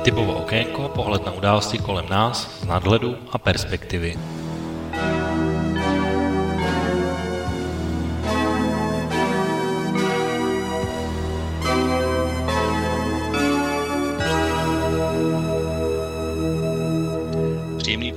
Typovo 0.00 0.42
okénko, 0.42 0.96
pohled 0.96 1.22
na 1.22 1.30
události 1.36 1.78
kolem 1.78 2.08
nás 2.08 2.48
z 2.58 2.66
nadhledu 2.66 3.20
a 3.30 3.38
perspektivy. 3.38 4.39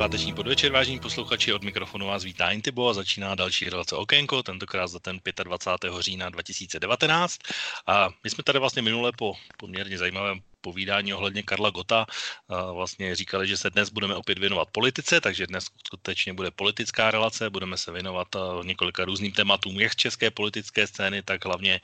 Páteční 0.04 0.34
podvečer, 0.34 0.72
vážení 0.72 1.00
posluchači, 1.00 1.54
od 1.54 1.64
mikrofonu 1.64 2.08
vás 2.08 2.24
vítá 2.24 2.52
Intibo 2.52 2.90
a 2.90 2.94
začíná 2.94 3.36
další 3.36 3.70
relace 3.70 3.96
Okénko, 3.96 4.44
tentokrát 4.44 4.88
za 4.88 5.00
ten 5.00 5.20
25. 5.44 5.94
října 6.00 6.30
2019. 6.30 7.40
A 7.88 8.10
my 8.24 8.30
jsme 8.30 8.44
tady 8.44 8.60
vlastně 8.60 8.82
minule 8.82 9.12
po 9.18 9.34
poměrně 9.58 9.98
zajímavém 9.98 10.42
povídání 10.64 11.14
ohledně 11.14 11.44
Karla 11.44 11.70
Gota. 11.70 12.06
Vlastně 12.48 13.16
říkali, 13.16 13.48
že 13.48 13.58
se 13.58 13.70
dnes 13.70 13.90
budeme 13.92 14.16
opět 14.16 14.40
věnovat 14.40 14.72
politice, 14.72 15.22
takže 15.22 15.48
dnes 15.48 15.68
skutečně 15.88 16.34
bude 16.34 16.52
politická 16.52 17.12
relace, 17.12 17.50
budeme 17.50 17.78
se 17.78 17.92
věnovat 17.92 18.28
několika 18.64 19.06
různým 19.06 19.32
tématům, 19.32 19.80
jak 19.80 19.96
české 19.96 20.32
politické 20.32 20.88
scény, 20.88 21.22
tak 21.22 21.46
hlavně 21.46 21.82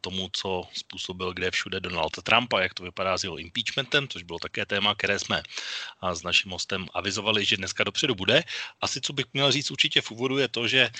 tomu, 0.00 0.30
co 0.32 0.64
způsobil 0.72 1.32
kde 1.32 1.50
všude 1.50 1.80
Donald 1.80 2.22
Trump 2.22 2.52
a 2.52 2.62
jak 2.62 2.74
to 2.74 2.82
vypadá 2.82 3.18
s 3.18 3.24
jeho 3.24 3.36
impeachmentem, 3.38 4.08
což 4.08 4.22
bylo 4.22 4.38
také 4.38 4.66
téma, 4.66 4.94
které 4.94 5.18
jsme 5.18 5.42
s 6.02 6.22
naším 6.22 6.50
hostem 6.50 6.88
avizovali, 6.94 7.44
že 7.44 7.56
dneska 7.56 7.84
dopředu 7.84 8.14
bude. 8.14 8.44
Asi 8.80 9.00
co 9.00 9.12
bych 9.12 9.26
měl 9.32 9.52
říct 9.52 9.70
určitě 9.70 10.00
v 10.00 10.10
úvodu 10.10 10.38
je 10.38 10.48
to, 10.48 10.68
že 10.68 10.90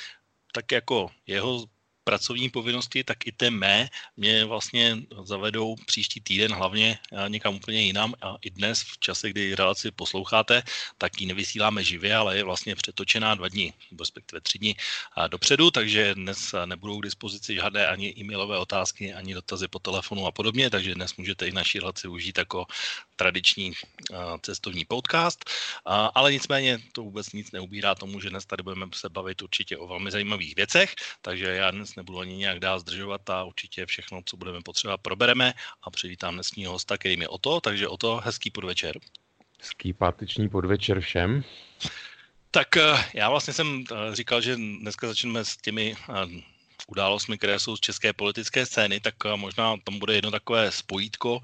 tak 0.52 0.72
jako 0.72 1.10
jeho 1.26 1.64
pracovní 2.04 2.50
povinnosti, 2.50 3.04
tak 3.04 3.26
i 3.26 3.32
té 3.32 3.50
mé 3.50 3.88
mě 4.16 4.44
vlastně 4.44 4.96
zavedou 5.24 5.76
příští 5.86 6.20
týden 6.20 6.52
hlavně 6.52 6.98
někam 7.28 7.54
úplně 7.54 7.82
jinam. 7.82 8.14
A 8.22 8.36
i 8.42 8.50
dnes 8.50 8.82
v 8.82 8.98
čase, 8.98 9.30
kdy 9.30 9.54
relaci 9.54 9.90
posloucháte, 9.90 10.62
tak 10.98 11.20
ji 11.20 11.26
nevysíláme 11.26 11.84
živě, 11.84 12.16
ale 12.16 12.36
je 12.36 12.44
vlastně 12.44 12.76
přetočená 12.76 13.34
dva 13.34 13.48
dny, 13.48 13.72
respektive 13.98 14.40
tři 14.40 14.58
dny 14.58 14.74
dopředu, 15.28 15.70
takže 15.70 16.14
dnes 16.14 16.54
nebudou 16.66 17.00
k 17.00 17.04
dispozici 17.04 17.54
žádné 17.54 17.86
ani 17.86 18.14
e-mailové 18.18 18.58
otázky, 18.58 19.14
ani 19.14 19.34
dotazy 19.34 19.68
po 19.68 19.78
telefonu 19.78 20.26
a 20.26 20.32
podobně, 20.32 20.70
takže 20.70 20.94
dnes 20.94 21.16
můžete 21.16 21.46
i 21.48 21.52
naši 21.52 21.78
relaci 21.80 22.08
užít 22.08 22.38
jako 22.38 22.66
tradiční 23.16 23.72
cestovní 24.42 24.84
podcast, 24.84 25.50
ale 26.14 26.32
nicméně 26.32 26.78
to 26.92 27.02
vůbec 27.02 27.32
nic 27.32 27.52
neubírá 27.52 27.94
tomu, 27.94 28.20
že 28.20 28.30
dnes 28.30 28.46
tady 28.46 28.62
budeme 28.62 28.86
se 28.94 29.08
bavit 29.08 29.42
určitě 29.42 29.76
o 29.76 29.86
velmi 29.86 30.10
zajímavých 30.10 30.56
věcech, 30.56 30.94
takže 31.22 31.46
já 31.46 31.70
dnes 31.70 31.91
nebudu 31.96 32.20
ani 32.20 32.36
nějak 32.36 32.58
dál 32.58 32.80
zdržovat 32.80 33.30
a 33.30 33.44
určitě 33.44 33.86
všechno, 33.86 34.20
co 34.24 34.36
budeme 34.36 34.58
potřebovat, 34.64 35.00
probereme 35.00 35.54
a 35.82 35.90
přivítám 35.90 36.34
dnesního 36.34 36.72
hosta, 36.72 36.98
kterým 36.98 37.22
je 37.22 37.28
Oto, 37.28 37.60
takže 37.60 37.88
Oto, 37.88 38.20
hezký 38.24 38.50
podvečer. 38.50 38.98
Hezký 39.60 39.92
páteční 39.92 40.48
podvečer 40.48 41.00
všem. 41.00 41.44
Tak 42.50 42.76
eh, 42.76 43.04
já 43.14 43.30
vlastně 43.30 43.52
jsem 43.52 43.84
eh, 43.92 44.16
říkal, 44.16 44.40
že 44.40 44.56
dneska 44.56 45.08
začneme 45.08 45.44
s 45.44 45.56
těmi 45.56 45.96
eh, 45.96 46.42
událostmi, 46.86 47.38
které 47.38 47.58
jsou 47.58 47.76
z 47.76 47.80
české 47.80 48.12
politické 48.12 48.66
scény, 48.66 49.00
tak 49.00 49.14
možná 49.36 49.76
tam 49.84 49.98
bude 49.98 50.14
jedno 50.14 50.30
takové 50.30 50.72
spojítko, 50.72 51.40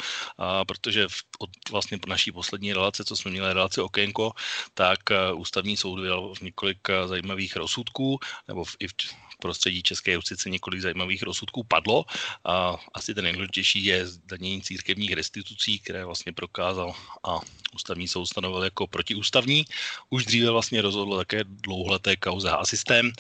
protože 0.66 1.06
od 1.38 1.50
vlastně 1.70 1.98
naší 2.06 2.32
poslední 2.32 2.72
relace, 2.72 3.04
co 3.04 3.16
jsme 3.16 3.30
měli 3.30 3.52
relaci 3.52 3.80
Okénko, 3.80 4.32
tak 4.74 4.98
ústavní 5.34 5.76
soud 5.76 6.00
vydal 6.00 6.34
několik 6.42 6.78
zajímavých 7.06 7.56
rozsudků, 7.56 8.18
nebo 8.48 8.64
v, 8.64 8.76
i 8.78 8.88
v 8.88 8.94
prostředí 9.38 9.82
české 9.82 10.12
justice 10.12 10.50
několik 10.50 10.80
zajímavých 10.80 11.22
rozsudků 11.22 11.64
padlo. 11.64 12.04
A 12.44 12.76
asi 12.94 13.14
ten 13.14 13.24
nejdůležitější 13.24 13.84
je 13.84 14.06
zdanění 14.06 14.62
církevních 14.62 15.12
restitucí, 15.12 15.78
které 15.78 16.04
vlastně 16.04 16.32
prokázal 16.32 16.94
a 17.24 17.40
ústavní 17.74 18.08
soud 18.08 18.26
stanovil 18.26 18.62
jako 18.62 18.86
protiústavní. 18.86 19.64
Už 20.10 20.24
dříve 20.24 20.50
vlastně 20.50 20.82
rozhodlo 20.82 21.16
také 21.16 21.44
dlouholeté 21.44 22.16
kauze 22.16 22.50
asystém 22.50 23.12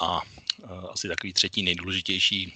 a 0.00 0.20
asi 0.90 1.08
takový 1.08 1.32
třetí 1.32 1.62
nejdůležitější 1.62 2.52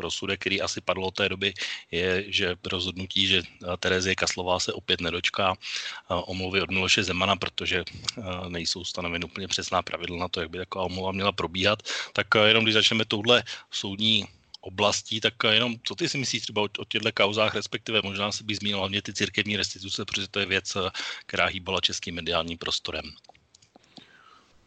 rozsudek, 0.00 0.40
který 0.40 0.60
asi 0.60 0.80
padl 0.80 1.04
od 1.04 1.14
té 1.14 1.28
doby, 1.28 1.54
je, 1.90 2.24
že 2.26 2.56
rozhodnutí, 2.64 3.26
že 3.26 3.42
Terezie 3.78 4.14
Kaslová 4.14 4.60
se 4.60 4.72
opět 4.72 5.00
nedočká 5.00 5.56
omluvy 6.08 6.62
od 6.62 6.70
Miloše 6.70 7.04
Zemana, 7.04 7.36
protože 7.36 7.84
nejsou 8.48 8.84
stanoveny 8.84 9.24
úplně 9.24 9.48
přesná 9.48 9.82
pravidla 9.82 10.18
na 10.18 10.28
to, 10.28 10.40
jak 10.40 10.50
by 10.50 10.58
taková 10.58 10.84
omluva 10.84 11.12
měla 11.12 11.32
probíhat. 11.32 11.82
Tak 12.12 12.26
jenom 12.44 12.64
když 12.64 12.74
začneme 12.74 13.04
touhle 13.04 13.42
soudní 13.70 14.24
oblastí, 14.60 15.20
tak 15.20 15.34
jenom 15.50 15.76
co 15.84 15.94
ty 15.94 16.08
si 16.08 16.18
myslíš 16.18 16.42
třeba 16.42 16.62
o, 16.62 16.68
o 16.78 16.84
těchto 16.84 17.12
kauzách, 17.12 17.54
respektive 17.54 18.00
možná 18.04 18.32
se 18.32 18.44
by 18.44 18.54
zmínil 18.54 18.78
hlavně 18.78 19.02
ty 19.02 19.14
církevní 19.14 19.56
restituce, 19.56 20.04
protože 20.04 20.28
to 20.28 20.40
je 20.40 20.46
věc, 20.46 20.76
která 21.26 21.46
hýbala 21.46 21.80
českým 21.80 22.14
mediálním 22.14 22.58
prostorem. 22.58 23.04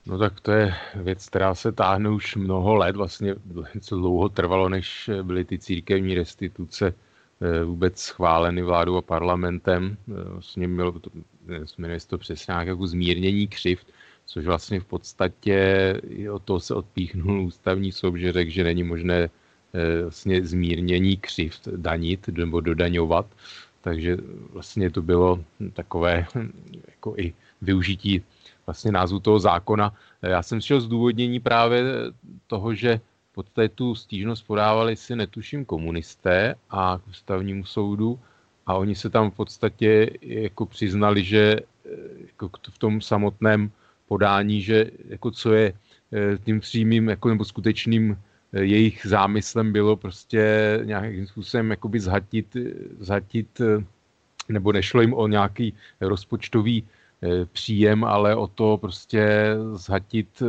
No 0.06 0.18
tak 0.18 0.42
to 0.42 0.52
je 0.52 0.74
věc, 0.96 1.30
která 1.30 1.56
se 1.56 1.72
táhne 1.72 2.10
už 2.10 2.36
mnoho 2.36 2.76
let, 2.76 2.96
vlastně 2.96 3.36
co 3.80 3.96
dlouho 3.96 4.30
trvalo, 4.30 4.70
než 4.70 5.10
byly 5.24 5.46
ty 5.46 5.60
církevní 5.60 6.16
restituce 6.16 6.94
eh, 7.42 7.64
vůbec 7.64 8.00
schváleny 8.00 8.62
vládou 8.62 8.98
a 8.98 9.02
parlamentem. 9.02 9.98
Eh, 10.12 10.30
vlastně 10.30 10.68
mělo, 10.68 10.94
jmenuje 11.78 12.00
se 12.00 12.08
to 12.08 12.18
přesně 12.18 12.52
nějak 12.52 12.68
jako 12.68 12.88
zmírnění 12.88 13.48
křivt, 13.48 13.88
což 14.26 14.46
vlastně 14.46 14.80
v 14.80 14.86
podstatě 14.86 16.02
o 16.32 16.40
to 16.40 16.60
se 16.60 16.74
odpíchnul 16.74 17.42
ústavní 17.42 17.92
soud, 17.92 18.16
že 18.16 18.32
řekl, 18.32 18.52
že 18.52 18.64
není 18.64 18.84
možné 18.84 19.30
eh, 19.74 20.02
vlastně 20.02 20.46
zmírnění 20.46 21.18
křivt 21.18 21.68
danit 21.68 22.28
nebo 22.28 22.62
dodaňovat. 22.62 23.26
Takže 23.82 24.18
vlastně 24.52 24.90
to 24.90 25.02
bylo 25.02 25.44
takové 25.74 26.28
jako 26.88 27.14
i 27.18 27.34
využití 27.62 28.24
vlastně 28.66 28.92
názvu 28.92 29.20
toho 29.20 29.40
zákona. 29.40 29.94
Já 30.22 30.44
jsem 30.44 30.62
šel 30.62 30.82
zdůvodnění 30.82 31.40
právě 31.40 31.84
toho, 32.48 32.74
že 32.74 33.00
podstatě 33.34 33.70
tu 33.70 33.96
stížnost 33.96 34.48
podávali 34.48 34.96
si 34.96 35.16
netuším 35.16 35.66
komunisté 35.66 36.56
a 36.70 36.98
k 36.98 37.08
ústavnímu 37.08 37.66
soudu 37.66 38.20
a 38.66 38.76
oni 38.76 38.96
se 38.96 39.10
tam 39.10 39.32
v 39.32 39.36
podstatě 39.36 40.10
jako 40.22 40.66
přiznali, 40.66 41.24
že 41.24 41.60
jako 42.28 42.50
v 42.72 42.78
tom 42.78 43.02
samotném 43.02 43.72
podání, 44.08 44.62
že 44.62 44.92
jako 45.10 45.32
co 45.32 45.54
je 45.54 45.74
eh, 46.14 46.38
tím 46.38 46.60
přímým 46.60 47.10
jako 47.10 47.30
nebo 47.30 47.46
skutečným 47.46 48.18
eh, 48.54 48.64
jejich 48.64 49.02
zámyslem 49.06 49.74
bylo 49.74 49.98
prostě 49.98 50.44
nějakým 50.84 51.28
způsobem 51.28 51.70
zhatit, 52.00 52.58
zhatit 53.00 53.62
eh, 53.62 53.84
nebo 54.50 54.72
nešlo 54.72 55.02
jim 55.02 55.14
o 55.14 55.28
nějaký 55.28 55.74
rozpočtový 56.02 56.84
Eh, 56.84 57.03
příjem, 57.54 58.04
ale 58.04 58.36
o 58.36 58.48
to 58.48 58.78
prostě 58.78 59.56
zhatit 59.74 60.44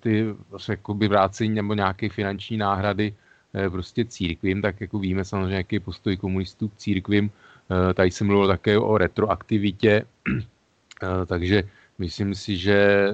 ty 0.00 0.34
vlastně 0.50 0.72
jakoby 0.72 1.08
vrácení 1.08 1.54
nebo 1.54 1.74
nějaké 1.74 2.08
finanční 2.08 2.56
náhrady 2.56 3.14
eh, 3.54 3.70
prostě 3.70 4.04
církvím, 4.04 4.62
tak 4.62 4.80
jako 4.80 4.98
víme 4.98 5.24
samozřejmě, 5.24 5.56
jaký 5.56 5.76
je 5.76 5.80
postoj 5.80 6.16
komunistů 6.16 6.68
k 6.68 6.76
církvím. 6.76 7.30
Eh, 7.30 7.94
tady 7.94 8.10
jsem 8.10 8.26
mluvil 8.26 8.48
také 8.48 8.78
o 8.78 8.98
retroaktivitě, 8.98 10.04
takže 11.26 11.62
myslím 11.98 12.34
si, 12.34 12.56
že 12.56 13.08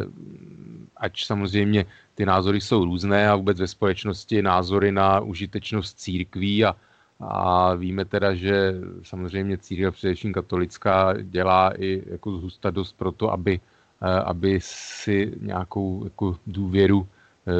ať 0.96 1.24
samozřejmě 1.24 1.84
ty 2.14 2.26
názory 2.26 2.60
jsou 2.60 2.84
různé 2.84 3.28
a 3.28 3.36
vůbec 3.36 3.60
ve 3.60 3.68
společnosti 3.68 4.42
názory 4.42 4.92
na 4.92 5.20
užitečnost 5.20 5.98
církví 5.98 6.64
a 6.64 6.76
a 7.22 7.74
víme 7.74 8.04
teda, 8.04 8.34
že 8.34 8.74
samozřejmě 9.02 9.58
církev, 9.58 9.94
především 9.94 10.32
katolická, 10.32 11.14
dělá 11.22 11.72
i 11.78 12.02
jako 12.06 12.38
zhusta 12.38 12.70
dost 12.70 12.92
pro 12.98 13.12
to, 13.12 13.32
aby, 13.32 13.60
eh, 14.02 14.20
aby 14.20 14.58
si 14.62 15.32
nějakou 15.40 16.04
jako 16.04 16.36
důvěru 16.46 17.06
eh, 17.46 17.52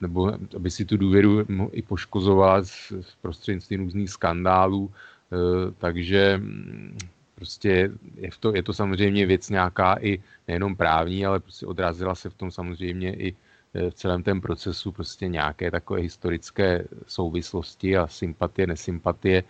nebo 0.00 0.32
aby 0.56 0.70
si 0.70 0.84
tu 0.84 0.96
důvěru 0.96 1.46
i 1.72 1.82
poškozovala 1.82 2.62
v 3.00 3.16
prostřednictvím 3.22 3.80
různých 3.80 4.10
skandálů. 4.10 4.90
Eh, 4.92 5.72
takže 5.78 6.40
mm, 6.42 6.98
prostě 7.34 7.90
je 8.16 8.30
to, 8.40 8.54
je 8.54 8.62
to 8.62 8.72
samozřejmě 8.72 9.26
věc 9.26 9.50
nějaká 9.50 9.96
i 10.00 10.22
nejenom 10.48 10.76
právní, 10.76 11.26
ale 11.26 11.40
prostě 11.40 11.66
odrazila 11.66 12.14
se 12.14 12.30
v 12.30 12.34
tom 12.34 12.50
samozřejmě 12.50 13.14
i 13.14 13.36
v 13.74 13.94
celém 13.94 14.22
tom 14.22 14.40
procesu 14.40 14.92
prostě 14.92 15.28
nějaké 15.28 15.70
takové 15.70 16.00
historické 16.00 16.84
souvislosti 17.06 17.96
a 17.96 18.06
sympatie, 18.06 18.66
nesympatie. 18.66 19.42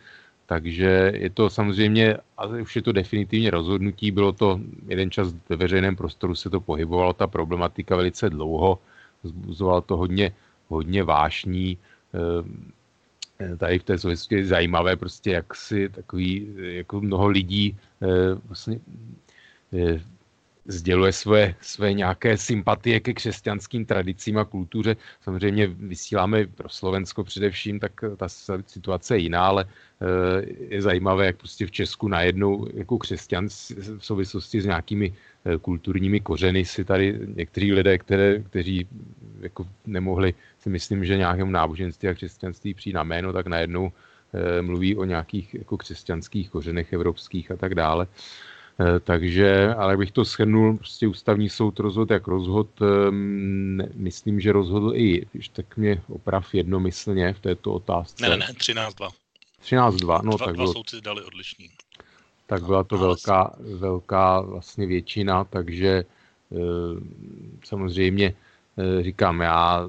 Takže 0.47 1.13
je 1.15 1.31
to 1.31 1.51
samozřejmě, 1.51 2.17
ale 2.37 2.63
už 2.63 2.77
je 2.77 2.83
to 2.83 2.93
definitivně 2.93 3.51
rozhodnutí, 3.51 4.11
bylo 4.11 4.33
to 4.33 4.61
jeden 4.89 5.11
čas 5.11 5.35
ve 5.49 5.57
veřejném 5.57 5.97
prostoru 5.97 6.35
se 6.35 6.51
to 6.51 6.61
pohybovalo, 6.61 7.13
ta 7.13 7.27
problematika 7.27 7.97
velice 7.97 8.31
dlouho, 8.31 8.79
zbuzovalo 9.23 9.81
to 9.81 9.97
hodně, 9.97 10.35
hodně 10.69 11.03
vášní. 11.03 11.79
Eh, 12.15 13.57
tady 13.57 13.79
v 13.79 13.85
té 13.85 13.99
souvislosti 13.99 14.35
je 14.35 14.47
zajímavé 14.47 14.97
prostě, 14.97 15.31
jak 15.31 15.55
si 15.55 15.89
takový, 15.89 16.49
jako 16.57 17.01
mnoho 17.01 17.29
lidí 17.29 17.77
vlastně 18.47 18.81
sděluje 20.67 21.13
své, 21.13 21.55
své 21.61 21.93
nějaké 21.93 22.37
sympatie 22.37 23.01
ke 23.01 23.15
křesťanským 23.15 23.87
tradicím 23.87 24.39
a 24.39 24.45
kultuře. 24.45 24.97
Samozřejmě 25.21 25.67
vysíláme 25.67 26.47
pro 26.47 26.69
Slovensko 26.69 27.25
především, 27.25 27.81
tak 27.81 27.93
ta 28.17 28.29
situace 28.67 29.17
je 29.17 29.21
jiná, 29.21 29.47
ale 29.47 29.65
eh, 29.65 30.47
je 30.75 30.83
zajímavé, 30.83 31.27
jak 31.27 31.37
prostě 31.37 31.67
v 31.67 31.71
Česku 31.71 32.09
najednou 32.09 32.67
jako 32.75 32.99
křesťan 32.99 33.49
v 33.99 34.01
souvislosti 34.01 34.61
s 34.61 34.67
nějakými 34.67 35.13
eh, 35.45 35.59
kulturními 35.59 36.21
kořeny 36.21 36.65
si 36.65 36.85
tady 36.85 37.19
někteří 37.37 37.73
lidé, 37.73 37.99
které, 37.99 38.39
kteří 38.39 38.89
jako 39.41 39.67
nemohli 39.87 40.35
si 40.59 40.71
myslím, 40.71 41.05
že 41.05 41.17
nějakému 41.17 41.51
náboženství 41.51 42.09
a 42.09 42.15
křesťanství 42.15 42.75
přijít 42.75 42.95
na 42.95 43.03
jméno, 43.03 43.33
tak 43.33 43.47
najednou 43.47 43.93
eh, 44.33 44.63
mluví 44.63 44.97
o 44.97 45.05
nějakých 45.05 45.55
jako 45.55 45.77
křesťanských 45.77 46.51
kořenech 46.51 46.93
evropských 46.93 47.51
a 47.51 47.57
tak 47.57 47.75
dále. 47.75 48.07
Eh, 48.81 49.01
takže, 49.01 49.75
ale 49.75 49.97
bych 49.97 50.13
to 50.13 50.25
shrnul, 50.25 50.77
prostě 50.77 51.09
ústavní 51.09 51.51
soud 51.51 51.79
rozhodl, 51.79 52.13
jak 52.13 52.27
rozhod, 52.27 52.69
ehm, 52.83 53.83
myslím, 53.95 54.41
že 54.41 54.53
rozhodl 54.53 54.93
i, 54.95 55.27
když 55.33 55.49
tak 55.49 55.77
mě 55.77 56.03
oprav 56.09 56.55
jednomyslně 56.55 57.33
v 57.33 57.41
této 57.41 57.73
otázce. 57.73 58.29
Ne, 58.29 58.29
ne, 58.29 58.37
ne, 58.37 58.47
13-2. 58.47 59.09
13-2, 59.63 60.23
no 60.25 60.37
dva, 60.37 60.47
tak 60.47 60.55
dva 60.55 60.65
bylo, 60.65 60.73
soudci 60.73 61.01
dali 61.01 61.23
odlišný. 61.23 61.71
Tak 62.47 62.63
byla 62.63 62.85
to 62.85 62.99
velká, 62.99 63.57
velká 63.59 64.41
vlastně 64.41 64.87
většina, 64.87 65.45
takže 65.45 66.05
eh, 66.53 66.57
samozřejmě 67.65 68.35
eh, 68.79 69.03
říkám, 69.03 69.41
já 69.41 69.89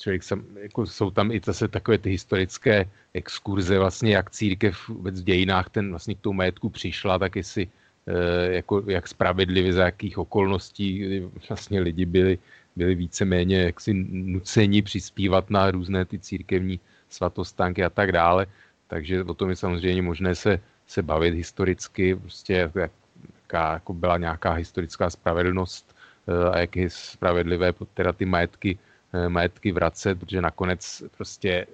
člověk 0.00 0.22
jsem, 0.22 0.44
jako 0.56 0.86
jsou 0.86 1.10
tam 1.10 1.32
i 1.32 1.40
zase 1.44 1.68
takové 1.68 1.98
ty 1.98 2.10
historické 2.10 2.88
exkurze, 3.14 3.78
vlastně 3.78 4.14
jak 4.14 4.30
církev 4.30 4.88
vůbec 4.88 5.20
v 5.20 5.24
dějinách 5.24 5.70
ten 5.70 5.90
vlastně 5.90 6.14
k 6.14 6.20
tomu 6.20 6.36
majetku 6.36 6.68
přišla, 6.68 7.18
tak 7.18 7.36
jestli 7.36 7.68
eh, 8.06 8.52
jako, 8.52 8.82
jak 8.86 9.08
spravedlivě, 9.08 9.72
za 9.72 9.84
jakých 9.84 10.18
okolností 10.18 11.20
vlastně 11.48 11.80
lidi 11.80 12.04
byli, 12.04 12.38
byli 12.76 12.94
víceméně 12.94 13.62
jaksi 13.62 13.94
nuceni 14.10 14.82
přispívat 14.82 15.50
na 15.50 15.70
různé 15.70 16.04
ty 16.04 16.18
církevní 16.18 16.80
svatostánky 17.08 17.84
a 17.84 17.90
tak 17.90 18.12
dále. 18.12 18.46
Takže 18.88 19.24
o 19.24 19.34
tom 19.34 19.50
je 19.50 19.56
samozřejmě 19.56 20.02
možné 20.02 20.34
se, 20.34 20.60
se 20.86 21.02
bavit 21.02 21.34
historicky, 21.34 22.16
prostě 22.16 22.70
jaká 22.74 23.72
jako 23.72 23.92
byla 23.94 24.18
nějaká 24.18 24.52
historická 24.52 25.10
spravedlnost 25.10 25.94
eh, 26.28 26.50
a 26.50 26.58
jak 26.58 26.76
je 26.76 26.90
spravedlivé 26.90 27.72
teda 27.94 28.12
ty 28.12 28.24
majetky 28.24 28.78
majetky 29.28 29.72
vracet, 29.72 30.18
protože 30.18 30.40
nakonec 30.40 31.02
prostě 31.16 31.50
eh, 31.50 31.66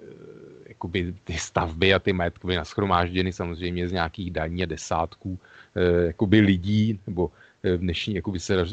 jakoby 0.67 1.13
ty 1.23 1.33
stavby 1.33 1.93
a 1.93 1.99
ty 1.99 2.13
majetky 2.13 2.47
byly 2.47 2.57
naschromážděny 2.57 3.33
samozřejmě 3.33 3.87
z 3.87 3.91
nějakých 3.91 4.31
daní 4.31 4.63
a 4.63 4.65
desátků 4.65 5.39
eh, 5.75 6.05
jakoby 6.07 6.39
lidí, 6.39 6.99
nebo 7.07 7.31
v 7.63 7.77
dnešní, 7.77 8.15
jakoby 8.15 8.39
se 8.39 8.65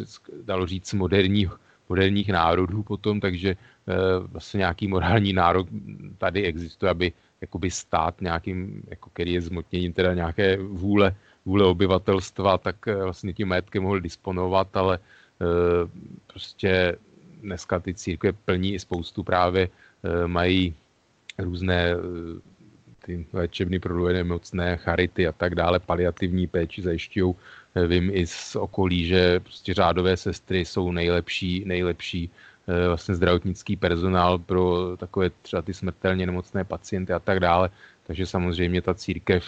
dalo 0.44 0.66
říct, 0.66 0.92
moderní, 0.94 1.48
moderních 1.88 2.28
národů 2.28 2.82
potom, 2.82 3.20
takže 3.20 3.56
vlastně 4.20 4.58
nějaký 4.58 4.88
morální 4.88 5.32
nárok 5.32 5.68
tady 6.18 6.44
existuje, 6.44 6.90
aby 6.90 7.12
jakoby 7.40 7.70
stát 7.70 8.20
nějakým, 8.20 8.82
jako 8.88 9.10
který 9.10 9.32
je 9.32 9.40
zmotněním 9.40 9.92
teda 9.92 10.14
nějaké 10.14 10.56
vůle, 10.56 11.14
vůle 11.44 11.64
obyvatelstva, 11.64 12.58
tak 12.58 12.76
vlastně 12.86 13.32
tím 13.32 13.48
majetkem 13.48 13.82
mohl 13.82 14.00
disponovat, 14.00 14.76
ale 14.76 14.98
prostě 16.32 16.96
dneska 17.43 17.81
ty 17.81 17.94
církve 17.94 18.32
plní 18.32 18.75
i 18.75 18.79
spoustu 18.79 19.23
právě, 19.23 19.69
eh, 19.69 20.26
mají 20.26 20.75
různé 21.38 21.90
eh, 21.90 21.96
ty 23.06 23.26
léčebny 23.32 23.79
pro 23.79 24.08
nemocné, 24.12 24.76
charity 24.76 25.26
a 25.26 25.32
tak 25.32 25.55
dále, 25.55 25.81
paliativní 25.81 26.46
péči 26.46 26.82
zajišťují. 26.82 27.35
Eh, 27.75 27.87
vím 27.87 28.11
i 28.12 28.26
z 28.26 28.56
okolí, 28.56 29.06
že 29.06 29.40
prostě 29.40 29.75
řádové 29.75 30.17
sestry 30.17 30.64
jsou 30.64 30.93
nejlepší, 30.93 31.64
nejlepší 31.67 32.31
vlastně 32.69 33.14
zdravotnický 33.14 33.76
personál 33.81 34.38
pro 34.38 34.96
takové 34.96 35.31
třeba 35.43 35.62
ty 35.62 35.75
smrtelně 35.75 36.26
nemocné 36.26 36.64
pacienty 36.64 37.12
a 37.12 37.19
tak 37.19 37.40
dále. 37.40 37.70
Takže 38.05 38.26
samozřejmě 38.26 38.82
ta 38.82 38.94
církev 38.94 39.44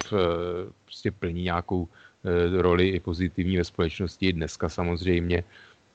prostě 0.84 1.10
plní 1.12 1.52
nějakou 1.52 1.88
roli 2.56 2.88
i 2.88 3.00
pozitivní 3.00 3.56
ve 3.60 3.64
společnosti 3.64 4.32
dneska 4.32 4.68
samozřejmě 4.68 5.44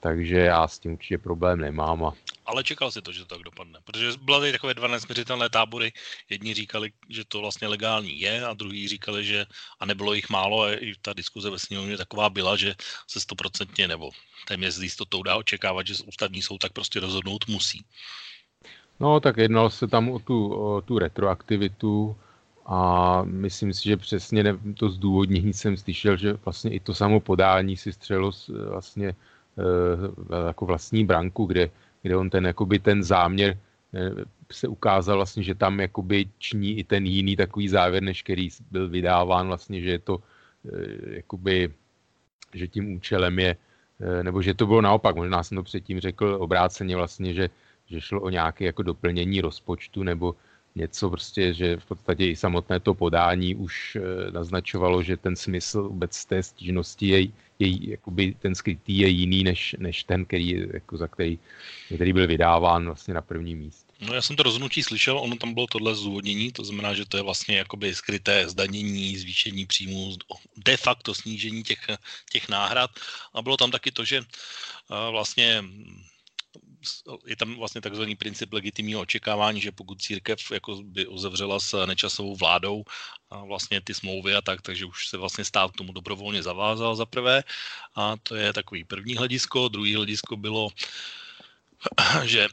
takže 0.05 0.37
já 0.37 0.67
s 0.67 0.79
tím 0.79 0.93
určitě 0.93 1.17
problém 1.17 1.59
nemám. 1.59 2.05
A... 2.05 2.13
Ale 2.45 2.63
čekal 2.63 2.91
si 2.91 3.01
to, 3.01 3.11
že 3.11 3.25
to 3.25 3.35
tak 3.35 3.43
dopadne, 3.43 3.79
protože 3.83 4.11
byla 4.21 4.39
tady 4.39 4.51
takové 4.51 4.73
dva 4.73 4.87
nesměřitelné 4.87 5.49
tábory. 5.49 5.93
Jedni 6.29 6.53
říkali, 6.53 6.91
že 7.09 7.25
to 7.25 7.41
vlastně 7.41 7.67
legální 7.67 8.19
je 8.19 8.45
a 8.45 8.53
druhý 8.53 8.87
říkali, 8.87 9.25
že 9.25 9.45
a 9.79 9.85
nebylo 9.85 10.13
jich 10.13 10.29
málo 10.29 10.61
a 10.61 10.73
i 10.73 10.93
ta 11.01 11.13
diskuze 11.13 11.49
ve 11.49 11.59
sněmovně 11.59 11.97
taková 11.97 12.29
byla, 12.29 12.55
že 12.55 12.75
se 13.07 13.19
stoprocentně 13.19 13.87
nebo 13.87 14.09
téměř 14.47 14.73
s 14.73 14.81
jistotou 14.81 15.23
dá 15.23 15.35
očekávat, 15.35 15.87
že 15.87 15.93
ústavní 16.05 16.41
soud 16.41 16.57
tak 16.57 16.73
prostě 16.73 16.99
rozhodnout 16.99 17.47
musí. 17.47 17.85
No, 18.99 19.19
tak 19.19 19.37
jednalo 19.37 19.69
se 19.69 19.87
tam 19.87 20.09
o 20.09 20.19
tu, 20.19 20.53
o 20.53 20.81
tu 20.81 20.99
retroaktivitu 20.99 22.17
a 22.65 23.21
myslím 23.23 23.73
si, 23.73 23.83
že 23.83 23.97
přesně 23.97 24.43
to 24.77 24.89
zdůvodnění 24.89 25.53
jsem 25.53 25.77
slyšel, 25.77 26.17
že 26.17 26.33
vlastně 26.33 26.71
i 26.71 26.79
to 26.79 26.93
samo 26.93 27.19
podání 27.19 27.77
si 27.77 27.93
střelo 27.93 28.31
vlastně 28.69 29.15
jako 30.47 30.65
vlastní 30.65 31.05
branku, 31.05 31.45
kde, 31.45 31.69
kde 32.01 32.17
on 32.17 32.29
ten, 32.29 32.45
jakoby 32.45 32.79
ten 32.79 33.03
záměr 33.03 33.57
eh, 33.93 34.11
se 34.51 34.67
ukázal 34.67 35.15
vlastně, 35.17 35.43
že 35.43 35.55
tam 35.55 35.79
jakoby 35.79 36.25
ční 36.37 36.77
i 36.77 36.83
ten 36.83 37.05
jiný 37.05 37.35
takový 37.35 37.67
závěr, 37.69 38.03
než 38.03 38.23
který 38.23 38.49
byl 38.71 38.89
vydáván 38.89 39.47
vlastně, 39.47 39.81
že 39.81 39.89
je 39.89 39.99
to 39.99 40.19
eh, 40.19 41.15
jakoby, 41.15 41.73
že 42.53 42.67
tím 42.67 42.95
účelem 42.95 43.39
je, 43.39 43.55
nebo 44.23 44.41
že 44.41 44.53
to 44.53 44.67
bylo 44.67 44.81
naopak, 44.81 45.15
možná 45.15 45.43
jsem 45.43 45.55
to 45.55 45.63
předtím 45.63 45.99
řekl 45.99 46.37
obráceně 46.39 46.95
vlastně, 46.95 47.33
že, 47.33 47.49
že 47.85 48.01
šlo 48.01 48.21
o 48.21 48.29
nějaké 48.29 48.65
jako 48.65 48.83
doplnění 48.83 49.41
rozpočtu 49.41 50.03
nebo 50.03 50.35
něco 50.75 51.09
prostě, 51.09 51.53
že 51.53 51.77
v 51.77 51.85
podstatě 51.85 52.27
i 52.27 52.35
samotné 52.35 52.79
to 52.79 52.93
podání 52.93 53.55
už 53.55 53.97
naznačovalo, 54.31 55.03
že 55.03 55.17
ten 55.17 55.35
smysl 55.35 55.83
vůbec 55.83 56.25
té 56.25 56.43
stížnosti 56.43 57.07
je 57.07 57.19
je, 57.59 57.89
jakoby 57.89 58.35
ten 58.39 58.55
skrytý 58.55 58.97
je 58.97 59.07
jiný 59.07 59.43
než, 59.43 59.75
než 59.79 60.03
ten, 60.03 60.25
který, 60.25 60.67
jako 60.73 60.97
za 60.97 61.07
který, 61.07 61.39
který 61.95 62.13
byl 62.13 62.27
vydáván 62.27 62.85
vlastně 62.85 63.13
na 63.13 63.21
prvním 63.21 63.59
místě. 63.59 63.85
No 63.99 64.13
já 64.13 64.21
jsem 64.21 64.35
to 64.35 64.43
rozhodnutí 64.43 64.83
slyšel, 64.83 65.19
ono 65.19 65.35
tam 65.35 65.53
bylo 65.53 65.67
tohle 65.67 65.95
zúvodnění, 65.95 66.51
to 66.51 66.63
znamená, 66.63 66.93
že 66.93 67.05
to 67.05 67.17
je 67.17 67.23
vlastně 67.23 67.57
jakoby 67.57 67.95
skryté 67.95 68.49
zdanění, 68.49 69.17
zvýšení 69.17 69.65
příjmů, 69.65 70.17
de 70.57 70.77
facto 70.77 71.13
snížení 71.13 71.63
těch, 71.63 71.79
těch 72.31 72.49
náhrad 72.49 72.91
a 73.33 73.41
bylo 73.41 73.57
tam 73.57 73.71
taky 73.71 73.91
to, 73.91 74.05
že 74.05 74.21
vlastně 75.11 75.63
je 77.25 77.35
tam 77.35 77.55
vlastně 77.55 77.81
takzvaný 77.81 78.15
princip 78.15 78.53
legitimního 78.53 79.01
očekávání, 79.01 79.61
že 79.61 79.71
pokud 79.71 80.01
církev 80.01 80.51
jako 80.51 80.75
by 80.83 81.07
uzavřela 81.07 81.59
s 81.59 81.85
nečasovou 81.85 82.35
vládou 82.35 82.83
a 83.29 83.43
vlastně 83.45 83.81
ty 83.81 83.93
smlouvy 83.93 84.35
a 84.35 84.41
tak, 84.41 84.61
takže 84.61 84.85
už 84.85 85.07
se 85.07 85.17
vlastně 85.17 85.45
stát 85.45 85.71
k 85.71 85.77
tomu 85.77 85.93
dobrovolně 85.93 86.43
zavázal 86.43 86.95
za 86.95 87.05
prvé 87.05 87.43
a 87.95 88.15
to 88.23 88.35
je 88.35 88.53
takový 88.53 88.83
první 88.83 89.15
hledisko. 89.15 89.67
Druhý 89.67 89.95
hledisko 89.95 90.37
bylo, 90.37 90.69
že 92.23 92.47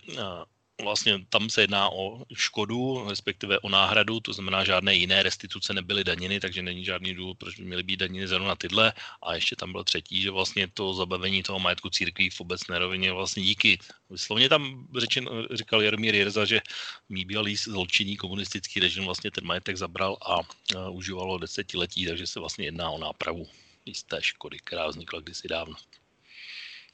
vlastně 0.83 1.26
tam 1.29 1.50
se 1.50 1.61
jedná 1.61 1.91
o 1.91 2.25
škodu, 2.35 3.07
respektive 3.09 3.59
o 3.59 3.69
náhradu, 3.69 4.21
to 4.21 4.33
znamená, 4.33 4.64
žádné 4.64 4.95
jiné 4.95 5.23
restituce 5.23 5.75
nebyly 5.75 6.05
daněny, 6.05 6.41
takže 6.41 6.62
není 6.62 6.85
žádný 6.85 7.14
důvod, 7.14 7.38
proč 7.38 7.57
by 7.57 7.64
měly 7.64 7.83
být 7.83 7.97
daněny 7.97 8.29
zrovna 8.29 8.57
tyhle. 8.57 8.93
A 9.23 9.35
ještě 9.35 9.57
tam 9.57 9.73
byl 9.73 9.85
třetí, 9.85 10.23
že 10.23 10.31
vlastně 10.31 10.69
to 10.69 10.95
zabavení 10.95 11.43
toho 11.43 11.59
majetku 11.59 11.91
církví 11.91 12.31
v 12.31 12.41
obecné 12.41 12.79
rovině 12.79 13.12
vlastně 13.12 13.43
díky. 13.43 13.79
Vyslovně 14.11 14.49
tam 14.49 14.88
řečen, 14.99 15.29
říkal 15.52 15.83
Jaromír 15.83 16.14
Jerza, 16.14 16.45
že 16.45 16.61
mý 17.09 17.25
bývalý 17.25 17.57
zločinný 17.57 18.17
komunistický 18.17 18.81
režim 18.81 19.05
vlastně 19.05 19.31
ten 19.31 19.47
majetek 19.47 19.76
zabral 19.76 20.17
a, 20.26 20.35
a 20.79 20.88
užívalo 20.91 21.38
desetiletí, 21.38 22.07
takže 22.07 22.26
se 22.26 22.41
vlastně 22.41 22.64
jedná 22.64 22.91
o 22.91 22.99
nápravu 22.99 23.49
jisté 23.87 24.23
škody, 24.23 24.59
která 24.64 24.88
vznikla 24.88 25.21
kdysi 25.21 25.49
dávno. 25.49 25.75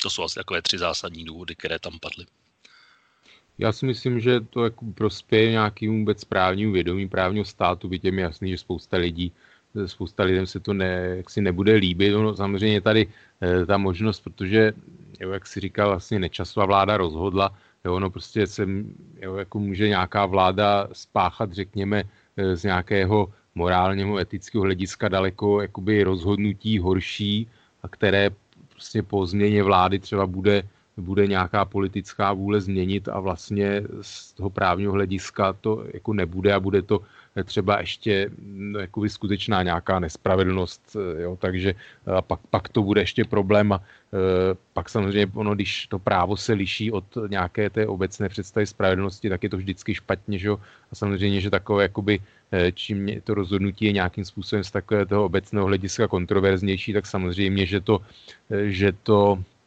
To 0.02 0.10
jsou 0.10 0.22
asi 0.22 0.34
takové 0.34 0.62
tři 0.62 0.78
zásadní 0.78 1.24
důvody, 1.24 1.56
které 1.56 1.78
tam 1.78 1.98
padly. 1.98 2.26
Já 3.58 3.72
si 3.72 3.86
myslím, 3.86 4.20
že 4.20 4.40
to 4.40 4.64
jako 4.64 4.84
prospěje 4.94 5.50
nějakým 5.50 5.98
vůbec 5.98 6.24
právnímu 6.24 6.72
vědomí 6.72 7.08
právního 7.08 7.44
státu, 7.44 7.90
je 8.02 8.12
mi 8.12 8.22
jasný, 8.22 8.50
že 8.50 8.58
spousta 8.58 8.96
lidí, 8.96 9.32
spousta 9.86 10.22
lidem 10.22 10.46
se 10.46 10.60
to 10.60 10.74
ne, 10.74 11.14
jaksi 11.16 11.40
nebude 11.40 11.74
líbit. 11.74 12.12
No, 12.12 12.36
samozřejmě 12.36 12.80
tady 12.80 13.08
e, 13.42 13.66
ta 13.66 13.78
možnost, 13.78 14.20
protože, 14.20 14.72
jo, 15.20 15.30
jak 15.30 15.46
si 15.46 15.60
říkal, 15.60 15.88
vlastně 15.88 16.18
nečasová 16.18 16.66
vláda 16.66 16.96
rozhodla, 16.96 17.54
jo, 17.84 17.94
ono 17.94 18.10
prostě 18.10 18.46
se, 18.46 18.66
jo, 19.22 19.34
jako 19.34 19.58
může 19.58 19.88
nějaká 19.88 20.26
vláda 20.26 20.88
spáchat, 20.92 21.52
řekněme, 21.52 22.04
e, 22.36 22.56
z 22.56 22.64
nějakého 22.64 23.32
morálního, 23.54 24.18
etického 24.18 24.64
hlediska 24.64 25.08
daleko 25.08 25.62
jakoby 25.62 26.02
rozhodnutí 26.02 26.78
horší, 26.78 27.48
a 27.82 27.88
které 27.88 28.30
prostě 28.70 29.02
po 29.02 29.26
změně 29.26 29.62
vlády 29.62 29.98
třeba 29.98 30.26
bude 30.26 30.62
bude 30.98 31.26
nějaká 31.26 31.64
politická 31.64 32.32
vůle 32.32 32.60
změnit 32.60 33.08
a 33.08 33.20
vlastně 33.20 33.82
z 34.02 34.32
toho 34.32 34.50
právního 34.50 34.92
hlediska 34.92 35.52
to 35.52 35.84
jako 35.94 36.12
nebude 36.12 36.54
a 36.54 36.60
bude 36.60 36.82
to 36.82 37.00
třeba 37.44 37.80
ještě 37.80 38.30
jakoby 38.80 39.08
skutečná 39.08 39.62
nějaká 39.62 39.98
nespravedlnost, 39.98 40.96
jo, 41.18 41.38
takže 41.40 41.74
a 42.06 42.22
pak, 42.22 42.40
pak 42.50 42.68
to 42.68 42.82
bude 42.82 43.00
ještě 43.00 43.24
problém 43.24 43.72
a 43.72 43.76
e, 43.78 43.80
pak 44.72 44.88
samozřejmě 44.88 45.26
ono, 45.34 45.54
když 45.54 45.86
to 45.86 45.98
právo 45.98 46.36
se 46.36 46.52
liší 46.52 46.92
od 46.92 47.04
nějaké 47.28 47.70
té 47.70 47.86
obecné 47.86 48.28
představy 48.28 48.66
spravedlnosti, 48.66 49.28
tak 49.28 49.42
je 49.42 49.48
to 49.48 49.56
vždycky 49.56 49.94
špatně, 49.94 50.38
že? 50.38 50.50
a 50.92 50.94
samozřejmě, 50.94 51.40
že 51.40 51.50
takové 51.50 51.82
jakoby 51.82 52.20
čím 52.74 53.20
to 53.24 53.34
rozhodnutí 53.34 53.84
je 53.84 53.92
nějakým 53.92 54.24
způsobem 54.24 54.64
z 54.64 54.70
takového 54.70 55.06
toho 55.06 55.24
obecného 55.24 55.66
hlediska 55.66 56.08
kontroverznější, 56.08 56.92
tak 56.92 57.06
samozřejmě, 57.06 57.66
že 57.66 57.80
to, 57.80 58.00
že 58.50 58.92
to 58.92 59.38
Eh, 59.38 59.57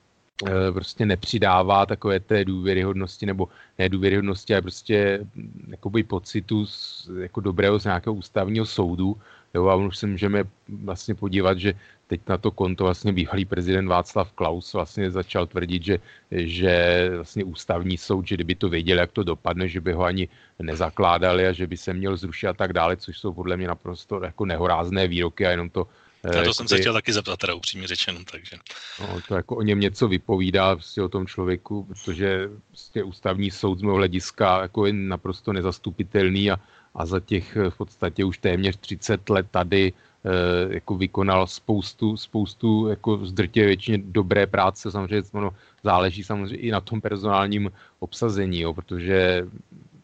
prostě 0.73 1.05
nepřidává 1.05 1.85
takové 1.85 2.19
té 2.19 2.45
důvěryhodnosti, 2.45 3.25
nebo 3.25 3.47
ne 3.79 3.89
důvěryhodnosti, 3.89 4.53
ale 4.53 4.61
prostě 4.61 5.19
hm, 5.35 5.67
jakoby 5.67 6.03
pocitu 6.03 6.65
z, 6.65 7.09
jako 7.19 7.41
dobrého 7.41 7.79
z 7.79 7.85
nějakého 7.85 8.13
ústavního 8.13 8.65
soudu. 8.65 9.17
Jo, 9.53 9.67
a 9.67 9.75
už 9.75 9.97
se 9.97 10.07
můžeme 10.07 10.43
vlastně 10.67 11.15
podívat, 11.15 11.59
že 11.59 11.73
teď 12.07 12.21
na 12.27 12.37
to 12.37 12.51
konto 12.51 12.83
vlastně 12.83 13.11
bývalý 13.13 13.45
prezident 13.45 13.87
Václav 13.87 14.31
Klaus 14.31 14.73
vlastně 14.73 15.11
začal 15.11 15.47
tvrdit, 15.47 15.83
že, 15.83 15.97
že 16.31 16.73
vlastně 17.15 17.43
ústavní 17.43 17.97
soud, 17.97 18.27
že 18.27 18.35
kdyby 18.35 18.55
to 18.55 18.69
věděl, 18.69 18.99
jak 18.99 19.11
to 19.11 19.23
dopadne, 19.23 19.67
že 19.67 19.81
by 19.81 19.91
ho 19.93 20.03
ani 20.03 20.27
nezakládali 20.59 21.47
a 21.47 21.51
že 21.51 21.67
by 21.67 21.77
se 21.77 21.93
měl 21.93 22.17
zrušit 22.17 22.47
a 22.47 22.53
tak 22.53 22.73
dále, 22.73 22.97
což 22.97 23.19
jsou 23.19 23.33
podle 23.33 23.57
mě 23.57 23.67
naprosto 23.67 24.23
jako 24.23 24.45
nehorázné 24.45 25.07
výroky 25.07 25.47
a 25.47 25.51
jenom 25.51 25.69
to 25.69 25.87
na 26.23 26.43
to 26.43 26.53
jsem 26.53 26.67
se 26.67 26.77
chtěl 26.77 26.93
taky 26.93 27.13
zeptat, 27.13 27.39
teda 27.39 27.53
upřímně 27.53 27.87
řečeno, 27.87 28.19
takže. 28.31 28.57
No, 28.99 29.21
to 29.27 29.35
jako 29.35 29.55
o 29.55 29.61
něm 29.61 29.79
něco 29.79 30.07
vypovídá 30.07 30.75
prostě 30.75 31.01
o 31.01 31.09
tom 31.09 31.27
člověku, 31.27 31.83
protože 31.83 32.49
prostě 32.67 33.03
ústavní 33.03 33.51
soud 33.51 33.79
z 33.79 33.81
mého 33.81 33.95
hlediska 33.95 34.61
jako 34.61 34.85
je 34.85 34.93
naprosto 34.93 35.53
nezastupitelný 35.53 36.51
a, 36.51 36.59
a 36.95 37.05
za 37.05 37.19
těch 37.19 37.57
v 37.69 37.77
podstatě 37.77 38.25
už 38.25 38.37
téměř 38.37 38.77
30 38.77 39.29
let 39.29 39.47
tady 39.51 39.93
e, 39.93 40.73
jako 40.73 40.95
vykonal 40.95 41.47
spoustu, 41.47 42.17
spoustu 42.17 42.87
jako 42.87 43.25
zdrtě 43.25 43.65
většině 43.65 43.97
dobré 43.97 44.47
práce, 44.47 44.91
samozřejmě 44.91 45.23
ono 45.31 45.51
záleží 45.83 46.23
samozřejmě 46.23 46.57
i 46.57 46.71
na 46.71 46.81
tom 46.81 47.01
personálním 47.01 47.71
obsazení, 47.99 48.59
jo, 48.59 48.73
protože 48.73 49.47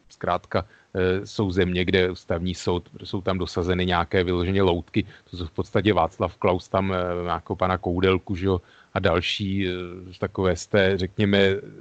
zkrátka 0.09 0.65
Eh, 0.65 0.76
jsou 1.23 1.51
země, 1.51 1.85
kde 1.85 2.11
ústavní 2.11 2.55
soud, 2.55 2.89
jsou 3.03 3.21
tam 3.21 3.37
dosazeny 3.37 3.85
nějaké 3.85 4.23
vyloženě 4.23 4.61
loutky, 4.61 5.05
to 5.29 5.37
jsou 5.37 5.45
v 5.45 5.51
podstatě 5.51 5.93
Václav 5.93 6.35
Klaus 6.37 6.67
tam 6.67 6.93
eh, 6.93 7.23
nějakou 7.23 7.55
pana 7.55 7.77
Koudelku, 7.77 8.35
že 8.35 8.45
jo, 8.45 8.61
a 8.93 8.99
další 8.99 9.67
eh, 9.67 9.71
takové 10.19 10.55
z 10.55 10.67
té, 10.67 10.97
řekněme, 10.97 11.39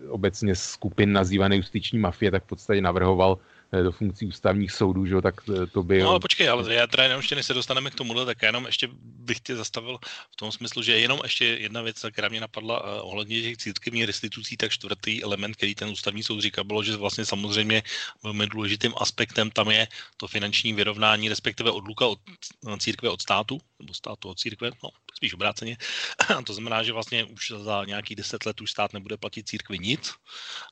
obecně 0.08 0.54
skupin 0.54 1.12
nazývané 1.12 1.56
justiční 1.56 1.98
mafie, 1.98 2.30
tak 2.30 2.44
v 2.44 2.46
podstatě 2.46 2.80
navrhoval 2.80 3.38
Eh, 3.38 3.55
do 3.72 3.92
funkcí 3.92 4.26
ústavních 4.26 4.72
soudů, 4.72 5.06
že 5.06 5.22
tak 5.22 5.34
eh, 5.48 5.66
to 5.66 5.82
by... 5.82 5.98
No 6.02 6.10
ale 6.10 6.20
počkej, 6.20 6.48
ale 6.48 6.74
já 6.74 6.86
teda 6.86 7.02
jenom 7.02 7.18
ještě 7.18 7.34
než 7.34 7.46
se 7.46 7.54
dostaneme 7.54 7.90
k 7.90 7.94
tomuhle, 7.94 8.26
tak 8.26 8.42
já 8.42 8.48
jenom 8.48 8.66
ještě 8.66 8.88
bych 9.02 9.40
tě 9.40 9.56
zastavil 9.56 9.98
v 10.30 10.36
tom 10.36 10.52
smyslu, 10.52 10.82
že 10.82 10.98
jenom 10.98 11.20
ještě 11.22 11.44
jedna 11.44 11.82
věc, 11.82 12.04
která 12.12 12.28
mě 12.28 12.40
napadla 12.40 12.84
uh, 12.84 13.08
ohledně 13.08 13.42
těch 13.42 13.56
církevních 13.56 14.04
restitucí, 14.04 14.56
tak 14.56 14.70
čtvrtý 14.72 15.22
element, 15.22 15.56
který 15.56 15.74
ten 15.74 15.88
ústavní 15.88 16.22
soud 16.22 16.40
říká, 16.40 16.64
bylo, 16.64 16.82
že 16.82 16.96
vlastně 16.96 17.24
samozřejmě 17.24 17.82
velmi 18.22 18.46
důležitým 18.46 18.92
aspektem 18.96 19.50
tam 19.50 19.70
je 19.70 19.88
to 20.16 20.28
finanční 20.28 20.72
vyrovnání, 20.72 21.28
respektive 21.28 21.70
odluka 21.70 22.06
od 22.06 22.18
církve 22.78 23.08
od 23.08 23.22
státu, 23.22 23.60
nebo 23.78 23.94
státu 23.94 24.28
od 24.28 24.38
církve, 24.38 24.70
no 24.84 24.90
spíš 25.14 25.34
obráceně. 25.34 25.76
to 26.46 26.54
znamená, 26.54 26.82
že 26.82 26.92
vlastně 26.92 27.24
už 27.24 27.52
za 27.56 27.84
nějaký 27.84 28.14
deset 28.14 28.46
let 28.46 28.60
už 28.60 28.70
stát 28.70 28.92
nebude 28.92 29.16
platit 29.16 29.48
církvi 29.48 29.78
nic. 29.78 30.14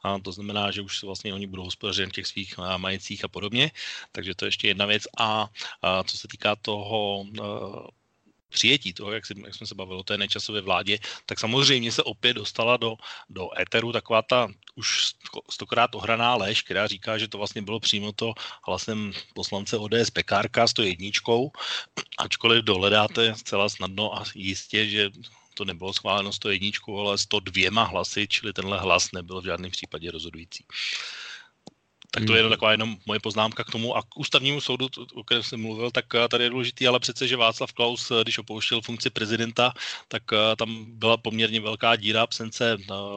A 0.02 0.18
to 0.18 0.32
znamená, 0.32 0.70
že 0.70 0.82
už 0.82 1.02
vlastně 1.02 1.34
oni 1.34 1.46
budou 1.46 1.64
hospodařit 1.64 2.12
těch 2.12 2.26
svých 2.26 2.54
majetcích 2.76 3.25
a 3.25 3.28
podobně. 3.28 3.70
Takže 4.12 4.34
to 4.34 4.44
je 4.44 4.49
ještě 4.49 4.68
jedna 4.68 4.87
věc. 4.87 5.02
A, 5.18 5.49
a 5.82 6.04
co 6.04 6.18
se 6.18 6.28
týká 6.28 6.56
toho 6.56 7.25
přijetí 8.54 8.94
toho, 8.94 9.12
jak, 9.12 9.26
si, 9.26 9.34
jak 9.44 9.54
jsme 9.54 9.66
se 9.66 9.75
bavili 9.75 9.99
o 9.99 10.06
té 10.06 10.18
nečasové 10.18 10.61
vládě, 10.62 10.99
tak 11.26 11.40
samozřejmě 11.40 11.92
se 11.92 12.02
opět 12.02 12.34
dostala 12.38 12.76
do, 12.76 12.94
do 13.28 13.50
éteru 13.58 13.92
taková 13.92 14.23
ta 14.23 14.49
už 14.78 15.18
stokrát 15.50 15.94
ohraná 15.94 16.34
lež, 16.34 16.62
která 16.62 16.87
říká, 16.87 17.18
že 17.18 17.28
to 17.28 17.38
vlastně 17.38 17.62
bylo 17.62 17.80
přímo 17.80 18.12
to 18.12 18.34
hlasem 18.62 19.12
poslance 19.34 19.78
ODS 19.78 20.11
Pekárka 20.11 20.66
s 20.66 20.73
to 20.73 20.82
jedničkou, 20.82 21.50
ačkoliv 22.18 22.64
dohledáte 22.64 23.34
zcela 23.34 23.68
snadno 23.68 24.14
a 24.14 24.25
jistě, 24.34 24.88
že 24.88 25.11
to 25.54 25.64
nebylo 25.64 25.92
schváleno 25.92 26.32
101, 26.32 26.70
ale 26.88 27.18
102 27.18 27.84
hlasy, 27.84 28.26
čili 28.28 28.52
tenhle 28.52 28.78
hlas 28.78 29.12
nebyl 29.12 29.40
v 29.40 29.44
žádném 29.44 29.70
případě 29.70 30.11
rozhodující. 30.11 30.64
Tak 32.14 32.25
to 32.25 32.33
je 32.33 32.38
jenom 32.38 32.50
taková 32.50 32.71
jenom 32.71 32.97
moje 33.06 33.21
poznámka 33.21 33.64
k 33.64 33.71
tomu. 33.71 33.97
A 33.97 34.02
k 34.02 34.16
ústavnímu 34.16 34.61
soudu, 34.61 34.88
o 35.14 35.25
kterém 35.25 35.42
jsem 35.42 35.61
mluvil, 35.61 35.90
tak 35.90 36.14
eh, 36.14 36.28
tady 36.28 36.44
je 36.44 36.50
důležitý, 36.50 36.87
ale 36.87 37.00
přece, 37.00 37.28
že 37.28 37.37
Václav 37.37 37.73
Klaus, 37.73 38.11
eh, 38.11 38.23
když 38.23 38.38
opouštěl 38.38 38.80
funkci 38.80 39.11
prezidenta, 39.11 39.73
tak 40.09 40.23
eh, 40.33 40.56
tam 40.56 40.87
byla 40.88 41.16
poměrně 41.16 41.61
velká 41.61 41.97
díra 41.97 42.23
absence 42.23 42.76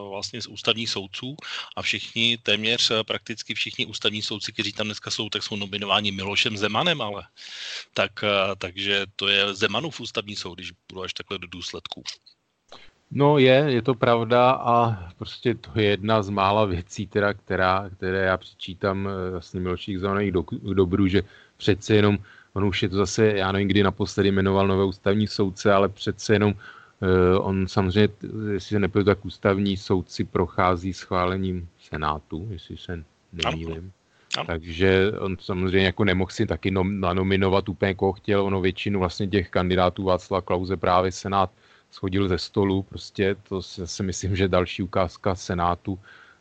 vlastně 0.10 0.42
z 0.42 0.48
ústavních 0.48 0.90
soudců 0.90 1.36
a 1.76 1.82
všichni, 1.82 2.38
téměř 2.38 2.92
prakticky 3.08 3.54
všichni 3.54 3.86
ústavní 3.86 4.22
soudci, 4.22 4.54
kteří 4.54 4.74
tam 4.74 4.88
dneska 4.88 5.12
jsou, 5.12 5.30
tak 5.30 5.44
jsou 5.44 5.56
nominováni 5.56 6.12
Milošem 6.12 6.58
Zemanem, 6.58 7.02
ale 7.02 7.24
tak, 7.94 8.12
takže 8.58 9.06
to 9.16 9.28
je 9.28 9.54
Zemanův 9.54 10.02
ústavní 10.02 10.36
soud, 10.36 10.56
když 10.56 10.72
budu 10.90 11.04
až 11.04 11.14
takhle 11.14 11.38
do 11.38 11.48
důsledků. 11.48 12.04
No 13.12 13.38
je, 13.38 13.66
je 13.68 13.82
to 13.82 13.94
pravda 13.94 14.52
a 14.52 14.98
prostě 15.18 15.56
to 15.56 15.72
je 15.76 15.86
jedna 15.86 16.24
z 16.24 16.30
mála 16.30 16.66
věcí, 16.66 17.08
teda, 17.08 17.34
která, 17.34 17.90
které 17.98 18.26
já 18.26 18.38
přičítám 18.38 19.08
eh, 19.08 19.32
vlastně 19.32 19.60
Miloších 19.60 20.00
Zelených 20.00 20.32
do, 20.32 20.44
k 20.44 20.74
dobru, 20.74 21.08
že 21.08 21.24
přece 21.58 21.96
jenom, 21.96 22.18
on 22.54 22.66
už 22.66 22.84
je 22.84 22.90
to 22.90 22.96
zase, 22.96 23.26
já 23.26 23.52
nevím, 23.52 23.68
kdy 23.68 23.84
naposledy 23.84 24.32
jmenoval 24.32 24.68
nové 24.68 24.86
ústavní 24.86 25.28
soudce, 25.28 25.74
ale 25.74 25.90
přece 25.90 26.34
jenom 26.34 26.54
uh, 26.54 27.48
on 27.48 27.68
samozřejmě, 27.68 28.10
jestli 28.54 28.70
se 28.70 28.80
nepůjdu, 28.80 29.06
tak 29.06 29.26
ústavní 29.26 29.78
soudci 29.78 30.24
prochází 30.24 30.94
schválením 30.94 31.68
Senátu, 31.80 32.48
jestli 32.52 32.78
se 32.78 33.04
nemýlím. 33.34 33.92
Takže 34.48 35.12
on 35.20 35.38
samozřejmě 35.40 35.86
jako 35.86 36.04
nemohl 36.04 36.32
si 36.32 36.46
taky 36.46 36.72
nom, 36.72 37.00
nanominovat 37.00 37.70
úplně 37.70 37.94
koho 37.94 38.14
chtěl, 38.14 38.44
ono 38.44 38.62
většinu 38.62 39.00
vlastně 39.00 39.28
těch 39.28 39.50
kandidátů 39.50 40.04
Václava 40.04 40.42
Klauze 40.42 40.78
právě 40.78 41.12
Senát 41.12 41.52
schodil 41.92 42.28
ze 42.28 42.38
stolu. 42.38 42.84
Prostě 42.84 43.36
to 43.50 43.62
si 43.62 44.04
myslím, 44.04 44.36
že 44.36 44.48
další 44.48 44.84
ukázka 44.84 45.36
Senátu 45.36 46.00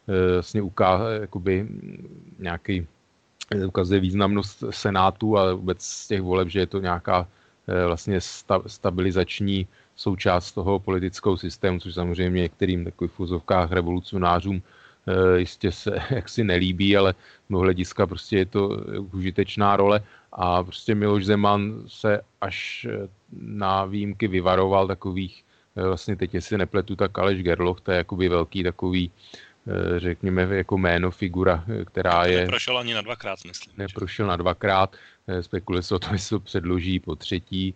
eh, 0.09 0.33
vlastně 0.33 0.63
uká, 0.63 1.11
jakoby 1.11 1.69
nějaký 2.39 2.87
eh, 3.51 3.67
ukazuje 3.67 4.01
významnost 4.01 4.65
Senátu 4.71 5.39
a 5.39 5.55
vůbec 5.55 5.83
z 5.83 6.09
těch 6.09 6.23
voleb, 6.23 6.49
že 6.49 6.59
je 6.61 6.67
to 6.67 6.79
nějaká 6.81 7.29
eh, 7.69 7.87
vlastně 7.87 8.21
stabilizační 8.67 9.67
součást 9.97 10.53
toho 10.53 10.81
politického 10.81 11.37
systému, 11.37 11.81
což 11.81 11.95
samozřejmě 11.95 12.41
některým 12.41 12.85
takových 12.85 13.13
fuzovkách 13.13 13.73
revolucionářům 13.73 14.63
jistě 15.37 15.73
se 15.73 15.91
jaksi 16.11 16.45
nelíbí, 16.45 16.97
ale 16.97 17.15
z 17.51 17.55
hlediska 17.55 18.07
prostě 18.07 18.39
je 18.39 18.47
to 18.47 18.69
užitečná 19.15 19.77
role 19.77 20.03
a 20.37 20.63
prostě 20.63 20.95
Miloš 20.95 21.25
Zeman 21.27 21.83
se 21.87 22.21
až 22.41 22.87
na 23.41 23.85
výjimky 23.85 24.29
vyvaroval 24.29 24.87
takových, 24.87 25.45
eh, 25.77 25.83
vlastně 25.83 26.17
teď 26.17 26.35
jestli 26.35 26.59
nepletu, 26.59 26.97
tak 26.97 27.19
Aleš 27.19 27.43
Gerloch, 27.43 27.81
to 27.81 27.91
je 27.91 27.97
jakoby 27.97 28.29
velký 28.29 28.63
takový, 28.63 29.11
eh, 29.67 30.01
řekněme, 30.01 30.49
jako 30.51 30.79
jméno, 30.79 31.11
figura, 31.11 31.65
eh, 31.69 31.85
která 31.85 32.25
je... 32.25 32.41
Neprošel 32.41 32.79
ani 32.79 32.95
na 32.95 33.01
dvakrát, 33.01 33.39
myslím. 33.47 33.73
Neprošel 33.77 34.27
na 34.27 34.37
dvakrát, 34.37 34.97
spekuluje 35.41 35.83
se 35.83 35.95
o 35.95 35.99
tom, 35.99 36.13
jestli 36.13 36.37
to 36.37 36.41
předloží 36.41 37.01
po 37.01 37.17
třetí, 37.17 37.75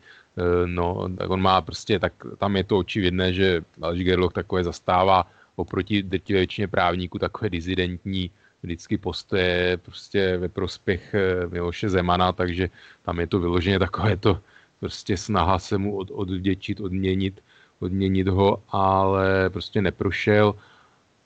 no, 0.67 1.09
tak 1.19 1.31
on 1.31 1.43
má 1.43 1.61
prostě, 1.61 1.99
tak 1.99 2.13
tam 2.39 2.57
je 2.57 2.65
to 2.65 2.79
očividné, 2.79 3.33
že 3.33 3.61
Aleš 3.83 4.05
Gerloch 4.05 4.33
takové 4.33 4.65
zastává 4.65 5.27
oproti 5.57 6.03
drtivé 6.03 6.39
většině 6.39 6.69
právníků 6.69 7.19
takové 7.19 7.51
dizidentní 7.51 8.31
vždycky 8.63 8.99
postoje 8.99 9.77
prostě 9.77 10.37
ve 10.37 10.49
prospěch 10.49 11.15
Miloše 11.51 11.89
Zemana, 11.89 12.33
takže 12.33 12.71
tam 13.03 13.21
je 13.21 13.27
to 13.27 13.41
vyloženě 13.41 13.79
takové 13.79 14.17
to 14.17 14.41
prostě 14.81 15.17
snaha 15.17 15.59
se 15.59 15.79
mu 15.79 15.97
od, 15.97 16.09
odvděčit, 16.11 16.81
odměnit, 16.81 17.41
odměnit 17.81 18.29
ho, 18.29 18.63
ale 18.69 19.51
prostě 19.51 19.83
neprošel. 19.83 20.55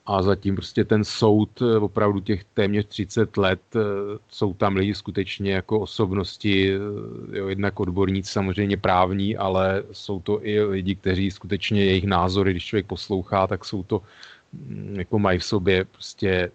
A 0.05 0.21
zatím 0.21 0.55
prostě 0.55 0.85
ten 0.85 1.03
soud 1.03 1.61
eh, 1.61 1.77
opravdu 1.77 2.19
těch 2.19 2.43
téměř 2.43 2.85
30 2.85 3.37
let, 3.37 3.61
eh, 3.75 3.79
jsou 4.29 4.53
tam 4.53 4.75
lidi 4.75 4.95
skutečně 4.95 5.53
jako 5.53 5.79
osobnosti, 5.79 6.75
eh, 6.75 7.37
jo, 7.37 7.47
jednak 7.47 7.79
odborníci 7.79 8.31
samozřejmě 8.31 8.77
právní, 8.77 9.37
ale 9.37 9.83
jsou 9.91 10.19
to 10.19 10.45
i 10.45 10.63
lidi, 10.63 10.95
kteří 10.95 11.31
skutečně 11.31 11.85
jejich 11.85 12.05
názory, 12.05 12.51
když 12.51 12.65
člověk 12.65 12.85
poslouchá, 12.85 13.47
tak 13.47 13.65
jsou 13.65 13.83
to, 13.83 14.01
jako 14.93 15.19
mají 15.19 15.39
v 15.39 15.45
sobě 15.45 15.85
prostě 15.85 16.51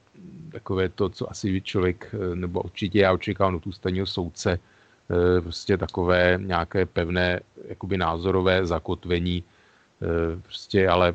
takové 0.52 0.88
to, 0.88 1.09
co 1.09 1.30
asi 1.30 1.61
člověk, 1.61 2.14
nebo 2.35 2.62
určitě 2.62 2.99
já 2.99 3.12
očekávám 3.12 3.54
od 3.54 3.66
ústavního 3.66 4.07
soudce, 4.07 4.59
Eh, 5.11 5.40
prostě 5.40 5.76
takové 5.76 6.38
nějaké 6.42 6.87
pevné 6.87 7.40
jakoby 7.69 7.99
názorové 7.99 8.66
zakotvení, 8.66 9.45
eh, 10.02 10.40
prostě 10.42 10.88
ale 10.88 11.14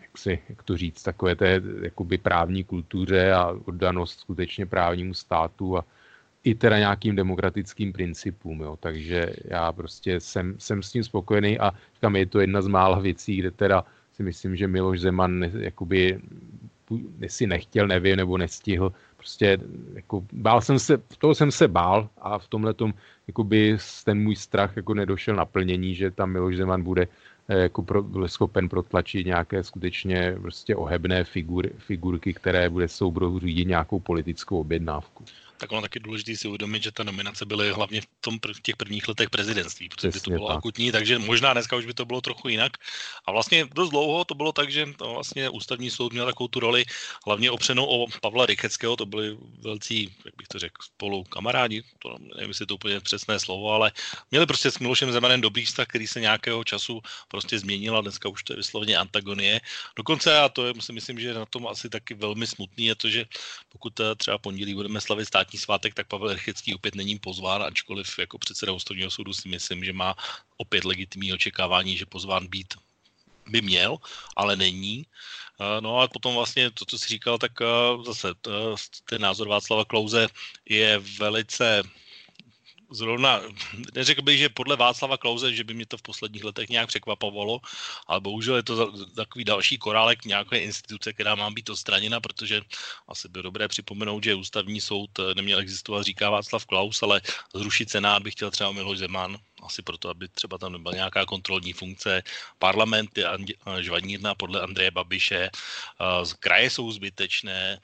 jak, 0.00 0.18
si, 0.18 0.38
jak 0.48 0.62
to 0.62 0.76
říct, 0.76 1.02
takové 1.02 1.36
té 1.36 1.62
jakoby 1.82 2.18
právní 2.18 2.64
kultuře 2.64 3.32
a 3.32 3.52
oddanost 3.64 4.20
skutečně 4.20 4.66
právnímu 4.66 5.14
státu 5.14 5.78
a 5.78 5.84
i 6.44 6.54
teda 6.54 6.78
nějakým 6.78 7.16
demokratickým 7.16 7.92
principům. 7.92 8.60
Jo. 8.60 8.76
Takže 8.80 9.32
já 9.44 9.72
prostě 9.72 10.20
jsem, 10.20 10.54
jsem 10.58 10.82
s 10.82 10.92
tím 10.92 11.04
spokojený 11.04 11.58
a 11.58 11.72
říkám, 11.94 12.16
je 12.16 12.26
to 12.26 12.40
jedna 12.40 12.62
z 12.62 12.66
mála 12.66 12.98
věcí, 12.98 13.36
kde 13.36 13.50
teda 13.50 13.84
si 14.12 14.22
myslím, 14.22 14.56
že 14.56 14.68
Miloš 14.68 15.00
Zeman 15.00 15.42
jakoby 15.42 16.20
si 17.26 17.46
nechtěl, 17.46 17.86
nevím, 17.86 18.16
nebo 18.16 18.38
nestihl. 18.38 18.92
Prostě 19.16 19.58
jako, 19.94 20.24
bál 20.32 20.60
jsem 20.60 20.78
se, 20.78 20.98
toho 21.18 21.34
jsem 21.34 21.50
se 21.50 21.68
bál 21.68 22.08
a 22.18 22.38
v 22.38 22.48
tomhle 22.48 22.74
tom 22.74 22.94
jakoby 23.26 23.76
ten 24.04 24.18
můj 24.18 24.36
strach 24.36 24.76
jako 24.76 24.94
nedošel 24.94 25.36
naplnění, 25.36 25.94
že 25.94 26.10
tam 26.10 26.30
Miloš 26.30 26.56
Zeman 26.56 26.82
bude 26.82 27.08
eh, 27.48 27.58
jako 27.58 27.82
pro, 27.82 28.02
byl 28.02 28.28
schopen 28.28 28.68
protlačit 28.68 29.26
nějaké 29.26 29.64
skutečně 29.64 30.36
prostě 30.40 30.76
ohebné 30.76 31.24
figury, 31.24 31.70
figurky, 31.78 32.34
které 32.34 32.70
bude 32.70 32.88
soubrohu 32.88 33.38
řídit 33.38 33.68
nějakou 33.68 34.00
politickou 34.00 34.60
objednávku 34.60 35.24
tak 35.56 35.72
ono 35.72 35.82
taky 35.82 36.00
důležité 36.00 36.36
si 36.36 36.48
uvědomit, 36.48 36.82
že 36.82 36.92
ta 36.92 37.04
nominace 37.04 37.46
byly 37.46 37.72
hlavně 37.72 38.00
v, 38.00 38.06
tom, 38.20 38.38
v 38.52 38.62
těch 38.62 38.76
prvních 38.76 39.08
letech 39.08 39.30
prezidentství, 39.30 39.88
protože 39.88 40.08
by 40.08 40.20
to 40.20 40.30
bylo 40.30 40.48
tak. 40.48 40.56
akutní, 40.56 40.92
takže 40.92 41.18
možná 41.18 41.52
dneska 41.52 41.76
už 41.76 41.86
by 41.86 41.94
to 41.94 42.04
bylo 42.04 42.20
trochu 42.20 42.48
jinak. 42.48 42.72
A 43.26 43.32
vlastně 43.32 43.64
dost 43.74 43.90
dlouho 43.90 44.24
to 44.24 44.34
bylo 44.34 44.52
tak, 44.52 44.70
že 44.72 44.86
to 44.96 45.12
vlastně 45.12 45.50
ústavní 45.50 45.90
soud 45.90 46.12
měl 46.12 46.26
takovou 46.26 46.48
tu 46.48 46.60
roli, 46.60 46.84
hlavně 47.26 47.50
opřenou 47.50 47.84
o 47.86 48.06
Pavla 48.20 48.46
Rycheckého, 48.46 48.96
to 48.96 49.06
byli 49.06 49.38
velcí, 49.58 50.14
jak 50.24 50.34
bych 50.36 50.48
to 50.48 50.58
řekl, 50.58 50.82
spolu 50.82 51.24
kamarádi, 51.24 51.82
to 51.98 52.16
nevím, 52.36 52.50
jestli 52.50 52.66
to 52.66 52.74
úplně 52.74 53.00
přesné 53.00 53.38
slovo, 53.38 53.70
ale 53.70 53.92
měli 54.30 54.46
prostě 54.46 54.70
s 54.70 54.78
Milošem 54.78 55.12
Zemanem 55.12 55.40
dobrý 55.40 55.64
vztah, 55.64 55.86
který 55.86 56.06
se 56.06 56.20
nějakého 56.20 56.64
času 56.64 57.00
prostě 57.28 57.58
změnil 57.58 57.96
a 57.96 58.00
dneska 58.00 58.28
už 58.28 58.42
to 58.42 58.52
je 58.52 58.56
vysloveně 58.56 58.96
antagonie. 58.96 59.60
Dokonce, 59.96 60.38
a 60.38 60.48
to 60.48 60.66
je, 60.66 60.74
si 60.80 60.92
myslím, 60.92 61.20
že 61.20 61.34
na 61.34 61.46
tom 61.46 61.66
asi 61.66 61.88
taky 61.88 62.14
velmi 62.14 62.46
smutný, 62.46 62.86
je 62.86 62.94
to, 62.94 63.08
že 63.08 63.24
pokud 63.68 64.00
eh, 64.00 64.14
třeba 64.14 64.38
pondělí 64.38 64.74
budeme 64.74 65.00
slavit 65.00 65.26
státní 65.26 65.51
státní 65.52 65.64
svátek, 65.64 65.94
tak 65.94 66.06
Pavel 66.08 66.32
Rychecký 66.32 66.74
opět 66.74 66.94
není 66.94 67.18
pozván, 67.18 67.62
ačkoliv 67.62 68.18
jako 68.18 68.38
předseda 68.38 68.72
ústavního 68.72 69.10
soudu 69.10 69.32
si 69.32 69.48
myslím, 69.48 69.84
že 69.84 69.92
má 69.92 70.16
opět 70.56 70.84
legitimní 70.84 71.32
očekávání, 71.32 71.96
že 71.96 72.06
pozván 72.06 72.46
být 72.48 72.74
by 73.46 73.60
měl, 73.60 73.98
ale 74.36 74.56
není. 74.56 75.04
Eh, 75.60 75.80
no 75.80 76.00
a 76.00 76.08
potom 76.08 76.34
vlastně 76.34 76.70
to, 76.70 76.84
co 76.84 76.98
jsi 76.98 77.08
říkal, 77.08 77.38
tak 77.38 77.52
eh, 77.60 77.66
zase 78.04 78.28
ten 79.08 79.20
názor 79.20 79.48
Václava 79.48 79.84
Klouze 79.84 80.28
je 80.64 80.98
velice 81.18 81.82
zrovna, 82.92 83.40
neřekl 83.94 84.22
bych, 84.22 84.38
že 84.38 84.48
podle 84.48 84.76
Václava 84.76 85.16
Klauze, 85.18 85.52
že 85.52 85.64
by 85.64 85.74
mě 85.74 85.86
to 85.86 85.96
v 85.96 86.02
posledních 86.02 86.44
letech 86.44 86.68
nějak 86.68 86.88
překvapovalo, 86.88 87.60
ale 88.06 88.20
bohužel 88.20 88.56
je 88.56 88.62
to 88.62 88.92
takový 89.16 89.44
další 89.44 89.78
korálek 89.78 90.24
nějaké 90.24 90.58
instituce, 90.58 91.12
která 91.12 91.34
má 91.34 91.50
být 91.50 91.70
odstraněna, 91.70 92.20
protože 92.20 92.60
asi 93.08 93.28
by 93.28 93.42
dobré 93.42 93.68
připomenout, 93.68 94.24
že 94.24 94.34
ústavní 94.34 94.80
soud 94.80 95.10
neměl 95.36 95.58
existovat, 95.58 96.04
říká 96.04 96.30
Václav 96.30 96.66
Klaus, 96.66 97.02
ale 97.02 97.20
zrušit 97.54 97.90
senát 97.90 98.22
by 98.22 98.30
chtěl 98.30 98.50
třeba 98.50 98.72
Miloš 98.72 98.98
Zeman, 98.98 99.38
asi 99.62 99.82
proto, 99.82 100.08
aby 100.08 100.28
třeba 100.28 100.58
tam 100.58 100.72
nebyla 100.72 100.94
nějaká 100.94 101.24
kontrolní 101.24 101.72
funkce. 101.72 102.22
Parlament 102.58 103.18
je 103.18 103.26
žvanírna 103.80 104.34
podle 104.34 104.60
Andreje 104.60 104.90
Babiše, 104.90 105.50
kraje 106.38 106.70
jsou 106.70 106.92
zbytečné, 106.92 107.80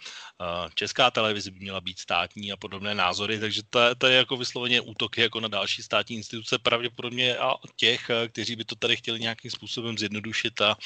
česká 0.74 1.10
televize 1.10 1.50
by 1.50 1.60
měla 1.60 1.80
být 1.80 1.98
státní 1.98 2.52
a 2.52 2.56
podobné 2.56 2.94
názory, 2.94 3.38
takže 3.38 3.62
to, 3.70 3.94
to 3.98 4.06
je 4.06 4.16
jako 4.16 4.36
vysloveně 4.36 4.80
útoky 4.80 5.20
jako 5.20 5.40
na 5.40 5.48
další 5.48 5.82
státní 5.82 6.16
instituce, 6.16 6.58
pravděpodobně 6.58 7.36
a 7.36 7.54
těch, 7.76 8.10
kteří 8.28 8.56
by 8.56 8.64
to 8.64 8.74
tady 8.74 8.96
chtěli 8.96 9.20
nějakým 9.20 9.50
způsobem 9.50 9.98
zjednodušit 9.98 10.60
a, 10.60 10.76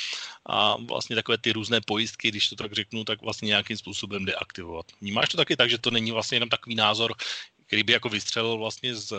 a 0.47 0.77
vlastně 0.77 1.17
takové 1.17 1.39
ty 1.39 1.53
různé 1.53 1.81
pojistky, 1.81 2.29
když 2.29 2.49
to 2.49 2.57
tak 2.57 2.73
řeknu, 2.73 3.05
tak 3.05 3.23
vlastně 3.23 3.47
nějakým 3.47 3.77
způsobem 3.77 4.25
deaktivovat. 4.25 4.87
Vnímáš 5.01 5.29
to 5.29 5.37
taky 5.37 5.57
tak, 5.57 5.71
že 5.71 5.79
to 5.79 5.91
není 5.91 6.11
vlastně 6.11 6.37
jenom 6.37 6.49
takový 6.49 6.75
názor, 6.75 7.15
který 7.67 7.83
by 7.83 7.93
jako 7.93 8.09
vystřelil 8.09 8.59
vlastně 8.59 8.95
z 8.95 9.13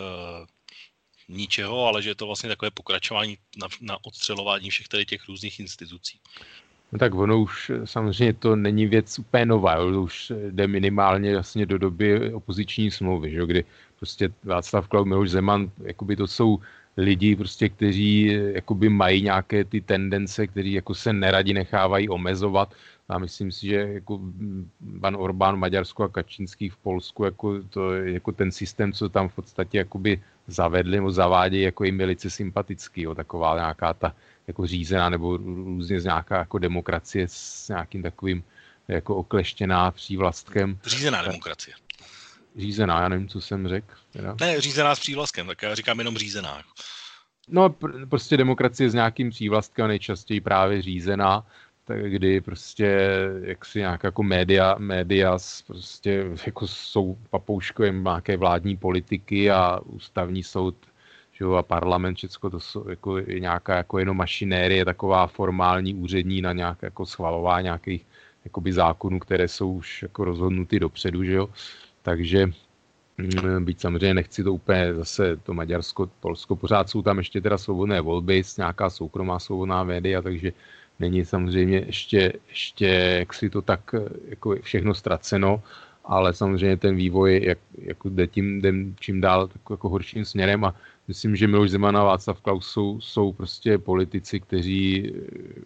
ničeho, 1.28 1.86
ale 1.86 2.02
že 2.02 2.10
je 2.10 2.14
to 2.14 2.26
vlastně 2.26 2.48
takové 2.48 2.70
pokračování 2.70 3.38
na, 3.56 3.68
na 3.80 3.98
odstřelování 4.04 4.70
všech 4.70 4.88
tady 4.88 5.06
těch 5.06 5.28
různých 5.28 5.60
institucí. 5.60 6.18
No 6.92 6.98
tak 6.98 7.14
ono 7.14 7.40
už 7.40 7.70
samozřejmě 7.84 8.32
to 8.32 8.56
není 8.56 8.86
věc 8.86 9.18
úplně 9.18 9.46
nová, 9.46 9.74
jo, 9.74 10.02
už 10.02 10.32
jde 10.50 10.66
minimálně 10.66 11.32
vlastně 11.34 11.66
do 11.66 11.78
doby 11.78 12.32
opoziční 12.32 12.90
smlouvy, 12.90 13.30
že, 13.30 13.46
kdy 13.46 13.64
prostě 13.98 14.28
Václav 14.44 14.88
Klaus, 14.88 15.06
Miloš 15.06 15.30
Zeman, 15.30 15.70
jakoby 15.82 16.16
to 16.16 16.26
jsou 16.26 16.58
lidi, 16.96 17.36
prostě, 17.36 17.68
kteří 17.68 18.38
jakoby 18.54 18.88
mají 18.88 19.22
nějaké 19.22 19.64
ty 19.64 19.80
tendence, 19.80 20.46
kteří 20.46 20.72
jako 20.72 20.94
se 20.94 21.12
neradi 21.12 21.54
nechávají 21.54 22.08
omezovat 22.08 22.74
a 23.08 23.18
myslím 23.18 23.52
si, 23.52 23.66
že 23.66 23.76
jako 23.76 24.20
pan 25.00 25.16
Orbán 25.16 25.56
v 25.56 25.58
Maďarsku 25.58 26.02
a 26.02 26.08
Kačínský 26.08 26.68
v 26.68 26.76
Polsku, 26.76 27.24
jako, 27.24 27.62
to, 27.62 27.94
jako 27.94 28.32
ten 28.32 28.52
systém, 28.52 28.92
co 28.92 29.08
tam 29.08 29.28
v 29.28 29.34
podstatě 29.34 29.78
jakoby 29.78 30.22
zavedli 30.46 30.96
nebo 30.96 31.10
zavádějí, 31.10 31.62
jako 31.62 31.84
jim 31.84 31.98
velice 31.98 32.30
sympatický, 32.30 33.02
jo, 33.02 33.14
taková 33.14 33.56
nějaká 33.56 33.94
ta 33.94 34.14
jako 34.46 34.66
řízená 34.66 35.08
nebo 35.08 35.36
různě 35.36 36.00
z 36.00 36.04
nějaká 36.04 36.38
jako 36.38 36.58
demokracie 36.58 37.26
s 37.28 37.68
nějakým 37.68 38.02
takovým 38.02 38.44
jako 38.88 39.16
okleštěná 39.16 39.90
přívlastkem. 39.90 40.78
Řízená 40.84 41.22
demokracie. 41.22 41.74
Řízená, 42.56 43.00
já 43.00 43.08
nevím, 43.08 43.28
co 43.28 43.40
jsem 43.40 43.68
řekl. 43.68 43.94
Teda. 44.12 44.36
Ne, 44.40 44.60
řízená 44.60 44.94
s 44.94 45.00
přívlastkem, 45.00 45.46
tak 45.46 45.62
já 45.62 45.74
říkám 45.74 45.98
jenom 45.98 46.16
řízená. 46.16 46.62
No, 47.48 47.68
pr- 47.68 48.08
prostě 48.08 48.36
demokracie 48.36 48.90
s 48.90 48.94
nějakým 48.94 49.30
přívlastkem, 49.30 49.88
nejčastěji 49.88 50.40
právě 50.40 50.82
řízená, 50.82 51.46
tak 51.84 52.10
kdy 52.10 52.40
prostě 52.40 52.98
jak 53.42 53.64
si 53.64 53.78
nějak 53.78 54.04
jako 54.04 54.22
média, 54.22 54.74
média 54.78 55.38
prostě 55.66 56.24
jako 56.46 56.66
jsou 56.66 57.18
papouškovým 57.30 58.04
nějaké 58.04 58.36
vládní 58.36 58.76
politiky 58.76 59.50
a 59.50 59.80
ústavní 59.84 60.42
soud 60.42 60.76
že 61.34 61.44
a 61.44 61.62
parlament, 61.62 62.14
všechno 62.16 62.50
to 62.50 62.60
jsou 62.60 62.88
jako 62.88 63.18
je 63.18 63.40
nějaká 63.40 63.76
jako 63.76 63.98
jenom 63.98 64.16
mašinérie, 64.16 64.84
taková 64.84 65.26
formální 65.26 65.94
úřední 65.94 66.42
na 66.42 66.52
nějaké 66.52 66.86
jako 66.86 67.06
schvalování 67.06 67.64
nějakých 67.64 68.06
jakoby 68.44 68.72
zákonů, 68.72 69.18
které 69.18 69.48
jsou 69.48 69.72
už 69.72 70.02
jako 70.02 70.24
rozhodnuty 70.24 70.80
dopředu, 70.80 71.24
že 71.24 71.32
jo. 71.32 71.48
Takže 72.04 72.46
mm, 73.18 73.64
byť 73.64 73.80
samozřejmě 73.80 74.14
nechci 74.14 74.44
to 74.44 74.52
úplně 74.52 74.94
zase 74.94 75.36
to 75.36 75.54
Maďarsko, 75.54 76.10
Polsko, 76.20 76.56
pořád 76.56 76.90
jsou 76.90 77.02
tam 77.02 77.18
ještě 77.18 77.40
teda 77.40 77.58
svobodné 77.58 78.00
volby, 78.00 78.42
nějaká 78.58 78.90
soukromá 78.90 79.38
svobodná 79.38 79.84
média, 79.84 80.22
takže 80.22 80.52
není 81.00 81.24
samozřejmě 81.24 81.78
ještě, 81.86 82.32
ještě 82.48 82.86
jak 83.18 83.34
si 83.34 83.50
to 83.50 83.62
tak 83.62 83.94
jako 84.28 84.56
všechno 84.60 84.94
ztraceno, 84.94 85.62
ale 86.04 86.34
samozřejmě 86.34 86.76
ten 86.76 86.96
vývoj 86.96 87.40
jak, 87.44 87.58
jako 87.78 88.08
jde 88.08 88.26
tím, 88.26 88.60
jde 88.60 88.72
čím 89.00 89.20
dál 89.20 89.48
tak 89.48 89.62
jako 89.70 89.88
horším 89.88 90.24
směrem 90.24 90.64
a 90.64 90.74
myslím, 91.08 91.36
že 91.36 91.48
Miloš 91.48 91.70
Zeman 91.70 91.96
a 91.96 92.04
Václav 92.04 92.40
Klaus 92.40 92.68
jsou, 92.68 93.00
jsou 93.00 93.32
prostě 93.32 93.78
politici, 93.78 94.40
kteří 94.40 95.12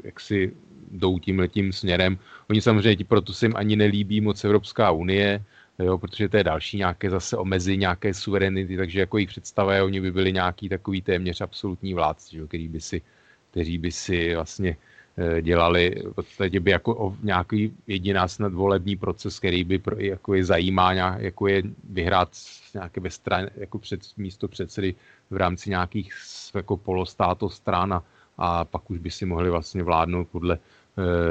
jak 0.04 0.20
si 0.20 0.54
jdou 0.90 1.18
tím 1.18 1.38
letím 1.38 1.72
směrem. 1.72 2.18
Oni 2.50 2.60
samozřejmě 2.60 3.04
proto 3.04 3.32
se 3.32 3.46
jim 3.46 3.56
ani 3.56 3.76
nelíbí 3.76 4.20
moc 4.20 4.44
Evropská 4.44 4.90
unie, 4.90 5.44
jo, 5.78 5.98
protože 5.98 6.28
to 6.28 6.36
je 6.36 6.44
další 6.44 6.76
nějaké 6.76 7.10
zase 7.10 7.36
omezení 7.36 7.76
nějaké 7.76 8.14
suverenity, 8.14 8.76
takže 8.76 9.00
jako 9.00 9.18
jich 9.18 9.28
představa 9.28 9.84
oni 9.84 10.00
by 10.00 10.12
byli 10.12 10.32
nějaký 10.32 10.68
takový 10.68 11.02
téměř 11.02 11.40
absolutní 11.40 11.94
vládci, 11.94 12.36
jo, 12.36 12.46
který 12.46 12.68
by 12.68 12.80
si, 12.80 13.02
kteří 13.50 13.78
by 13.78 13.92
si 13.92 14.34
vlastně 14.34 14.76
Eh, 15.20 15.42
dělali, 15.42 15.94
v 16.04 16.14
podstatě 16.14 16.60
by 16.60 16.70
jako 16.70 17.16
nějaký 17.22 17.74
jediná 17.86 18.28
snad 18.28 18.52
volební 18.52 18.96
proces, 18.96 19.38
který 19.38 19.64
by 19.64 19.78
pro, 19.78 19.96
jako 19.98 20.34
je 20.34 20.44
zajímá, 20.44 20.92
jako 20.92 21.46
je 21.48 21.62
vyhrát 21.90 22.28
nějaké 22.74 23.00
ve 23.00 23.10
stran, 23.10 23.46
jako 23.56 23.78
před, 23.78 24.00
místo 24.16 24.48
předsedy 24.48 24.94
v 25.30 25.36
rámci 25.36 25.70
nějakých 25.70 26.12
jako 26.54 26.76
polostáto 26.76 27.50
stran 27.50 27.92
a, 27.92 28.04
a 28.38 28.64
pak 28.64 28.90
už 28.90 28.98
by 28.98 29.10
si 29.10 29.26
mohli 29.26 29.50
vlastně 29.50 29.82
vládnout 29.82 30.28
podle 30.28 30.58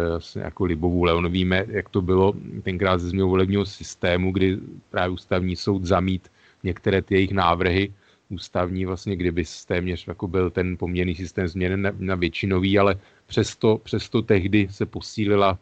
vlastně 0.10 0.42
jako 0.42 0.66
libovůle. 0.66 1.14
Ono 1.14 1.30
víme, 1.30 1.66
jak 1.68 1.90
to 1.90 2.02
bylo 2.02 2.34
tenkrát 2.64 2.98
ze 2.98 3.10
změnou 3.10 3.30
volebního 3.30 3.66
systému, 3.66 4.32
kdy 4.32 4.58
právě 4.90 5.14
ústavní 5.14 5.56
soud 5.56 5.86
zamít 5.86 6.32
některé 6.64 7.02
ty 7.02 7.16
jejich 7.16 7.32
návrhy, 7.32 7.94
ústavní, 8.30 8.86
vlastně 8.86 9.16
kdyby 9.16 9.44
téměř 9.68 10.08
jako 10.08 10.28
byl 10.28 10.50
ten 10.50 10.78
poměrný 10.78 11.16
systém 11.16 11.48
změněn 11.48 11.82
na, 11.82 11.92
na 12.00 12.16
většinový, 12.16 12.80
ale 12.80 12.96
přesto, 13.28 13.78
přesto 13.84 14.22
tehdy 14.22 14.68
se 14.72 14.86
posílila 14.86 15.60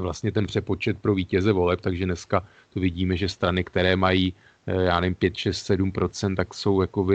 vlastně 0.00 0.32
ten 0.32 0.46
přepočet 0.46 0.98
pro 0.98 1.14
vítěze 1.14 1.52
voleb, 1.52 1.80
takže 1.80 2.04
dneska 2.04 2.46
to 2.74 2.80
vidíme, 2.80 3.16
že 3.16 3.28
strany, 3.28 3.64
které 3.64 3.96
mají 3.96 4.34
eh, 4.66 4.82
já 4.82 5.00
nevím, 5.00 5.14
5, 5.14 5.36
6, 5.36 5.70
7% 5.70 6.36
tak 6.36 6.54
jsou 6.54 6.80
jako 6.80 7.08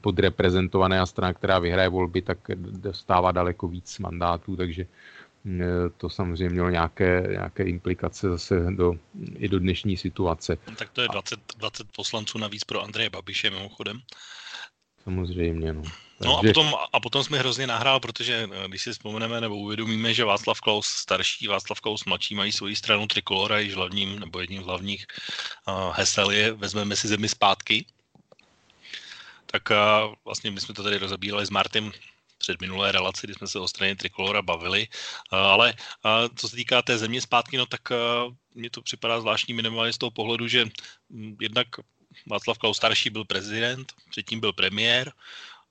podreprezentované 0.00 1.00
a 1.00 1.06
strana, 1.06 1.34
která 1.34 1.58
vyhraje 1.58 1.88
volby, 1.88 2.22
tak 2.22 2.38
dostává 2.56 3.32
daleko 3.32 3.68
víc 3.68 3.98
mandátů, 3.98 4.56
takže 4.56 4.86
Eh, 4.86 5.15
to 5.96 6.10
samozřejmě 6.10 6.48
mělo 6.48 6.70
nějaké, 6.70 7.26
nějaké 7.30 7.64
implikace 7.64 8.28
zase 8.28 8.66
do, 8.70 8.94
i 9.36 9.48
do 9.48 9.58
dnešní 9.58 9.96
situace. 9.96 10.56
Tak 10.78 10.90
to 10.90 11.00
je 11.00 11.08
20, 11.08 11.40
20 11.56 11.86
poslanců 11.96 12.38
navíc 12.38 12.64
pro 12.64 12.82
Andreje 12.82 13.10
Babiše 13.10 13.50
mimochodem. 13.50 14.00
Samozřejmě, 15.04 15.72
no. 15.72 15.82
No 16.20 16.38
a 16.38 16.42
potom, 16.42 16.74
a 16.92 17.00
potom 17.00 17.24
jsme 17.24 17.38
hrozně 17.38 17.66
nahrál, 17.66 18.00
protože 18.00 18.48
eh, 18.52 18.68
když 18.68 18.82
si 18.82 18.92
vzpomeneme 18.92 19.40
nebo 19.40 19.56
uvědomíme, 19.56 20.14
že 20.14 20.24
Václav 20.24 20.60
Klaus 20.60 20.86
starší, 20.86 21.46
Václav 21.46 21.80
Klaus 21.80 22.04
mladší 22.04 22.34
mají 22.34 22.52
svoji 22.52 22.76
stranu 22.76 23.06
Trikolora, 23.06 23.58
již 23.58 23.74
hlavním 23.74 24.20
nebo 24.20 24.40
jedním 24.40 24.62
z 24.62 24.66
hlavních 24.66 25.06
uh, 25.68 25.94
hesel 25.96 26.30
je 26.30 26.52
vezmeme 26.52 26.96
si 26.96 27.08
zemi 27.08 27.28
zpátky, 27.28 27.86
tak 29.46 29.70
uh, 29.70 30.14
vlastně 30.24 30.50
my 30.50 30.60
jsme 30.60 30.74
to 30.74 30.82
tady 30.82 30.98
rozebírali 30.98 31.46
s 31.46 31.50
Martym 31.50 31.92
před 32.38 32.60
minulé 32.60 32.92
relaci, 32.92 33.26
kdy 33.26 33.34
jsme 33.34 33.46
se 33.46 33.58
o 33.58 33.68
straně 33.68 33.96
Trikolora 33.96 34.42
bavili, 34.42 34.88
uh, 35.32 35.38
ale 35.38 35.74
uh, 35.74 36.10
co 36.36 36.48
se 36.48 36.56
týká 36.56 36.82
té 36.82 36.98
země 36.98 37.20
zpátky, 37.20 37.56
no 37.56 37.66
tak 37.66 37.80
uh, 37.90 38.32
mně 38.54 38.70
to 38.70 38.82
připadá 38.82 39.20
zvláštní 39.20 39.54
minimálně 39.54 39.92
z 39.92 39.98
toho 39.98 40.10
pohledu, 40.10 40.48
že 40.48 40.64
um, 41.08 41.36
jednak 41.40 41.66
Václav 42.26 42.58
Klaus 42.58 42.76
starší 42.76 43.10
byl 43.10 43.24
prezident, 43.24 43.92
předtím 44.10 44.40
byl 44.40 44.52
premiér, 44.52 45.12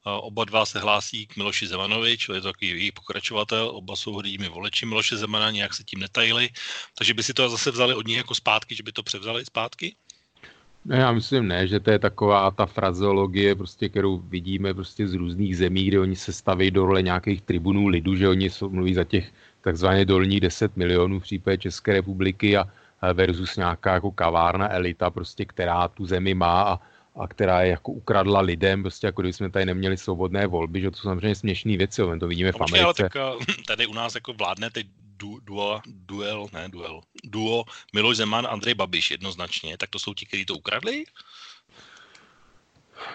Oba 0.06 0.46
dva 0.46 0.66
se 0.66 0.80
hlásí 0.80 1.28
k 1.28 1.36
Miloši 1.36 1.68
Zemanovi, 1.68 2.18
čili 2.18 2.38
je 2.38 2.42
to 2.42 2.48
takový 2.48 2.70
jejich 2.70 2.94
pokračovatel, 2.94 3.70
oba 3.70 3.96
jsou 3.96 4.16
hrdými 4.16 4.50
voleči 4.50 4.86
Miloše 4.86 5.18
Zemana, 5.18 5.52
nějak 5.52 5.74
se 5.74 5.84
tím 5.84 6.00
netajili, 6.00 6.50
takže 6.98 7.14
by 7.14 7.24
si 7.24 7.34
to 7.34 7.50
zase 7.50 7.72
vzali 7.72 7.94
od 7.94 8.08
nich 8.08 8.18
jako 8.18 8.36
zpátky, 8.36 8.76
že 8.76 8.84
by 8.84 8.92
to 8.92 9.04
převzali 9.04 9.46
zpátky? 9.46 9.96
Ne, 10.86 10.98
já 10.98 11.12
myslím 11.12 11.48
ne, 11.48 11.68
že 11.68 11.80
to 11.80 11.92
je 11.92 12.00
taková 12.00 12.52
ta 12.52 12.66
frazeologie, 12.66 13.56
prostě, 13.56 13.90
kterou 13.90 14.18
vidíme 14.18 14.74
prostě 14.74 15.08
z 15.08 15.14
různých 15.14 15.58
zemí, 15.58 15.86
kde 15.86 16.00
oni 16.00 16.16
se 16.16 16.34
staví 16.34 16.72
do 16.72 16.86
role 16.86 17.02
nějakých 17.02 17.42
tribunů 17.42 17.88
lidu, 17.88 18.16
že 18.16 18.30
oni 18.30 18.50
jsou, 18.50 18.70
mluví 18.70 18.94
za 18.94 19.04
těch 19.04 19.32
takzvaně 19.62 20.06
dolních 20.06 20.40
10 20.40 20.78
milionů 20.78 21.20
v 21.20 21.24
případě 21.24 21.58
České 21.58 21.94
republiky 21.94 22.58
a 22.58 22.70
versus 23.14 23.58
nějaká 23.58 23.94
jako 23.94 24.12
kavárna 24.12 24.74
elita, 24.74 25.10
prostě, 25.10 25.46
která 25.46 25.88
tu 25.88 26.06
zemi 26.06 26.34
má 26.34 26.62
a 26.62 26.80
a 27.16 27.28
která 27.28 27.62
je 27.62 27.70
jako 27.70 27.92
ukradla 27.92 28.42
lidem, 28.42 28.82
prostě 28.82 29.08
jako 29.08 29.22
kdyby 29.22 29.34
jsme 29.34 29.50
tady 29.50 29.66
neměli 29.66 29.98
svobodné 29.98 30.48
volby, 30.48 30.82
že 30.82 30.92
to 30.92 30.98
jsou 30.98 31.04
samozřejmě 31.04 31.36
směšné 31.36 31.78
věci, 31.78 32.04
my 32.04 32.20
to 32.20 32.28
vidíme 32.28 32.52
v 32.52 32.62
Americe. 32.62 32.84
Ale 32.84 32.94
tak 32.94 33.16
eh, 33.16 33.64
tady 33.68 33.88
u 33.88 33.94
nás 33.94 34.16
jako 34.16 34.34
vládne 34.34 34.70
teď 34.70 34.88
du, 35.18 35.40
duo, 35.40 35.82
duel, 35.86 36.48
ne 36.54 36.70
duel, 36.70 37.02
duo 37.24 37.64
Miloš 37.94 38.18
Zeman, 38.18 38.48
Andrej 38.50 38.74
Babiš 38.74 39.12
jednoznačně, 39.12 39.78
tak 39.78 39.90
to 39.90 40.00
jsou 40.00 40.14
ti, 40.14 40.26
kteří 40.26 40.46
to 40.46 40.54
ukradli? 40.54 41.04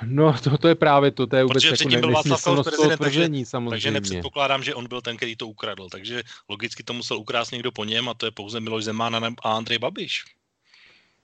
No, 0.02 0.38
to, 0.38 0.58
to 0.58 0.68
je 0.68 0.74
právě 0.74 1.10
to, 1.10 1.26
to 1.26 1.36
je 1.36 1.44
vůbec 1.44 1.64
Protože 1.64 1.84
jako 1.90 2.06
byl 2.06 2.38
Klaus 2.42 2.68
prezident, 2.68 2.98
takže, 2.98 3.28
samozřejmě. 3.44 3.70
takže 3.70 3.90
nepředpokládám, 3.90 4.62
že 4.62 4.74
on 4.74 4.88
byl 4.88 5.00
ten, 5.00 5.16
který 5.16 5.36
to 5.36 5.46
ukradl. 5.46 5.88
Takže 5.88 6.22
logicky 6.48 6.82
to 6.82 6.92
musel 6.92 7.16
ukrást 7.18 7.50
někdo 7.50 7.72
po 7.72 7.84
něm 7.84 8.08
a 8.08 8.14
to 8.14 8.26
je 8.26 8.30
pouze 8.32 8.60
Miloš 8.60 8.84
Zeman 8.84 9.36
a 9.44 9.50
Andrej 9.56 9.78
Babiš. 9.78 10.24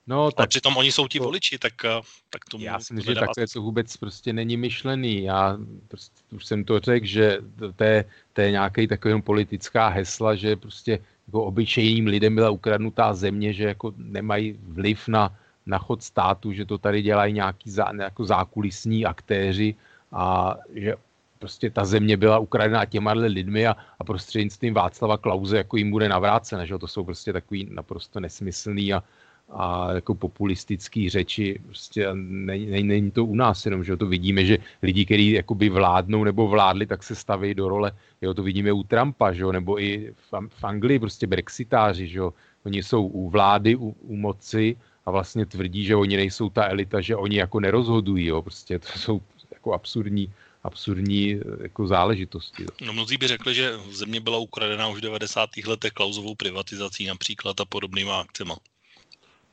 No, 0.07 0.31
tak, 0.31 0.39
Ale 0.39 0.47
přitom 0.47 0.77
oni 0.77 0.93
jsou 0.93 1.09
ti 1.09 1.19
voliči, 1.19 1.59
tak, 1.59 1.85
eh, 1.85 2.01
tak 2.31 2.45
to 2.45 2.59
Já 2.61 2.81
si 2.81 2.95
myslím, 2.95 3.15
že 3.15 3.21
takhle 3.21 3.47
to 3.47 3.63
vůbec 3.63 3.97
prostě 3.97 4.33
není 4.33 4.57
myšlený. 4.57 5.23
Já 5.23 5.59
prostě, 5.89 6.23
už 6.33 6.47
jsem 6.47 6.65
to 6.65 6.81
řekl, 6.81 7.07
že 7.07 7.39
to 7.77 7.85
je, 7.85 8.05
to 8.33 8.41
je 8.41 8.51
nějaký 8.51 8.87
takový 8.87 9.23
politická 9.23 9.89
hesla, 9.89 10.35
že 10.35 10.57
prostě 10.57 10.99
jako 11.27 11.45
obyčejným 11.45 12.07
lidem 12.07 12.35
byla 12.35 12.51
ukradnutá 12.51 13.15
země, 13.15 13.53
že 13.53 13.65
jako 13.65 13.93
nemají 13.97 14.59
vliv 14.63 15.09
na, 15.09 15.35
na 15.67 15.79
chod 15.79 16.03
státu, 16.03 16.53
že 16.53 16.65
to 16.65 16.79
tady 16.79 17.03
dělají 17.03 17.33
nějaký 17.33 17.71
zá, 17.71 17.93
jako 18.01 18.25
zákulisní 18.25 19.07
aktéři 19.07 19.75
a 20.13 20.57
že 20.75 20.95
prostě 21.39 21.71
ta 21.71 21.85
země 21.85 22.17
byla 22.17 22.39
ukradená 22.39 22.85
těma 22.85 23.13
lidmi 23.13 23.67
a, 23.67 23.77
a 23.99 24.05
prostřednictvím 24.05 24.75
Václava 24.75 25.19
Klauze 25.19 25.57
jako 25.57 25.77
jim 25.77 25.91
bude 25.91 26.09
navrácena, 26.09 26.65
že 26.65 26.79
to 26.79 26.89
jsou 26.89 27.05
prostě 27.05 27.33
takový 27.33 27.69
naprosto 27.71 28.21
nesmyslný 28.21 28.95
a, 28.95 29.03
a 29.51 29.93
jako 29.93 30.15
populistický 30.15 31.11
řeči, 31.11 31.61
prostě 31.65 32.09
není, 32.15 32.67
není, 32.67 32.89
není 32.89 33.11
to 33.11 33.25
u 33.25 33.35
nás 33.35 33.65
jenom, 33.65 33.85
že 33.85 33.97
to 33.97 34.07
vidíme, 34.07 34.45
že 34.45 34.59
lidi, 34.83 35.05
kteří 35.05 35.31
jakoby 35.31 35.69
vládnou 35.69 36.25
nebo 36.25 36.49
vládli, 36.49 36.87
tak 36.87 37.03
se 37.03 37.15
staví 37.15 37.55
do 37.55 37.69
role, 37.69 37.93
jo, 38.23 38.35
to 38.35 38.43
vidíme 38.43 38.73
u 38.73 38.83
Trumpa, 38.83 39.33
že 39.33 39.43
jo, 39.43 39.53
nebo 39.53 39.83
i 39.83 40.15
v, 40.31 40.49
v 40.49 40.65
Anglii 40.65 40.99
prostě 40.99 41.27
brexitáři, 41.27 42.09
že 42.09 42.19
jo, 42.19 42.33
oni 42.67 42.83
jsou 42.83 43.07
u 43.07 43.31
vlády, 43.31 43.77
u, 43.77 43.97
u 44.01 44.17
moci 44.17 44.77
a 45.07 45.11
vlastně 45.11 45.47
tvrdí, 45.47 45.85
že 45.85 45.97
oni 45.97 46.17
nejsou 46.17 46.51
ta 46.51 46.69
elita, 46.69 47.01
že 47.01 47.17
oni 47.17 47.37
jako 47.37 47.61
nerozhodují, 47.61 48.27
jo, 48.27 48.43
prostě 48.43 48.79
to 48.79 48.99
jsou 48.99 49.21
jako 49.53 49.73
absurdní, 49.73 50.33
absurdní 50.65 51.41
jako 51.63 51.87
záležitosti. 51.87 52.67
No 52.81 52.93
mnozí 52.93 53.17
by 53.17 53.29
řekli, 53.29 53.55
že 53.55 53.73
země 53.91 54.21
byla 54.21 54.39
ukradena 54.39 54.89
už 54.89 54.99
v 54.99 55.03
90. 55.03 55.51
letech 55.67 55.93
klauzovou 55.93 56.35
privatizací 56.35 57.07
například 57.07 57.61
a 57.61 57.65
podobnýma 57.65 58.21
akcema. 58.21 58.57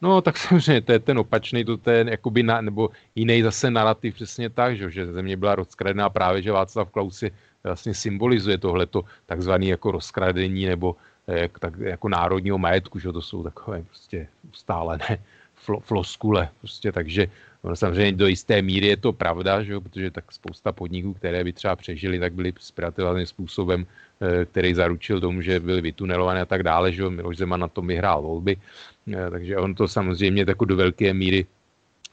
No 0.03 0.21
tak 0.21 0.37
samozřejmě, 0.47 0.81
to 0.81 0.91
je 0.91 0.99
ten 0.99 1.17
opačný, 1.19 1.65
to 1.65 1.91
je 1.91 2.05
jakoby 2.09 2.43
na, 2.43 2.61
nebo 2.61 2.89
jiný 3.15 3.41
zase 3.41 3.71
narrativ 3.71 4.15
přesně 4.15 4.49
tak, 4.49 4.77
že, 4.77 4.91
že 4.91 5.13
země 5.13 5.37
byla 5.37 5.55
rozkradená 5.55 6.09
právě, 6.09 6.41
že 6.41 6.51
Václav 6.51 6.91
Klaus 6.91 7.17
si 7.17 7.31
vlastně 7.63 7.93
symbolizuje 7.93 8.57
tohleto 8.57 9.03
takzvané 9.25 9.65
jako 9.65 9.91
rozkradení 9.91 10.65
nebo 10.65 10.95
jak, 11.27 11.59
tak, 11.59 11.79
jako 11.79 12.09
národního 12.09 12.57
majetku, 12.57 12.99
že 12.99 13.11
to 13.11 13.21
jsou 13.21 13.43
takové 13.43 13.83
prostě 13.83 14.27
ustálené 14.51 15.23
flo, 15.55 15.79
floskule, 15.79 16.49
prostě 16.59 16.91
takže 16.91 17.27
no, 17.63 17.76
samozřejmě 17.76 18.12
do 18.12 18.28
jisté 18.28 18.62
míry 18.62 18.88
je 18.88 18.97
to 18.97 19.13
pravda, 19.13 19.63
že 19.63 19.80
protože 19.80 20.12
tak 20.12 20.32
spousta 20.32 20.71
podniků, 20.71 21.13
které 21.13 21.43
by 21.43 21.54
třeba 21.54 21.76
přežili, 21.76 22.19
tak 22.19 22.34
byly 22.34 22.54
zprivatizovány 22.60 23.26
způsobem, 23.26 23.86
eh, 24.21 24.45
který 24.45 24.73
zaručil 24.73 25.19
tomu, 25.19 25.41
že 25.41 25.60
byly 25.60 25.82
vytunelované 25.82 26.41
a 26.41 26.45
tak 26.45 26.63
dále, 26.63 26.91
že 26.91 27.10
Miloš 27.10 27.38
Zeman 27.38 27.60
na 27.60 27.67
tom 27.67 27.88
vyhrál 27.88 28.21
volby, 28.21 28.58
Eh, 29.08 29.30
takže 29.30 29.58
on 29.58 29.76
to 29.76 29.88
samozřejmě 29.88 30.45
jako 30.47 30.65
do 30.65 30.76
velké 30.76 31.13
míry 31.13 31.45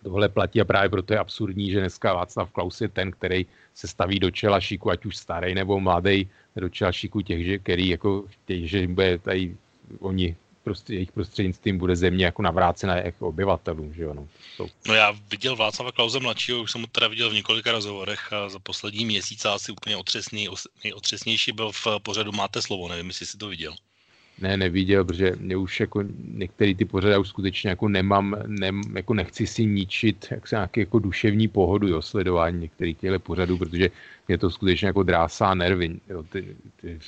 tohle 0.03 0.29
platí 0.29 0.61
a 0.61 0.65
právě 0.65 0.89
proto 0.89 1.13
je 1.13 1.19
absurdní, 1.19 1.71
že 1.71 1.81
dneska 1.81 2.15
Václav 2.15 2.51
Klaus 2.51 2.81
je 2.81 2.89
ten, 2.89 3.11
který 3.11 3.47
se 3.75 3.89
staví 3.89 4.19
do 4.19 4.31
čela 4.31 4.61
šíku, 4.61 4.91
ať 4.91 5.07
už 5.07 5.17
starý 5.17 5.55
nebo 5.55 5.81
mladý, 5.81 6.31
do 6.57 6.69
čela 6.69 6.93
šíku 6.93 7.21
těch, 7.21 7.45
že, 7.45 7.59
který 7.59 7.89
jako 7.89 8.25
chtějí, 8.29 8.69
že 8.69 8.89
bude 8.89 9.19
tady 9.19 9.57
oni 9.99 10.37
prostě 10.65 10.95
jejich 10.95 11.13
prostřednictvím 11.13 11.79
bude 11.79 11.97
země 11.97 12.25
jako 12.25 12.43
navrácena 12.43 12.97
jako 12.97 13.29
obyvatelům, 13.29 13.95
že 13.95 14.03
jo, 14.03 14.15
no. 14.15 14.29
So. 14.57 14.73
No 14.89 14.95
já 14.95 15.13
viděl 15.31 15.57
Václava 15.57 15.93
Klauze 15.93 16.21
mladšího, 16.21 16.63
už 16.63 16.71
jsem 16.71 16.81
ho 16.81 16.87
teda 16.87 17.09
viděl 17.09 17.31
v 17.31 17.35
několika 17.35 17.73
rozhovorech 17.73 18.33
a 18.33 18.49
za 18.49 18.59
poslední 18.59 19.05
měsíc 19.05 19.45
asi 19.45 19.73
úplně 19.73 19.97
otřesný, 19.97 20.49
nejotřesnější 20.85 21.53
byl 21.53 21.73
v 21.73 21.87
pořadu 22.03 22.33
Máte 22.33 22.63
slovo, 22.63 22.89
nevím, 22.89 23.07
jestli 23.07 23.27
jsi 23.27 23.39
to 23.39 23.49
viděl. 23.49 23.75
Ne, 24.41 24.57
neviděl, 24.57 25.05
protože 25.05 25.33
mě 25.39 25.57
už 25.57 25.81
jako 25.81 26.05
některé 26.25 26.75
ty 26.75 26.85
pořady 26.85 27.19
už 27.19 27.29
skutečně 27.29 27.71
jako 27.71 27.89
nemám, 27.89 28.37
ne, 28.47 28.71
jako 28.95 29.15
nechci 29.15 29.47
si 29.47 29.67
ničit 29.67 30.27
jak 30.31 30.49
se 30.49 30.57
nějaký 30.57 30.81
jako 30.81 30.99
duševní 30.99 31.49
pohodu, 31.49 31.89
jo, 31.89 32.03
sledování 32.03 32.61
některých 32.61 32.99
těchto 32.99 33.19
pořadů, 33.19 33.59
protože 33.59 33.91
mě 34.29 34.39
to 34.39 34.51
skutečně 34.51 34.87
jako 34.87 35.03
drásá 35.03 35.55
nervy, 35.55 36.01
jo, 36.09 36.23
ty, 36.23 36.57
ty, 36.81 36.99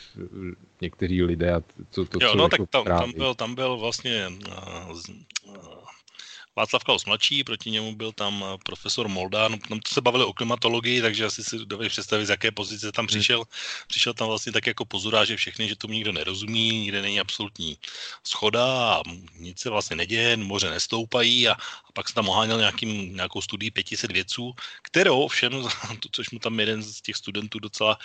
někteří 0.81 1.23
lidé 1.23 1.55
a 1.55 1.63
co 1.91 2.05
to, 2.05 2.19
jo, 2.23 2.31
co 2.31 2.37
no, 2.37 2.45
jako 2.45 2.67
tak 2.67 2.69
tam, 2.71 2.85
tam, 2.85 3.13
byl, 3.13 3.35
tam 3.35 3.55
byl 3.55 3.77
vlastně 3.77 4.29
uh, 4.29 4.97
uh, 5.49 5.82
Václav 6.57 6.85
Klaus 6.85 7.05
mladší, 7.05 7.45
proti 7.45 7.71
němu 7.71 7.97
byl 7.97 8.13
tam 8.13 8.45
eh, 8.45 8.59
profesor 8.65 9.09
Moldán, 9.09 9.59
tam 9.59 9.81
se 9.89 10.01
bavili 10.01 10.25
o 10.25 10.33
klimatologii, 10.33 11.03
takže 11.03 11.25
asi 11.25 11.45
si 11.45 11.59
dovedeš 11.59 11.93
představit, 11.93 12.27
z 12.27 12.31
jaké 12.31 12.51
pozice 12.51 12.93
tam 12.93 13.03
hmm. 13.03 13.09
přišel. 13.09 13.45
Přišel 13.87 14.15
tam 14.15 14.29
vlastně 14.29 14.53
tak 14.53 14.67
jako 14.67 14.85
že 15.25 15.37
všechny, 15.37 15.69
že 15.69 15.77
tomu 15.77 15.95
nikdo 15.95 16.13
nerozumí, 16.13 16.71
nikde 16.71 17.03
není 17.03 17.21
absolutní 17.21 17.79
schoda 18.27 18.95
a 18.95 19.03
nic 19.39 19.61
se 19.61 19.71
vlastně 19.71 19.97
neděje, 19.97 20.37
moře 20.37 20.71
nestoupají 20.71 21.49
a, 21.49 21.53
a 21.53 21.93
pak 21.95 22.09
se 22.09 22.15
tam 22.15 22.29
oháněl 22.29 22.59
nějakým, 22.59 23.17
nějakou 23.17 23.41
studii 23.41 23.71
500 23.71 24.13
vědců, 24.13 24.53
kterou 24.83 25.29
všem, 25.29 25.53
to, 26.01 26.09
což 26.13 26.31
mu 26.31 26.39
tam 26.39 26.61
jeden 26.61 26.83
z 26.83 27.01
těch 27.01 27.17
studentů 27.17 27.59
docela 27.59 27.99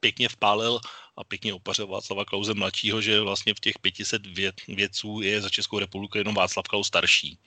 pěkně 0.00 0.28
vpálil 0.28 0.80
a 1.20 1.24
pěkně 1.24 1.54
opařil 1.54 1.86
Václava 1.86 2.24
Klauze 2.24 2.54
mladšího, 2.54 3.00
že 3.00 3.20
vlastně 3.20 3.54
v 3.54 3.60
těch 3.60 3.78
500 3.78 4.26
věd, 4.26 4.54
vědců 4.68 5.20
je 5.20 5.40
za 5.40 5.48
Českou 5.48 5.78
republiku 5.78 6.18
jenom 6.18 6.34
Václav 6.34 6.68
Klaus 6.68 6.86
starší. 6.86 7.38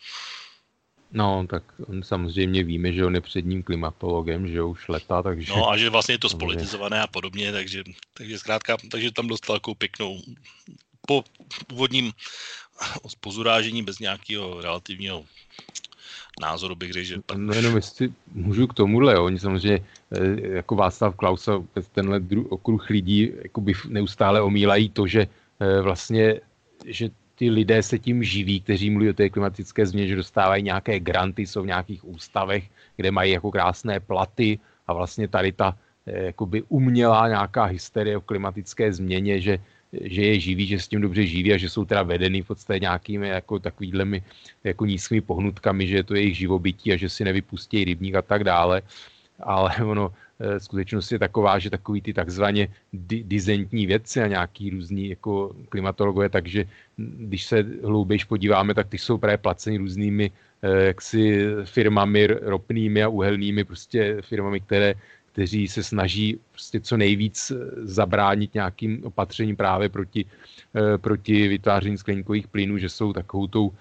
No, 1.12 1.48
tak 1.50 1.64
on 1.88 2.04
samozřejmě 2.04 2.64
víme, 2.64 2.94
že 2.94 3.06
on 3.06 3.16
je 3.16 3.22
předním 3.22 3.64
klimatologem, 3.64 4.48
že 4.48 4.64
už 4.64 4.88
leta, 4.88 5.22
takže... 5.22 5.54
No 5.54 5.70
a 5.70 5.78
že 5.78 5.90
vlastně 5.90 6.14
je 6.14 6.20
to 6.20 6.30
spolitizované 6.38 7.02
a 7.02 7.08
podobně, 7.08 7.52
takže, 7.52 7.84
takže 8.14 8.40
zkrátka, 8.40 8.78
takže 8.92 9.12
tam 9.12 9.28
dostal 9.28 9.56
takovou 9.56 9.76
pěknou, 9.76 10.22
po 11.08 11.24
úvodním 11.72 12.14
pozurážení 13.20 13.84
bez 13.84 14.00
nějakého 14.00 14.62
relativního 14.62 15.26
názoru 16.42 16.76
bych 16.76 16.92
řekl, 16.94 17.06
že... 17.06 17.16
No 17.36 17.54
jenom 17.54 17.76
jestli 17.76 18.14
můžu 18.34 18.68
k 18.68 18.74
tomuhle, 18.74 19.14
jo. 19.14 19.26
oni 19.26 19.40
samozřejmě 19.40 19.80
eh, 20.12 20.48
jako 20.56 20.76
Václav 20.76 21.16
Klaus 21.16 21.48
a 21.48 21.64
tenhle 21.92 22.20
dru, 22.20 22.48
okruh 22.48 22.90
lidí 22.90 23.32
jakoby 23.44 23.74
neustále 23.88 24.42
omílají 24.42 24.90
to, 24.90 25.08
že 25.08 25.28
eh, 25.60 25.82
vlastně, 25.82 26.42
že 26.86 27.10
ty 27.36 27.50
lidé 27.50 27.84
se 27.84 28.00
tím 28.00 28.24
živí, 28.24 28.62
kteří 28.62 28.90
mluví 28.90 29.10
o 29.10 29.14
té 29.14 29.30
klimatické 29.30 29.86
změně, 29.86 30.08
že 30.08 30.16
dostávají 30.16 30.64
nějaké 30.64 31.00
granty, 31.00 31.48
jsou 31.48 31.64
v 31.64 31.74
nějakých 31.74 32.08
ústavech, 32.08 32.64
kde 32.96 33.12
mají 33.12 33.32
jako 33.32 33.52
krásné 33.52 34.00
platy 34.00 34.60
a 34.88 34.94
vlastně 34.94 35.28
tady 35.28 35.52
ta 35.52 35.78
eh, 36.06 36.24
jakoby 36.34 36.64
umělá 36.70 37.28
nějaká 37.28 37.64
hysterie 37.64 38.18
o 38.18 38.22
klimatické 38.22 38.94
změně, 38.94 39.42
že 39.42 39.60
že 40.02 40.22
je 40.22 40.40
živí, 40.40 40.68
že 40.68 40.80
s 40.80 40.88
tím 40.88 41.02
dobře 41.02 41.26
živí 41.26 41.54
a 41.54 41.58
že 41.58 41.70
jsou 41.70 41.86
teda 41.86 42.04
vedený 42.04 42.42
v 42.42 42.48
podstatě 42.48 42.80
nějakými 42.80 43.28
jako 43.28 43.60
takovými 43.60 44.24
jako 44.64 44.86
nízkými 44.86 45.22
pohnutkami, 45.22 45.88
že 45.88 45.96
je 45.96 46.04
to 46.04 46.16
jejich 46.16 46.38
živobytí 46.38 46.94
a 46.94 46.98
že 46.98 47.10
si 47.10 47.24
nevypustí 47.24 47.84
rybník 47.84 48.16
a 48.16 48.22
tak 48.22 48.44
dále. 48.44 48.82
Ale 49.40 49.76
ono, 49.86 50.14
skutečnost 50.58 51.12
je 51.12 51.20
taková, 51.20 51.60
že 51.60 51.70
takový 51.70 52.02
ty 52.02 52.14
takzvaně 52.14 52.68
di- 52.94 53.24
dizentní 53.24 53.86
vědci 53.86 54.22
a 54.22 54.28
nějaký 54.28 54.70
různí 54.70 55.10
jako 55.10 55.56
klimatologové, 55.70 56.30
takže 56.30 56.66
když 56.98 57.46
se 57.46 57.66
hloubějš 57.84 58.24
podíváme, 58.24 58.74
tak 58.74 58.88
ty 58.88 58.98
jsou 58.98 59.18
právě 59.18 59.38
placeni 59.38 59.78
různými 59.78 60.32
jaksi 60.64 61.46
firmami 61.64 62.28
ropnými 62.28 63.04
a 63.04 63.08
uhelnými, 63.08 63.64
prostě 63.64 64.18
firmami, 64.22 64.60
které 64.60 64.96
kteří 65.34 65.68
se 65.68 65.84
snaží 65.84 66.40
prostě 66.52 66.80
co 66.80 66.98
nejvíc 66.98 67.52
zabránit 67.84 68.54
nějakým 68.54 69.04
opatřením 69.04 69.56
právě 69.56 69.90
proti, 69.90 70.26
proti 70.98 71.48
vytváření 71.48 71.98
skleníkových 71.98 72.48
plynů, 72.48 72.78
že 72.78 72.90
jsou 72.90 73.14
takovou 73.14 73.48
tou 73.48 73.72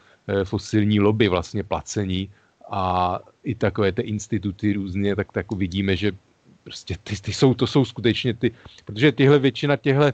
fosilní 0.44 1.00
lobby 1.00 1.28
vlastně 1.28 1.62
placení 1.62 2.28
a 2.70 3.20
i 3.44 3.54
takové 3.54 3.92
ty 3.92 4.02
instituty 4.02 4.72
různě, 4.72 5.16
tak, 5.16 5.32
tak 5.32 5.52
vidíme, 5.52 5.96
že 5.96 6.12
prostě 6.64 6.96
ty, 7.04 7.16
ty 7.16 7.32
jsou, 7.32 7.54
to 7.54 7.66
jsou 7.66 7.84
skutečně 7.84 8.34
ty, 8.34 8.52
protože 8.84 9.12
tyhle 9.12 9.38
většina 9.38 9.76
těchto 9.76 10.04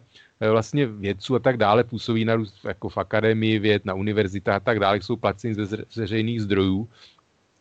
eh, 0.41 0.51
vlastně 0.51 0.87
vědců 0.87 1.35
a 1.35 1.39
tak 1.39 1.57
dále 1.57 1.85
působí 1.85 2.25
na 2.25 2.35
jako 2.65 2.89
v 2.89 2.99
akademii 2.99 3.59
věd, 3.59 3.85
na 3.85 3.95
univerzitách 3.95 4.57
a 4.57 4.61
tak 4.61 4.81
dále, 4.81 5.01
jsou 5.01 5.17
placeni 5.17 5.55
ze 5.55 5.85
veřejných 5.97 6.43
zdrojů. 6.43 6.89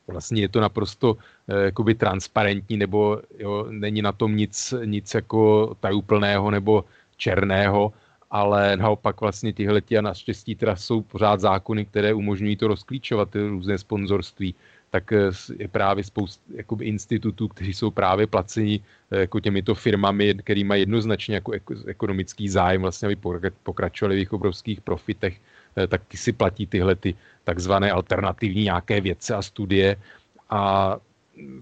Vlastně 0.07 0.41
je 0.41 0.49
to 0.49 0.59
naprosto 0.59 1.17
eh, 1.47 1.65
jakoby 1.65 1.95
transparentní, 1.95 2.77
nebo 2.77 3.21
jo, 3.39 3.65
není 3.69 4.01
na 4.01 4.11
tom 4.11 4.35
nic, 4.35 4.73
nic 4.85 5.13
jako 5.13 5.75
tajuplného 5.79 6.51
nebo 6.51 6.85
černého, 7.17 7.93
ale 8.31 8.77
naopak 8.77 9.21
vlastně 9.21 9.53
tyhle 9.53 9.81
a 9.99 10.01
naštěstí 10.01 10.55
teda 10.55 10.75
jsou 10.75 11.01
pořád 11.01 11.39
zákony, 11.39 11.85
které 11.85 12.13
umožňují 12.13 12.55
to 12.55 12.67
rozklíčovat, 12.67 13.29
ty 13.29 13.39
různé 13.39 13.77
sponzorství. 13.77 14.55
Tak 14.89 15.11
eh, 15.11 15.31
je 15.59 15.67
právě 15.67 16.03
spousta 16.03 16.43
institutů, 16.81 17.47
kteří 17.47 17.73
jsou 17.73 17.91
právě 17.91 18.27
placeni 18.27 18.79
eh, 19.11 19.19
jako 19.19 19.39
těmito 19.39 19.75
firmami, 19.75 20.33
který 20.33 20.63
mají 20.63 20.81
jednoznačně 20.81 21.35
jako 21.35 21.51
ekonomický 21.87 22.49
zájem, 22.49 22.81
vlastně 22.81 23.05
aby 23.05 23.17
pokračovali 23.63 24.15
v 24.15 24.17
jejich 24.17 24.33
obrovských 24.33 24.81
profitech, 24.81 25.39
eh, 25.77 25.87
tak 25.87 26.01
ty 26.07 26.17
si 26.17 26.31
platí 26.33 26.67
tyhle 26.67 26.95
ty 26.95 27.15
takzvané 27.43 27.91
alternativní 27.91 28.63
nějaké 28.63 29.01
vědce 29.01 29.35
a 29.35 29.41
studie. 29.41 29.95
A 30.49 30.97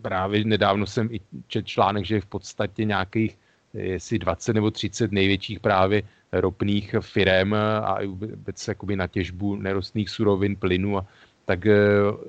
právě 0.01 0.45
nedávno 0.45 0.86
jsem 0.86 1.10
i 1.12 1.19
čet 1.47 1.67
článek, 1.67 2.06
že 2.06 2.21
v 2.21 2.25
podstatě 2.25 2.86
nějakých 2.86 3.38
jestli 3.75 4.19
20 4.19 4.54
nebo 4.54 4.71
30 4.71 5.12
největších 5.12 5.60
právě 5.60 6.04
ropných 6.32 6.95
firm 6.99 7.54
a 7.84 7.99
vůbec 8.06 8.67
jakoby 8.67 8.95
na 8.95 9.08
těžbu 9.08 9.56
nerostných 9.56 10.10
surovin, 10.10 10.56
plynu 10.56 10.97
a 10.97 11.06
tak 11.45 11.65
eh, 11.65 11.78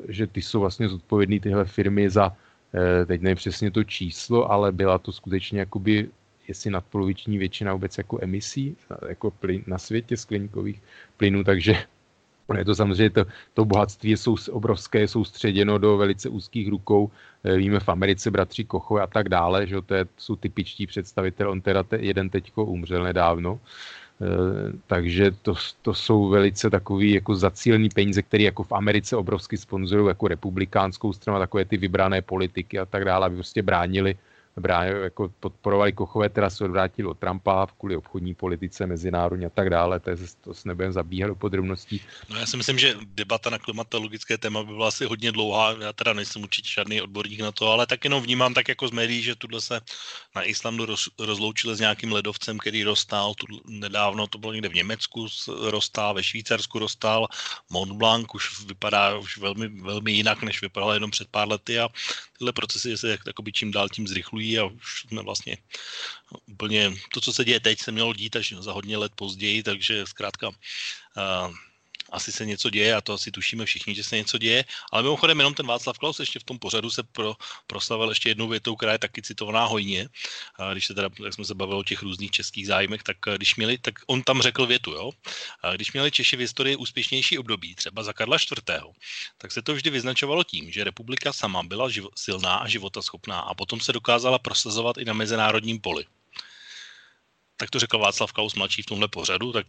že 0.09 0.27
ty 0.27 0.43
jsou 0.43 0.61
vlastně 0.61 0.89
zodpovědné 0.89 1.41
tyhle 1.41 1.65
firmy 1.65 2.11
za, 2.11 2.37
eh, 2.75 3.07
teď 3.07 3.21
nevím 3.21 3.37
přesně 3.37 3.71
to 3.71 3.85
číslo, 3.85 4.51
ale 4.51 4.73
byla 4.73 4.99
to 4.99 5.13
skutečně 5.13 5.61
jakoby, 5.61 6.09
jestli 6.49 6.71
nadpoloviční 6.71 7.39
většina 7.39 7.73
vůbec 7.73 7.99
jako 7.99 8.19
emisí 8.23 8.77
jako 9.09 9.31
plyn, 9.31 9.63
na 9.67 9.79
světě 9.79 10.17
skleníkových 10.17 10.83
plynů, 11.17 11.45
takže 11.45 11.77
je 12.55 12.65
to 12.65 12.75
samozřejmě, 12.75 13.11
to, 13.11 13.25
to 13.55 13.65
bohatství 13.65 14.11
je 14.11 14.17
sou, 14.17 14.37
obrovské, 14.51 14.99
je 15.01 15.09
soustředěno 15.09 15.79
do 15.79 15.97
velice 15.97 16.29
úzkých 16.29 16.69
rukou. 16.69 17.11
Eh, 17.45 17.57
víme 17.57 17.81
v 17.81 17.89
Americe 17.89 18.31
bratři 18.31 18.65
Kochové 18.65 19.03
a 19.03 19.07
tak 19.07 19.29
dále, 19.29 19.67
že 19.67 19.83
to 19.83 19.95
je, 19.95 20.07
jsou 20.17 20.37
typičtí 20.37 20.87
představitelé, 20.87 21.51
on 21.51 21.61
teda 21.61 21.83
te, 21.83 21.97
jeden 21.97 22.31
teďko 22.31 22.65
umřel 22.65 23.03
nedávno. 23.03 23.61
Eh, 24.23 24.73
takže 24.87 25.31
to, 25.43 25.55
to 25.83 25.95
jsou 25.95 26.29
velice 26.29 26.71
takový 26.71 27.13
jako 27.13 27.35
zacílený 27.35 27.89
peníze, 27.89 28.23
které 28.23 28.43
jako 28.45 28.63
v 28.63 28.73
Americe 28.73 29.17
obrovsky 29.17 29.57
sponzorují 29.57 30.09
jako 30.09 30.29
republikánskou 30.29 31.13
stranu, 31.13 31.39
takové 31.39 31.65
ty 31.65 31.77
vybrané 31.77 32.23
politiky 32.23 32.79
a 32.79 32.87
tak 32.87 33.05
dále, 33.05 33.27
aby 33.27 33.35
prostě 33.35 33.63
bránili 33.63 34.17
bránili, 34.61 35.03
jako 35.03 35.29
podporovali 35.41 35.93
Kochové, 35.93 36.29
teda 36.29 36.51
se 36.51 36.65
od 37.07 37.19
Trumpa 37.19 37.67
kvůli 37.79 37.97
obchodní 37.97 38.35
politice, 38.35 38.87
mezinárodní 38.87 39.47
a 39.47 39.51
tak 39.51 39.71
dále, 39.71 40.01
to, 40.01 40.11
je, 40.11 40.17
to 40.41 40.55
se 40.55 40.69
nebudeme 40.69 40.93
zabíhat 40.93 41.29
do 41.29 41.35
podrobností. 41.35 42.01
No 42.29 42.39
já 42.39 42.47
si 42.47 42.57
myslím, 42.57 42.79
že 42.79 42.95
debata 43.15 43.51
na 43.51 43.59
klimatologické 43.59 44.39
téma 44.39 44.63
by 44.63 44.73
byla 44.73 44.89
asi 44.89 45.05
hodně 45.05 45.33
dlouhá, 45.33 45.77
já 45.81 45.93
teda 45.93 46.13
nejsem 46.13 46.43
určitě 46.43 46.69
žádný 46.69 47.03
odborník 47.03 47.41
na 47.41 47.53
to, 47.53 47.69
ale 47.69 47.87
tak 47.87 48.05
jenom 48.05 48.23
vnímám 48.23 48.55
tak 48.55 48.69
jako 48.69 48.89
z 48.89 48.91
médií, 48.91 49.23
že 49.23 49.35
tuhle 49.35 49.61
se 49.61 49.81
na 50.35 50.43
Islandu 50.43 50.87
roz, 50.87 51.09
rozloučili 51.19 51.77
s 51.77 51.81
nějakým 51.81 52.13
ledovcem, 52.13 52.59
který 52.59 52.85
rostál 52.85 53.35
tu, 53.35 53.47
nedávno, 53.67 54.27
to 54.27 54.39
bylo 54.39 54.53
někde 54.53 54.69
v 54.69 54.75
Německu 54.75 55.27
rostál, 55.71 56.15
ve 56.15 56.23
Švýcarsku 56.23 56.79
rostál, 56.79 57.27
Mont 57.71 57.93
Blanc 57.93 58.27
už 58.35 58.67
vypadá 58.67 59.19
už 59.19 59.39
velmi, 59.39 59.69
velmi 59.69 60.13
jinak, 60.13 60.43
než 60.43 60.63
vypadal 60.63 60.93
jenom 60.93 61.11
před 61.11 61.29
pár 61.29 61.49
lety 61.49 61.79
a 61.79 61.89
tyhle 62.39 62.53
procesy 62.53 62.99
se 62.99 63.19
jakoby 63.27 63.53
čím 63.53 63.71
dál 63.71 63.89
tím 63.89 64.09
zrychlují 64.09 64.46
a 64.59 64.65
už 64.65 65.01
jsme 65.09 65.23
vlastně 65.23 65.57
úplně, 66.47 66.93
to, 67.13 67.21
co 67.21 67.33
se 67.33 67.45
děje 67.45 67.61
teď, 67.61 67.79
se 67.81 67.93
mělo 67.93 68.13
dít 68.13 68.37
až 68.37 68.55
za 68.59 68.73
hodně 68.73 68.97
let 68.97 69.13
později, 69.15 69.63
takže 69.63 70.07
zkrátka 70.07 70.51
asi 72.13 72.33
se 72.33 72.47
něco 72.47 72.71
děje 72.71 72.95
a 72.95 73.01
to 73.01 73.13
asi 73.13 73.31
tušíme 73.31 73.65
všichni, 73.65 73.95
že 73.95 74.05
se 74.05 74.17
něco 74.17 74.39
děje. 74.39 74.65
Ale 74.93 75.03
mimochodem 75.03 75.39
jenom 75.39 75.55
ten 75.55 75.67
Václav 75.67 75.99
Klaus 75.99 76.21
ještě 76.21 76.39
v 76.39 76.45
tom 76.45 76.59
pořadu 76.59 76.91
se 76.91 77.03
pro, 77.03 77.37
proslavil 77.67 78.09
ještě 78.09 78.29
jednou 78.29 78.49
větou, 78.49 78.77
která 78.77 78.93
je 78.93 78.99
taky 78.99 79.23
citovaná 79.23 79.65
hojně. 79.65 80.09
A 80.59 80.73
když 80.73 80.87
se 80.87 80.95
teda, 80.95 81.09
jak 81.25 81.35
jsme 81.35 81.45
se 81.45 81.55
bavili 81.55 81.79
o 81.81 81.85
těch 81.85 82.03
různých 82.03 82.31
českých 82.31 82.67
zájmech, 82.67 83.03
tak 83.03 83.17
když 83.37 83.57
měli, 83.57 83.79
tak 83.79 83.95
on 84.07 84.23
tam 84.23 84.43
řekl 84.43 84.67
větu, 84.67 84.93
jo. 84.93 85.11
A 85.63 85.73
když 85.73 85.93
měli 85.93 86.11
Češi 86.11 86.37
v 86.37 86.41
historii 86.41 86.77
úspěšnější 86.77 87.39
období, 87.39 87.75
třeba 87.75 88.03
za 88.03 88.13
Karla 88.13 88.37
IV., 88.37 88.83
tak 89.39 89.53
se 89.53 89.63
to 89.63 89.75
vždy 89.75 89.91
vyznačovalo 89.91 90.45
tím, 90.45 90.71
že 90.73 90.85
republika 90.85 91.33
sama 91.33 91.63
byla 91.63 91.89
živo, 91.89 92.11
silná 92.17 92.57
a 92.57 92.69
životaschopná 92.69 93.41
a 93.41 93.55
potom 93.55 93.81
se 93.81 93.93
dokázala 93.93 94.39
prosazovat 94.39 94.99
i 94.99 95.05
na 95.05 95.13
mezinárodním 95.13 95.81
poli 95.81 96.05
tak 97.57 97.71
to 97.71 97.79
řekl 97.79 97.99
Václav 97.99 98.33
Klaus 98.33 98.55
mladší 98.55 98.83
v 98.83 98.87
tomhle 98.87 99.09
pořadu, 99.09 99.53
tak 99.53 99.67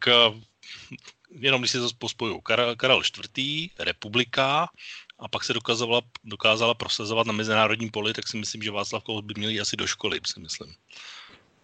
jenom 1.31 1.61
když 1.61 1.71
se 1.71 1.79
to 1.79 1.89
pospojují, 1.97 2.39
Karel, 2.43 2.75
Karel 2.75 3.01
IV., 3.37 3.71
republika, 3.79 4.69
a 5.19 5.27
pak 5.27 5.43
se 5.43 5.53
dokázala, 5.53 6.01
dokázala 6.23 6.73
prosazovat 6.73 7.27
na 7.27 7.33
mezinárodním 7.33 7.91
poli, 7.91 8.13
tak 8.13 8.27
si 8.27 8.37
myslím, 8.37 8.61
že 8.61 8.71
Václav 8.71 9.03
Klaus 9.03 9.25
by 9.25 9.33
měl 9.37 9.61
asi 9.61 9.77
do 9.77 9.87
školy, 9.87 10.19
si 10.25 10.39
myslím. 10.39 10.73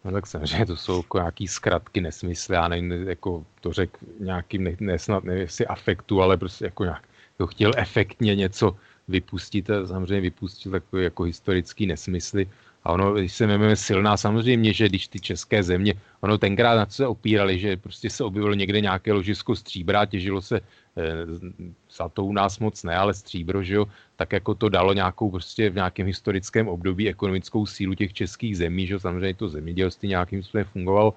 No 0.04 0.12
tak 0.12 0.28
samozřejmě 0.28 0.66
to 0.66 0.78
jsou 0.78 0.98
jako 0.98 1.18
nějaký 1.18 1.48
zkratky, 1.48 2.02
nesmysly, 2.02 2.56
já 2.56 2.68
nevím, 2.68 2.92
jako 2.92 3.46
to 3.62 3.74
řekl 3.74 3.98
nějakým, 4.20 4.64
ne, 4.64 4.76
nesnad, 4.80 5.24
nevím, 5.24 5.42
jestli 5.42 5.68
afektu, 5.68 6.22
ale 6.22 6.38
prostě 6.38 6.66
jako 6.66 6.84
nějak, 6.84 7.08
to 7.38 7.48
chtěl 7.48 7.72
efektně 7.78 8.36
něco 8.36 8.78
vypustit, 9.08 9.70
a 9.70 9.88
samozřejmě 9.88 10.22
vypustil 10.22 10.72
takové 10.72 11.04
jako 11.04 11.24
historický 11.24 11.86
nesmysly. 11.86 12.50
A 12.84 12.92
ono, 12.92 13.14
když 13.14 13.34
se 13.34 13.48
jmenuje 13.48 13.76
silná, 13.76 14.18
samozřejmě, 14.18 14.74
že 14.74 14.90
když 14.90 15.08
ty 15.08 15.20
české 15.20 15.64
země, 15.64 15.94
ono 16.22 16.38
tenkrát 16.38 16.76
na 16.76 16.86
co 16.86 16.96
se 16.96 17.08
opírali, 17.08 17.60
že 17.60 17.78
prostě 17.78 18.10
se 18.10 18.24
objevilo 18.24 18.54
někde 18.54 18.82
nějaké 18.82 19.14
ložisko 19.14 19.56
stříbra, 19.56 20.06
těžilo 20.06 20.42
se 20.42 20.62
za 21.92 22.10
to 22.10 22.26
u 22.26 22.34
nás 22.34 22.60
moc 22.60 22.84
ne, 22.84 22.96
ale 22.96 23.14
stříbro, 23.14 23.64
že 23.64 23.76
jo, 23.76 23.86
tak 24.16 24.34
jako 24.34 24.56
to 24.56 24.70
dalo 24.70 24.94
nějakou 24.94 25.32
prostě 25.32 25.70
v 25.70 25.76
nějakém 25.76 26.08
historickém 26.08 26.68
období 26.68 27.10
ekonomickou 27.10 27.66
sílu 27.66 27.94
těch 27.94 28.14
českých 28.14 28.58
zemí, 28.58 28.88
že 28.88 28.94
jo, 28.94 29.00
samozřejmě 29.00 29.34
to 29.34 29.50
zemědělství 29.50 30.10
nějakým 30.10 30.44
způsobem 30.44 30.66
fungovalo, 30.66 31.14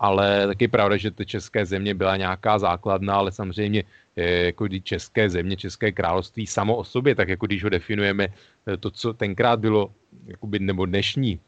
ale 0.00 0.46
taky 0.46 0.68
pravda, 0.68 0.96
že 0.96 1.10
to 1.10 1.24
české 1.24 1.66
země 1.66 1.94
byla 1.94 2.16
nějaká 2.16 2.58
základna, 2.58 3.14
ale 3.14 3.32
samozřejmě 3.32 3.84
jako 4.16 4.68
české 4.68 5.30
země, 5.30 5.56
české 5.56 5.92
království 5.92 6.46
samo 6.46 6.76
o 6.76 6.84
sobě, 6.84 7.14
tak 7.14 7.28
jako 7.28 7.46
když 7.46 7.64
ho 7.64 7.70
definujeme, 7.70 8.28
eh, 8.66 8.76
to, 8.76 8.90
co 8.90 9.12
tenkrát 9.12 9.60
bylo, 9.60 9.92
jakoby, 10.26 10.58
nebo 10.58 10.86
dnešní 10.86 11.40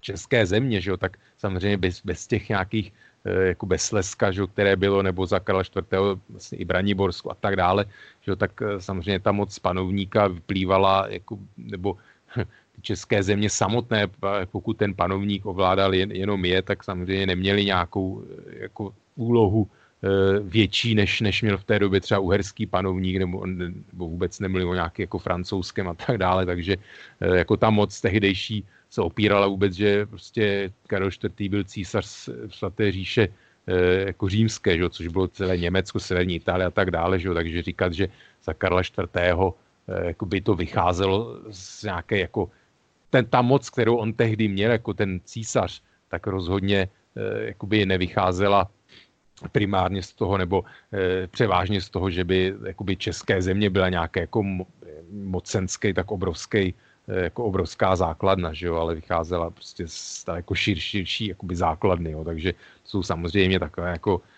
české 0.00 0.46
země, 0.46 0.80
že 0.80 0.90
jo, 0.90 0.96
tak 0.96 1.16
samozřejmě 1.36 1.76
bez, 1.76 2.00
bez 2.04 2.26
těch 2.26 2.48
nějakých 2.48 2.92
eh, 3.24 3.56
jako 3.56 3.66
bez 3.66 3.82
Sleska, 3.82 4.32
že 4.32 4.46
které 4.46 4.76
bylo, 4.76 5.02
nebo 5.02 5.26
za 5.26 5.40
Karla 5.40 5.62
IV. 5.62 6.20
vlastně 6.28 6.58
i 6.58 6.64
Braniborsko 6.64 7.30
a 7.30 7.34
tak 7.34 7.56
dále, 7.56 7.84
že 8.20 8.30
jo, 8.32 8.36
tak 8.36 8.52
eh, 8.62 8.80
samozřejmě 8.80 9.20
ta 9.20 9.32
moc 9.32 9.58
panovníka 9.58 10.28
vyplývala, 10.28 11.06
jako, 11.08 11.38
nebo 11.56 11.96
české 12.80 13.22
země 13.22 13.50
samotné, 13.50 14.06
pokud 14.50 14.76
ten 14.76 14.94
panovník 14.94 15.46
ovládal 15.46 15.94
jen, 15.94 16.12
jenom 16.12 16.44
je, 16.44 16.62
tak 16.62 16.84
samozřejmě 16.84 17.26
neměli 17.26 17.64
nějakou 17.64 18.24
jako 18.60 18.94
úlohu 19.16 19.68
Eh, 20.04 20.40
větší, 20.40 20.94
než, 20.94 21.20
než 21.20 21.42
měl 21.42 21.58
v 21.58 21.64
té 21.64 21.78
době 21.78 22.00
třeba 22.00 22.20
uherský 22.20 22.66
panovník, 22.66 23.16
nebo, 23.16 23.46
nebo 23.46 24.08
vůbec 24.08 24.40
nemluvím 24.40 24.68
o 24.68 24.74
nějaký 24.74 25.02
jako 25.02 25.18
francouzském 25.18 25.88
a 25.88 25.94
tak 25.94 26.18
dále, 26.18 26.46
takže 26.46 26.76
eh, 27.20 27.36
jako 27.36 27.56
ta 27.56 27.70
moc 27.70 28.00
tehdejší 28.00 28.64
se 28.90 29.00
opírala 29.00 29.46
vůbec, 29.46 29.72
že 29.72 30.06
prostě 30.06 30.72
Karel 30.86 31.08
IV. 31.08 31.50
byl 31.50 31.64
císař 31.64 32.28
svaté 32.48 32.92
říše 32.92 33.28
eh, 33.66 34.06
jako 34.06 34.28
římské, 34.28 34.76
že, 34.76 34.90
což 34.90 35.08
bylo 35.08 35.28
celé 35.28 35.56
Německo, 35.56 36.00
severní 36.00 36.34
Itálie 36.34 36.66
a 36.66 36.70
tak 36.70 36.90
dále, 36.90 37.18
že, 37.18 37.34
takže 37.34 37.62
říkat, 37.62 37.92
že 37.92 38.08
za 38.44 38.52
Karla 38.52 38.80
IV. 38.80 39.56
Jako 40.04 40.26
by 40.26 40.40
to 40.40 40.54
vycházelo 40.54 41.40
z 41.50 41.82
nějaké 41.82 42.18
jako 42.18 42.50
ten, 43.14 43.26
ta 43.26 43.42
moc, 43.42 43.70
kterou 43.70 43.96
on 43.96 44.12
tehdy 44.12 44.48
měl 44.48 44.70
jako 44.70 44.94
ten 44.94 45.20
císař, 45.24 45.82
tak 46.08 46.26
rozhodně 46.26 46.88
jakoby 47.54 47.86
nevycházela 47.86 48.70
primárně 49.52 50.02
z 50.02 50.12
toho, 50.12 50.38
nebo 50.38 50.64
e, 50.90 51.26
převážně 51.26 51.80
z 51.80 51.90
toho, 51.90 52.10
že 52.10 52.24
by 52.24 52.54
jakoby 52.66 52.96
české 52.96 53.42
země 53.42 53.70
byla 53.70 53.88
nějaké 53.88 54.20
jako 54.20 54.42
mo, 54.42 54.66
mocenský, 55.10 55.94
tak 55.94 56.10
obrovský 56.10 56.74
jako 57.06 57.44
obrovská 57.44 57.96
základna, 57.96 58.52
že 58.52 58.66
jo, 58.66 58.74
ale 58.74 58.94
vycházela 58.94 59.50
prostě 59.50 59.84
z 59.86 60.24
jako 60.34 60.54
širší, 60.54 60.82
širší 60.82 61.26
jakoby 61.26 61.56
základny, 61.56 62.10
jo, 62.10 62.24
takže 62.24 62.54
jsou 62.84 63.02
samozřejmě 63.02 63.58
takové 63.60 63.90
jako 63.90 64.20
Eh, 64.20 64.33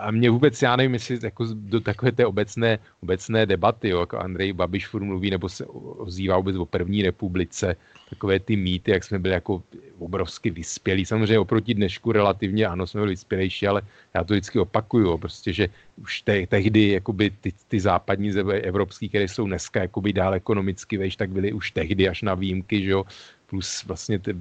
a 0.00 0.10
mě 0.10 0.30
vůbec, 0.30 0.62
já 0.62 0.76
nevím, 0.76 0.94
jestli 0.94 1.18
jako 1.22 1.46
do 1.52 1.80
takové 1.80 2.12
té 2.12 2.26
obecné, 2.26 2.78
obecné 3.02 3.46
debaty, 3.46 3.88
jo, 3.88 4.00
jako 4.00 4.18
Andrej 4.18 4.52
Babiš 4.52 4.86
furt 4.88 5.04
mluví, 5.04 5.30
nebo 5.30 5.48
se 5.48 5.66
ozývá 5.66 6.36
vůbec 6.36 6.56
o 6.56 6.66
první 6.66 7.02
republice, 7.02 7.76
takové 8.12 8.40
ty 8.40 8.56
mýty, 8.56 8.90
jak 8.90 9.04
jsme 9.04 9.18
byli 9.18 9.34
jako 9.34 9.62
obrovsky 9.98 10.50
vyspělí. 10.50 11.06
Samozřejmě 11.06 11.38
oproti 11.38 11.74
dnešku 11.74 12.12
relativně, 12.12 12.66
ano, 12.66 12.86
jsme 12.86 13.00
byli 13.00 13.16
vyspělejší, 13.16 13.66
ale 13.66 13.82
já 14.14 14.24
to 14.24 14.34
vždycky 14.34 14.58
opakuju, 14.58 15.18
prostě, 15.18 15.52
že 15.52 15.68
už 15.96 16.22
te, 16.22 16.46
tehdy 16.46 16.88
jakoby 17.00 17.32
ty, 17.40 17.52
ty 17.68 17.80
západní 17.80 18.32
země 18.32 18.68
evropské, 18.68 19.08
které 19.08 19.24
jsou 19.28 19.46
dneska 19.46 19.88
jakoby 19.88 20.12
dál 20.12 20.34
ekonomicky 20.34 21.00
vejš, 21.00 21.16
tak 21.16 21.30
byly 21.30 21.52
už 21.52 21.70
tehdy 21.70 22.08
až 22.08 22.22
na 22.22 22.34
výjimky, 22.34 22.84
že 22.84 22.90
jo, 22.90 23.04
plus 23.48 23.84
vlastně 23.84 24.18
ty, 24.18 24.36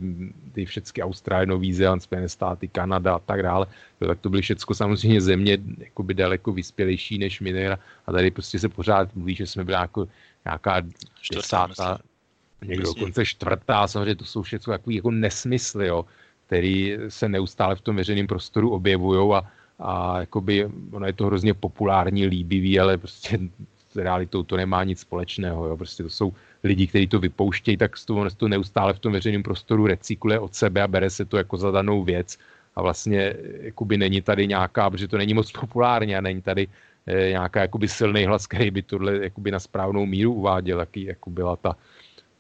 ty 0.52 0.66
všechny 0.66 1.04
Austrálie, 1.04 1.48
Nový 1.48 1.74
Zéland, 1.74 2.04
Spojené 2.04 2.30
státy, 2.30 2.68
Kanada 2.68 3.16
a 3.16 3.20
tak 3.20 3.44
dále, 3.44 3.68
jo, 4.02 4.08
tak 4.08 4.20
to 4.20 4.30
byly 4.30 4.42
všechno 4.42 4.76
samozřejmě 4.76 5.22
země 5.22 5.58
jakoby 5.78 6.14
daleko 6.14 6.52
vyspělejší 6.52 7.18
než 7.18 7.40
my 7.40 7.68
a 7.68 8.12
tady 8.12 8.32
prostě 8.32 8.60
se 8.60 8.70
pořád 8.70 9.16
mluví, 9.16 9.36
že 9.36 9.48
jsme 9.48 9.64
byli 9.64 9.78
jako 9.80 10.08
nějaká 10.46 10.82
desátá, 11.32 12.00
někdo 12.66 12.84
dokonce 12.84 13.26
čtvrtá, 13.26 13.88
samozřejmě 13.88 14.16
to 14.16 14.26
jsou 14.26 14.42
všechno 14.42 14.74
takový 14.74 14.96
jako 14.96 15.12
nesmysly, 15.12 15.88
jo, 15.88 16.06
který 16.48 16.98
se 17.08 17.30
neustále 17.30 17.76
v 17.76 17.82
tom 17.82 17.96
veřejném 17.96 18.28
prostoru 18.28 18.70
objevují 18.70 19.36
a, 19.36 19.52
a 19.80 20.20
jakoby 20.20 20.70
ono 20.92 21.06
je 21.06 21.14
to 21.14 21.26
hrozně 21.26 21.54
populární, 21.54 22.26
líbivý, 22.26 22.80
ale 22.80 22.98
prostě 22.98 23.40
s 23.92 23.96
realitou 23.96 24.44
to 24.44 24.58
nemá 24.58 24.84
nic 24.84 25.00
společného, 25.00 25.68
jo, 25.68 25.78
prostě 25.78 26.04
to 26.04 26.10
jsou 26.10 26.34
lidi, 26.64 26.88
kteří 26.88 27.08
to 27.08 27.20
vypouštějí, 27.20 27.78
tak 27.78 27.92
to, 28.06 28.28
to 28.38 28.48
neustále 28.48 28.94
v 28.94 29.00
tom 29.00 29.14
veřejném 29.14 29.44
prostoru 29.44 29.88
recykluje 29.88 30.40
od 30.40 30.56
sebe 30.56 30.82
a 30.82 30.88
bere 30.88 31.10
se 31.10 31.26
to 31.26 31.38
jako 31.38 31.58
za 31.58 31.72
danou 31.72 32.04
věc. 32.04 32.38
A 32.76 32.82
vlastně 32.82 33.34
jakoby 33.62 33.98
není 33.98 34.22
tady 34.22 34.48
nějaká, 34.48 34.90
protože 34.90 35.08
to 35.08 35.18
není 35.18 35.34
moc 35.34 35.52
populárně 35.52 36.18
a 36.18 36.22
není 36.22 36.42
tady 36.42 36.68
e, 37.08 37.30
nějaká 37.30 37.62
jakoby 37.62 37.88
silný 37.88 38.26
hlas, 38.26 38.48
který 38.48 38.72
by 38.72 38.82
tohle 38.82 39.24
jakoby 39.24 39.52
na 39.52 39.60
správnou 39.60 40.06
míru 40.06 40.34
uváděl, 40.34 40.80
jaký 40.80 41.04
jako 41.04 41.30
byla 41.30 41.56
ta, 41.56 41.76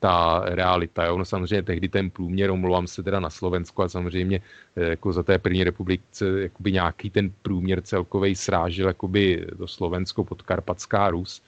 ta 0.01 0.41
realita. 0.45 1.05
Jo. 1.05 1.17
No 1.17 1.25
samozřejmě 1.25 1.63
tehdy 1.63 1.89
ten 1.89 2.09
průměr, 2.09 2.51
omlouvám 2.51 2.87
se 2.87 3.03
teda 3.03 3.19
na 3.19 3.29
Slovensku 3.29 3.83
a 3.83 3.89
samozřejmě 3.89 4.41
e, 4.75 4.83
jako 4.97 5.13
za 5.13 5.23
té 5.23 5.37
první 5.37 5.63
republice 5.63 6.25
jakoby 6.41 6.71
nějaký 6.71 7.09
ten 7.09 7.31
průměr 7.41 7.81
celkový 7.81 8.35
srážil 8.35 8.87
jakoby 8.87 9.45
do 9.53 9.67
Slovensko, 9.67 10.23
podkarpatská 10.23 11.09
Rus 11.09 11.41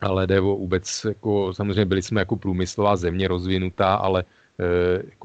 ale 0.00 0.26
jde 0.26 0.40
o 0.40 0.56
vůbec, 0.56 1.04
jako, 1.04 1.54
samozřejmě 1.54 1.84
byli 1.84 2.02
jsme 2.02 2.20
jako 2.20 2.36
průmyslová 2.36 2.96
země 2.96 3.28
rozvinutá, 3.28 3.94
ale 3.94 4.24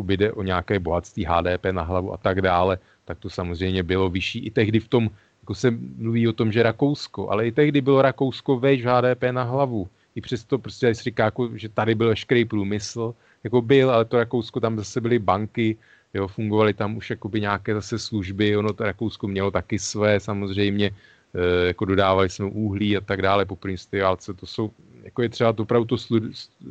e, 0.10 0.17
jde 0.17 0.32
o 0.32 0.43
nějaké 0.43 0.79
bohatství 0.79 1.25
HDP 1.25 1.65
na 1.71 1.82
hlavu 1.82 2.13
a 2.13 2.17
tak 2.17 2.41
dále, 2.41 2.77
tak 3.06 3.19
to 3.19 3.29
samozřejmě 3.29 3.84
bylo 3.84 4.10
vyšší. 4.10 4.39
I 4.39 4.51
tehdy 4.51 4.79
v 4.79 4.88
tom, 4.88 5.10
jako 5.41 5.56
se 5.56 5.71
mluví 5.97 6.27
o 6.27 6.34
tom, 6.34 6.51
že 6.51 6.63
Rakousko, 6.63 7.29
ale 7.29 7.47
i 7.47 7.51
tehdy 7.51 7.82
bylo 7.82 8.01
Rakousko 8.01 8.60
vejš 8.60 8.86
HDP 8.86 9.23
na 9.32 9.43
hlavu. 9.43 9.88
I 10.15 10.21
přesto 10.21 10.60
prostě 10.60 10.95
se 10.95 11.04
říká, 11.04 11.26
jako, 11.26 11.58
že 11.58 11.69
tady 11.69 11.95
byl 11.95 12.08
veškerý 12.08 12.45
průmysl, 12.45 13.15
jako 13.43 13.62
byl, 13.62 13.91
ale 13.91 14.06
to 14.06 14.17
Rakousko, 14.17 14.60
tam 14.60 14.78
zase 14.78 15.02
byly 15.02 15.19
banky, 15.19 15.78
jo, 16.13 16.28
fungovaly 16.28 16.73
tam 16.73 16.97
už 16.97 17.10
jakoby 17.10 17.41
nějaké 17.41 17.73
zase 17.73 17.99
služby, 17.99 18.58
ono 18.58 18.73
to 18.73 18.84
Rakousko 18.84 19.28
mělo 19.28 19.52
taky 19.52 19.80
své 19.80 20.19
samozřejmě 20.19 20.91
Eh, 21.34 21.67
jako 21.67 21.86
dodávali 21.86 22.30
jsme 22.30 22.45
uhlí 22.45 22.97
a 22.97 23.02
tak 23.02 23.21
dále 23.21 23.45
po 23.45 23.56
první 23.56 23.78
válce. 24.02 24.34
To 24.34 24.45
jsou, 24.45 24.71
jako 25.04 25.21
je 25.21 25.30
třeba 25.30 25.54
to 25.54 25.63
opravdu 25.63 25.86
to 25.86 25.97
slu, 25.97 26.19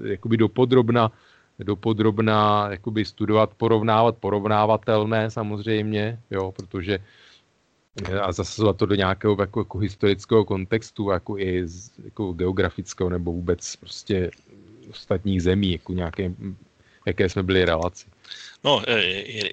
jakoby 0.05 0.37
dopodrobna, 0.37 1.13
dopodrobna 1.59 2.69
jakoby 2.71 3.05
studovat, 3.05 3.55
porovnávat, 3.55 4.17
porovnávatelné 4.17 5.31
samozřejmě, 5.31 6.19
jo, 6.31 6.53
protože 6.53 6.99
a 8.23 8.33
zasazovat 8.33 8.77
to 8.77 8.87
do 8.87 8.95
nějakého 8.95 9.37
jako, 9.41 9.61
jako 9.61 9.79
historického 9.79 10.45
kontextu, 10.45 11.11
jako 11.11 11.39
i 11.39 11.69
z, 11.69 11.91
jako 12.05 12.33
geografického 12.33 13.11
nebo 13.11 13.33
vůbec 13.33 13.77
prostě 13.77 14.31
ostatních 14.91 15.43
zemí, 15.43 15.73
jako 15.73 15.93
nějaké, 15.93 16.35
jaké 17.07 17.29
jsme 17.29 17.43
byli 17.43 17.65
relaci. 17.65 18.07
No, 18.65 18.83
e, 18.89 19.03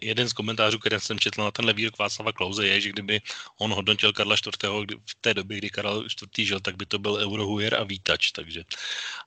jeden 0.02 0.30
z 0.30 0.34
komentářů, 0.34 0.80
který 0.80 1.00
jsem 1.00 1.20
četl 1.20 1.44
na 1.44 1.52
tenhle 1.52 1.74
výrok 1.74 2.00
Václava 2.00 2.32
Klauze, 2.32 2.68
je, 2.68 2.82
že 2.82 2.90
kdyby 2.90 3.22
on 3.58 3.74
hodnotil 3.74 4.14
Karla 4.14 4.36
IV. 4.36 4.70
v 5.06 5.16
té 5.22 5.34
době, 5.34 5.58
kdy 5.58 5.70
Karel 5.70 6.06
IV. 6.06 6.48
žil, 6.48 6.60
tak 6.60 6.78
by 6.78 6.86
to 6.86 7.00
byl 7.00 7.16
eurohujer 7.16 7.76
a 7.76 7.84
vítač, 7.84 8.32
takže 8.32 8.64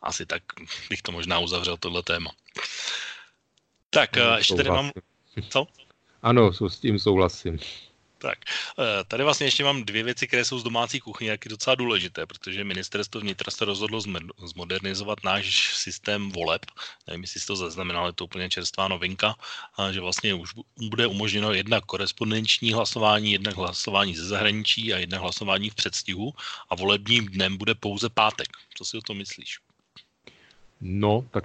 asi 0.03 0.27
tak 0.27 0.42
bych 0.90 1.03
to 1.03 1.12
možná 1.12 1.38
uzavřel 1.38 1.77
tohle 1.77 2.03
téma. 2.03 2.31
Tak, 3.90 4.16
no, 4.16 4.37
ještě 4.37 4.55
tady 4.55 4.70
mám... 4.70 4.90
Co? 5.48 5.66
Ano, 6.22 6.53
s 6.53 6.81
tím 6.81 6.98
souhlasím. 6.98 7.59
Tak, 8.22 8.38
eh, 8.78 9.04
tady 9.04 9.24
vlastně 9.24 9.46
ještě 9.46 9.64
mám 9.64 9.85
dvě 9.85 10.02
věci, 10.02 10.26
které 10.26 10.44
jsou 10.44 10.58
z 10.58 10.62
domácí 10.62 11.00
kuchyně, 11.00 11.30
jak 11.30 11.44
je 11.44 11.48
docela 11.48 11.74
důležité, 11.74 12.26
protože 12.26 12.64
ministerstvo 12.64 13.20
vnitra 13.20 13.50
se 13.50 13.64
rozhodlo 13.64 14.00
zmodernizovat 14.46 15.18
náš 15.24 15.74
systém 15.74 16.30
voleb. 16.30 16.62
Nevím, 17.06 17.22
jestli 17.22 17.40
jste 17.40 17.46
to 17.46 17.56
zaznamenali, 17.56 18.08
je 18.08 18.12
to 18.12 18.24
úplně 18.24 18.50
čerstvá 18.50 18.88
novinka, 18.88 19.35
že 19.90 20.00
vlastně 20.00 20.35
už 20.35 20.54
bude 20.88 21.06
umožněno 21.06 21.52
jednak 21.52 21.85
korespondenční 21.85 22.72
hlasování, 22.72 23.32
jednak 23.32 23.56
hlasování 23.56 24.16
ze 24.16 24.26
zahraničí 24.26 24.94
a 24.94 24.98
jednak 24.98 25.20
hlasování 25.20 25.70
v 25.70 25.74
předstihu 25.74 26.32
a 26.70 26.74
volebním 26.74 27.26
dnem 27.26 27.56
bude 27.56 27.74
pouze 27.74 28.08
pátek. 28.08 28.48
Co 28.74 28.85
si 28.85 28.98
o 28.98 29.02
to 29.02 29.14
myslíš? 29.14 29.58
No, 30.80 31.26
tak 31.30 31.44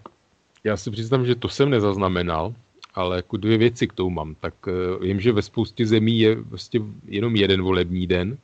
já 0.64 0.78
si 0.78 0.92
přiznám, 0.92 1.26
že 1.26 1.36
to 1.36 1.50
jsem 1.50 1.70
nezaznamenal, 1.70 2.54
ale 2.98 3.16
jako 3.16 3.38
dvě 3.38 3.58
věci 3.58 3.88
k 3.88 3.94
tomu 3.94 4.10
mám. 4.10 4.36
Tak 4.36 4.54
uh, 4.68 5.04
vím, 5.04 5.20
že 5.20 5.32
ve 5.32 5.42
spoustě 5.42 5.86
zemí 5.86 6.20
je 6.20 6.36
vlastně 6.36 6.82
jenom 7.08 7.36
jeden 7.36 7.62
volební 7.62 8.08
den. 8.08 8.38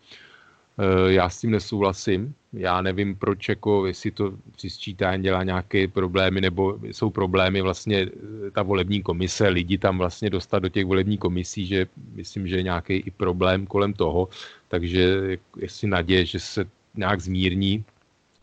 Uh, 0.77 1.11
já 1.11 1.29
s 1.29 1.41
tím 1.41 1.51
nesouhlasím. 1.51 2.33
Já 2.53 2.81
nevím, 2.81 3.15
proč, 3.15 3.49
jako, 3.49 3.85
jestli 3.85 4.11
to 4.11 4.33
při 4.55 4.69
sčítání 4.69 5.23
dělá 5.23 5.43
nějaké 5.43 5.87
problémy, 5.87 6.41
nebo 6.41 6.77
jsou 6.91 7.09
problémy 7.09 7.61
vlastně 7.61 8.05
eh, 8.05 8.51
ta 8.51 8.61
volební 8.61 9.01
komise, 9.01 9.49
lidi 9.49 9.77
tam 9.77 9.97
vlastně 9.97 10.29
dostat 10.29 10.59
do 10.59 10.69
těch 10.69 10.85
volebních 10.85 11.19
komisí, 11.19 11.65
že 11.65 11.87
myslím, 12.13 12.47
že 12.47 12.55
je 12.55 12.63
nějaký 12.63 12.93
i 12.93 13.11
problém 13.11 13.65
kolem 13.65 13.93
toho, 13.93 14.29
takže 14.69 15.37
jestli 15.57 15.87
naděje, 15.87 16.25
že 16.25 16.39
se 16.39 16.65
nějak 16.95 17.21
zmírní, 17.21 17.83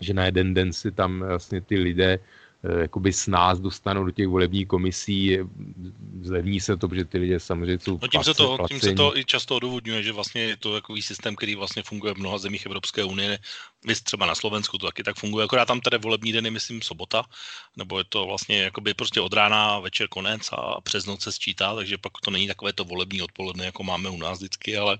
že 0.00 0.14
na 0.14 0.24
jeden 0.24 0.54
den 0.54 0.72
si 0.72 0.90
tam 0.90 1.22
vlastně 1.22 1.60
ty 1.60 1.78
lidé 1.78 2.18
Eh, 2.64 2.80
jakoby 2.80 3.12
s 3.12 3.26
nás 3.26 3.60
dostanou 3.60 4.04
do 4.04 4.10
těch 4.10 4.28
volebních 4.28 4.66
komisí, 4.66 5.38
zlevní 6.22 6.60
se 6.60 6.76
to, 6.76 6.88
protože 6.88 7.04
ty 7.04 7.18
lidé 7.18 7.40
samozřejmě 7.40 7.78
jsou 7.78 7.98
no 8.02 8.08
tím, 8.08 8.24
se 8.24 8.34
to, 8.34 8.58
tím 8.68 8.80
se 8.80 8.92
to 8.92 9.18
i 9.18 9.24
často 9.24 9.56
odůvodňuje, 9.56 10.02
že 10.02 10.12
vlastně 10.12 10.42
je 10.42 10.56
to 10.56 10.72
takový 10.72 11.02
systém, 11.02 11.36
který 11.36 11.54
vlastně 11.54 11.82
funguje 11.82 12.14
v 12.14 12.18
mnoha 12.18 12.38
zemích 12.38 12.66
Evropské 12.66 13.04
unie, 13.04 13.38
vy 13.84 13.94
třeba 13.94 14.26
na 14.26 14.34
Slovensku 14.34 14.78
to 14.78 14.86
taky 14.86 15.02
tak 15.02 15.16
funguje, 15.16 15.44
akorát 15.44 15.64
tam 15.64 15.80
tady 15.80 15.98
volební 15.98 16.32
den 16.32 16.44
je, 16.44 16.50
myslím, 16.50 16.82
sobota, 16.82 17.24
nebo 17.76 17.98
je 17.98 18.04
to 18.04 18.26
vlastně 18.26 18.62
jakoby 18.62 18.94
prostě 18.94 19.20
od 19.20 19.32
rána, 19.32 19.78
večer 19.78 20.08
konec 20.08 20.48
a 20.52 20.80
přes 20.80 21.06
noc 21.06 21.22
se 21.22 21.32
sčítá, 21.32 21.74
takže 21.74 21.98
pak 21.98 22.12
to 22.24 22.30
není 22.30 22.46
takové 22.46 22.72
to 22.72 22.84
volební 22.84 23.22
odpoledne, 23.22 23.64
jako 23.64 23.82
máme 23.82 24.10
u 24.10 24.16
nás 24.16 24.38
vždycky, 24.38 24.76
ale, 24.76 24.98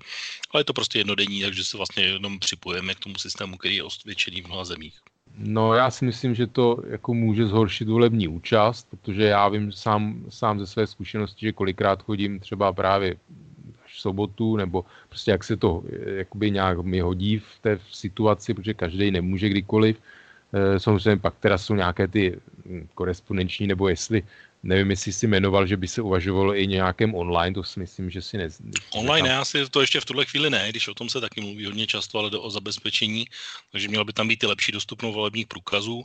ale 0.51 0.61
je 0.61 0.65
to 0.65 0.73
prostě 0.73 0.99
jednodenní, 0.99 1.43
takže 1.43 1.65
se 1.65 1.77
vlastně 1.77 2.05
jenom 2.05 2.39
připojeme 2.39 2.95
k 2.95 3.01
tomu 3.01 3.19
systému, 3.19 3.57
který 3.57 3.77
je 3.77 3.85
osvědčený 3.85 4.43
v 4.43 4.47
mnoha 4.47 4.65
zemích. 4.65 5.01
No 5.43 5.75
já 5.75 5.91
si 5.91 6.05
myslím, 6.05 6.35
že 6.35 6.47
to 6.47 6.83
jako 6.87 7.15
může 7.15 7.47
zhoršit 7.47 7.89
volební 7.89 8.29
účast, 8.29 8.87
protože 8.91 9.25
já 9.25 9.49
vím 9.49 9.73
sám, 9.73 10.25
sám 10.29 10.59
ze 10.59 10.67
své 10.67 10.87
zkušenosti, 10.87 11.47
že 11.47 11.53
kolikrát 11.53 12.03
chodím 12.03 12.41
třeba 12.41 12.73
právě 12.73 13.17
v 13.87 14.01
sobotu, 14.01 14.57
nebo 14.57 14.85
prostě 15.09 15.31
jak 15.31 15.45
se 15.45 15.57
to 15.57 15.83
jakoby 16.05 16.51
nějak 16.51 16.79
mi 16.79 17.01
hodí 17.01 17.39
v 17.39 17.59
té 17.61 17.79
situaci, 17.93 18.55
protože 18.55 18.75
každý 18.75 19.11
nemůže 19.11 19.49
kdykoliv. 19.49 19.97
Eh, 20.53 20.81
samozřejmě 20.81 21.17
pak 21.17 21.35
teda 21.41 21.59
jsou 21.59 21.75
nějaké 21.75 22.09
ty 22.09 22.37
hm, 22.67 22.87
korespondenční, 22.95 23.67
nebo 23.67 23.89
jestli 23.89 24.23
Nevím, 24.63 24.91
jestli 24.91 25.13
si 25.13 25.27
jmenoval, 25.27 25.67
že 25.67 25.77
by 25.77 25.89
se 25.89 26.03
uvažovalo 26.03 26.57
i 26.57 26.67
nějakém 26.67 27.15
online, 27.15 27.55
to 27.55 27.65
si 27.65 27.81
myslím, 27.81 28.11
že 28.11 28.23
si 28.23 28.39
ne... 28.39 28.49
Online 28.93 29.29
ne, 29.29 29.37
asi 29.37 29.69
to 29.71 29.81
ještě 29.81 30.01
v 30.01 30.05
tuhle 30.05 30.25
chvíli 30.25 30.51
ne, 30.51 30.67
když 30.69 30.89
o 30.89 30.95
tom 30.95 31.09
se 31.09 31.21
taky 31.21 31.41
mluví 31.41 31.65
hodně 31.65 31.87
často, 31.87 32.19
ale 32.19 32.31
jde 32.31 32.39
o 32.39 32.51
zabezpečení, 32.51 33.27
takže 33.73 33.89
mělo 33.89 34.05
by 34.05 34.13
tam 34.13 34.29
být 34.29 34.43
i 34.43 34.47
lepší 34.47 34.73
dostupnou 34.73 35.13
volebních 35.13 35.47
průkazů, 35.47 36.05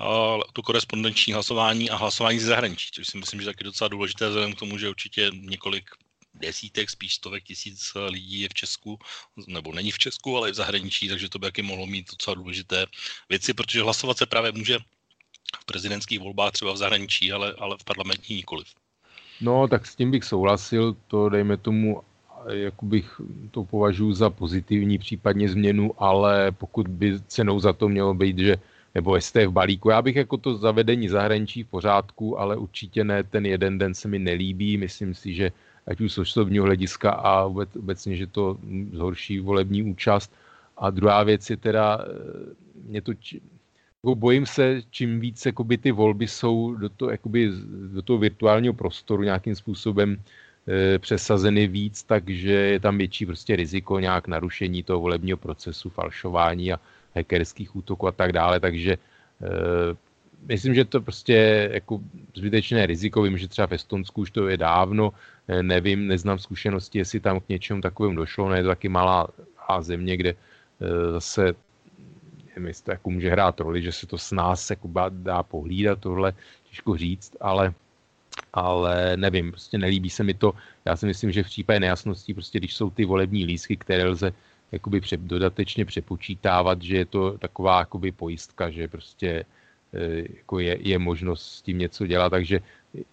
a 0.00 0.38
to 0.52 0.62
korespondenční 0.62 1.32
hlasování 1.32 1.90
a 1.90 1.96
hlasování 1.96 2.38
z 2.38 2.44
zahraničí, 2.44 2.88
což 2.92 3.06
si 3.06 3.18
myslím, 3.18 3.40
že 3.40 3.46
taky 3.46 3.64
docela 3.64 3.88
důležité, 3.88 4.28
vzhledem 4.28 4.52
k 4.52 4.58
tomu, 4.58 4.78
že 4.78 4.88
určitě 4.88 5.30
několik 5.34 5.90
desítek, 6.34 6.90
spíš 6.90 7.14
stovek 7.14 7.44
tisíc 7.44 7.92
lidí 8.08 8.40
je 8.40 8.48
v 8.48 8.54
Česku, 8.54 8.98
nebo 9.46 9.72
není 9.72 9.90
v 9.90 9.98
Česku, 9.98 10.36
ale 10.36 10.48
i 10.48 10.52
v 10.52 10.54
zahraničí, 10.54 11.08
takže 11.08 11.28
to 11.28 11.38
by 11.38 11.46
taky 11.46 11.62
mohlo 11.62 11.86
mít 11.86 12.10
docela 12.10 12.34
důležité 12.34 12.86
věci, 13.28 13.54
protože 13.54 13.82
hlasovat 13.82 14.18
se 14.18 14.26
právě 14.26 14.52
může 14.52 14.78
v 15.60 15.64
prezidentských 15.64 16.20
volbách 16.20 16.52
třeba 16.52 16.72
v 16.72 16.76
zahraničí, 16.76 17.32
ale, 17.32 17.54
ale 17.58 17.76
v 17.80 17.84
parlamentní 17.84 18.36
nikoliv. 18.36 18.66
No, 19.40 19.68
tak 19.68 19.86
s 19.86 19.96
tím 19.96 20.10
bych 20.10 20.24
souhlasil, 20.24 20.96
to 21.06 21.28
dejme 21.28 21.56
tomu, 21.56 22.02
jak 22.48 22.74
bych 22.82 23.20
to 23.50 23.64
považuji 23.64 24.12
za 24.12 24.30
pozitivní 24.30 24.98
případně 24.98 25.48
změnu, 25.48 25.92
ale 25.98 26.52
pokud 26.52 26.88
by 26.88 27.20
cenou 27.26 27.60
za 27.60 27.72
to 27.72 27.88
mělo 27.88 28.14
být, 28.14 28.38
že 28.38 28.56
nebo 28.94 29.16
jestli 29.16 29.40
je 29.40 29.48
v 29.48 29.52
balíku. 29.52 29.90
Já 29.90 30.02
bych 30.02 30.16
jako 30.16 30.36
to 30.36 30.56
zavedení 30.56 31.08
zahraničí 31.08 31.62
v 31.62 31.68
pořádku, 31.68 32.38
ale 32.40 32.56
určitě 32.56 33.04
ne 33.04 33.22
ten 33.24 33.46
jeden 33.46 33.78
den 33.78 33.94
se 33.94 34.08
mi 34.08 34.18
nelíbí. 34.18 34.76
Myslím 34.76 35.14
si, 35.14 35.34
že 35.34 35.52
ať 35.86 36.00
už 36.00 36.12
z 36.12 36.18
osobního 36.18 36.64
hlediska 36.64 37.10
a 37.10 37.46
vůbec, 37.46 37.76
obecně, 37.76 38.16
že 38.16 38.26
to 38.26 38.58
zhorší 38.92 39.40
volební 39.40 39.82
účast. 39.82 40.32
A 40.76 40.90
druhá 40.90 41.22
věc 41.22 41.50
je 41.50 41.56
teda, 41.56 41.98
eh, 42.04 42.54
mě 42.84 43.02
to, 43.02 43.12
jako 44.02 44.14
bojím 44.14 44.46
se, 44.46 44.82
čím 44.90 45.20
víc 45.20 45.46
jakoby, 45.46 45.78
ty 45.78 45.92
volby 45.92 46.28
jsou 46.28 46.74
do, 46.74 46.88
to, 46.88 47.10
jakoby, 47.10 47.50
do 47.94 48.02
toho 48.02 48.18
virtuálního 48.18 48.74
prostoru 48.74 49.22
nějakým 49.22 49.54
způsobem 49.54 50.16
e, 50.68 50.98
přesazeny 50.98 51.66
víc, 51.66 52.02
takže 52.02 52.52
je 52.52 52.80
tam 52.80 52.98
větší 52.98 53.26
prostě 53.26 53.56
riziko 53.56 54.00
nějak 54.00 54.28
narušení 54.28 54.82
toho 54.82 55.00
volebního 55.00 55.38
procesu, 55.38 55.90
falšování 55.90 56.72
a 56.72 56.80
hackerských 57.14 57.76
útoků 57.76 58.08
a 58.08 58.12
tak 58.12 58.32
dále, 58.32 58.60
takže 58.60 58.92
e, 58.92 58.98
myslím, 60.48 60.74
že 60.74 60.84
to 60.84 61.00
prostě 61.00 61.70
jako 61.72 62.00
zbytečné 62.34 62.86
riziko. 62.86 63.22
Vím, 63.22 63.38
že 63.38 63.48
třeba 63.48 63.66
v 63.66 63.72
Estonsku 63.72 64.20
už 64.20 64.30
to 64.30 64.48
je 64.48 64.56
dávno, 64.56 65.12
e, 65.48 65.62
nevím, 65.62 66.06
neznám 66.06 66.38
zkušenosti, 66.38 66.98
jestli 66.98 67.20
tam 67.20 67.40
k 67.40 67.48
něčemu 67.48 67.80
takovému 67.80 68.16
došlo, 68.16 68.50
ne 68.50 68.56
je 68.56 68.62
to 68.62 68.68
taky 68.68 68.88
malá 68.88 69.28
země, 69.80 70.16
kde 70.16 70.34
zase 71.12 71.54
to 72.84 72.90
jako 72.90 73.10
může 73.10 73.30
hrát 73.30 73.60
roli, 73.60 73.82
že 73.82 73.92
se 73.92 74.06
to 74.06 74.18
s 74.18 74.32
nás 74.32 74.70
jako 74.70 74.90
dá 75.08 75.42
pohlídat, 75.42 76.00
tohle 76.00 76.32
těžko 76.70 76.96
říct, 76.96 77.36
ale 77.40 77.74
ale 78.52 79.16
nevím, 79.16 79.50
prostě 79.50 79.78
nelíbí 79.78 80.10
se 80.10 80.24
mi 80.24 80.34
to. 80.34 80.52
Já 80.84 80.96
si 80.96 81.06
myslím, 81.06 81.32
že 81.32 81.42
v 81.42 81.46
případě 81.46 81.80
nejasností, 81.80 82.34
prostě 82.34 82.58
když 82.58 82.74
jsou 82.74 82.90
ty 82.90 83.04
volební 83.04 83.44
lístky, 83.44 83.76
které 83.76 84.04
lze 84.08 84.32
jakoby 84.72 85.00
pře, 85.00 85.16
dodatečně 85.16 85.84
přepočítávat, 85.84 86.82
že 86.82 86.96
je 86.96 87.06
to 87.06 87.38
taková 87.38 87.78
jakoby 87.78 88.12
pojistka, 88.12 88.70
že 88.70 88.88
prostě 88.88 89.44
e, 89.92 90.34
jako 90.36 90.58
je, 90.58 90.78
je 90.80 90.98
možnost 90.98 91.42
s 91.42 91.62
tím 91.62 91.78
něco 91.78 92.06
dělat, 92.06 92.30
takže 92.30 92.60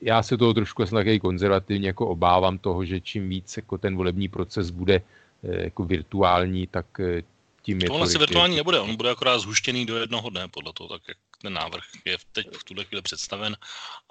já 0.02 0.24
se 0.24 0.38
toho 0.38 0.54
trošku 0.54 0.86
jsem 0.86 0.96
taky 0.96 1.20
konzervativně 1.20 1.88
jako 1.88 2.08
obávám 2.08 2.58
toho, 2.58 2.86
že 2.86 3.02
čím 3.02 3.30
víc 3.30 3.58
jako 3.58 3.78
ten 3.78 3.96
volební 3.96 4.28
proces 4.28 4.70
bude 4.70 4.96
e, 5.44 5.64
jako 5.64 5.84
virtuální, 5.84 6.68
tak 6.68 7.00
e, 7.00 7.24
tím 7.70 7.82
je 7.82 7.88
to... 7.88 8.02
asi 8.02 8.18
virtuální 8.18 8.56
nebude, 8.56 8.80
on 8.80 8.96
bude 8.96 9.10
akorát 9.10 9.40
zhuštěný 9.40 9.86
do 9.86 9.98
jednoho 9.98 10.30
dne 10.30 10.48
podle 10.48 10.74
toho, 10.74 10.88
tak 10.88 11.02
jak 11.08 11.18
ten 11.42 11.54
návrh 11.54 11.84
je 12.06 12.18
teď 12.32 12.48
v 12.58 12.64
tuhle 12.64 12.86
chvíli 12.86 13.02
představen. 13.02 13.58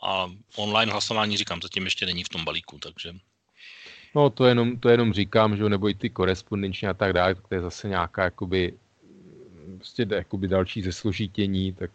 A 0.03 0.31
online 0.57 0.93
hlasování, 0.93 1.37
říkám, 1.37 1.63
zatím 1.63 1.85
ještě 1.85 2.07
není 2.07 2.25
v 2.25 2.29
tom 2.29 2.45
balíku, 2.45 2.79
takže 2.79 3.13
No 4.15 4.31
to 4.31 4.47
jenom, 4.47 4.79
to 4.79 4.89
jenom 4.89 5.13
říkám, 5.13 5.57
že 5.57 5.69
nebo 5.69 5.89
i 5.89 5.95
ty 5.95 6.11
korespondenční 6.11 6.89
a 6.89 6.95
tak 6.95 7.13
dále, 7.13 7.35
to 7.35 7.55
je 7.55 7.61
zase 7.61 7.89
nějaká 7.89 8.25
jakoby, 8.25 8.75
prostě 9.77 10.07
jakoby 10.11 10.49
další 10.49 10.83
zesložitění, 10.83 11.73
tak 11.73 11.91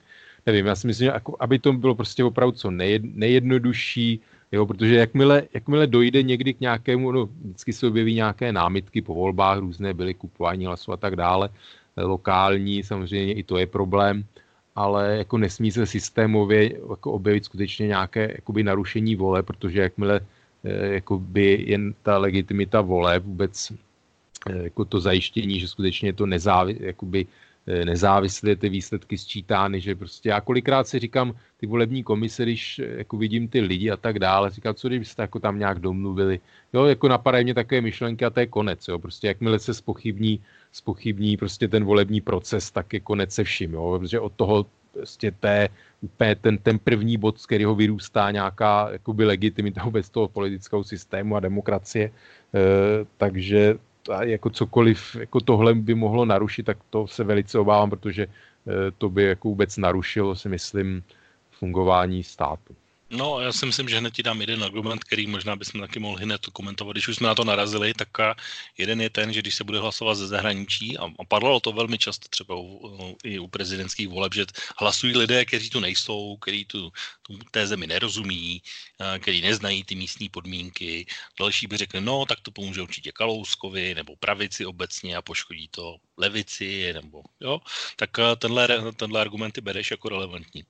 nevím, 0.45 0.65
já 0.65 0.75
si 0.75 0.87
myslím, 0.87 1.05
že 1.05 1.11
jako, 1.11 1.37
aby 1.39 1.59
to 1.59 1.73
bylo 1.73 1.95
prostě 1.95 2.23
opravdu 2.23 2.51
co 2.51 2.71
nejed, 2.71 3.01
nejjednodušší, 3.03 4.21
jo, 4.53 4.65
protože 4.65 4.95
jakmile, 4.95 5.43
jakmile 5.53 5.87
dojde 5.87 6.23
někdy 6.23 6.53
k 6.53 6.59
nějakému, 6.59 7.11
no, 7.11 7.25
vždycky 7.25 7.73
se 7.73 7.87
objeví 7.87 8.15
nějaké 8.15 8.51
námitky 8.51 9.01
po 9.01 9.13
volbách, 9.13 9.59
různé 9.59 9.93
byly 9.93 10.13
kupování 10.13 10.65
hlasů 10.65 10.91
a 10.91 10.97
tak 10.97 11.15
dále, 11.15 11.49
lokální, 11.97 12.83
samozřejmě 12.83 13.33
i 13.33 13.43
to 13.43 13.57
je 13.57 13.67
problém, 13.67 14.25
ale 14.75 15.17
jako 15.17 15.37
nesmí 15.37 15.71
se 15.71 15.85
systémově 15.85 16.73
jako 16.89 17.11
objevit 17.11 17.45
skutečně 17.45 17.87
nějaké 17.87 18.31
jakoby 18.35 18.63
narušení 18.63 19.15
vole, 19.15 19.43
protože 19.43 19.81
jakmile 19.81 20.21
Eh, 20.63 20.93
jakoby 20.93 21.63
jen 21.67 21.93
ta 22.03 22.17
legitimita 22.17 22.81
vole, 22.81 23.19
vůbec 23.19 23.71
eh, 24.49 24.63
jako 24.63 24.85
to 24.85 24.99
zajištění, 24.99 25.59
že 25.59 25.67
skutečně 25.67 26.09
je 26.09 26.13
to 26.13 26.25
nezávi, 26.25 26.77
jakoby 26.79 27.27
eh, 27.67 27.85
nezávislé 27.85 28.55
ty 28.55 28.69
výsledky 28.69 29.17
sčítány, 29.17 29.81
že 29.81 29.95
prostě 29.95 30.29
já 30.29 30.41
kolikrát 30.41 30.87
si 30.87 30.99
říkám, 30.99 31.33
ty 31.57 31.67
volební 31.67 32.03
komise, 32.03 32.43
když 32.43 32.81
jako 32.83 33.17
vidím 33.17 33.47
ty 33.47 33.61
lidi 33.61 33.91
a 33.91 33.97
tak 33.97 34.19
dále, 34.19 34.49
říkám, 34.49 34.75
co 34.75 34.87
kdybyste 34.87 35.21
jako 35.21 35.39
tam 35.39 35.59
nějak 35.59 35.79
domluvili, 35.79 36.39
jo, 36.73 36.85
jako 36.85 37.07
napadají 37.07 37.43
mě 37.43 37.53
takové 37.53 37.81
myšlenky 37.81 38.25
a 38.25 38.29
to 38.29 38.39
je 38.39 38.47
konec, 38.47 38.87
jo, 38.87 38.99
prostě 38.99 39.27
jakmile 39.27 39.59
se 39.59 39.73
spochybní, 39.73 40.39
spochybní 40.71 41.37
prostě 41.37 41.67
ten 41.67 41.83
volební 41.83 42.21
proces, 42.21 42.71
tak 42.71 42.93
je 42.93 42.99
konec 42.99 43.33
se 43.33 43.43
vším, 43.43 43.73
jo, 43.73 43.99
protože 43.99 44.19
od 44.19 44.33
toho 44.33 44.65
prostě 44.93 45.31
té, 45.31 45.69
úplně 46.01 46.35
ten, 46.35 46.57
ten 46.57 46.79
první 46.79 47.17
bod, 47.17 47.39
z 47.39 47.45
kterého 47.45 47.75
vyrůstá 47.75 48.31
nějaká 48.31 48.89
jakoby 48.91 49.25
legitimita 49.25 49.83
vůbec 49.83 50.09
toho 50.09 50.27
politického 50.27 50.83
systému 50.83 51.35
a 51.35 51.39
demokracie. 51.39 52.05
E, 52.05 52.11
takže 53.17 53.75
jako 54.21 54.49
cokoliv 54.49 55.15
jako 55.19 55.39
tohle 55.39 55.73
by 55.73 55.95
mohlo 55.95 56.25
narušit, 56.25 56.63
tak 56.63 56.77
to 56.89 57.07
se 57.07 57.23
velice 57.23 57.59
obávám, 57.59 57.89
protože 57.89 58.23
e, 58.23 58.29
to 58.97 59.09
by 59.09 59.23
jako 59.23 59.47
vůbec 59.47 59.77
narušilo, 59.77 60.35
si 60.35 60.49
myslím, 60.49 61.03
fungování 61.51 62.23
státu. 62.23 62.75
No, 63.15 63.39
já 63.39 63.53
si 63.53 63.65
myslím, 63.65 63.89
že 63.89 63.97
hned 63.97 64.13
ti 64.13 64.23
dám 64.23 64.41
jeden 64.41 64.63
argument, 64.63 65.03
který 65.03 65.27
možná 65.27 65.55
bychom 65.55 65.81
taky 65.81 65.99
mohli 65.99 66.23
hned 66.23 66.45
komentovat. 66.45 66.91
Když 66.91 67.07
už 67.07 67.15
jsme 67.15 67.27
na 67.27 67.35
to 67.35 67.43
narazili, 67.43 67.93
tak 67.93 68.09
jeden 68.77 69.01
je 69.01 69.09
ten, 69.09 69.33
že 69.33 69.41
když 69.41 69.55
se 69.55 69.63
bude 69.63 69.79
hlasovat 69.79 70.15
ze 70.15 70.27
zahraničí, 70.27 70.97
a, 70.97 71.05
a 71.19 71.25
padlo 71.27 71.59
to 71.59 71.71
velmi 71.71 71.97
často 71.97 72.27
třeba 72.29 72.55
u, 72.55 73.17
i 73.23 73.39
u 73.39 73.47
prezidentských 73.47 74.07
voleb, 74.07 74.33
že 74.33 74.45
hlasují 74.77 75.17
lidé, 75.17 75.45
kteří 75.45 75.69
tu 75.69 75.79
nejsou, 75.79 76.37
kteří 76.37 76.65
tu, 76.65 76.91
tu 77.21 77.37
té 77.51 77.67
zemi 77.67 77.87
nerozumí, 77.87 78.61
kteří 79.19 79.41
neznají 79.41 79.83
ty 79.83 79.95
místní 79.95 80.29
podmínky. 80.29 81.05
Další 81.39 81.67
by 81.67 81.77
řekli, 81.77 82.01
no, 82.01 82.25
tak 82.25 82.39
to 82.41 82.51
pomůže 82.51 82.81
určitě 82.81 83.11
Kalouskovi 83.11 83.95
nebo 83.95 84.15
pravici 84.15 84.65
obecně 84.65 85.15
a 85.17 85.21
poškodí 85.21 85.67
to 85.67 85.97
levici, 86.17 86.93
nebo 86.93 87.23
jo, 87.39 87.61
tak 87.95 88.09
tenhle, 88.37 88.67
tenhle 88.95 89.21
argumenty 89.21 89.61
bereš 89.61 89.91
jako 89.91 90.09
relevantní. 90.09 90.63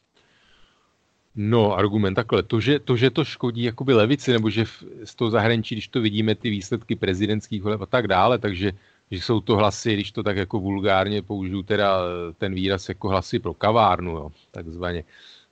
No, 1.36 1.74
argument 1.78 2.14
takhle. 2.16 2.44
To, 2.44 2.60
že 2.60 2.80
to, 2.80 2.98
že 2.98 3.10
to 3.10 3.26
škodí 3.26 3.64
jakoby 3.64 3.94
levici, 3.94 4.32
nebo 4.32 4.50
že 4.50 4.66
v, 4.66 4.84
z 5.04 5.16
toho 5.16 5.32
zahraničí, 5.32 5.76
když 5.76 5.88
to 5.88 6.02
vidíme, 6.02 6.36
ty 6.36 6.50
výsledky 6.50 6.96
prezidentských 6.96 7.64
voleb 7.64 7.82
a 7.82 7.86
tak 7.86 8.08
dále, 8.08 8.38
takže 8.40 8.72
že 9.12 9.22
jsou 9.22 9.42
to 9.42 9.56
hlasy, 9.56 9.94
když 9.94 10.12
to 10.12 10.24
tak 10.24 10.38
jako 10.38 10.60
vulgárně 10.60 11.22
použiju 11.22 11.64
teda 11.64 12.00
ten 12.38 12.54
výraz 12.54 12.90
jako 12.90 13.10
hlasy 13.10 13.40
pro 13.40 13.54
kavárnu, 13.54 14.12
jo, 14.12 14.32
takzvaně. 14.52 15.04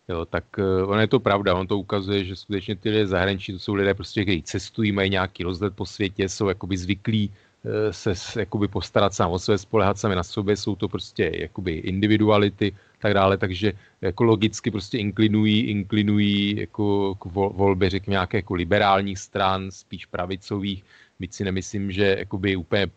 Jo, 0.09 0.25
tak 0.25 0.43
uh, 0.57 0.89
ono 0.89 1.01
je 1.01 1.07
to 1.07 1.19
pravda, 1.19 1.55
on 1.55 1.67
to 1.67 1.77
ukazuje, 1.77 2.25
že 2.25 2.36
skutečně 2.36 2.75
ty 2.75 2.89
lidé 2.89 3.07
zahraničí, 3.07 3.53
to 3.53 3.59
jsou 3.59 3.73
lidé 3.73 3.93
prostě, 3.93 4.23
kteří 4.23 4.43
cestují, 4.43 4.91
mají 4.91 5.09
nějaký 5.09 5.43
rozhled 5.43 5.75
po 5.75 5.86
světě, 5.86 6.29
jsou 6.29 6.47
jakoby 6.47 6.77
zvyklí 6.77 7.29
uh, 7.29 7.71
se 7.91 8.39
jakoby 8.39 8.67
postarat 8.67 9.13
sám 9.13 9.32
o 9.32 9.39
své, 9.39 9.57
spolehat 9.57 9.97
sami 9.97 10.15
na 10.15 10.23
sobě, 10.23 10.57
jsou 10.57 10.75
to 10.75 10.88
prostě 10.88 11.32
jakoby 11.34 11.71
individuality, 11.73 12.73
tak 13.02 13.14
dále, 13.14 13.38
takže 13.38 13.74
jako 14.02 14.24
logicky 14.24 14.72
prostě 14.72 14.97
inklinují, 14.97 15.62
inklinují 15.62 16.58
jako 16.60 17.16
k 17.16 17.26
volbě, 17.34 17.89
řekněme, 17.89 18.14
nějaké 18.14 18.38
jako 18.38 18.54
liberálních 18.54 19.20
stran, 19.20 19.72
spíš 19.72 20.06
pravicových, 20.06 20.84
byť 21.20 21.34
si 21.34 21.43
nemyslím, 21.43 21.91
že 21.91 22.16
jakoby 22.20 22.56
úplně, 22.56 22.88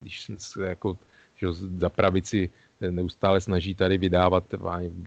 když 0.00 0.30
se 0.38 0.68
jako, 0.68 0.98
že 1.36 1.46
za 1.52 1.88
pravici 1.88 2.50
neustále 2.80 3.40
snaží 3.40 3.74
tady 3.74 3.98
vydávat 3.98 4.44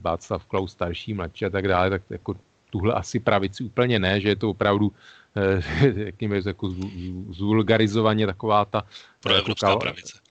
Václav 0.02 0.46
Klaus 0.46 0.72
starší, 0.72 1.14
mladší 1.14 1.46
a 1.46 1.50
tak 1.50 1.68
dále, 1.68 1.90
tak 1.90 2.02
jako 2.10 2.36
tuhle 2.70 2.94
asi 2.94 3.20
pravici 3.20 3.64
úplně 3.64 4.00
ne, 4.00 4.22
že 4.22 4.30
je 4.30 4.36
to 4.36 4.50
opravdu 4.50 4.92
eh, 5.36 5.62
řekněme, 6.06 6.42
jako 6.46 6.76
zvulgarizovaně 7.30 8.26
taková 8.26 8.66
ta... 8.66 8.84
Pro 9.24 9.34
evropská 9.34 9.70
jako, 9.70 9.80
pravice 9.80 10.23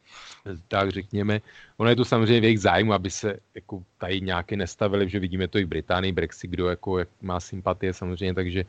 tak 0.68 0.90
řekněme. 0.90 1.40
Ono 1.76 1.90
je 1.90 1.96
to 1.96 2.04
samozřejmě 2.04 2.40
v 2.40 2.44
jejich 2.44 2.60
zájmu, 2.60 2.92
aby 2.92 3.10
se 3.10 3.36
jako 3.54 3.82
tady 3.98 4.20
nějaké 4.20 4.56
nestavili, 4.56 5.08
že 5.08 5.18
vidíme 5.18 5.48
to 5.48 5.58
i 5.58 5.64
v 5.64 5.68
Británii, 5.68 6.12
Brexit, 6.12 6.50
kdo 6.50 6.68
jako, 6.68 6.98
jak 6.98 7.08
má 7.22 7.40
sympatie 7.40 7.94
samozřejmě, 7.94 8.34
takže 8.34 8.64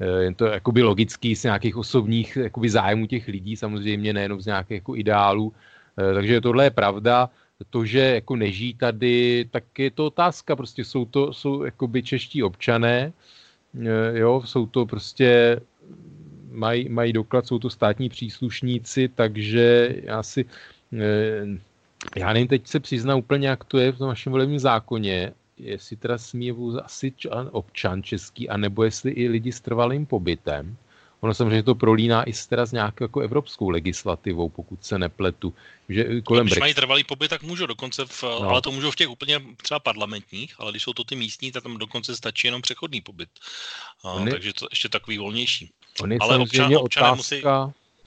eh, 0.00 0.22
je 0.22 0.34
to 0.34 0.46
jakoby 0.46 0.82
logický 0.82 1.36
z 1.36 1.44
nějakých 1.44 1.76
osobních 1.76 2.36
jakoby 2.36 2.68
zájmů 2.70 3.06
těch 3.06 3.28
lidí, 3.28 3.56
samozřejmě 3.56 4.12
nejenom 4.12 4.40
z 4.40 4.46
nějakých 4.46 4.74
jako 4.74 4.96
ideálů, 4.96 5.52
eh, 5.98 6.14
takže 6.14 6.40
tohle 6.40 6.64
je 6.64 6.70
pravda. 6.70 7.30
To, 7.70 7.84
že 7.84 8.22
jako 8.22 8.36
nežijí 8.36 8.74
tady, 8.74 9.48
tak 9.50 9.78
je 9.78 9.90
to 9.90 10.06
otázka, 10.06 10.56
prostě 10.56 10.84
jsou 10.84 11.04
to 11.04 11.32
jsou 11.32 11.62
jakoby 11.62 12.02
čeští 12.02 12.42
občané, 12.42 13.12
eh, 13.74 14.18
jo, 14.18 14.42
jsou 14.44 14.66
to 14.66 14.86
prostě 14.86 15.60
mají, 16.50 16.88
mají 16.88 17.12
doklad, 17.12 17.46
jsou 17.46 17.58
to 17.58 17.70
státní 17.70 18.08
příslušníci, 18.08 19.08
takže 19.08 19.94
já 20.02 20.22
si, 20.22 20.44
já 22.16 22.32
nevím, 22.32 22.48
teď 22.48 22.66
se 22.66 22.80
přiznám 22.80 23.18
úplně, 23.18 23.48
jak 23.48 23.64
to 23.64 23.78
je 23.78 23.92
v 23.92 23.98
tom 23.98 24.08
našem 24.08 24.32
volebním 24.32 24.58
zákoně, 24.58 25.32
jestli 25.58 25.96
teda 25.96 26.18
smí 26.18 26.52
asi 26.82 27.12
občan 27.50 28.02
český, 28.02 28.48
anebo 28.48 28.84
jestli 28.84 29.10
i 29.10 29.28
lidi 29.28 29.52
s 29.52 29.60
trvalým 29.60 30.06
pobytem. 30.06 30.76
Ono 31.20 31.34
samozřejmě 31.34 31.62
to 31.62 31.74
prolíná 31.74 32.24
i 32.24 32.32
s, 32.32 32.46
teda 32.46 32.66
s 32.66 32.72
nějakou 32.72 33.04
jako 33.04 33.20
evropskou 33.20 33.68
legislativou, 33.68 34.48
pokud 34.48 34.84
se 34.84 34.98
nepletu. 34.98 35.54
Že 35.88 36.20
kolem 36.20 36.46
když 36.46 36.58
mají 36.58 36.74
trvalý 36.74 37.04
pobyt, 37.04 37.28
tak 37.28 37.42
můžou 37.42 37.66
dokonce, 37.66 38.04
v, 38.06 38.22
no. 38.22 38.48
ale 38.48 38.62
to 38.62 38.70
můžou 38.70 38.90
v 38.90 38.96
těch 38.96 39.08
úplně 39.08 39.40
třeba 39.62 39.80
parlamentních, 39.80 40.54
ale 40.58 40.70
když 40.70 40.82
jsou 40.82 40.92
to 40.92 41.04
ty 41.04 41.16
místní, 41.16 41.52
tak 41.52 41.62
tam 41.62 41.76
dokonce 41.76 42.16
stačí 42.16 42.46
jenom 42.46 42.62
přechodný 42.62 43.00
pobyt. 43.00 43.28
A, 44.04 44.20
je, 44.24 44.30
takže 44.30 44.52
to 44.52 44.66
ještě 44.70 44.88
takový 44.88 45.18
volnější. 45.18 45.70
On 46.02 46.12
je 46.12 46.18
ale 46.20 46.38
občan, 46.38 46.76
otázka, 46.76 47.14
musí 47.14 47.42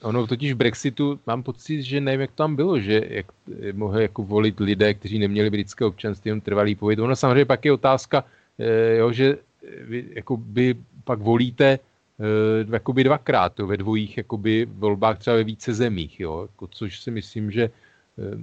ono 0.02 0.26
totiž 0.26 0.52
v 0.52 0.56
Brexitu 0.56 1.20
mám 1.26 1.42
pocit, 1.42 1.82
že 1.82 2.00
nevím, 2.00 2.20
jak 2.20 2.32
tam 2.32 2.56
bylo, 2.56 2.80
že 2.80 3.02
jak, 3.08 3.26
mohli 3.72 4.02
jako 4.02 4.22
volit 4.22 4.60
lidé, 4.60 4.94
kteří 4.94 5.18
neměli 5.18 5.50
britské 5.50 5.84
občanství, 5.84 6.28
jen 6.28 6.40
trvalý 6.40 6.74
pobyt. 6.74 6.98
Ono 6.98 7.16
samozřejmě 7.16 7.44
pak 7.44 7.64
je 7.64 7.72
otázka, 7.72 8.24
eh, 8.58 8.96
jo, 8.96 9.12
že 9.12 9.36
vy 9.80 10.04
jakoby 10.14 10.74
pak 11.04 11.18
volíte 11.20 11.78
eh, 11.78 12.72
jakoby 12.72 13.04
dvakrát 13.04 13.58
jo, 13.58 13.66
ve 13.66 13.76
dvojích 13.76 14.16
jakoby 14.16 14.66
volbách 14.70 15.18
třeba 15.18 15.36
ve 15.36 15.44
více 15.44 15.74
zemích, 15.74 16.20
jo, 16.20 16.42
jako, 16.42 16.66
což 16.66 17.00
si 17.00 17.10
myslím, 17.10 17.50
že 17.50 17.64
eh, 17.64 18.38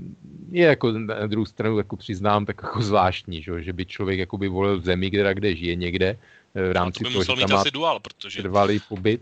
je 0.52 0.66
jako 0.66 0.92
na 0.92 1.28
druhou 1.28 1.46
stranu 1.46 1.78
jako 1.78 1.96
přiznám 1.96 2.46
tak 2.46 2.60
jako 2.64 2.82
zvláštní, 2.82 3.42
že, 3.42 3.64
že 3.64 3.74
by 3.74 3.86
člověk 3.86 4.20
jakoby 4.20 4.48
volil 4.48 4.80
v 4.80 4.84
zemi, 4.84 5.10
kde, 5.10 5.34
kde 5.34 5.56
žije 5.56 5.76
někde 5.76 6.18
v 6.54 6.72
rámci 6.72 7.04
toho, 7.04 7.24
že 7.24 7.46
tam 7.46 7.50
má 7.50 7.64
dual, 7.74 8.00
protože... 8.00 8.42
trvalý 8.42 8.80
pobyt 8.90 9.22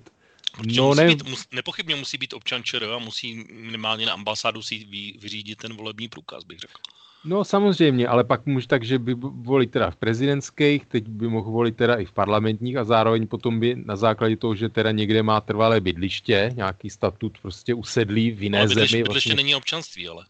no, 0.65 0.87
musí 0.87 1.01
ne... 1.01 1.07
být, 1.07 1.29
mus, 1.29 1.45
nepochybně 1.51 1.95
musí 1.95 2.17
být 2.17 2.33
občan 2.33 2.63
ČR 2.63 2.83
a 2.83 2.99
musí 2.99 3.45
minimálně 3.51 4.05
na 4.05 4.13
ambasádu 4.13 4.61
si 4.61 4.77
vy, 4.77 5.13
vyřídit 5.19 5.57
ten 5.57 5.73
volební 5.73 6.07
průkaz, 6.07 6.43
bych 6.43 6.59
řekl. 6.59 6.81
No 7.25 7.43
samozřejmě, 7.43 8.07
ale 8.07 8.23
pak 8.23 8.45
může 8.45 8.67
tak, 8.67 8.83
že 8.83 8.99
by 8.99 9.13
volit 9.19 9.71
teda 9.71 9.91
v 9.91 9.95
prezidentských, 9.95 10.85
teď 10.85 11.07
by 11.07 11.27
mohl 11.27 11.51
volit 11.51 11.75
teda 11.75 11.95
i 11.95 12.05
v 12.05 12.11
parlamentních 12.11 12.77
a 12.77 12.83
zároveň 12.83 13.27
potom 13.27 13.59
by 13.59 13.75
na 13.85 13.95
základě 13.95 14.37
toho, 14.37 14.55
že 14.55 14.69
teda 14.69 14.91
někde 14.91 15.23
má 15.23 15.41
trvalé 15.41 15.81
bydliště, 15.81 16.51
nějaký 16.55 16.89
statut 16.89 17.37
prostě 17.41 17.73
usedlý 17.73 18.31
v 18.31 18.43
jiné 18.43 18.59
ale 18.59 18.67
bydliště, 18.67 18.91
zemi. 18.91 19.03
Bydliště 19.03 19.29
vlastně... 19.29 19.43
není 19.43 19.55
občanství, 19.55 20.07
ale. 20.07 20.25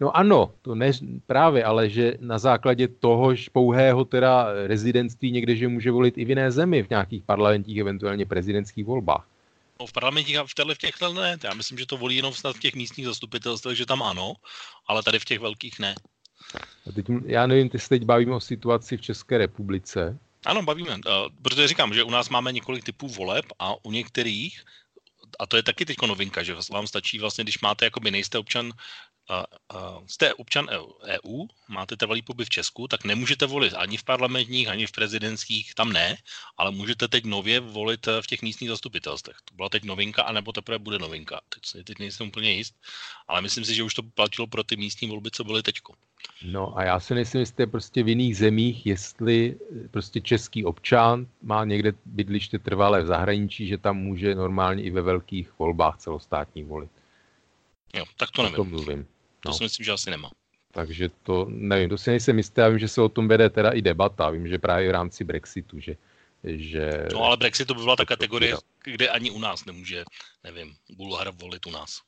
No 0.00 0.16
ano, 0.16 0.52
to 0.62 0.74
ne, 0.74 0.90
právě, 1.26 1.64
ale 1.64 1.90
že 1.90 2.14
na 2.20 2.38
základě 2.38 2.88
toho 2.88 3.34
pouhého 3.52 4.04
teda 4.04 4.46
rezidentství 4.66 5.30
někde, 5.30 5.56
že 5.56 5.68
může 5.68 5.90
volit 5.90 6.18
i 6.18 6.24
v 6.24 6.28
jiné 6.28 6.50
zemi, 6.50 6.82
v 6.82 6.90
nějakých 6.90 7.22
parlamentních, 7.22 7.78
eventuálně 7.78 8.26
prezidentských 8.26 8.84
volbách. 8.84 9.26
No, 9.80 9.86
v 9.86 9.92
parlamentních 9.92 10.36
a 10.36 10.44
v, 10.46 10.54
těchto 10.54 10.74
v 10.74 10.78
těch 10.78 10.94
ne. 11.14 11.38
Já 11.44 11.54
myslím, 11.54 11.78
že 11.78 11.86
to 11.86 11.96
volí 11.96 12.16
jenom 12.16 12.34
snad 12.34 12.56
v 12.56 12.60
těch 12.60 12.74
místních 12.74 13.06
zastupitelstvech, 13.06 13.76
že 13.76 13.86
tam 13.86 14.02
ano, 14.02 14.34
ale 14.86 15.02
tady 15.02 15.18
v 15.18 15.24
těch 15.24 15.38
velkých 15.38 15.78
ne. 15.78 15.94
A 16.86 16.92
teď, 16.92 17.06
já 17.26 17.46
nevím, 17.46 17.68
ty 17.68 17.78
se 17.78 17.88
teď 17.88 18.04
bavíme 18.04 18.34
o 18.34 18.40
situaci 18.40 18.96
v 18.96 19.00
České 19.00 19.38
republice. 19.38 20.18
Ano, 20.44 20.62
bavíme. 20.62 20.94
Uh, 20.94 21.02
protože 21.42 21.68
říkám, 21.68 21.94
že 21.94 22.02
u 22.02 22.10
nás 22.10 22.28
máme 22.28 22.52
několik 22.52 22.84
typů 22.84 23.08
voleb 23.08 23.44
a 23.58 23.84
u 23.84 23.90
některých, 23.90 24.62
a 25.38 25.46
to 25.46 25.56
je 25.56 25.62
taky 25.62 25.84
teď 25.84 25.96
novinka, 26.06 26.42
že 26.42 26.56
vám 26.72 26.86
stačí 26.86 27.18
vlastně, 27.18 27.44
když 27.44 27.60
máte, 27.60 27.84
jakoby 27.84 28.10
nejste 28.10 28.38
občan 28.38 28.72
jste 30.06 30.34
občan 30.34 30.68
EU, 31.02 31.46
máte 31.68 31.96
trvalý 31.96 32.22
pobyt 32.22 32.44
v 32.44 32.50
Česku, 32.50 32.88
tak 32.88 33.04
nemůžete 33.04 33.46
volit 33.46 33.74
ani 33.74 33.96
v 33.96 34.04
parlamentních, 34.04 34.68
ani 34.68 34.86
v 34.86 34.92
prezidentských, 34.92 35.74
tam 35.74 35.92
ne, 35.92 36.16
ale 36.56 36.70
můžete 36.70 37.08
teď 37.08 37.24
nově 37.24 37.60
volit 37.60 38.06
v 38.06 38.26
těch 38.26 38.42
místních 38.42 38.70
zastupitelstvech. 38.70 39.36
To 39.44 39.54
byla 39.54 39.68
teď 39.68 39.84
novinka, 39.84 40.22
anebo 40.22 40.52
teprve 40.52 40.78
bude 40.78 40.98
novinka. 40.98 41.40
Teď, 41.48 41.84
teď 41.84 41.98
nejsem 41.98 42.28
úplně 42.28 42.52
jist, 42.52 42.74
ale 43.28 43.42
myslím 43.42 43.64
si, 43.64 43.74
že 43.74 43.82
už 43.82 43.94
to 43.94 44.02
platilo 44.02 44.46
pro 44.46 44.64
ty 44.64 44.76
místní 44.76 45.08
volby, 45.08 45.30
co 45.30 45.44
byly 45.44 45.62
teďko. 45.62 45.94
No 46.42 46.78
a 46.78 46.84
já 46.84 47.00
si 47.00 47.14
nejsem 47.14 47.40
jistý 47.40 47.66
prostě 47.66 48.02
v 48.02 48.08
jiných 48.08 48.36
zemích, 48.36 48.86
jestli 48.86 49.56
eh, 49.56 49.88
prostě 49.88 50.20
český 50.20 50.64
občan 50.64 51.26
má 51.42 51.64
někde 51.64 51.92
bydliště 52.04 52.58
trvalé 52.58 53.02
v 53.02 53.06
zahraničí, 53.06 53.66
že 53.66 53.78
tam 53.78 53.96
může 53.96 54.34
normálně 54.34 54.82
i 54.82 54.90
ve 54.90 55.02
velkých 55.02 55.58
volbách 55.58 55.98
celostátních 55.98 56.66
volit. 56.66 56.90
Jo, 57.94 58.04
tak 58.16 58.30
to 58.30 58.42
nevím. 58.42 58.54
O 58.54 58.56
tom 58.56 58.70
mluvím. 58.70 59.06
To 59.40 59.48
no. 59.48 59.54
si 59.54 59.64
myslím, 59.64 59.84
že 59.84 59.92
asi 59.92 60.10
nemá. 60.10 60.30
Takže 60.72 61.08
to 61.22 61.46
nevím, 61.48 61.88
to 61.88 61.98
si 61.98 62.10
nejsem 62.10 62.38
jistý, 62.38 62.60
já 62.60 62.68
vím, 62.68 62.78
že 62.78 62.88
se 62.88 63.02
o 63.02 63.08
tom 63.08 63.28
vede 63.28 63.50
teda 63.50 63.70
i 63.70 63.82
debata, 63.82 64.30
vím, 64.30 64.48
že 64.48 64.58
právě 64.58 64.88
v 64.88 64.92
rámci 64.92 65.24
Brexitu, 65.24 65.80
že, 65.80 65.96
že... 66.44 67.06
No 67.12 67.24
ale 67.24 67.36
Brexit 67.36 67.68
to 67.68 67.74
by 67.74 67.80
byla 67.80 67.96
ta 67.96 68.04
kategorie, 68.04 68.56
kde 68.84 69.08
ani 69.08 69.30
u 69.30 69.38
nás 69.38 69.64
nemůže, 69.64 70.04
nevím, 70.44 70.76
Bulhar 70.96 71.30
volit 71.30 71.66
u 71.66 71.70
nás. 71.70 72.00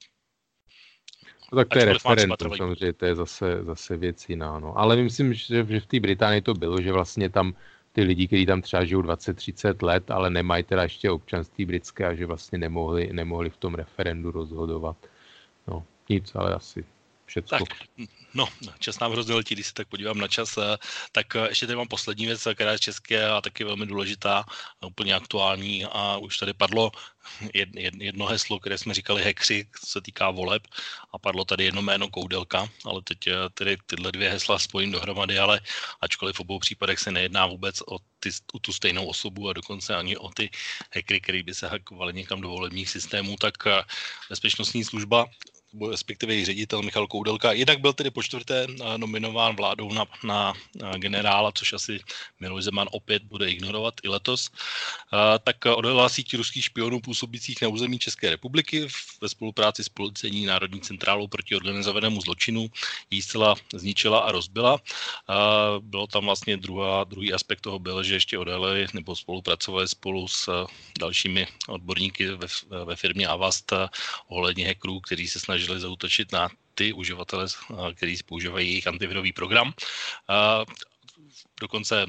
No, 1.53 1.59
tak 1.59 1.68
to 1.68 1.78
je 1.78 1.85
referendum, 1.85 2.37
samozřejmě, 2.57 2.93
to 2.93 3.07
je 3.07 3.14
zase, 3.14 3.64
zase 3.64 3.97
věc 3.97 4.28
jiná. 4.28 4.59
No. 4.59 4.78
Ale 4.78 4.97
myslím, 4.97 5.35
že, 5.35 5.66
že 5.68 5.81
v 5.81 5.87
té 5.87 6.01
Británii 6.01 6.43
to 6.43 6.55
bylo, 6.55 6.81
že 6.81 6.93
vlastně 6.93 7.31
tam 7.31 7.55
ty 7.93 8.03
lidi, 8.03 8.26
kteří 8.26 8.47
tam 8.47 8.62
třeba 8.62 8.85
žijou 8.85 9.03
20-30 9.03 9.87
let, 9.87 10.11
ale 10.11 10.31
nemají 10.31 10.64
teda 10.64 10.83
ještě 10.83 11.11
občanství 11.11 11.64
britské 11.64 12.07
a 12.07 12.14
že 12.14 12.26
vlastně 12.26 12.59
nemohli, 12.59 13.09
nemohli 13.12 13.51
v 13.51 13.57
tom 13.57 13.74
referendu 13.74 14.31
rozhodovat. 14.31 14.97
No, 15.66 15.85
nic, 16.09 16.35
ale 16.35 16.55
asi 16.55 16.85
všecko. 17.31 17.64
Tak, 17.64 17.68
no, 18.35 18.49
čas 18.78 18.99
nám 18.99 19.12
hrozně 19.12 19.35
letí, 19.35 19.55
když 19.55 19.66
se 19.66 19.74
tak 19.74 19.89
podívám 19.89 20.18
na 20.18 20.28
čas, 20.28 20.59
eh, 20.59 20.76
tak 21.12 21.37
eh, 21.37 21.49
ještě 21.49 21.66
tady 21.66 21.76
mám 21.76 21.89
poslední 21.89 22.26
věc, 22.26 22.43
která 22.55 22.72
je 22.72 22.78
české 22.78 23.31
a 23.31 23.41
taky 23.41 23.64
velmi 23.64 23.87
důležitá, 23.87 24.45
úplně 24.87 25.14
aktuální 25.14 25.85
a 25.85 26.16
už 26.16 26.39
tady 26.39 26.53
padlo 26.53 26.91
jedno 27.99 28.26
heslo, 28.26 28.61
které 28.61 28.78
jsme 28.78 28.95
říkali 28.95 29.22
hekři, 29.22 29.66
co 29.81 29.87
se 29.87 30.01
týká 30.01 30.31
voleb 30.31 30.62
a 31.12 31.18
padlo 31.18 31.45
tady 31.45 31.64
jedno 31.64 31.83
jméno 31.83 32.09
Koudelka, 32.09 32.68
ale 32.85 33.03
teď 33.03 33.26
eh, 33.26 33.35
tedy 33.55 33.76
tyhle 33.87 34.12
dvě 34.12 34.31
hesla 34.31 34.59
spojím 34.59 34.93
dohromady, 34.93 35.39
ale 35.39 35.61
ačkoliv 36.01 36.37
v 36.37 36.41
obou 36.41 36.59
případech 36.59 36.99
se 36.99 37.11
nejedná 37.11 37.47
vůbec 37.47 37.81
o, 37.81 37.99
ty, 38.20 38.31
o 38.53 38.59
tu 38.59 38.72
stejnou 38.72 39.07
osobu 39.07 39.49
a 39.49 39.53
dokonce 39.53 39.97
ani 39.97 40.16
o 40.16 40.28
ty 40.28 40.51
hekry, 40.91 41.20
které 41.20 41.43
by 41.43 41.55
se 41.55 41.68
hakovali 41.68 42.12
někam 42.12 42.41
do 42.41 42.49
volebních 42.49 42.91
systémů, 42.91 43.37
tak 43.37 43.55
bezpečnostní 44.31 44.85
služba 44.85 45.26
respektive 45.91 46.35
její 46.35 46.45
ředitel 46.45 46.83
Michal 46.83 47.07
Koudelka. 47.07 47.53
Jednak 47.53 47.81
byl 47.81 47.93
tedy 47.93 48.11
po 48.11 48.23
čtvrté 48.23 48.66
eh, 48.71 48.99
nominován 48.99 49.57
vládou 49.57 49.93
na, 49.93 50.07
na 50.25 50.55
generála, 50.97 51.53
což 51.53 51.73
asi 51.73 52.01
Miloš 52.41 52.64
Zeman 52.64 52.89
opět 52.91 53.23
bude 53.23 53.51
ignorovat 53.51 53.95
i 54.03 54.09
letos. 54.09 54.51
Eh, 54.51 55.39
tak 55.39 55.57
odhalila 55.66 56.09
síť 56.09 56.35
ruských 56.35 56.64
špionů 56.64 57.01
působících 57.01 57.62
na 57.62 57.68
území 57.68 57.99
České 57.99 58.31
republiky 58.31 58.89
ve 59.21 59.29
spolupráci 59.29 59.85
s 59.85 59.89
policejní 59.89 60.47
národní 60.47 60.81
centrálou 60.81 61.27
proti 61.27 61.57
organizovanému 61.57 62.21
zločinu. 62.21 62.71
Jí 63.11 63.23
zcela 63.23 63.55
zničila 63.75 64.18
a 64.18 64.33
rozbila. 64.33 64.79
Eh, 64.79 65.35
bylo 65.81 66.07
tam 66.07 66.25
vlastně 66.25 66.57
druhá, 66.57 67.05
druhý 67.05 67.33
aspekt 67.33 67.61
toho 67.61 67.79
byl, 67.79 68.03
že 68.03 68.14
ještě 68.14 68.39
odhalili 68.39 68.87
nebo 68.95 69.16
spolupracovali 69.16 69.89
spolu 69.89 70.29
s 70.29 70.66
dalšími 70.99 71.47
odborníky 71.68 72.27
ve, 72.31 72.47
ve 72.85 72.97
firmě 72.97 73.27
Avast 73.27 73.73
ohledně 74.29 74.66
hackerů, 74.66 75.01
kteří 75.01 75.29
se 75.29 75.41
snažili 75.41 75.59
snažili 75.61 75.80
zautočit 75.80 76.32
na 76.32 76.48
ty 76.74 76.92
uživatele, 76.92 77.46
kteří 77.94 78.16
používají 78.26 78.68
jejich 78.68 78.86
antivirový 78.86 79.32
program. 79.32 79.72
Dokonce 81.61 82.06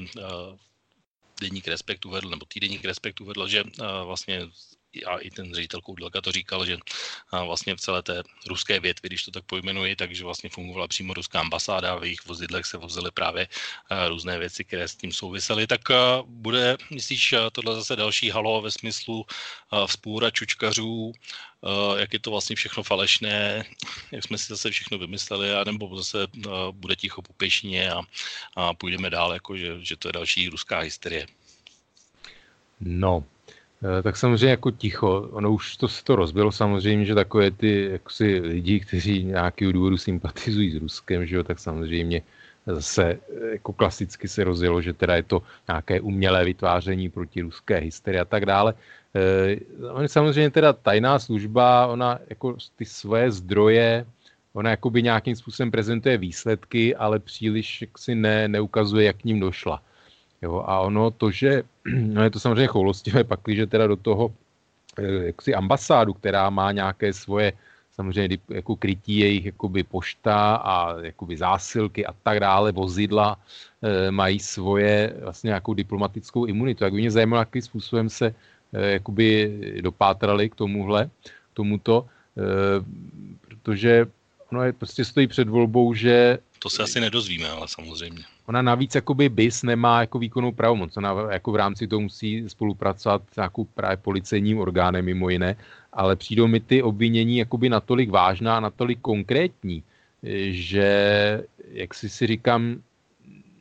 deník 1.40 1.68
Respekt 1.68 2.06
uvedl, 2.06 2.30
nebo 2.30 2.46
týdeník 2.46 2.84
Respekt 2.84 3.20
uvedl, 3.20 3.48
že 3.48 3.64
vlastně 4.04 4.40
a 5.06 5.18
i 5.18 5.30
ten 5.30 5.54
ředitel 5.54 5.80
Koudlaka 5.80 6.20
to 6.20 6.32
říkal, 6.32 6.66
že 6.66 6.76
vlastně 7.46 7.76
v 7.76 7.80
celé 7.80 8.02
té 8.02 8.22
ruské 8.46 8.80
větvi, 8.80 9.08
když 9.08 9.24
to 9.24 9.30
tak 9.30 9.44
pojmenuji, 9.44 9.96
takže 9.96 10.24
vlastně 10.24 10.50
fungovala 10.50 10.88
přímo 10.88 11.14
ruská 11.14 11.40
ambasáda, 11.40 11.96
v 11.96 12.04
jejich 12.04 12.26
vozidlech 12.26 12.66
se 12.66 12.76
vozily 12.76 13.10
právě 13.10 13.48
různé 14.08 14.38
věci, 14.38 14.64
které 14.64 14.88
s 14.88 14.96
tím 14.96 15.12
souvisely, 15.12 15.66
tak 15.66 15.80
bude, 16.24 16.76
myslíš, 16.90 17.34
tohle 17.52 17.74
zase 17.74 17.96
další 17.96 18.30
halo 18.30 18.62
ve 18.62 18.70
smyslu 18.70 19.26
vzpůra 19.86 20.30
čučkařů, 20.30 21.12
jak 21.96 22.12
je 22.12 22.18
to 22.18 22.30
vlastně 22.30 22.56
všechno 22.56 22.82
falešné, 22.82 23.64
jak 24.12 24.24
jsme 24.24 24.38
si 24.38 24.46
zase 24.46 24.70
všechno 24.70 24.98
vymysleli, 24.98 25.54
anebo 25.54 25.96
zase 25.96 26.26
bude 26.70 26.96
ticho 26.96 27.22
po 27.22 27.32
pěšině 27.32 27.92
a, 27.92 28.00
a 28.56 28.74
půjdeme 28.74 29.10
dál, 29.10 29.32
jako 29.32 29.56
že, 29.56 29.76
že 29.80 29.96
to 29.96 30.08
je 30.08 30.12
další 30.12 30.48
ruská 30.48 30.78
hysterie. 30.78 31.26
No, 32.80 33.24
tak 34.02 34.16
samozřejmě 34.16 34.50
jako 34.50 34.70
ticho. 34.70 35.28
Ono 35.32 35.52
už 35.52 35.76
to 35.76 35.88
se 35.88 36.04
to 36.04 36.16
rozbilo 36.16 36.52
samozřejmě, 36.52 37.04
že 37.04 37.14
takové 37.14 37.50
ty 37.50 37.88
jaksi 37.92 38.40
lidi, 38.40 38.80
kteří 38.80 39.24
nějaký 39.24 39.72
důvodu 39.72 39.96
sympatizují 39.98 40.70
s 40.70 40.76
Ruskem, 40.76 41.26
že 41.26 41.36
jo, 41.36 41.42
tak 41.42 41.58
samozřejmě 41.58 42.22
zase 42.66 43.04
eh, 43.04 43.46
jako 43.52 43.72
klasicky 43.72 44.28
se 44.28 44.44
rozjelo, 44.44 44.82
že 44.82 44.92
teda 44.92 45.16
je 45.16 45.22
to 45.22 45.42
nějaké 45.68 46.00
umělé 46.00 46.44
vytváření 46.44 47.10
proti 47.10 47.42
ruské 47.42 47.76
hysterii 47.78 48.20
a 48.20 48.24
tak 48.24 48.46
dále. 48.46 48.74
E, 49.14 50.08
samozřejmě 50.08 50.50
teda 50.50 50.72
tajná 50.72 51.18
služba, 51.18 51.86
ona 51.86 52.18
jako 52.30 52.56
ty 52.76 52.84
svoje 52.84 53.30
zdroje, 53.30 54.06
ona 54.52 54.70
jakoby 54.70 55.02
nějakým 55.02 55.36
způsobem 55.36 55.70
prezentuje 55.70 56.18
výsledky, 56.18 56.96
ale 56.96 57.18
příliš 57.18 57.84
si 57.96 58.14
ne, 58.14 58.48
neukazuje, 58.48 59.06
jak 59.06 59.16
k 59.16 59.24
ním 59.24 59.40
došla. 59.40 59.82
Jo, 60.42 60.64
a 60.66 60.80
ono 60.80 61.10
to, 61.10 61.30
že 61.30 61.62
no 61.84 62.22
je 62.22 62.30
to 62.30 62.40
samozřejmě 62.40 62.66
choulostivé, 62.66 63.24
pak, 63.24 63.40
že 63.48 63.66
teda 63.66 63.86
do 63.86 63.96
toho 63.96 64.32
eh, 64.98 65.26
jaksi 65.32 65.54
ambasádu, 65.54 66.14
která 66.14 66.50
má 66.50 66.72
nějaké 66.72 67.12
svoje 67.12 67.52
samozřejmě 67.92 68.38
jako 68.48 68.76
krytí 68.76 69.18
jejich 69.18 69.44
jakoby 69.44 69.82
pošta 69.82 70.54
a 70.54 71.00
jakoby 71.00 71.36
zásilky 71.36 72.06
a 72.06 72.12
tak 72.22 72.40
dále, 72.40 72.72
vozidla, 72.72 73.36
e, 73.82 74.10
mají 74.10 74.40
svoje 74.40 75.14
vlastně 75.22 75.48
nějakou 75.48 75.74
diplomatickou 75.74 76.44
imunitu. 76.44 76.78
Tak 76.78 76.92
by 76.92 77.00
mě 77.00 77.10
zajímalo, 77.10 77.40
jakým 77.40 77.62
způsobem 77.62 78.08
se 78.08 78.34
e, 78.72 78.90
jakoby 78.92 79.28
dopátrali 79.80 80.50
k 80.50 80.54
tomuhle, 80.54 81.10
k 81.24 81.54
tomuto, 81.54 82.06
e, 82.06 82.42
protože 83.40 84.06
ono 84.52 84.62
je, 84.62 84.72
prostě 84.72 85.04
stojí 85.04 85.26
před 85.26 85.48
volbou, 85.48 85.94
že... 85.94 86.38
To 86.62 86.70
se 86.70 86.82
asi 86.82 87.00
nedozvíme, 87.00 87.48
ale 87.48 87.68
samozřejmě. 87.68 88.22
Ona 88.46 88.62
navíc 88.62 88.94
jakoby 88.94 89.28
BIS 89.28 89.62
nemá 89.62 90.00
jako 90.00 90.18
výkonnou 90.18 90.52
pravomoc. 90.52 90.96
Ona 90.96 91.14
jako 91.30 91.52
v 91.52 91.56
rámci 91.56 91.86
toho 91.86 92.00
musí 92.00 92.48
spolupracovat 92.48 93.22
s 93.32 93.36
nějakou 93.36 93.64
právě 93.64 93.96
policejním 93.96 94.58
orgánem 94.58 95.04
mimo 95.04 95.28
jiné. 95.28 95.56
ale 95.92 96.16
přijdou 96.16 96.46
mi 96.46 96.60
ty 96.60 96.82
obvinění 96.82 97.38
jakoby 97.38 97.68
natolik 97.68 98.10
vážná, 98.10 98.60
natolik 98.60 98.98
konkrétní, 99.00 99.82
že 100.50 100.88
jak 101.72 101.94
si 101.94 102.08
si 102.08 102.26
říkám, 102.26 102.82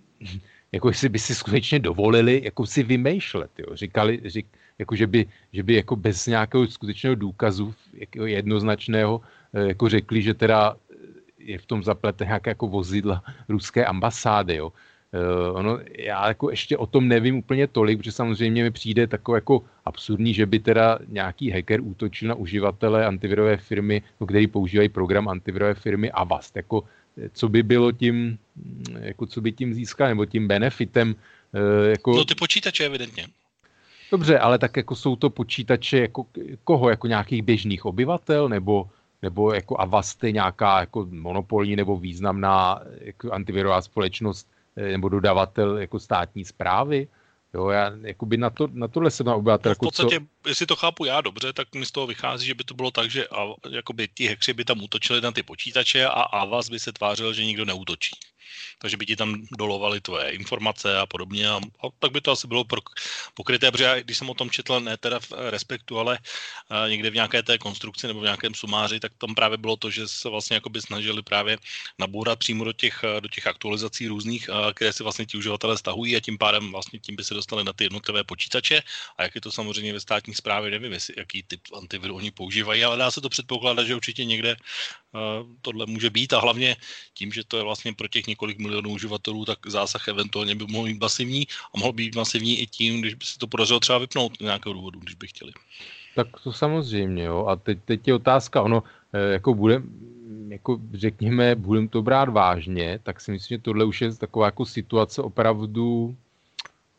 jako 0.72 0.88
jestli 0.88 1.10
by 1.10 1.20
si 1.20 1.36
skutečně 1.36 1.80
dovolili 1.80 2.41
jako 2.43 2.66
si 2.66 2.84
vymýšlet, 2.84 3.52
jo. 3.58 3.76
Říkali, 3.76 4.22
řík, 4.26 4.47
jako 4.80 4.95
že 4.95 5.08
by, 5.08 5.26
že 5.54 5.64
by 5.64 5.74
jako 5.76 5.95
bez 5.95 6.28
nějakého 6.28 6.68
skutečného 6.68 7.16
důkazu 7.16 7.74
jako 7.93 8.26
jednoznačného 8.26 9.22
jako 9.54 9.89
řekli, 9.89 10.22
že 10.22 10.34
teda 10.34 10.76
je 11.45 11.57
v 11.57 11.65
tom 11.65 11.83
zaplete 11.83 12.25
nějaké 12.25 12.49
jako 12.49 12.67
vozidla 12.67 13.23
ruské 13.49 13.85
ambasády, 13.85 14.55
jo. 14.55 14.73
Uh, 15.11 15.59
ono, 15.59 15.79
já 15.97 16.27
jako 16.27 16.49
ještě 16.49 16.77
o 16.77 16.85
tom 16.85 17.07
nevím 17.07 17.37
úplně 17.37 17.67
tolik, 17.67 17.97
protože 17.97 18.11
samozřejmě 18.11 18.63
mi 18.63 18.71
přijde 18.71 19.07
takové 19.07 19.37
jako 19.37 19.63
absurdní, 19.85 20.33
že 20.33 20.45
by 20.45 20.59
teda 20.59 20.99
nějaký 21.07 21.51
hacker 21.51 21.81
útočil 21.81 22.29
na 22.29 22.35
uživatele 22.35 23.05
antivirové 23.05 23.57
firmy, 23.57 24.01
no, 24.21 24.27
který 24.27 24.47
používají 24.47 24.89
program 24.89 25.27
antivirové 25.27 25.73
firmy 25.73 26.11
Avast. 26.11 26.55
Jako, 26.55 26.83
co 27.33 27.49
by 27.49 27.63
bylo 27.63 27.91
tím, 27.91 28.37
jako 28.99 29.25
co 29.25 29.41
by 29.41 29.51
tím 29.51 29.73
získal, 29.73 30.07
nebo 30.07 30.25
tím 30.25 30.47
benefitem. 30.47 31.15
Uh, 31.51 31.89
jako... 31.89 32.15
No 32.15 32.25
ty 32.25 32.35
počítače 32.35 32.85
evidentně. 32.85 33.27
Dobře, 34.11 34.39
ale 34.39 34.59
tak 34.59 34.77
jako 34.77 34.95
jsou 34.95 35.15
to 35.15 35.29
počítače 35.29 35.99
jako 35.99 36.25
koho? 36.63 36.89
Jako 36.89 37.07
nějakých 37.07 37.43
běžných 37.43 37.85
obyvatel 37.85 38.49
nebo 38.49 38.89
nebo 39.22 39.53
jako 39.53 39.82
Avasty 39.82 40.34
nějaká 40.34 40.80
jako 40.80 41.07
monopolní 41.11 41.76
nebo 41.76 41.97
významná 41.97 42.82
jako 43.01 43.32
antivirová 43.32 43.82
společnost 43.82 44.47
eh, 44.76 44.91
nebo 44.91 45.09
dodavatel 45.09 45.78
jako 45.78 45.99
státní 45.99 46.45
zprávy. 46.45 47.07
Jo, 47.53 47.69
já 47.69 47.91
jakoby 48.01 48.38
na, 48.38 48.49
to, 48.49 48.67
na 48.74 48.88
tohle 48.88 49.11
jsem 49.11 49.26
na 49.26 49.36
obyvatel. 49.36 49.76
V 49.76 49.78
podstatě, 49.78 50.19
co... 50.19 50.49
jestli 50.49 50.65
to 50.65 50.76
chápu 50.76 51.05
já 51.05 51.22
dobře, 51.22 51.53
tak 51.53 51.76
mi 51.76 51.86
z 51.86 51.91
toho 51.91 52.07
vychází, 52.07 52.47
že 52.47 52.55
by 52.55 52.63
to 52.63 52.74
bylo 52.74 52.91
tak, 52.91 53.11
že 53.11 53.28
a, 53.28 53.53
jakoby 53.69 54.07
ti 54.07 54.28
hekři 54.28 54.53
by 54.53 54.65
tam 54.65 54.84
útočili 54.84 55.22
na 55.22 55.32
ty 55.32 55.43
počítače 55.43 56.05
a 56.05 56.22
Avas 56.22 56.69
by 56.69 56.80
se 56.80 56.93
tvářil, 56.93 57.34
že 57.34 57.45
nikdo 57.45 57.65
neútočí 57.65 58.15
takže 58.80 58.97
by 58.97 59.06
ti 59.06 59.16
tam 59.16 59.41
dolovali 59.58 60.02
tvoje 60.02 60.32
informace 60.32 60.97
a 60.97 61.06
podobně. 61.06 61.49
A, 61.49 61.56
a 61.56 61.88
tak 61.99 62.12
by 62.12 62.22
to 62.22 62.32
asi 62.32 62.47
bylo 62.47 62.66
pokryté, 63.34 63.72
protože 63.72 63.84
já, 63.84 63.99
když 63.99 64.18
jsem 64.18 64.30
o 64.30 64.34
tom 64.34 64.49
četl, 64.49 64.80
ne 64.80 64.97
teda 64.97 65.20
v 65.20 65.32
Respektu, 65.49 65.99
ale 65.99 66.20
a, 66.70 66.88
někde 66.88 67.10
v 67.10 67.14
nějaké 67.14 67.43
té 67.43 67.58
konstrukci 67.58 68.08
nebo 68.08 68.20
v 68.20 68.24
nějakém 68.24 68.54
sumáři, 68.54 68.99
tak 68.99 69.12
tam 69.18 69.36
právě 69.36 69.58
bylo 69.58 69.78
to, 69.78 69.89
že 69.89 70.08
se 70.08 70.30
vlastně 70.30 70.54
jakoby 70.56 70.82
snažili 70.82 71.22
právě 71.22 71.58
nabourat 71.99 72.39
přímo 72.39 72.64
do 72.64 72.74
těch, 72.74 73.04
do 73.20 73.30
těch 73.30 73.47
aktualizací 73.47 74.08
různých, 74.08 74.49
a, 74.49 74.74
které 74.74 74.93
si 74.93 75.04
vlastně 75.04 75.26
ti 75.26 75.38
uživatelé 75.38 75.78
stahují 75.78 76.16
a 76.16 76.20
tím 76.20 76.38
pádem 76.38 76.72
vlastně 76.72 76.99
tím 76.99 77.16
by 77.16 77.24
se 77.24 77.34
dostali 77.34 77.64
na 77.64 77.74
ty 77.74 77.84
jednotlivé 77.84 78.24
počítače. 78.24 78.84
A 79.18 79.24
jak 79.24 79.36
je 79.36 79.41
to 79.41 79.52
samozřejmě 79.52 79.93
ve 79.93 79.99
státní 79.99 80.36
správě, 80.36 80.72
nevím, 80.72 80.93
jestli, 80.93 81.14
jaký 81.18 81.43
typ 81.43 81.62
antiviru 81.78 82.16
oni 82.16 82.32
používají, 82.32 82.84
ale 82.84 82.97
dá 82.97 83.12
se 83.12 83.22
to 83.22 83.30
předpokládat, 83.30 83.84
že 83.84 83.95
určitě 83.95 84.26
někde 84.26 84.56
tohle 85.62 85.86
může 85.86 86.10
být. 86.10 86.34
A 86.34 86.39
hlavně 86.39 86.76
tím, 87.14 87.32
že 87.32 87.43
to 87.43 87.58
je 87.58 87.64
vlastně 87.64 87.93
pro 87.93 88.08
těch 88.08 88.28
několik 88.41 88.59
milionů 88.59 88.89
uživatelů, 88.89 89.45
tak 89.45 89.59
zásah 89.67 90.07
eventuálně 90.07 90.55
by 90.55 90.65
mohl 90.69 90.85
být 90.85 91.01
masivní 91.01 91.47
a 91.75 91.77
mohl 91.77 91.93
být 91.93 92.15
masivní 92.15 92.59
i 92.59 92.67
tím, 92.67 93.01
když 93.01 93.13
by 93.13 93.25
se 93.25 93.37
to 93.37 93.47
podařilo 93.47 93.79
třeba 93.79 93.97
vypnout 93.97 94.37
z 94.37 94.39
nějakého 94.39 94.73
důvodu, 94.73 94.99
když 94.99 95.15
by 95.15 95.27
chtěli. 95.27 95.51
Tak 96.15 96.27
to 96.43 96.53
samozřejmě, 96.53 97.23
jo. 97.23 97.45
A 97.45 97.55
teď, 97.55 97.77
teď 97.85 98.07
je 98.07 98.13
otázka, 98.13 98.61
ono, 98.61 98.83
eh, 99.13 99.33
jako 99.37 99.53
bude, 99.53 99.81
jako 100.49 100.79
řekněme, 100.93 101.55
budeme 101.55 101.87
to 101.87 102.01
brát 102.01 102.29
vážně, 102.29 102.99
tak 103.03 103.21
si 103.21 103.31
myslím, 103.31 103.57
že 103.57 103.61
tohle 103.61 103.85
už 103.85 104.01
je 104.01 104.15
taková 104.15 104.45
jako 104.45 104.65
situace 104.65 105.21
opravdu 105.21 106.15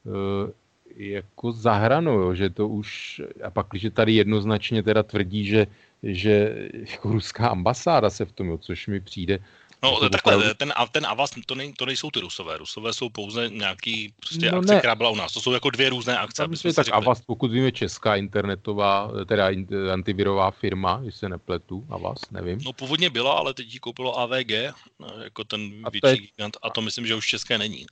e, 0.07 0.53
jako 0.97 1.53
zahranou, 1.53 2.19
jo, 2.19 2.35
že 2.35 2.51
to 2.51 2.69
už, 2.69 3.21
a 3.45 3.51
pak, 3.51 3.67
když 3.71 3.87
tady 3.93 4.13
jednoznačně 4.15 4.83
teda 4.83 5.03
tvrdí, 5.03 5.47
že 5.47 5.67
že 6.03 6.55
jako 6.91 7.13
ruská 7.13 7.49
ambasáda 7.49 8.11
se 8.11 8.25
v 8.25 8.33
tom, 8.33 8.49
jo, 8.49 8.59
což 8.59 8.87
mi 8.87 9.01
přijde. 9.01 9.39
No 9.83 9.91
jako 9.91 10.09
takhle, 10.09 10.55
ten, 10.55 10.73
ten 10.93 11.07
Avas, 11.07 11.31
to, 11.47 11.55
ne, 11.55 11.73
to 11.79 11.87
nejsou 11.87 12.11
ty 12.11 12.21
Rusové. 12.21 12.59
Rusové 12.59 12.93
jsou 12.93 13.09
pouze 13.09 13.49
nějaký 13.49 14.15
prostě 14.21 14.51
no 14.51 14.59
akce, 14.59 14.75
ne. 14.75 14.79
která 14.79 14.95
byla 14.95 15.11
u 15.11 15.17
nás. 15.17 15.33
To 15.33 15.41
jsou 15.41 15.53
jako 15.53 15.71
dvě 15.71 15.91
různé 15.91 16.19
akce. 16.19 16.49
Myslím, 16.49 16.75
tak 16.75 16.85
řekli. 16.85 16.97
Avas, 16.97 17.21
pokud 17.21 17.51
víme, 17.51 17.73
česká 17.73 18.17
internetová, 18.17 19.11
teda 19.27 19.49
antivirová 19.93 20.51
firma, 20.51 21.01
když 21.03 21.15
se 21.15 21.29
nepletu, 21.29 21.87
Avas, 21.91 22.19
nevím. 22.31 22.59
No 22.65 22.73
původně 22.73 23.11
byla, 23.11 23.33
ale 23.33 23.55
teď 23.55 23.75
ji 23.75 23.79
koupilo 23.79 24.19
AVG, 24.19 24.51
jako 25.23 25.45
ten 25.45 25.71
větší 25.93 26.21
gigant, 26.21 26.57
a 26.63 26.71
to 26.71 26.81
myslím, 26.81 27.07
že 27.07 27.15
už 27.15 27.27
české 27.27 27.59
není. 27.59 27.87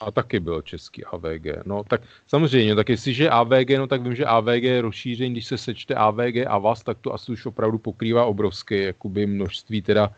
A 0.00 0.10
taky 0.10 0.40
bylo 0.40 0.62
český 0.62 1.04
AVG. 1.04 1.66
No 1.66 1.84
tak 1.88 2.02
samozřejmě, 2.26 2.74
tak 2.74 2.88
jestliže 2.88 3.30
AVG, 3.30 3.70
no 3.78 3.86
tak 3.86 4.02
vím, 4.02 4.14
že 4.14 4.24
AVG 4.24 4.62
je 4.62 4.82
rozšíření, 4.82 5.32
když 5.32 5.46
se 5.46 5.58
sečte 5.58 5.94
AVG 5.94 6.46
a 6.46 6.58
vás, 6.58 6.82
tak 6.82 6.98
to 7.00 7.14
asi 7.14 7.32
už 7.32 7.46
opravdu 7.46 7.78
pokrývá 7.78 8.24
obrovské 8.24 8.82
jakoby 8.82 9.26
množství 9.26 9.82
teda 9.82 10.14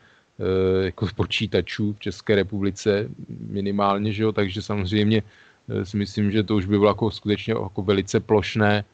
jako 0.85 1.07
počítačů 1.15 1.93
v 1.93 2.01
České 2.01 2.35
republice 2.35 3.09
minimálně, 3.29 4.13
že 4.13 4.23
jo, 4.23 4.33
takže 4.33 4.63
samozřejmě 4.63 5.23
e, 5.69 5.87
si 5.87 5.97
myslím, 5.97 6.31
že 6.31 6.43
to 6.43 6.57
už 6.57 6.67
by 6.67 6.79
bylo 6.79 6.91
jako 6.91 7.11
skutečně 7.11 7.53
jako 7.53 7.83
velice 7.83 8.21
plošné, 8.21 8.85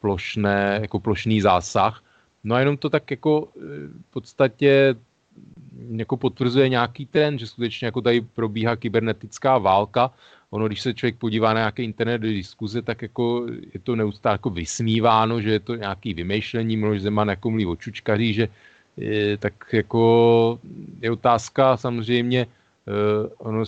plošné, 0.00 0.78
jako 0.82 1.00
plošný 1.00 1.40
zásah. 1.40 2.02
No 2.44 2.54
a 2.54 2.60
jenom 2.60 2.76
to 2.76 2.90
tak 2.90 3.10
jako 3.10 3.48
e, 3.56 3.60
v 3.88 4.12
podstatě 4.12 4.94
jako 5.96 6.16
potvrzuje 6.16 6.68
nějaký 6.68 7.06
trend, 7.06 7.38
že 7.38 7.46
skutečně 7.46 7.86
jako 7.86 8.00
tady 8.00 8.20
probíhá 8.20 8.76
kybernetická 8.76 9.58
válka. 9.58 10.10
Ono, 10.50 10.66
když 10.66 10.80
se 10.80 10.94
člověk 10.94 11.16
podívá 11.16 11.54
na 11.54 11.60
nějaké 11.60 11.82
internet 11.82 12.18
diskuze, 12.18 12.82
tak 12.82 13.02
jako 13.02 13.46
je 13.74 13.80
to 13.82 13.96
neustále 13.96 14.34
jako 14.34 14.50
vysmíváno, 14.50 15.40
že 15.40 15.50
je 15.50 15.60
to 15.60 15.74
nějaký 15.74 16.14
vymýšlení, 16.14 16.76
Miloš 16.76 17.00
Zeman 17.00 17.28
jako 17.28 17.50
mluví 17.50 17.66
o 17.66 17.76
čučkaří, 17.76 18.34
že 18.34 18.48
je, 18.96 19.36
tak 19.36 19.54
jako 19.72 20.58
je 21.00 21.10
otázka 21.10 21.76
samozřejmě, 21.76 22.46
uh, 22.46 23.30
ono 23.38 23.64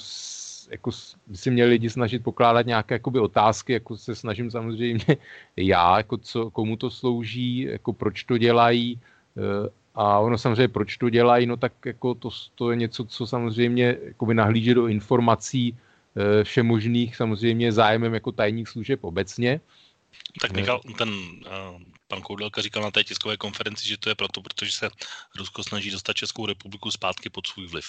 jako 0.70 0.90
by 1.26 1.36
si 1.36 1.50
měli 1.50 1.70
lidi 1.70 1.90
snažit 1.90 2.24
pokládat 2.24 2.66
nějaké 2.66 2.94
jakoby, 2.94 3.18
otázky, 3.18 3.72
jako 3.72 3.96
se 3.96 4.14
snažím 4.14 4.50
samozřejmě 4.50 5.04
já, 5.56 5.96
jako 5.96 6.16
co, 6.16 6.50
komu 6.50 6.76
to 6.76 6.90
slouží, 6.90 7.60
jako 7.60 7.92
proč 7.92 8.24
to 8.24 8.38
dělají, 8.38 9.00
uh, 9.34 9.68
a 9.94 10.18
ono 10.18 10.38
samozřejmě, 10.38 10.68
proč 10.68 10.96
to 10.96 11.10
dělají, 11.10 11.46
no 11.46 11.56
tak 11.56 11.72
jako 11.86 12.14
to, 12.14 12.30
to 12.54 12.70
je 12.70 12.76
něco, 12.76 13.04
co 13.04 13.26
samozřejmě 13.26 13.96
jakoby 14.04 14.34
nahlíže 14.34 14.74
do 14.74 14.86
informací 14.86 15.76
e, 16.16 16.44
všemožných, 16.44 17.16
samozřejmě 17.16 17.72
zájemem 17.72 18.14
jako 18.14 18.32
tajných 18.32 18.68
služeb 18.68 19.04
obecně. 19.04 19.60
Tak 20.40 20.52
Michal, 20.52 20.80
ten 20.98 21.08
uh, 21.08 21.82
pan 22.08 22.22
Koudelka 22.22 22.62
říkal 22.62 22.82
na 22.82 22.90
té 22.90 23.04
tiskové 23.04 23.36
konferenci, 23.36 23.88
že 23.88 23.98
to 23.98 24.08
je 24.08 24.14
proto, 24.14 24.42
protože 24.42 24.72
se 24.72 24.88
Rusko 25.38 25.62
snaží 25.62 25.90
dostat 25.90 26.16
Českou 26.16 26.46
republiku 26.46 26.90
zpátky 26.90 27.30
pod 27.30 27.46
svůj 27.46 27.66
vliv. 27.66 27.86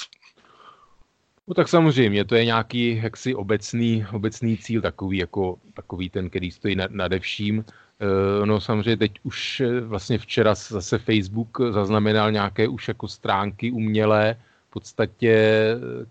No 1.48 1.54
tak 1.54 1.70
samozřejmě, 1.70 2.26
to 2.26 2.36
je 2.36 2.46
nějaký 2.46 2.98
jaksi 3.04 3.36
obecný, 3.36 4.06
obecný 4.14 4.58
cíl, 4.58 4.82
takový, 4.82 5.18
jako, 5.18 5.60
takový 5.74 6.10
ten, 6.10 6.30
který 6.30 6.52
stojí 6.52 6.76
nad, 6.76 6.92
nade 6.92 7.20
vším. 7.20 7.66
Eh, 8.00 8.46
no 8.46 8.62
samozřejmě 8.62 8.98
teď 8.98 9.12
už 9.24 9.60
eh, 9.60 9.82
vlastně 9.82 10.18
včera 10.18 10.56
zase 10.56 10.98
Facebook 10.98 11.58
zaznamenal 11.72 12.32
nějaké 12.32 12.68
už 12.68 12.88
jako 12.88 13.08
stránky 13.08 13.72
umělé, 13.72 14.36
v 14.70 14.72
podstatě, 14.76 15.36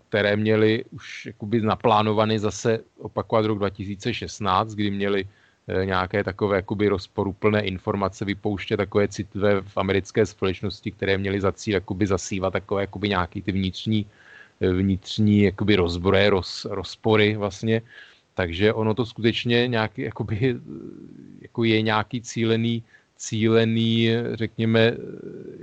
které 0.07 0.35
měly 0.35 0.85
už 0.91 1.25
jakoby 1.25 1.61
naplánované 1.61 2.39
zase 2.39 2.79
opakovat 2.97 3.45
rok 3.45 3.59
2016, 3.59 4.73
kdy 4.73 4.91
měli 4.91 5.21
eh, 5.21 5.44
nějaké 5.85 6.23
takové 6.23 6.55
jakoby 6.55 6.87
rozporuplné 6.87 7.61
informace 7.61 8.25
vypouštět 8.25 8.77
takové 8.77 9.07
citlivé 9.07 9.61
v 9.61 9.77
americké 9.77 10.25
společnosti, 10.25 10.91
které 10.91 11.17
měly 11.17 11.41
za 11.41 11.51
cíl 11.51 11.73
jakoby 11.73 12.07
zasívat 12.07 12.53
takové 12.53 12.81
jakoby 12.81 13.09
nějaký 13.09 13.41
ty 13.41 13.51
vnitřní, 13.51 14.05
vnitřní 14.61 15.41
jakoby 15.43 15.75
rozbroje, 15.75 16.29
roz, 16.29 16.65
rozpory 16.69 17.35
vlastně. 17.35 17.81
Takže 18.33 18.73
ono 18.73 18.93
to 18.93 19.05
skutečně 19.05 19.67
nějaký, 19.67 20.01
jakoby, 20.01 20.55
jako 21.41 21.63
je 21.63 21.81
nějaký 21.81 22.21
cílený, 22.21 22.83
cílený, 23.17 24.09
řekněme, 24.33 24.93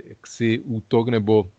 jaksi 0.05 0.59
útok 0.59 1.09
nebo 1.09 1.49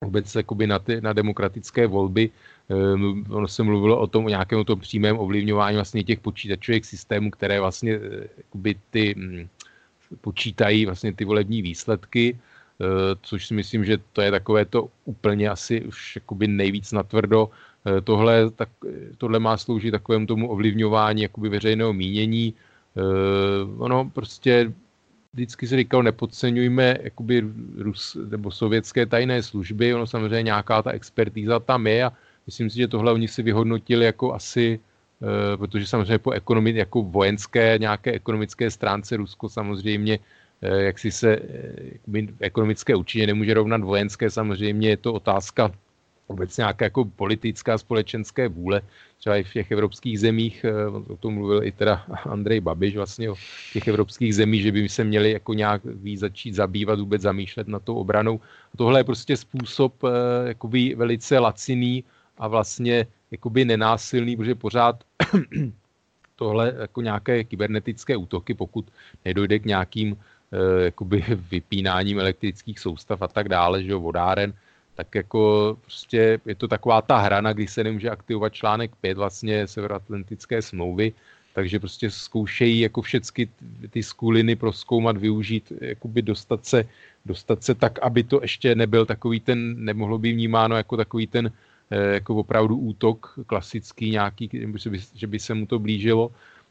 vůbec 0.00 0.34
jakoby 0.34 0.66
na, 0.66 0.78
ty, 0.78 1.00
na 1.00 1.12
demokratické 1.12 1.86
volby. 1.86 2.30
Um, 2.68 3.24
ono 3.28 3.48
se 3.48 3.62
mluvilo 3.62 4.00
o 4.00 4.06
tom, 4.06 4.24
o 4.24 4.28
nějakém 4.28 4.64
tom 4.64 4.80
přímém 4.80 5.18
ovlivňování 5.18 5.76
vlastně 5.76 6.04
těch 6.04 6.20
počítačových 6.20 6.86
systémů, 6.86 7.30
které 7.30 7.60
vlastně 7.60 7.92
eh, 7.92 8.28
jakoby 8.36 8.74
ty 8.90 9.14
um, 9.14 9.48
počítají 10.20 10.86
vlastně 10.86 11.12
ty 11.12 11.24
volební 11.24 11.62
výsledky, 11.62 12.38
uh, 12.78 12.86
což 13.22 13.46
si 13.46 13.54
myslím, 13.54 13.84
že 13.84 13.98
to 14.12 14.20
je 14.22 14.30
takové 14.30 14.64
to 14.64 14.88
úplně 15.04 15.48
asi 15.48 15.80
už 15.80 16.16
jakoby 16.16 16.48
nejvíc 16.48 16.92
natvrdo 16.92 17.50
Eh, 17.86 18.00
tohle, 18.00 18.50
tak, 18.50 18.68
tohle 19.18 19.38
má 19.38 19.56
sloužit 19.56 19.90
takovému 19.90 20.26
tomu 20.26 20.50
ovlivňování 20.50 21.22
jakoby 21.22 21.48
veřejného 21.48 21.92
mínění. 21.92 22.54
Eh, 22.96 23.00
ono 23.78 24.10
prostě 24.10 24.72
vždycky 25.32 25.66
se 25.66 25.76
říkal, 25.76 26.02
nepodceňujme 26.02 26.98
jakoby 27.02 27.44
Rus, 27.76 28.16
nebo 28.28 28.50
sovětské 28.50 29.06
tajné 29.06 29.42
služby, 29.42 29.94
ono 29.94 30.06
samozřejmě 30.06 30.42
nějaká 30.42 30.82
ta 30.82 30.90
expertíza 30.90 31.60
tam 31.60 31.86
je 31.86 32.04
a 32.04 32.12
myslím 32.46 32.70
si, 32.70 32.76
že 32.76 32.88
tohle 32.88 33.12
oni 33.12 33.28
si 33.28 33.42
vyhodnotili 33.42 34.04
jako 34.04 34.34
asi, 34.34 34.80
eh, 35.22 35.56
protože 35.56 35.86
samozřejmě 35.86 36.18
po 36.18 36.30
ekonomi, 36.30 36.74
jako 36.76 37.02
vojenské, 37.02 37.78
nějaké 37.78 38.12
ekonomické 38.12 38.70
stránce 38.70 39.16
Rusko 39.16 39.48
samozřejmě 39.48 40.18
jak 40.64 40.98
si 40.98 41.10
se 41.10 41.38
ekonomické 42.40 42.94
určitě 42.94 43.26
nemůže 43.26 43.54
rovnat 43.54 43.80
vojenské, 43.84 44.30
samozřejmě 44.30 44.88
je 44.88 44.96
to 44.96 45.12
otázka 45.12 45.70
vůbec 46.28 46.56
nějaká 46.56 46.84
jako 46.84 47.04
politická, 47.04 47.78
společenské 47.78 48.48
vůle, 48.48 48.82
třeba 49.18 49.36
i 49.36 49.44
v 49.44 49.52
těch 49.52 49.70
evropských 49.70 50.20
zemích, 50.20 50.64
eh, 50.64 50.86
o 50.88 51.16
tom 51.16 51.34
mluvil 51.34 51.64
i 51.64 51.72
teda 51.72 52.04
Andrej 52.24 52.60
Babiš 52.60 52.96
vlastně 52.96 53.30
o 53.30 53.36
těch 53.72 53.88
evropských 53.88 54.34
zemích, 54.34 54.62
že 54.62 54.72
by 54.72 54.88
se 54.88 55.04
měli 55.04 55.30
jako 55.32 55.54
nějak 55.54 55.84
víc 55.84 56.20
začít 56.20 56.54
zabývat, 56.54 57.00
vůbec 57.00 57.22
zamýšlet 57.22 57.68
na 57.68 57.78
tou 57.78 57.94
obranou. 57.94 58.40
A 58.74 58.76
tohle 58.76 59.00
je 59.00 59.04
prostě 59.04 59.36
způsob 59.36 59.94
eh, 60.04 60.08
jakoby 60.48 60.94
velice 60.94 61.38
laciný 61.38 62.04
a 62.38 62.48
vlastně 62.48 63.06
jakoby 63.30 63.64
nenásilný, 63.64 64.36
protože 64.36 64.54
pořád 64.54 65.04
tohle 66.36 66.74
jako 66.78 67.02
nějaké 67.02 67.44
kybernetické 67.44 68.16
útoky, 68.16 68.54
pokud 68.54 68.86
nedojde 69.24 69.58
k 69.58 69.64
nějakým 69.64 70.16
eh, 70.16 70.84
jakoby 70.84 71.24
vypínáním 71.50 72.20
elektrických 72.20 72.78
soustav 72.78 73.22
a 73.22 73.28
tak 73.28 73.48
dále, 73.48 73.82
že 73.82 73.92
jo, 73.92 74.00
vodáren, 74.00 74.52
tak 74.94 75.14
jako 75.14 75.76
prostě 75.80 76.40
je 76.46 76.54
to 76.54 76.68
taková 76.68 77.02
ta 77.02 77.18
hrana, 77.18 77.52
kdy 77.52 77.66
se 77.66 77.84
nemůže 77.84 78.10
aktivovat 78.10 78.54
článek 78.54 78.96
5 79.00 79.16
vlastně 79.16 79.66
Severoatlantické 79.66 80.62
smlouvy, 80.62 81.12
takže 81.54 81.78
prostě 81.78 82.10
zkoušejí 82.10 82.80
jako 82.80 83.02
všechny 83.02 83.48
ty 83.90 84.02
skuliny 84.02 84.56
proskoumat, 84.56 85.16
využít, 85.16 85.72
jakoby 85.80 86.22
dostat 86.22 86.66
se, 86.66 86.84
dostat 87.26 87.62
se 87.62 87.74
tak, 87.74 87.98
aby 87.98 88.22
to 88.22 88.42
ještě 88.42 88.74
nebyl 88.74 89.06
takový 89.06 89.40
ten, 89.40 89.84
nemohlo 89.84 90.18
by 90.18 90.32
vnímáno 90.32 90.76
jako 90.76 90.96
takový 90.96 91.26
ten 91.26 91.52
jako 91.90 92.34
opravdu 92.34 92.76
útok 92.76 93.38
klasický 93.46 94.10
nějaký, 94.10 94.50
že 95.14 95.26
by, 95.26 95.38
se 95.38 95.54
mu 95.54 95.66
to 95.66 95.78
blížilo. 95.78 96.30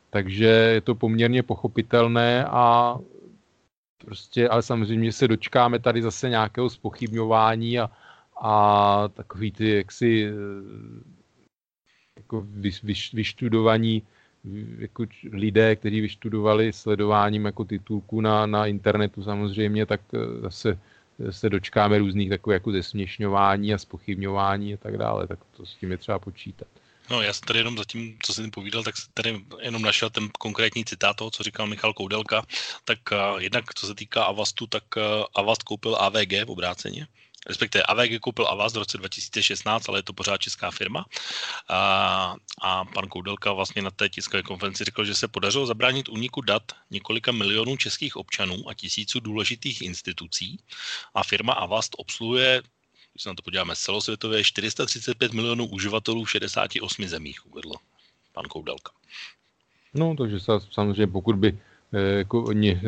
Takže 0.10 0.46
je 0.46 0.82
to 0.82 0.96
poměrně 0.96 1.44
pochopitelné 1.44 2.46
a 2.46 2.98
prostě, 4.06 4.50
ale 4.50 4.62
samozřejmě 4.62 5.12
se 5.12 5.28
dočkáme 5.28 5.80
tady 5.80 6.02
zase 6.02 6.30
nějakého 6.30 6.70
spochybňování 6.70 7.80
a, 7.80 7.92
a 8.42 9.08
takový 9.14 9.52
ty 9.52 9.76
jaksi 9.76 10.26
eh, 10.26 10.34
jako 12.18 12.42
vyš, 12.42 12.84
vyš, 12.84 13.14
vyštudovaní 13.14 14.04
jako 14.78 15.06
lidé, 15.32 15.76
kteří 15.76 16.02
vyštudovali 16.02 16.74
sledováním 16.74 17.46
jako 17.46 17.64
titulků 17.64 18.22
na, 18.22 18.46
na 18.46 18.66
internetu 18.66 19.24
samozřejmě, 19.24 19.86
tak 19.86 20.02
eh, 20.14 20.42
zase 20.42 20.80
se 21.30 21.50
dočkáme 21.50 21.98
různých 21.98 22.30
takových 22.30 22.54
jako 22.54 22.72
zesměšňování 22.72 23.74
a 23.74 23.78
spochybňování 23.78 24.74
a 24.74 24.78
tak 24.78 24.98
dále, 24.98 25.28
tak 25.28 25.40
to 25.58 25.66
s 25.66 25.76
tím 25.76 25.92
je 25.92 25.98
třeba 25.98 26.20
počítat. 26.20 26.68
No, 27.10 27.22
já 27.22 27.34
jsem 27.34 27.46
tady 27.48 27.60
jenom 27.60 27.78
zatím, 27.78 28.18
co 28.24 28.34
jsem 28.34 28.52
povídal, 28.52 28.84
tak 28.84 28.96
tady 29.14 29.42
jenom 29.62 29.82
našel 29.82 30.10
ten 30.10 30.30
konkrétní 30.40 30.86
citát 30.86 31.16
toho, 31.16 31.32
co 31.32 31.44
říkal 31.44 31.68
Michal 31.68 31.94
Koudelka. 31.94 32.46
Tak 32.86 33.00
uh, 33.12 33.42
jednak, 33.42 33.74
co 33.74 33.88
se 33.88 33.96
týká 33.96 34.24
Avastu, 34.24 34.68
tak 34.68 34.84
uh, 34.96 35.04
Avast 35.36 35.64
koupil 35.64 35.96
AVG 35.96 36.32
v 36.46 36.52
obráceně, 36.52 37.08
respektive 37.48 37.84
AVG 37.84 38.20
koupil 38.20 38.48
Avast 38.48 38.76
v 38.76 38.80
roce 38.80 38.98
2016, 38.98 39.90
ale 39.90 40.00
je 40.00 40.04
to 40.04 40.14
pořád 40.14 40.38
česká 40.38 40.72
firma. 40.72 41.06
A, 41.70 42.36
a 42.62 42.86
pan 42.86 43.08
Koudelka 43.08 43.54
vlastně 43.54 43.82
na 43.82 43.92
té 43.92 44.10
tiskové 44.10 44.44
konferenci 44.44 44.84
řekl, 44.84 45.06
že 45.06 45.16
se 45.16 45.28
podařilo 45.28 45.66
zabránit 45.66 46.10
úniku 46.10 46.42
dat 46.42 46.64
několika 46.92 47.32
milionů 47.32 47.78
českých 47.78 48.16
občanů 48.16 48.70
a 48.70 48.74
tisíců 48.74 49.20
důležitých 49.20 49.82
institucí 49.82 50.60
a 51.14 51.24
firma 51.24 51.54
Avast 51.54 51.96
obsluhuje 51.98 52.62
když 53.14 53.24
se 53.24 53.30
na 53.30 53.36
to 53.36 53.42
podíváme 53.42 53.76
celosvětově, 53.76 54.44
435 54.44 55.34
milionů 55.34 55.66
uživatelů 55.66 56.24
v 56.24 56.32
68 56.32 57.08
zemích, 57.08 57.46
uvedl 57.52 57.72
pan 58.34 58.46
Koudelka. 58.46 58.92
No, 59.94 60.16
takže 60.18 60.38
samozřejmě 60.72 61.08
pokud 61.08 61.36
by 61.36 61.58
eh, 61.94 62.00
jako 62.00 62.44
oni, 62.44 62.72
eh, 62.72 62.82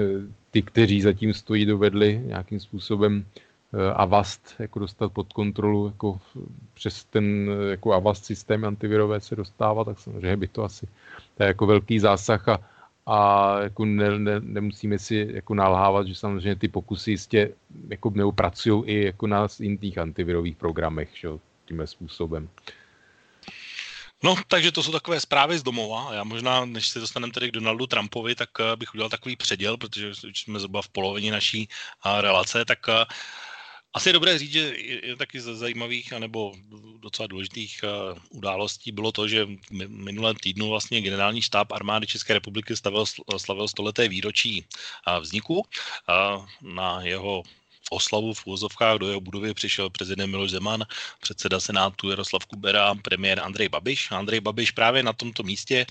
ty, 0.51 0.61
kteří 0.61 1.01
zatím 1.01 1.33
stojí, 1.33 1.65
dovedli 1.65 2.21
nějakým 2.25 2.59
způsobem 2.59 3.25
eh, 3.75 3.93
Avast 3.93 4.55
jako 4.59 4.79
dostat 4.79 5.13
pod 5.13 5.33
kontrolu 5.33 5.87
jako 5.87 6.19
přes 6.73 7.03
ten 7.03 7.49
jako 7.69 7.93
Avast 7.93 8.25
systém 8.25 8.65
antivirové 8.65 9.21
se 9.21 9.35
dostává, 9.35 9.83
tak 9.83 9.99
samozřejmě 9.99 10.37
by 10.37 10.47
to 10.47 10.63
asi 10.63 10.87
to 11.37 11.43
je 11.43 11.47
jako 11.47 11.65
velký 11.65 11.99
zásah 11.99 12.49
a 12.49 12.59
a 13.05 13.59
jako 13.61 13.85
ne, 13.85 14.19
ne, 14.19 14.39
nemusíme 14.39 14.99
si 14.99 15.27
jako 15.33 15.53
nalhávat, 15.53 16.07
že 16.07 16.15
samozřejmě 16.15 16.55
ty 16.55 16.67
pokusy 16.67 17.11
jistě 17.11 17.51
jako 17.89 18.31
pracují 18.35 18.83
i 18.85 19.05
jako 19.05 19.27
na 19.27 19.47
jiných 19.59 19.97
antivirových 19.97 20.55
programech, 20.57 21.09
že, 21.13 21.27
tímhle 21.65 21.87
způsobem. 21.87 22.49
No, 24.23 24.35
takže 24.47 24.71
to 24.71 24.83
jsou 24.83 24.91
takové 24.91 25.19
zprávy 25.19 25.59
z 25.59 25.63
domova. 25.63 26.13
Já 26.13 26.23
možná, 26.23 26.65
než 26.65 26.87
se 26.87 26.99
dostaneme 26.99 27.33
tedy 27.33 27.49
k 27.49 27.53
Donaldu 27.53 27.87
Trumpovi, 27.87 28.35
tak 28.35 28.49
eh, 28.59 28.75
bych 28.75 28.93
udělal 28.93 29.09
takový 29.09 29.35
předěl, 29.35 29.77
protože 29.77 30.11
jsme 30.33 30.59
zhruba 30.59 30.81
v 30.81 30.89
polovině 30.89 31.31
naší 31.31 31.69
eh, 32.05 32.21
relace, 32.21 32.65
tak 32.65 32.79
asi 33.95 34.09
je 34.09 34.13
dobré 34.13 34.39
říct, 34.39 34.51
že 34.51 34.73
je 35.03 35.15
taky 35.15 35.41
ze 35.41 35.55
zajímavých 35.55 36.13
anebo 36.13 36.53
docela 36.99 37.27
důležitých 37.27 37.79
uh, 37.83 38.19
událostí 38.29 38.91
bylo 38.91 39.11
to, 39.11 39.27
že 39.27 39.47
minulém 39.87 40.35
týdnu 40.35 40.69
vlastně 40.69 41.01
generální 41.01 41.41
štáb 41.41 41.71
armády 41.71 42.07
České 42.07 42.33
republiky 42.33 42.75
slavil, 42.75 43.05
slavil 43.37 43.67
stoleté 43.67 44.07
výročí 44.07 44.65
uh, 45.07 45.19
vzniku. 45.23 45.55
Uh, 45.59 46.45
na 46.61 47.01
jeho 47.01 47.43
oslavu 47.91 48.33
v 48.33 48.47
úvozovkách 48.47 48.97
do 48.97 49.07
jeho 49.07 49.21
budovy 49.21 49.53
přišel 49.53 49.89
prezident 49.89 50.29
Miloš 50.29 50.51
Zeman, 50.51 50.85
předseda 51.21 51.59
Senátu 51.59 52.09
Jaroslav 52.09 52.45
Kubera, 52.45 52.95
premiér 52.95 53.39
Andrej 53.39 53.69
Babiš. 53.69 54.11
Andrej 54.11 54.39
Babiš 54.39 54.71
právě 54.71 55.03
na 55.03 55.13
tomto 55.13 55.43
místě, 55.43 55.85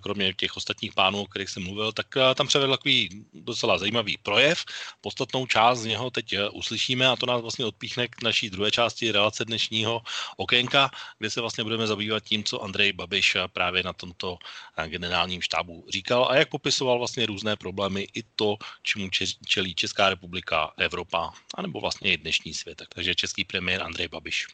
kromě 0.00 0.34
těch 0.34 0.56
ostatních 0.56 0.92
pánů, 0.94 1.22
o 1.22 1.26
kterých 1.26 1.48
jsem 1.48 1.62
mluvil, 1.62 1.92
tak 1.92 2.06
tam 2.34 2.46
převedl 2.46 2.72
takový 2.72 3.24
docela 3.34 3.78
zajímavý 3.78 4.18
projev. 4.22 4.64
Podstatnou 5.00 5.46
část 5.46 5.78
z 5.78 5.84
něho 5.84 6.10
teď 6.10 6.32
e, 6.32 6.48
uslyšíme 6.48 7.06
a 7.08 7.16
to 7.16 7.26
nás 7.26 7.40
vlastně 7.40 7.64
odpíchne 7.64 8.08
k 8.08 8.22
naší 8.22 8.50
druhé 8.50 8.70
části 8.70 9.12
relace 9.12 9.44
dnešního 9.44 10.02
okénka, 10.36 10.90
kde 11.18 11.30
se 11.30 11.40
vlastně 11.40 11.64
budeme 11.64 11.86
zabývat 11.86 12.24
tím, 12.24 12.44
co 12.44 12.62
Andrej 12.62 12.92
Babiš 12.92 13.36
právě 13.52 13.82
na 13.82 13.92
tomto 13.92 14.38
generálním 14.86 15.42
štábu 15.42 15.84
říkal 15.88 16.28
a 16.30 16.36
jak 16.36 16.48
popisoval 16.48 16.98
vlastně 16.98 17.26
různé 17.26 17.56
problémy 17.56 18.06
i 18.14 18.22
to, 18.36 18.56
čemu 18.82 19.08
čelí 19.46 19.74
Česká 19.74 20.08
republika, 20.08 20.72
Evropa 20.76 21.29
anebo 21.54 21.80
vlastně 21.80 22.12
i 22.12 22.16
dnešní 22.16 22.54
svět. 22.54 22.82
Takže 22.94 23.14
český 23.14 23.44
premiér 23.44 23.82
Andrej 23.82 24.08
Babiš. 24.08 24.46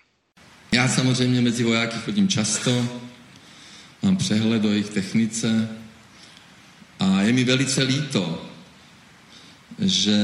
Já 0.72 0.88
samozřejmě 0.88 1.40
mezi 1.40 1.64
vojáky 1.64 1.96
chodím 1.96 2.28
často, 2.28 2.88
mám 4.02 4.16
přehled 4.16 4.64
o 4.64 4.70
jejich 4.70 4.90
technice 4.90 5.68
a 7.00 7.22
je 7.22 7.32
mi 7.32 7.44
velice 7.44 7.82
líto, 7.82 8.50
že 9.78 10.18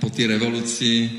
po 0.00 0.10
té 0.10 0.26
revoluci 0.26 1.10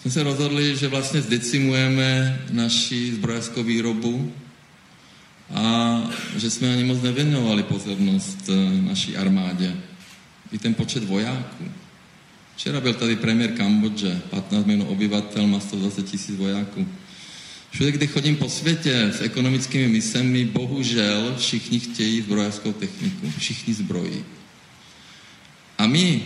jsme 0.00 0.10
se 0.10 0.22
rozhodli, 0.22 0.76
že 0.76 0.88
vlastně 0.88 1.22
zdecimujeme 1.22 2.40
naši 2.50 3.14
zbrojařskou 3.14 3.62
výrobu 3.62 4.34
a 5.54 5.96
že 6.36 6.50
jsme 6.50 6.72
ani 6.72 6.84
moc 6.84 7.02
nevěnovali 7.02 7.62
pozornost 7.62 8.48
eh, 8.48 8.82
naší 8.82 9.16
armádě. 9.16 9.76
I 10.52 10.58
ten 10.58 10.74
počet 10.74 11.04
vojáků. 11.04 11.81
Včera 12.56 12.80
byl 12.80 12.94
tady 12.94 13.16
premiér 13.16 13.52
Kambodže, 13.52 14.22
15 14.30 14.66
milionů 14.66 14.90
obyvatel, 14.90 15.46
má 15.46 15.60
120 15.60 16.02
tisíc 16.02 16.36
vojáků. 16.36 16.88
Všude, 17.70 17.92
kde 17.92 18.06
chodím 18.06 18.36
po 18.36 18.48
světě 18.48 19.12
s 19.18 19.20
ekonomickými 19.20 19.88
misemi, 19.88 20.44
bohužel 20.44 21.34
všichni 21.38 21.80
chtějí 21.80 22.22
zbrojařskou 22.22 22.72
techniku. 22.72 23.30
Všichni 23.38 23.74
zbrojí. 23.74 24.24
A 25.78 25.86
my 25.86 26.22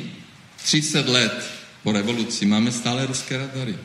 30 0.64 1.08
let 1.08 1.50
po 1.82 1.92
revoluci 1.92 2.46
máme 2.46 2.72
stále 2.72 3.06
ruské 3.06 3.36
radary. 3.38 3.78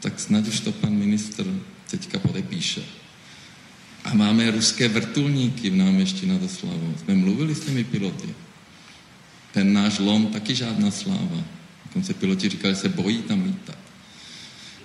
Tak 0.00 0.20
snad 0.20 0.48
už 0.48 0.60
to 0.60 0.72
pan 0.72 0.94
ministr 0.94 1.46
teďka 1.90 2.18
podepíše. 2.18 2.82
A 4.04 4.14
máme 4.14 4.50
ruské 4.50 4.88
vrtulníky 4.88 5.70
v 5.70 5.76
náměstí 5.76 6.26
nad 6.26 6.42
Oslavou. 6.42 6.94
Jsme 7.04 7.14
mluvili 7.14 7.54
s 7.54 7.60
těmi 7.60 7.84
piloty 7.84 8.28
ten 9.52 9.72
náš 9.72 9.98
lom 9.98 10.26
taky 10.26 10.54
žádná 10.54 10.90
sláva. 10.90 11.44
Dokonce 11.86 12.14
piloti 12.14 12.48
říkali, 12.48 12.74
že 12.74 12.80
se 12.80 12.88
bojí 12.88 13.22
tam 13.22 13.44
lítat. 13.44 13.78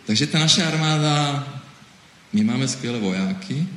Takže 0.06 0.28
ta 0.28 0.40
naše 0.40 0.64
armáda, 0.64 1.48
my 2.34 2.44
máme 2.44 2.68
skvělé 2.68 3.00
vojáky, 3.00 3.68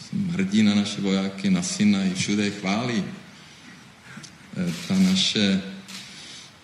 jsem 0.00 0.28
hrdí 0.28 0.62
na 0.62 0.74
naše 0.74 1.00
vojáky, 1.00 1.50
na 1.50 1.62
syna 1.62 2.04
i 2.04 2.14
všude 2.14 2.44
je 2.44 2.50
chválí. 2.50 3.04
E, 4.56 4.72
ta 4.88 4.94
naše 4.98 5.62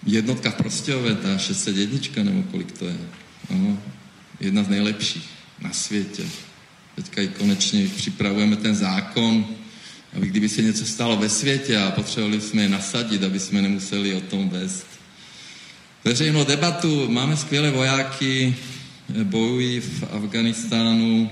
jednotka 0.06 0.50
v 0.50 0.54
Prostějové, 0.54 1.14
ta 1.14 1.38
601, 1.38 2.22
nebo 2.22 2.42
kolik 2.42 2.72
to 2.72 2.86
je, 2.86 2.96
no, 3.50 3.78
jedna 4.40 4.64
z 4.64 4.68
nejlepších 4.68 5.28
na 5.60 5.72
světě. 5.72 6.24
Teďka 6.94 7.22
i 7.22 7.28
konečně 7.28 7.88
připravujeme 7.88 8.56
ten 8.56 8.74
zákon, 8.74 9.46
aby 10.16 10.26
kdyby 10.26 10.48
se 10.48 10.62
něco 10.62 10.86
stalo 10.86 11.16
ve 11.16 11.28
světě 11.28 11.78
a 11.78 11.90
potřebovali 11.90 12.40
jsme 12.40 12.62
je 12.62 12.68
nasadit, 12.68 13.22
aby 13.22 13.38
jsme 13.40 13.62
nemuseli 13.62 14.14
o 14.14 14.20
tom 14.20 14.48
vést 14.48 14.86
veřejnou 16.04 16.44
debatu. 16.44 17.08
Máme 17.08 17.36
skvělé 17.36 17.70
vojáky, 17.70 18.54
eh, 19.20 19.24
bojují 19.24 19.80
v 19.80 20.04
Afganistánu 20.12 21.30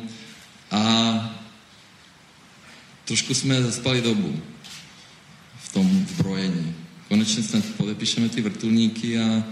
a 0.71 1.35
trošku 3.05 3.35
jsme 3.35 3.63
zaspali 3.63 4.03
dobu 4.03 4.41
v 5.63 5.73
tom 5.73 6.07
zbrojení. 6.15 6.75
konečně 7.09 7.43
snad 7.43 7.65
podepíšeme 7.77 8.29
ty 8.29 8.41
vrtulníky 8.41 9.19
a 9.19 9.45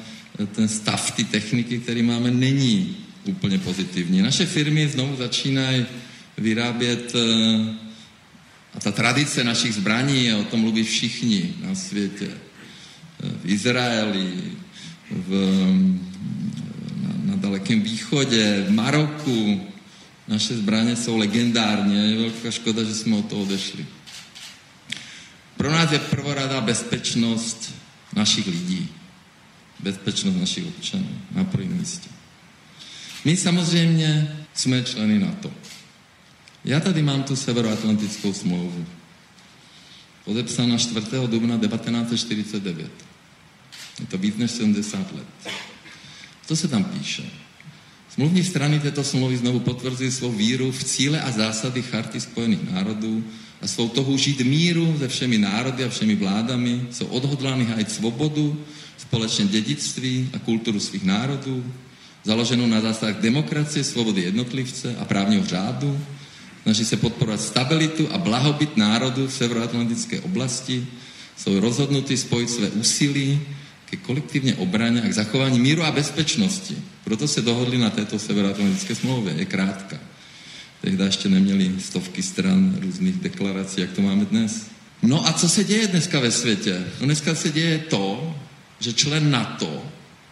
ten 0.53 0.69
stav 0.69 1.11
ty 1.11 1.25
techniky, 1.25 1.79
který 1.79 2.03
máme, 2.03 2.31
není 2.31 2.97
úplně 3.25 3.59
pozitivní. 3.59 4.23
Naše 4.23 4.47
firmy 4.47 4.89
znovu 4.89 5.17
začínají 5.17 5.87
vyrábět 6.39 7.13
eh, 7.15 7.86
a 8.77 8.81
ta 8.81 8.93
tradice 8.93 9.45
našich 9.45 9.75
zbraní, 9.75 10.33
o 10.35 10.45
tom 10.45 10.61
mluví 10.61 10.85
všichni 10.85 11.55
na 11.61 11.75
světě, 11.75 12.29
v 13.21 13.51
Izraeli, 13.51 14.33
v, 15.11 15.31
na, 17.03 17.33
na 17.33 17.37
Dalekém 17.37 17.81
východě, 17.81 18.65
v 18.69 18.71
Maroku, 18.71 19.67
naše 20.29 20.57
zbraně 20.57 20.97
jsou 20.97 21.17
legendární 21.17 22.01
a 22.01 22.03
je 22.03 22.17
velká 22.17 22.51
škoda, 22.51 22.85
že 22.85 22.95
jsme 22.95 23.17
od 23.17 23.27
toho 23.27 23.43
odešli. 23.43 23.87
Pro 25.57 25.73
nás 25.73 25.93
je 25.93 25.99
prvoradá 25.99 26.61
bezpečnost 26.61 27.75
našich 28.17 28.47
lidí, 28.47 28.89
bezpečnost 29.81 30.37
našich 30.37 30.67
občanů 30.67 31.09
na 31.35 31.45
prvním 31.45 31.79
místě. 31.79 32.09
My 33.25 33.37
samozřejmě 33.37 34.37
jsme 34.55 34.83
členy 34.83 35.19
NATO. 35.19 35.51
Já 36.67 36.81
tady 36.81 37.03
mám 37.03 37.23
tu 37.23 37.37
severoatlantickou 37.37 38.33
smlouvu. 38.33 38.87
Podepsána 40.25 40.79
4. 40.79 41.07
dubna 41.27 41.59
1949. 41.59 42.91
Je 44.01 44.07
to 44.07 44.19
víc 44.19 44.37
než 44.37 44.51
70 44.51 45.13
let. 45.15 45.53
Co 46.47 46.57
se 46.57 46.69
tam 46.69 46.85
píše? 46.85 47.23
Smluvní 48.15 48.45
strany 48.45 48.81
této 48.81 49.05
smlouvy 49.05 49.37
znovu 49.37 49.61
potvrzují 49.61 50.11
svou 50.11 50.33
víru 50.33 50.73
v 50.73 50.85
cíle 50.85 51.21
a 51.21 51.31
zásady 51.31 51.83
Charty 51.83 52.21
Spojených 52.21 52.71
národů 52.71 53.25
a 53.63 53.67
svou 53.67 53.89
touhu 53.89 54.17
žít 54.17 54.41
míru 54.41 54.97
se 54.99 55.09
všemi 55.09 55.39
národy 55.39 55.85
a 55.85 55.89
všemi 55.89 56.15
vládami, 56.15 56.87
jsou 56.91 57.07
odhodlány 57.07 57.65
hájit 57.65 57.93
svobodu, 57.93 58.65
společné 58.99 59.45
dědictví 59.45 60.31
a 60.35 60.39
kulturu 60.39 60.81
svých 60.81 61.05
národů, 61.05 61.73
založenou 62.25 62.67
na 62.67 62.81
zásadách 62.81 63.17
demokracie, 63.17 63.85
svobody 63.85 64.23
jednotlivce 64.23 64.97
a 64.97 65.05
právního 65.05 65.47
řádu, 65.47 66.01
snaží 66.67 66.85
se 66.85 66.97
podporovat 66.97 67.41
stabilitu 67.41 68.09
a 68.13 68.19
blahobyt 68.19 68.77
národu 68.77 69.27
v 69.27 69.33
severoatlantické 69.33 70.21
oblasti, 70.21 70.87
jsou 71.37 71.61
rozhodnutí 71.61 72.17
spojit 72.17 72.51
své 72.51 72.69
úsilí 72.69 73.41
ke 73.91 73.97
kolektivně 73.97 74.55
obraně 74.55 75.03
a 75.03 75.09
k 75.09 75.15
zachování 75.15 75.59
míru 75.59 75.83
a 75.83 75.93
bezpečnosti. 75.93 76.77
Proto 77.05 77.29
se 77.29 77.43
dohodli 77.43 77.79
na 77.79 77.91
této 77.91 78.19
severoatlantické 78.19 78.95
smlouvě. 78.95 79.35
Je 79.39 79.45
krátká. 79.45 79.99
Tehdy 80.81 81.05
ještě 81.05 81.29
neměli 81.29 81.75
stovky 81.79 82.23
stran 82.23 82.79
různých 82.81 83.15
deklarací, 83.15 83.81
jak 83.81 83.93
to 83.93 84.03
máme 84.03 84.25
dnes. 84.25 84.67
No 85.03 85.29
a 85.29 85.33
co 85.33 85.49
se 85.49 85.65
děje 85.65 85.87
dneska 85.87 86.21
ve 86.21 86.31
světě? 86.31 86.85
No 87.01 87.07
dneska 87.07 87.35
se 87.35 87.51
děje 87.51 87.79
to, 87.79 88.35
že 88.81 88.93
člen 88.93 89.31
NATO 89.31 89.83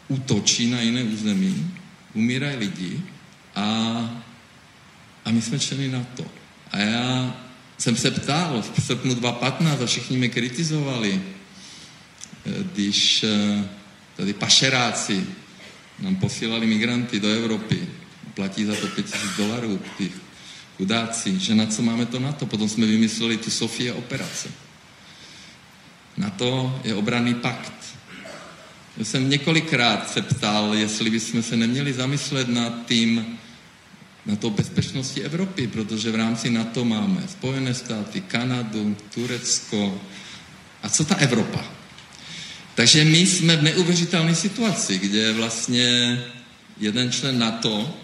útočí 0.09 0.71
na 0.71 0.81
jiné 0.81 1.03
území, 1.03 1.71
umírají 2.15 2.57
lidi 2.57 3.01
a, 3.55 4.24
a 5.25 5.31
my 5.31 5.43
jsme 5.43 5.59
členy 5.59 5.89
NATO. 5.89 6.25
A 6.71 6.79
já 6.79 7.37
jsem 7.79 7.97
se 7.97 8.11
ptal 8.11 8.63
v 8.63 8.83
srpnu 8.83 9.15
2015 9.15 9.81
a 9.81 9.87
všichni 9.87 10.17
mě 10.17 10.29
kritizovali, 10.29 11.23
když 12.45 13.25
eh, 13.25 13.69
tady 14.17 14.33
pašeráci 14.33 15.27
nám 15.99 16.17
posílali 16.17 16.67
migranty 16.67 17.21
do 17.21 17.29
Evropy, 17.29 17.89
platí 18.35 18.65
za 18.65 18.75
to 18.75 18.87
5000 18.87 19.37
dolarů, 19.37 19.81
ty 19.99 20.13
chudáci, 20.77 21.39
že 21.39 21.55
na 21.55 21.67
co 21.67 21.83
máme 21.83 22.07
to 22.07 22.21
na 22.21 22.33
to? 22.33 22.47
Potom 22.47 22.69
jsme 22.69 22.87
vymysleli 22.87 23.37
tu 23.37 23.51
Sofie 23.51 23.93
operace. 23.93 24.49
Na 26.17 26.31
to 26.31 26.81
je 26.85 26.95
obranný 26.95 27.35
pakt. 27.35 27.73
Já 28.97 29.05
jsem 29.05 29.31
několikrát 29.31 30.11
se 30.11 30.23
ptal, 30.23 30.75
jestli 30.75 31.11
bychom 31.11 31.43
se 31.43 31.57
neměli 31.57 31.93
zamyslet 31.93 32.49
nad 32.49 32.87
tím, 32.87 33.39
na 34.27 34.37
to 34.37 34.51
bezpečnosti 34.51 35.23
Evropy, 35.23 35.67
protože 35.67 36.11
v 36.11 36.15
rámci 36.15 36.51
NATO 36.51 36.85
máme 36.85 37.23
Spojené 37.29 37.75
státy, 37.75 38.21
Kanadu, 38.21 38.97
Turecko. 39.15 40.01
A 40.83 40.89
co 40.89 41.05
ta 41.05 41.15
Evropa? 41.15 41.65
Takže 42.75 43.05
my 43.05 43.19
jsme 43.19 43.57
v 43.57 43.63
neuvěřitelné 43.63 44.35
situaci, 44.35 44.99
kde 44.99 45.33
vlastně 45.33 46.21
jeden 46.81 47.13
člen 47.13 47.39
NATO 47.39 47.95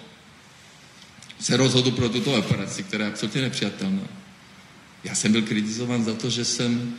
se 1.41 1.57
rozhodl 1.57 1.91
pro 1.91 2.09
tuto 2.09 2.33
operaci, 2.35 2.83
která 2.83 3.05
je 3.05 3.11
absolutně 3.11 3.41
nepřijatelná. 3.43 4.03
Já 5.05 5.15
jsem 5.15 5.33
byl 5.33 5.43
kritizován 5.43 6.05
za 6.05 6.15
to, 6.15 6.31
že 6.31 6.45
jsem 6.45 6.95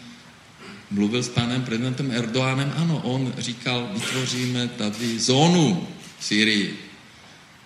mluvil 0.92 1.24
s 1.24 1.30
panem 1.30 1.64
prezidentem 1.64 2.12
Erdoánem. 2.12 2.74
Ano, 2.76 3.02
on 3.04 3.34
říkal, 3.38 3.90
vytvoříme 3.94 4.68
tady 4.68 5.20
zónu 5.20 5.88
v 6.20 6.26
Syrii. 6.26 6.91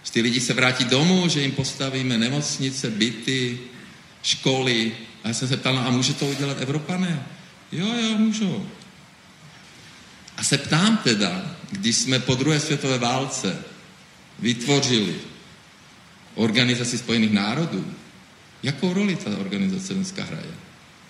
Že 0.06 0.12
ty 0.12 0.22
lidi 0.22 0.40
se 0.40 0.54
vrátí 0.54 0.86
domů, 0.86 1.30
že 1.30 1.42
jim 1.42 1.52
postavíme 1.52 2.18
nemocnice, 2.18 2.90
byty, 2.90 3.60
školy. 4.24 4.92
A 5.24 5.28
já 5.28 5.34
jsem 5.34 5.48
se 5.48 5.58
ptal, 5.58 5.76
no 5.76 5.88
a 5.88 5.90
může 5.90 6.14
to 6.14 6.26
udělat 6.26 6.62
Evropané? 6.62 7.26
Jo, 7.72 7.88
jo, 7.88 8.18
můžou. 8.18 8.66
A 10.38 10.44
se 10.44 10.58
ptám 10.58 10.98
teda, 10.98 11.56
když 11.72 11.96
jsme 11.96 12.20
po 12.20 12.36
druhé 12.36 12.60
světové 12.60 12.98
válce 12.98 13.58
vytvořili 14.40 15.16
Organizaci 16.36 16.98
spojených 16.98 17.32
národů, 17.32 17.94
jakou 18.64 18.94
roli 18.94 19.16
ta 19.16 19.38
organizace 19.38 19.94
dneska 19.94 20.24
hraje? 20.24 20.54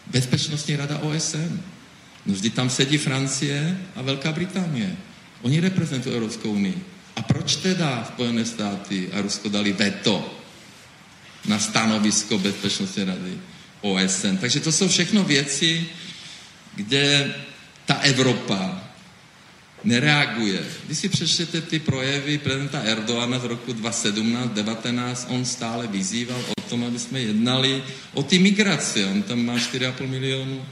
Bezpečnostní 0.08 0.76
rada 0.76 1.00
OSN. 1.00 1.60
No 2.26 2.34
vždy 2.34 2.50
tam 2.50 2.70
sedí 2.70 2.98
Francie 2.98 3.78
a 3.96 4.02
Velká 4.02 4.32
Británie. 4.32 4.96
Oni 5.41 5.60
reprezentují 5.60 6.16
Evropskou 6.16 6.52
unii. 6.52 6.86
A 7.16 7.22
proč 7.22 7.55
teda 7.55 8.03
Spojené 8.07 8.45
státy 8.45 9.09
a 9.13 9.22
Rusko 9.22 9.49
dali 9.49 9.74
veto 9.74 10.20
na 11.45 11.59
stanovisko 11.59 12.38
Bezpečnostní 12.38 13.03
rady 13.03 13.34
OSN? 13.82 14.38
Takže 14.38 14.59
to 14.59 14.72
jsou 14.72 14.88
všechno 14.88 15.24
věci, 15.24 15.86
kde 16.76 17.36
ta 17.86 17.93
Evropa 17.95 18.82
nereaguje. 19.84 20.66
Když 20.86 20.97
si 20.97 21.09
přečtete 21.09 21.61
ty 21.61 21.80
projevy 21.80 22.38
prezidenta 22.38 22.82
Erdoana 22.82 23.39
z 23.39 23.43
roku 23.43 23.74
2017-19, 23.74 25.26
on 25.30 25.45
stále 25.45 25.88
vyzýval 25.88 26.41
o 26.57 26.61
tom, 26.61 26.84
aby 26.84 26.99
jsme 26.99 27.20
jednali 27.20 27.84
o 28.13 28.24
ty 28.24 28.39
migraci. 28.39 29.05
On 29.05 29.24
tam 29.24 29.45
má 29.45 29.55
4,5 29.55 30.07
milionu 30.07 30.66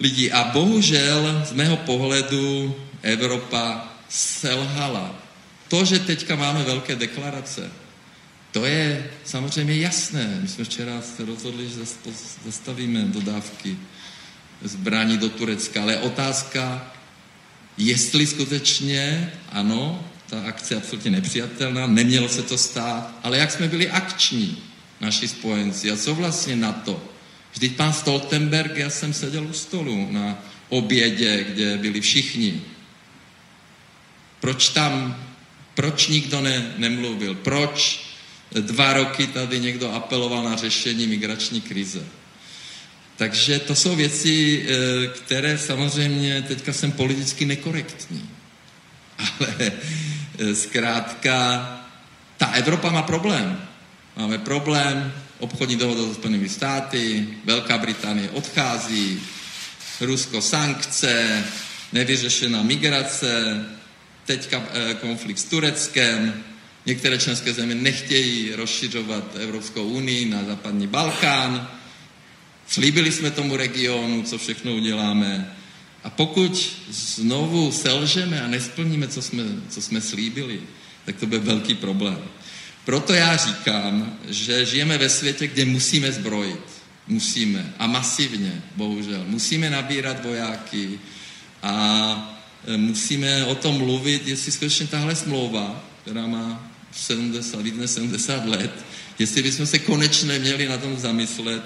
lidí. 0.00 0.32
A 0.32 0.44
bohužel 0.44 1.44
z 1.48 1.52
mého 1.52 1.76
pohledu 1.76 2.74
Evropa 3.02 3.94
selhala. 4.08 5.23
To, 5.74 5.84
že 5.84 5.98
teďka 5.98 6.36
máme 6.38 6.62
velké 6.62 6.96
deklarace, 6.96 7.70
to 8.52 8.64
je 8.64 9.10
samozřejmě 9.24 9.76
jasné. 9.76 10.38
My 10.42 10.48
jsme 10.48 10.64
včera 10.64 11.02
se 11.02 11.24
rozhodli, 11.24 11.68
že 11.68 11.82
zastavíme 12.44 13.02
dodávky 13.02 13.76
zbraní 14.62 15.18
do 15.18 15.28
Turecka, 15.28 15.82
ale 15.82 15.98
otázka, 15.98 16.92
jestli 17.76 18.26
skutečně, 18.26 19.32
ano, 19.50 20.10
ta 20.30 20.40
akce 20.46 20.74
je 20.74 20.78
absolutně 20.78 21.10
nepřijatelná, 21.10 21.86
nemělo 21.86 22.28
se 22.28 22.42
to 22.42 22.58
stát, 22.58 23.10
ale 23.22 23.38
jak 23.38 23.50
jsme 23.50 23.68
byli 23.68 23.90
akční, 23.90 24.62
naši 25.00 25.28
spojenci, 25.28 25.90
a 25.90 25.96
co 25.96 26.14
vlastně 26.14 26.56
na 26.56 26.72
to? 26.72 27.04
Vždyť 27.52 27.76
pan 27.76 27.92
Stoltenberg, 27.92 28.76
já 28.76 28.90
jsem 28.90 29.12
seděl 29.12 29.46
u 29.46 29.52
stolu 29.52 30.08
na 30.10 30.38
obědě, 30.68 31.44
kde 31.44 31.76
byli 31.78 32.00
všichni. 32.00 32.62
Proč 34.40 34.68
tam, 34.68 35.24
proč 35.74 36.08
nikdo 36.08 36.40
ne, 36.40 36.74
nemluvil? 36.78 37.34
Proč 37.34 38.06
dva 38.60 38.92
roky 38.92 39.26
tady 39.26 39.60
někdo 39.60 39.92
apeloval 39.92 40.42
na 40.44 40.56
řešení 40.56 41.06
migrační 41.06 41.60
krize? 41.60 42.02
Takže 43.16 43.58
to 43.58 43.74
jsou 43.74 43.96
věci, 43.96 44.66
eh, 44.66 45.06
které 45.06 45.58
samozřejmě 45.58 46.42
teďka 46.42 46.72
jsem 46.72 46.92
politicky 46.92 47.44
nekorektní. 47.44 48.30
Ale 49.18 49.54
eh, 49.60 50.54
zkrátka, 50.54 51.68
ta 52.36 52.46
Evropa 52.46 52.90
má 52.90 53.02
problém. 53.02 53.60
Máme 54.16 54.38
problém, 54.38 55.12
obchodní 55.38 55.76
dohoda 55.76 56.02
se 56.08 56.14
Spojenými 56.14 56.48
státy, 56.48 57.28
Velká 57.44 57.78
Británie 57.78 58.30
odchází, 58.30 59.20
Rusko 60.00 60.42
sankce, 60.42 61.44
nevyřešená 61.92 62.62
migrace, 62.62 63.64
teďka 64.26 64.62
eh, 64.72 64.94
konflikt 64.94 65.38
s 65.38 65.44
Tureckem, 65.44 66.34
některé 66.86 67.18
členské 67.18 67.52
země 67.52 67.74
nechtějí 67.74 68.54
rozšiřovat 68.54 69.36
Evropskou 69.36 69.88
unii 69.88 70.24
na 70.24 70.44
západní 70.44 70.86
Balkán, 70.86 71.68
Slíbili 72.68 73.12
jsme 73.12 73.30
tomu 73.30 73.56
regionu, 73.56 74.22
co 74.22 74.38
všechno 74.38 74.74
uděláme. 74.74 75.54
A 76.04 76.10
pokud 76.10 76.76
znovu 76.90 77.72
selžeme 77.72 78.42
a 78.42 78.46
nesplníme, 78.46 79.08
co 79.08 79.22
jsme, 79.22 79.42
co 79.68 79.82
jsme 79.82 80.00
slíbili, 80.00 80.60
tak 81.04 81.16
to 81.16 81.26
bude 81.26 81.38
velký 81.38 81.74
problém. 81.74 82.18
Proto 82.84 83.14
já 83.14 83.36
říkám, 83.36 84.18
že 84.28 84.66
žijeme 84.66 84.98
ve 84.98 85.08
světě, 85.08 85.46
kde 85.46 85.64
musíme 85.64 86.12
zbrojit. 86.12 86.60
Musíme. 87.08 87.74
A 87.78 87.86
masivně, 87.86 88.62
bohužel. 88.76 89.24
Musíme 89.26 89.70
nabírat 89.70 90.24
vojáky 90.24 90.98
A 91.62 92.33
musíme 92.76 93.44
o 93.44 93.54
tom 93.54 93.78
mluvit, 93.78 94.28
jestli 94.28 94.52
skutečně 94.52 94.86
tahle 94.86 95.14
smlouva, 95.14 95.84
která 96.02 96.26
má 96.26 96.70
70, 96.92 97.62
víc 97.62 97.74
než 97.76 97.90
70 97.90 98.46
let, 98.46 98.70
jestli 99.18 99.42
bychom 99.42 99.66
se 99.66 99.78
konečně 99.78 100.38
měli 100.38 100.68
na 100.68 100.78
tom 100.78 100.98
zamyslet 100.98 101.62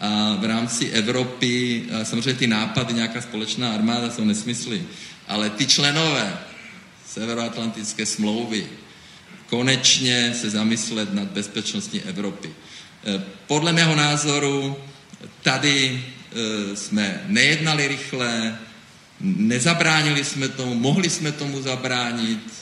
a 0.00 0.36
v 0.40 0.44
rámci 0.44 0.90
Evropy, 0.90 1.82
samozřejmě 2.02 2.34
ty 2.34 2.46
nápady, 2.46 2.94
nějaká 2.94 3.20
společná 3.20 3.72
armáda 3.72 4.10
jsou 4.10 4.24
nesmysly, 4.24 4.82
ale 5.28 5.50
ty 5.50 5.66
členové 5.66 6.38
Severoatlantické 7.12 8.06
smlouvy 8.06 8.66
konečně 9.46 10.34
se 10.40 10.50
zamyslet 10.50 11.14
nad 11.14 11.28
bezpečností 11.28 12.00
Evropy. 12.00 12.48
E, 12.48 13.22
podle 13.46 13.72
mého 13.72 13.96
názoru 13.96 14.76
tady 15.42 16.04
e, 16.72 16.76
jsme 16.76 17.24
nejednali 17.26 17.88
rychle, 17.88 18.58
nezabránili 19.22 20.24
jsme 20.24 20.48
tomu, 20.48 20.74
mohli 20.74 21.10
jsme 21.10 21.32
tomu 21.32 21.62
zabránit. 21.62 22.52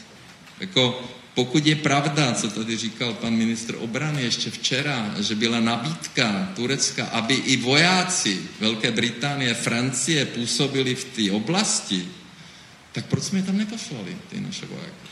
Jako 0.61 1.11
pokud 1.35 1.67
je 1.67 1.77
pravda, 1.77 2.35
co 2.35 2.51
tady 2.51 2.77
říkal 2.77 3.15
pan 3.15 3.33
ministr 3.35 3.75
obrany 3.79 4.23
ještě 4.23 4.51
včera, 4.51 5.15
že 5.19 5.35
byla 5.35 5.61
nabídka 5.61 6.53
Turecka, 6.57 7.05
aby 7.05 7.35
i 7.35 7.57
vojáci 7.57 8.41
Velké 8.61 8.91
Británie, 8.91 9.55
Francie 9.55 10.27
působili 10.27 10.95
v 10.95 11.05
té 11.05 11.33
oblasti, 11.33 12.09
tak 12.93 13.07
proč 13.07 13.25
jsme 13.25 13.39
je 13.39 13.43
tam 13.43 13.57
neposlali, 13.57 14.17
ty 14.29 14.41
naše 14.41 14.67
vojáky? 14.67 15.11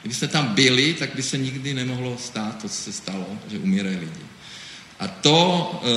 Kdyby 0.00 0.14
jsme 0.14 0.28
tam 0.28 0.46
byli, 0.46 0.94
tak 0.94 1.14
by 1.14 1.22
se 1.22 1.38
nikdy 1.38 1.74
nemohlo 1.74 2.18
stát 2.18 2.62
to, 2.62 2.68
co 2.68 2.74
se 2.74 2.92
stalo, 2.92 3.26
že 3.50 3.58
umírají 3.58 3.96
lidi. 3.96 4.24
A 5.00 5.08
to 5.08 5.80
eh, 5.82 5.88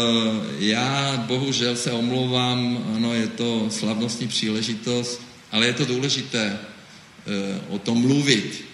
já 0.60 1.18
bohužel 1.28 1.76
se 1.76 1.92
omlouvám, 1.92 2.84
ano, 2.96 3.14
je 3.14 3.28
to 3.28 3.70
slavnostní 3.70 4.28
příležitost, 4.28 5.22
ale 5.52 5.66
je 5.66 5.74
to 5.74 5.86
důležité 5.86 6.60
eh, 6.60 7.62
o 7.70 7.80
tom 7.80 8.02
mluvit, 8.02 8.74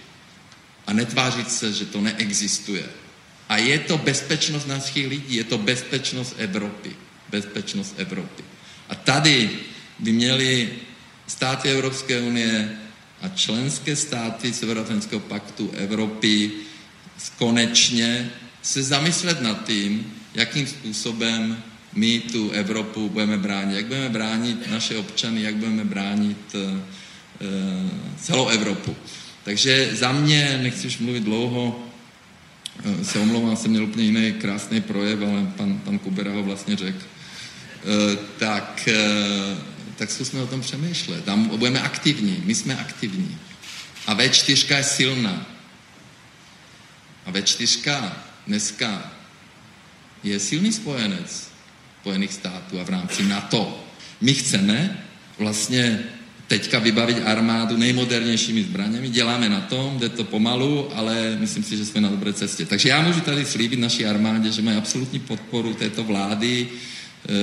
a 0.89 0.93
netvářit 0.93 1.51
se, 1.51 1.73
že 1.73 1.85
to 1.85 2.01
neexistuje. 2.01 2.85
A 3.49 3.57
je 3.57 3.79
to 3.79 3.97
bezpečnost 3.97 4.67
našich 4.67 5.07
lidí, 5.07 5.35
je 5.35 5.43
to 5.43 5.57
bezpečnost 5.57 6.35
Evropy. 6.37 6.95
Bezpečnost 7.29 7.93
Evropy. 7.97 8.43
A 8.89 8.95
tady 8.95 9.49
by 9.99 10.11
měly 10.11 10.69
státy 11.27 11.69
Evropské 11.69 12.21
unie 12.21 12.77
a 13.21 13.27
členské 13.29 13.95
státy 13.95 14.53
Severoatlantického 14.53 15.19
paktu 15.19 15.71
Evropy 15.77 16.51
konečně 17.37 18.31
se 18.61 18.83
zamyslet 18.83 19.41
nad 19.41 19.65
tím, 19.65 20.18
jakým 20.35 20.67
způsobem 20.67 21.63
my 21.93 22.19
tu 22.19 22.51
Evropu 22.51 23.09
budeme 23.09 23.37
bránit, 23.37 23.75
jak 23.75 23.85
budeme 23.85 24.09
bránit 24.09 24.71
naše 24.71 24.97
občany, 24.97 25.41
jak 25.41 25.55
budeme 25.55 25.85
bránit 25.85 26.55
uh, 26.55 26.79
celou 28.17 28.47
Evropu. 28.47 28.95
Takže 29.43 29.89
za 29.95 30.11
mě, 30.11 30.59
nechci 30.61 30.87
už 30.87 30.97
mluvit 30.97 31.23
dlouho, 31.23 31.85
eh, 32.83 33.05
se 33.05 33.19
omlouvám, 33.19 33.55
jsem 33.55 33.71
měl 33.71 33.83
úplně 33.83 34.05
jiný 34.05 34.33
krásný 34.33 34.81
projev, 34.81 35.19
ale 35.21 35.51
pan, 35.57 35.79
pan 35.79 35.99
Kubera 35.99 36.31
ho 36.31 36.43
vlastně 36.43 36.75
řekl. 36.75 37.03
Eh, 37.03 38.17
tak, 38.37 38.87
eh, 38.87 39.57
tak 39.95 40.11
zkusme 40.11 40.41
o 40.41 40.47
tom 40.47 40.61
přemýšlet. 40.61 41.25
Tam 41.25 41.57
budeme 41.57 41.81
aktivní, 41.81 42.43
my 42.45 42.55
jsme 42.55 42.77
aktivní. 42.77 43.37
A 44.07 44.15
V4 44.15 44.77
je 44.77 44.83
silná. 44.83 45.45
A 47.25 47.31
V4 47.31 48.11
dneska 48.47 49.11
je 50.23 50.39
silný 50.39 50.71
spojenec 50.71 51.49
Spojených 52.01 52.33
států 52.33 52.79
a 52.79 52.83
v 52.83 52.89
rámci 52.89 53.23
NATO. 53.23 53.83
My 54.21 54.33
chceme 54.33 55.03
vlastně 55.37 55.99
teďka 56.47 56.79
vybavit 56.79 57.21
armádu 57.25 57.77
nejmodernějšími 57.77 58.63
zbraněmi. 58.63 59.09
Děláme 59.09 59.49
na 59.49 59.61
tom, 59.61 59.99
jde 59.99 60.09
to 60.09 60.23
pomalu, 60.23 60.97
ale 60.97 61.37
myslím 61.39 61.63
si, 61.63 61.77
že 61.77 61.85
jsme 61.85 62.01
na 62.01 62.09
dobré 62.09 62.33
cestě. 62.33 62.65
Takže 62.65 62.89
já 62.89 63.01
můžu 63.01 63.21
tady 63.21 63.45
slíbit 63.45 63.79
naší 63.79 64.05
armádě, 64.05 64.51
že 64.51 64.61
mají 64.61 64.77
absolutní 64.77 65.19
podporu 65.19 65.73
této 65.73 66.03
vlády. 66.03 66.67
Eh, 67.29 67.33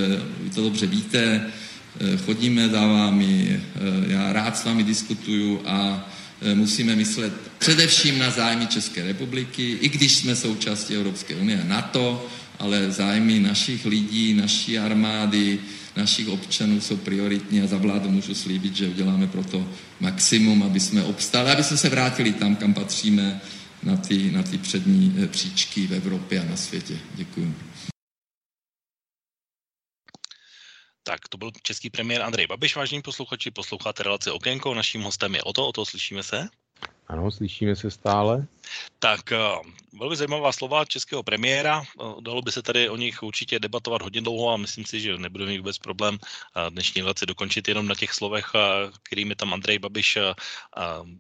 vy 0.41 0.51
to 0.51 0.63
dobře 0.63 0.87
víte, 0.87 1.47
eh, 2.01 2.17
chodíme 2.17 2.69
za 2.69 2.87
vámi, 2.87 3.61
eh, 3.61 4.13
já 4.13 4.33
rád 4.33 4.59
s 4.59 4.65
vámi 4.65 4.85
diskutuju 4.85 5.63
a 5.67 6.09
musíme 6.55 6.97
myslet 6.97 7.33
především 7.59 8.19
na 8.19 8.31
zájmy 8.31 8.67
České 8.67 9.05
republiky, 9.05 9.79
i 9.81 9.89
když 9.89 10.15
jsme 10.15 10.37
součástí 10.37 10.95
Evropské 10.95 11.35
unie 11.35 11.61
a 11.63 11.65
NATO, 11.65 12.29
ale 12.59 12.91
zájmy 12.91 13.41
našich 13.41 13.85
lidí, 13.85 14.35
naší 14.35 14.79
armády, 14.79 15.59
našich 15.97 16.29
občanů 16.29 16.81
jsou 16.81 16.97
prioritní 16.97 17.63
a 17.63 17.67
za 17.67 17.79
vládu 17.79 18.11
můžu 18.11 18.35
slíbit, 18.35 18.77
že 18.77 18.89
uděláme 18.89 19.27
pro 19.27 19.45
to 19.45 19.69
maximum, 20.01 20.63
aby 20.63 20.81
jsme 20.81 21.05
obstáli, 21.05 21.51
aby 21.51 21.65
jsme 21.65 21.77
se 21.77 21.89
vrátili 21.89 22.33
tam, 22.33 22.57
kam 22.57 22.75
patříme, 22.75 23.41
na 23.83 23.97
ty, 23.97 24.31
na 24.31 24.43
ty 24.43 24.59
přední 24.59 25.17
eh, 25.23 25.27
příčky 25.27 25.87
v 25.87 25.95
Evropě 25.95 26.41
a 26.41 26.45
na 26.45 26.57
světě. 26.57 26.99
Děkuji. 27.15 27.55
Tak, 31.03 31.29
to 31.29 31.39
byl 31.39 31.51
český 31.63 31.91
premiér 31.91 32.23
Andrej 32.23 32.47
Babiš, 32.47 32.77
vážení 32.77 33.03
posluchači, 33.03 33.51
posloucháte 33.51 34.03
relaci 34.03 34.31
Okénko, 34.31 34.75
naším 34.75 35.03
hostem 35.03 35.35
je 35.35 35.43
Oto, 35.43 35.69
Oto, 35.69 35.85
slyšíme 35.85 36.23
se? 36.23 36.49
Ano, 37.09 37.31
slyšíme 37.31 37.77
se 37.77 37.91
stále. 37.91 38.47
Tak 38.99 39.33
eh, 39.33 39.39
velmi 39.99 40.17
zajímavá 40.17 40.53
slova 40.53 40.85
českého 40.85 41.23
premiéra. 41.23 41.83
Eh, 41.83 42.05
dalo 42.21 42.43
by 42.43 42.53
se 42.53 42.63
tady 42.63 42.89
o 42.89 42.97
nich 42.97 43.23
určitě 43.23 43.59
debatovat 43.59 44.03
hodně 44.03 44.21
dlouho 44.21 44.51
a 44.51 44.57
myslím 44.57 44.85
si, 44.85 45.01
že 45.01 45.19
nebude 45.19 45.47
mít 45.47 45.59
vůbec 45.59 45.79
problém 45.79 46.19
eh, 46.19 46.71
dnešní 46.71 47.03
relaci 47.03 47.27
dokončit 47.27 47.69
jenom 47.69 47.89
na 47.89 47.95
těch 47.95 48.13
slovech, 48.13 48.47
kterými 49.03 49.35
tam 49.35 49.55
Andrej 49.55 49.79
Babiš 49.79 50.19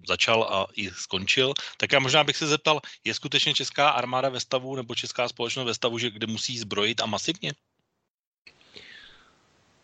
začal 0.09 0.43
a 0.43 0.67
i 0.75 0.91
skončil. 0.91 1.55
Tak 1.77 1.93
já 1.93 1.99
možná 1.99 2.25
bych 2.25 2.37
se 2.37 2.47
zeptal, 2.47 2.81
je 3.05 3.15
skutečně 3.15 3.55
česká 3.55 3.89
armáda 3.89 4.29
ve 4.29 4.41
stavu 4.41 4.77
nebo 4.77 4.95
česká 4.95 5.29
společnost 5.29 5.67
ve 5.67 5.75
stavu, 5.75 5.99
že 5.99 6.11
kde 6.11 6.27
musí 6.27 6.59
zbrojit 6.59 7.01
a 7.01 7.07
masivně? 7.07 7.53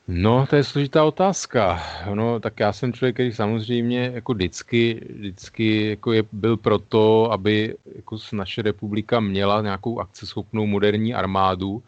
No, 0.08 0.46
to 0.50 0.56
je 0.56 0.64
složitá 0.64 1.04
otázka. 1.04 1.82
No, 2.14 2.40
tak 2.40 2.60
já 2.60 2.72
jsem 2.72 2.92
člověk, 2.92 3.16
který 3.16 3.32
samozřejmě 3.32 4.10
jako 4.14 4.34
vždycky, 4.34 5.06
vždycky 5.14 5.88
jako 5.88 6.12
je, 6.12 6.22
byl 6.32 6.56
proto, 6.56 7.32
aby 7.32 7.76
jako 7.96 8.16
naše 8.32 8.62
republika 8.62 9.20
měla 9.20 9.62
nějakou 9.62 10.00
akceschopnou 10.00 10.66
moderní 10.66 11.14
armádu, 11.14 11.82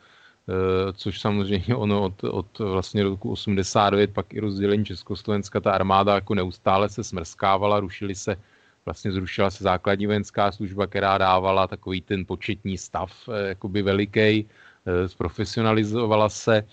e, 0.49 0.93
což 0.93 1.21
samozřejmě 1.21 1.75
ono 1.77 2.03
od, 2.03 2.25
od 2.25 2.59
vlastně 2.59 3.03
roku 3.03 3.31
89, 3.31 4.11
pak 4.13 4.35
i 4.35 4.41
rozdělení 4.41 4.85
Československa, 4.85 5.61
ta 5.61 5.73
armáda 5.73 6.15
jako 6.15 6.35
neustále 6.35 6.89
se 6.89 7.05
smrskávala, 7.05 7.81
rušily 7.81 8.15
se, 8.15 8.37
vlastně 8.85 9.13
zrušila 9.13 9.51
se 9.51 9.65
základní 9.65 10.07
vojenská 10.07 10.53
služba, 10.53 10.87
která 10.87 11.19
dávala 11.19 11.67
takový 11.67 12.01
ten 12.01 12.25
početní 12.27 12.79
stav, 12.79 13.29
e, 13.29 13.49
jakoby 13.49 13.83
veliký, 13.83 14.21
e, 14.21 14.47
zprofesionalizovala 15.09 16.29
se, 16.29 16.65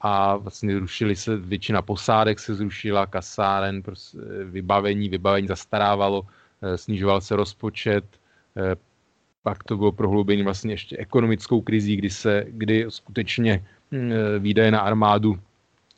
a 0.00 0.36
vlastně 0.36 0.78
rušili 0.78 1.16
se, 1.16 1.36
většina 1.36 1.82
posádek 1.82 2.38
se 2.38 2.54
zrušila, 2.54 3.06
kasáren, 3.06 3.82
prostě 3.82 4.18
vybavení, 4.44 5.08
vybavení 5.08 5.48
zastarávalo, 5.48 6.26
e, 6.62 6.78
snižoval 6.78 7.20
se 7.20 7.36
rozpočet, 7.36 8.04
e, 8.56 8.76
pak 9.42 9.64
to 9.64 9.76
bylo 9.76 9.92
prohloubení 9.92 10.42
vlastně 10.42 10.72
ještě 10.72 10.96
ekonomickou 10.96 11.60
krizí, 11.60 11.96
kdy 11.96 12.10
se, 12.10 12.44
kdy 12.48 12.86
skutečně 12.88 13.64
hm, 13.92 14.12
výdaje 14.38 14.70
na 14.70 14.80
armádu 14.80 15.38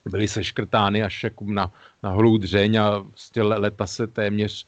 byly 0.05 0.29
seškrtány 0.29 1.03
až 1.03 1.25
jako 1.25 1.45
na, 1.45 1.73
na 2.03 2.11
holou 2.11 2.39
dřeň 2.39 2.77
a 2.77 2.99
vlastně 2.99 3.43
leta 3.43 3.87
se 3.87 4.07
téměř 4.07 4.67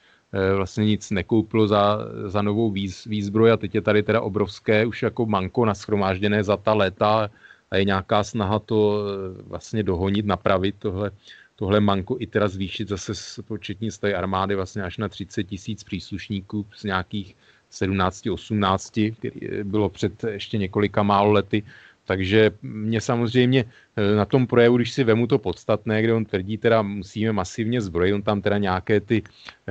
vlastně 0.56 0.84
nic 0.84 1.10
nekoupilo 1.10 1.68
za, 1.68 1.98
za 2.26 2.42
novou 2.42 2.70
výz, 2.70 3.04
výzbroj 3.04 3.52
a 3.52 3.56
teď 3.56 3.74
je 3.74 3.80
tady 3.80 4.02
teda 4.02 4.20
obrovské 4.20 4.86
už 4.86 5.02
jako 5.02 5.26
manko 5.26 5.64
naschromážděné 5.64 6.44
za 6.44 6.56
ta 6.56 6.74
léta 6.74 7.30
a 7.72 7.76
je 7.76 7.84
nějaká 7.84 8.24
snaha 8.24 8.58
to 8.58 9.00
eh, 9.00 9.42
vlastně 9.42 9.82
dohonit, 9.82 10.26
napravit 10.26 10.74
tohle, 10.78 11.10
tohle 11.56 11.80
manko 11.80 12.16
i 12.20 12.26
teda 12.26 12.48
zvýšit 12.48 12.88
zase 12.88 13.12
početní 13.42 13.90
stavy 13.90 14.14
armády 14.14 14.54
vlastně 14.54 14.82
až 14.82 14.98
na 14.98 15.08
30 15.08 15.44
tisíc 15.44 15.84
příslušníků 15.84 16.66
z 16.76 16.84
nějakých 16.84 17.36
17, 17.70 18.26
18, 18.26 19.00
který 19.18 19.40
eh, 19.48 19.64
bylo 19.64 19.88
před 19.88 20.24
ještě 20.24 20.58
několika 20.58 21.02
málo 21.02 21.32
lety. 21.32 21.62
Takže 22.04 22.50
mě 22.62 23.00
samozřejmě 23.00 23.64
eh, 23.64 24.16
na 24.16 24.24
tom 24.24 24.46
projevu, 24.46 24.76
když 24.76 24.92
si 24.92 25.04
vemu 25.04 25.26
to 25.26 25.38
podstatné, 25.38 26.02
kde 26.02 26.12
on 26.14 26.24
tvrdí, 26.24 26.58
teda 26.58 26.82
musíme 26.82 27.32
masivně 27.32 27.80
zbrojit, 27.80 28.12
on 28.12 28.22
tam 28.22 28.42
teda 28.42 28.58
nějaké 28.58 29.00
ty 29.00 29.22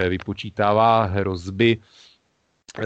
vypočítává 0.10 1.06
hrozby, 1.06 1.78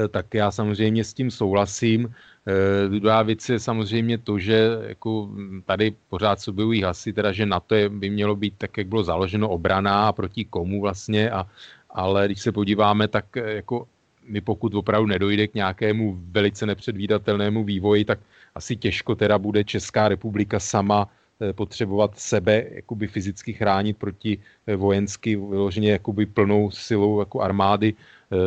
tak 0.09 0.33
já 0.33 0.51
samozřejmě 0.51 1.03
s 1.03 1.13
tím 1.13 1.31
souhlasím. 1.31 2.09
Eh, 2.47 2.89
druhá 2.89 3.23
věc 3.23 3.49
je 3.49 3.59
samozřejmě 3.59 4.17
to, 4.17 4.39
že 4.39 4.69
jako 4.87 5.29
tady 5.65 5.95
pořád 6.09 6.39
se 6.39 6.51
objevují 6.51 6.83
hlasy, 6.83 7.13
teda, 7.13 7.31
že 7.31 7.45
na 7.45 7.59
to 7.59 7.75
je, 7.75 7.89
by 7.89 8.09
mělo 8.09 8.35
být 8.35 8.53
tak, 8.57 8.77
jak 8.77 8.87
bylo 8.87 9.03
založeno 9.03 9.49
obraná 9.49 10.07
a 10.07 10.13
proti 10.13 10.45
komu 10.45 10.81
vlastně, 10.81 11.31
a, 11.31 11.47
ale 11.89 12.25
když 12.25 12.41
se 12.41 12.51
podíváme, 12.51 13.07
tak 13.07 13.37
eh, 13.37 13.53
jako 13.53 13.87
my 14.27 14.41
pokud 14.41 14.73
opravdu 14.73 15.07
nedojde 15.07 15.47
k 15.47 15.53
nějakému 15.53 16.17
velice 16.31 16.65
nepředvídatelnému 16.65 17.63
vývoji, 17.63 18.05
tak 18.05 18.19
asi 18.55 18.75
těžko 18.75 19.15
teda 19.15 19.37
bude 19.37 19.63
Česká 19.63 20.09
republika 20.09 20.59
sama 20.59 21.09
potřebovat 21.55 22.19
sebe 22.19 22.65
jakoby 22.69 23.07
fyzicky 23.07 23.53
chránit 23.53 23.97
proti 23.97 24.37
vojensky 24.75 25.35
vyloženě 25.35 25.91
jakoby 25.91 26.25
plnou 26.25 26.71
silou 26.71 27.19
jako 27.19 27.41
armády 27.41 27.93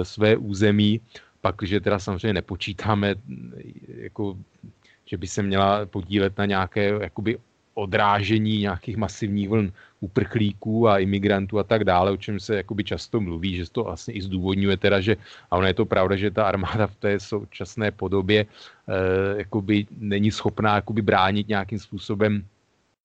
své 0.02 0.36
území. 0.36 1.00
Pak, 1.48 1.62
že 1.62 1.80
teda 1.80 1.98
samozřejmě 1.98 2.44
nepočítáme, 2.44 3.14
jako, 3.88 4.36
že 5.08 5.16
by 5.16 5.26
se 5.26 5.40
měla 5.42 5.86
podílet 5.86 6.36
na 6.38 6.44
nějaké 6.44 6.92
jakoby 7.00 7.38
odrážení 7.74 8.68
nějakých 8.68 8.96
masivních 8.96 9.48
vln 9.48 9.72
uprchlíků 10.00 10.88
a 10.88 10.98
imigrantů 10.98 11.58
a 11.58 11.64
tak 11.64 11.88
dále, 11.88 12.10
o 12.10 12.20
čem 12.20 12.36
se 12.40 12.56
jakoby 12.56 12.84
často 12.84 13.20
mluví, 13.20 13.56
že 13.56 13.70
to 13.70 13.84
vlastně 13.84 14.14
i 14.14 14.22
zdůvodňuje 14.22 14.76
teda, 14.76 15.00
že, 15.00 15.16
a 15.50 15.56
ono 15.56 15.66
je 15.66 15.74
to 15.74 15.86
pravda, 15.86 16.16
že 16.16 16.30
ta 16.30 16.44
armáda 16.44 16.86
v 16.86 16.96
té 17.00 17.20
současné 17.20 17.90
podobě 17.90 18.44
eh, 18.44 19.38
jakoby 19.38 19.86
není 19.98 20.30
schopná 20.30 20.84
jakoby 20.84 21.02
bránit 21.02 21.48
nějakým 21.48 21.78
způsobem 21.78 22.44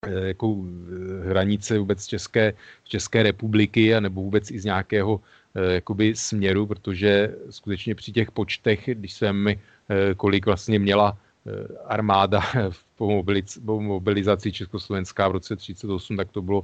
eh, 0.03 0.35
jako 0.35 0.57
eh, 0.57 1.29
hranice 1.29 1.79
vůbec 1.79 2.05
České, 2.05 2.53
České 2.83 3.23
republiky 3.23 3.95
a 3.95 4.03
nebo 4.03 4.21
vůbec 4.21 4.51
i 4.51 4.59
z 4.59 4.65
nějakého 4.65 5.21
jakoby 5.55 6.15
směru, 6.15 6.65
protože 6.65 7.35
skutečně 7.49 7.95
při 7.95 8.11
těch 8.11 8.31
počtech, 8.31 8.89
když 8.93 9.13
jsem 9.13 9.47
eh, 9.47 9.57
kolik 10.17 10.45
vlastně 10.45 10.79
měla 10.79 11.17
Eh, 11.43 11.67
armáda 11.85 12.39
po, 12.95 13.23
po 13.65 13.81
mobilizaci 13.81 14.51
Československá 14.51 15.27
v 15.27 15.31
roce 15.31 15.55
1938, 15.55 16.17
tak 16.17 16.31
to 16.31 16.41
bylo 16.41 16.63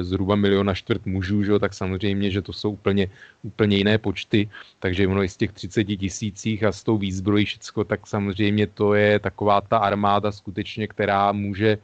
zhruba 0.00 0.34
milion 0.34 0.70
a 0.70 0.74
čtvrt 0.74 1.06
mužů, 1.06 1.44
že? 1.44 1.58
tak 1.58 1.74
samozřejmě, 1.74 2.30
že 2.30 2.42
to 2.42 2.52
jsou 2.52 2.70
úplně, 2.70 3.06
úplně 3.42 3.76
jiné 3.76 3.98
počty, 3.98 4.50
takže 4.78 5.06
ono 5.06 5.22
i 5.22 5.28
z 5.28 5.36
těch 5.36 5.52
30 5.52 5.84
tisících 5.84 6.64
a 6.64 6.72
s 6.72 6.82
tou 6.82 6.98
výzbrojí 6.98 7.44
všecko, 7.44 7.84
tak 7.84 8.06
samozřejmě 8.06 8.66
to 8.66 8.94
je 8.94 9.18
taková 9.18 9.60
ta 9.60 9.78
armáda 9.78 10.32
skutečně, 10.32 10.86
která 10.90 11.32
může 11.32 11.78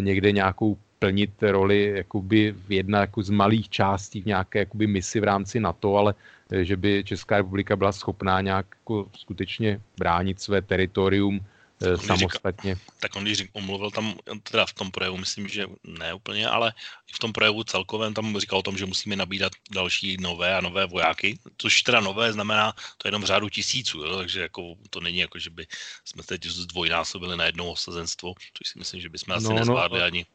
někde 0.00 0.32
nějakou 0.32 0.78
plnit 0.98 1.42
roli 1.42 1.92
jakoby 1.96 2.54
v 2.66 2.72
jedna 2.72 3.00
jako 3.00 3.22
z 3.22 3.30
malých 3.30 3.68
částí 3.68 4.22
v 4.22 4.26
nějaké 4.26 4.58
jakoby 4.58 4.86
misi 4.86 5.20
v 5.20 5.24
rámci 5.24 5.60
NATO, 5.60 5.96
ale 5.96 6.14
že 6.62 6.76
by 6.76 7.04
Česká 7.04 7.36
republika 7.36 7.76
byla 7.76 7.92
schopná 7.92 8.40
nějak 8.40 8.66
jako 8.80 9.08
skutečně 9.14 9.80
bránit 9.96 10.40
své 10.40 10.62
teritorium 10.62 11.40
Eh, 11.82 11.96
samostatně. 11.96 12.74
Říká, 12.74 12.92
tak 13.00 13.16
on 13.16 13.24
když 13.24 13.38
řík, 13.38 13.50
omluvil 13.52 13.90
tam, 13.90 14.14
teda 14.42 14.66
v 14.66 14.72
tom 14.72 14.90
projevu, 14.90 15.16
myslím, 15.16 15.48
že 15.48 15.66
ne 15.84 16.14
úplně, 16.14 16.48
ale 16.48 16.72
v 17.14 17.18
tom 17.18 17.32
projevu 17.32 17.64
celkovém 17.64 18.14
tam 18.14 18.38
říkal 18.38 18.58
o 18.58 18.62
tom, 18.62 18.78
že 18.78 18.86
musíme 18.86 19.16
nabídat 19.16 19.52
další 19.70 20.16
nové 20.20 20.56
a 20.56 20.60
nové 20.60 20.86
vojáky, 20.86 21.38
což 21.56 21.82
teda 21.82 22.00
nové 22.00 22.32
znamená 22.32 22.72
to 22.98 23.08
jenom 23.08 23.22
v 23.22 23.24
řádu 23.24 23.48
tisíců, 23.48 23.98
jo? 23.98 24.16
takže 24.16 24.40
jako, 24.40 24.74
to 24.90 25.00
není 25.00 25.18
jako, 25.18 25.38
že 25.38 25.50
by 25.50 25.66
jsme 26.04 26.22
teď 26.22 26.46
zdvojnásobili 26.46 27.36
na 27.36 27.44
jedno 27.44 27.70
osazenstvo, 27.70 28.34
což 28.54 28.68
si 28.68 28.78
myslím, 28.78 29.00
že 29.00 29.08
bychom 29.08 29.34
asi 29.34 29.44
no, 29.44 29.50
no 29.50 29.56
nezvládli 29.56 29.98
no, 29.98 30.04
ani. 30.04 30.26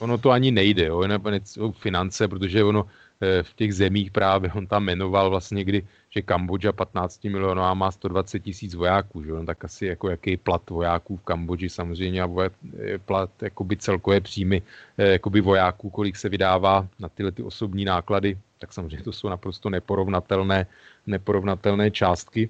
Ono 0.00 0.18
to 0.18 0.30
ani 0.30 0.50
nejde, 0.50 0.84
jo, 0.86 1.06
nakonec 1.06 1.58
finance, 1.80 2.28
protože 2.28 2.64
ono 2.64 2.86
Eh, 3.22 3.42
v 3.42 3.54
těch 3.54 3.74
zemích 3.74 4.10
právě, 4.10 4.52
on 4.52 4.66
tam 4.66 4.84
jmenoval 4.84 5.30
vlastně 5.30 5.64
kdy, 5.64 5.86
že 6.10 6.22
Kambodža 6.22 6.72
15 6.72 7.24
milionů 7.24 7.62
a 7.62 7.74
má 7.74 7.90
120 7.90 8.40
tisíc 8.40 8.74
vojáků, 8.74 9.24
že 9.24 9.32
on 9.32 9.46
tak 9.46 9.64
asi 9.64 9.86
jako 9.86 10.10
jaký 10.10 10.36
plat 10.36 10.70
vojáků 10.70 11.16
v 11.16 11.22
Kambodži 11.22 11.68
samozřejmě 11.68 12.22
a 12.22 12.28
eh, 12.40 12.98
plat, 12.98 13.30
jakoby 13.42 13.76
celkové 13.76 14.20
příjmy 14.20 14.62
eh, 14.98 15.20
jakoby 15.20 15.40
vojáků, 15.40 15.90
kolik 15.90 16.16
se 16.16 16.28
vydává 16.28 16.88
na 16.98 17.08
tyhle 17.08 17.32
ty 17.32 17.42
osobní 17.42 17.84
náklady, 17.84 18.38
tak 18.58 18.72
samozřejmě 18.72 19.04
to 19.04 19.12
jsou 19.12 19.28
naprosto 19.28 19.70
neporovnatelné, 19.70 20.66
neporovnatelné 21.06 21.90
částky, 21.90 22.48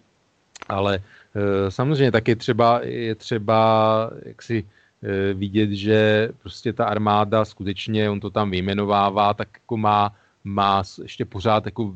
ale 0.68 1.02
samozřejmě 1.68 2.12
tak 2.12 2.28
je 2.28 2.36
třeba, 2.36 2.80
je 2.82 3.14
třeba 3.14 4.10
jak 4.24 4.42
si 4.42 4.64
vidět, 5.34 5.70
že 5.70 6.28
prostě 6.42 6.72
ta 6.72 6.84
armáda 6.84 7.44
skutečně, 7.44 8.10
on 8.10 8.20
to 8.20 8.30
tam 8.30 8.50
vyjmenovává, 8.50 9.34
tak 9.34 9.48
jako 9.54 9.76
má 9.76 10.12
má 10.44 10.82
ještě 11.02 11.24
pořád 11.24 11.66
jako 11.66 11.94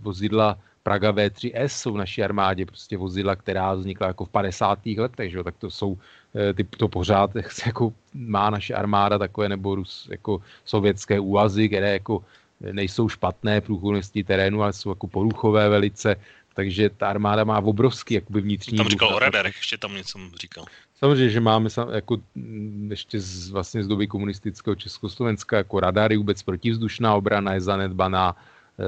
vozidla 0.00 0.58
Praga 0.82 1.12
V3S 1.12 1.66
jsou 1.66 1.92
v 1.92 1.96
naší 1.96 2.22
armádě 2.22 2.66
prostě 2.66 2.96
vozidla, 2.96 3.36
která 3.36 3.74
vznikla 3.74 4.06
jako 4.06 4.24
v 4.24 4.28
50. 4.28 4.86
letech, 4.86 5.32
že? 5.32 5.44
tak 5.44 5.56
to 5.56 5.70
jsou, 5.70 5.98
eh, 6.34 6.52
ty, 6.52 6.64
to 6.64 6.88
pořád 6.88 7.30
jako 7.66 7.92
má 8.14 8.50
naše 8.50 8.74
armáda 8.74 9.18
takové 9.18 9.48
nebo 9.48 9.74
Rus, 9.74 10.08
jako 10.10 10.42
sovětské 10.64 11.20
úvazy, 11.20 11.68
které 11.68 11.92
jako 11.92 12.24
nejsou 12.60 13.08
špatné 13.08 13.60
průchodnosti 13.60 14.24
terénu, 14.24 14.62
ale 14.62 14.72
jsou 14.72 14.88
jako 14.88 15.06
poruchové 15.06 15.68
velice, 15.68 16.16
takže 16.54 16.90
ta 16.90 17.08
armáda 17.08 17.44
má 17.44 17.58
obrovský 17.58 18.14
jakoby 18.14 18.40
vnitřní... 18.40 18.78
Tam 18.78 18.88
říkal 18.88 19.14
o 19.14 19.18
radarech, 19.18 19.56
ještě 19.56 19.78
tam 19.78 19.94
něco 19.94 20.18
říkal. 20.40 20.64
Samozřejmě, 21.04 21.30
že 21.30 21.40
máme 21.40 21.68
jako 21.92 22.16
mm, 22.34 22.88
ještě 22.90 23.20
z, 23.20 23.50
vlastně 23.50 23.84
z 23.84 23.88
doby 23.88 24.06
komunistického 24.06 24.74
Československa 24.74 25.56
jako 25.56 25.80
radary, 25.80 26.16
vůbec 26.16 26.42
protivzdušná 26.42 27.14
obrana 27.14 27.54
je 27.54 27.60
zanedbaná, 27.60 28.32
e, 28.32 28.84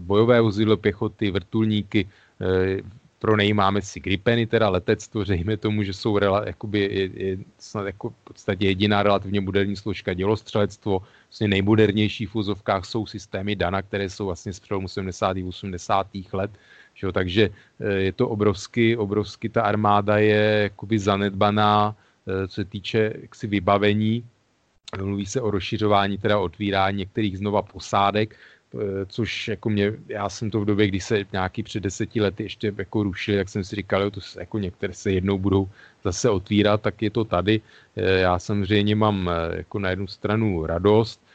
bojové 0.00 0.40
vozidlo 0.40 0.76
pěchoty, 0.76 1.30
vrtulníky, 1.30 2.08
e, 2.42 3.54
máme 3.54 3.82
si 3.82 4.00
gripeny, 4.00 4.46
teda 4.46 4.68
letectvo, 4.68 5.24
řejme 5.24 5.56
tomu, 5.56 5.82
že 5.82 5.92
jsou 5.92 6.18
rela, 6.18 6.42
jakoby, 6.46 6.78
je, 6.80 7.10
je 7.14 7.38
snad 7.58 7.86
jako 7.86 8.10
v 8.10 8.24
podstatě 8.24 8.66
jediná 8.66 9.02
relativně 9.02 9.40
moderní 9.40 9.76
složka 9.76 10.14
dělostřelectvo, 10.14 11.02
vlastně 11.30 11.48
nejmodernější 11.48 12.26
v 12.26 12.34
úzovkách 12.34 12.84
jsou 12.84 13.06
systémy 13.06 13.56
DANA, 13.56 13.82
které 13.82 14.10
jsou 14.10 14.26
vlastně 14.26 14.52
z 14.52 14.60
přelomu 14.60 14.88
70. 14.88 15.36
a 15.36 15.46
80. 15.46 16.06
let, 16.32 16.50
jo, 17.02 17.12
takže 17.12 17.50
eh, 17.80 17.92
je 17.92 18.12
to 18.12 18.28
obrovsky, 18.28 18.96
obrovsky 18.96 19.48
ta 19.48 19.62
armáda 19.62 20.18
je 20.18 20.70
jakoby 20.72 20.98
zanedbaná, 20.98 21.96
eh, 22.26 22.48
co 22.48 22.54
se 22.54 22.64
týče 22.64 23.12
jaksi 23.22 23.46
vybavení. 23.46 24.24
Mluví 25.02 25.26
se 25.26 25.40
o 25.40 25.50
rozšiřování, 25.50 26.18
teda 26.18 26.38
otvírání 26.38 26.98
některých 26.98 27.38
znova 27.38 27.62
posádek, 27.62 28.34
eh, 28.34 29.06
což 29.06 29.48
jako 29.48 29.70
mě, 29.70 29.92
já 30.08 30.28
jsem 30.28 30.50
to 30.50 30.60
v 30.60 30.64
době, 30.64 30.88
kdy 30.88 31.00
se 31.00 31.24
nějaký 31.32 31.62
před 31.62 31.80
deseti 31.80 32.20
lety 32.20 32.42
ještě 32.42 32.72
jako 32.78 33.02
rušili, 33.02 33.38
jak 33.38 33.48
jsem 33.48 33.64
si 33.64 33.76
říkal, 33.76 34.02
jo, 34.02 34.10
to 34.10 34.20
se, 34.20 34.40
jako 34.40 34.58
některé 34.58 34.92
se 34.94 35.10
jednou 35.12 35.38
budou 35.38 35.68
zase 36.04 36.30
otvírat, 36.30 36.82
tak 36.82 37.02
je 37.02 37.10
to 37.10 37.24
tady. 37.24 37.60
Já 37.96 38.38
samozřejmě 38.38 38.94
mám 38.96 39.30
jako 39.56 39.78
na 39.78 39.90
jednu 39.90 40.06
stranu 40.06 40.66
radost, 40.66 41.25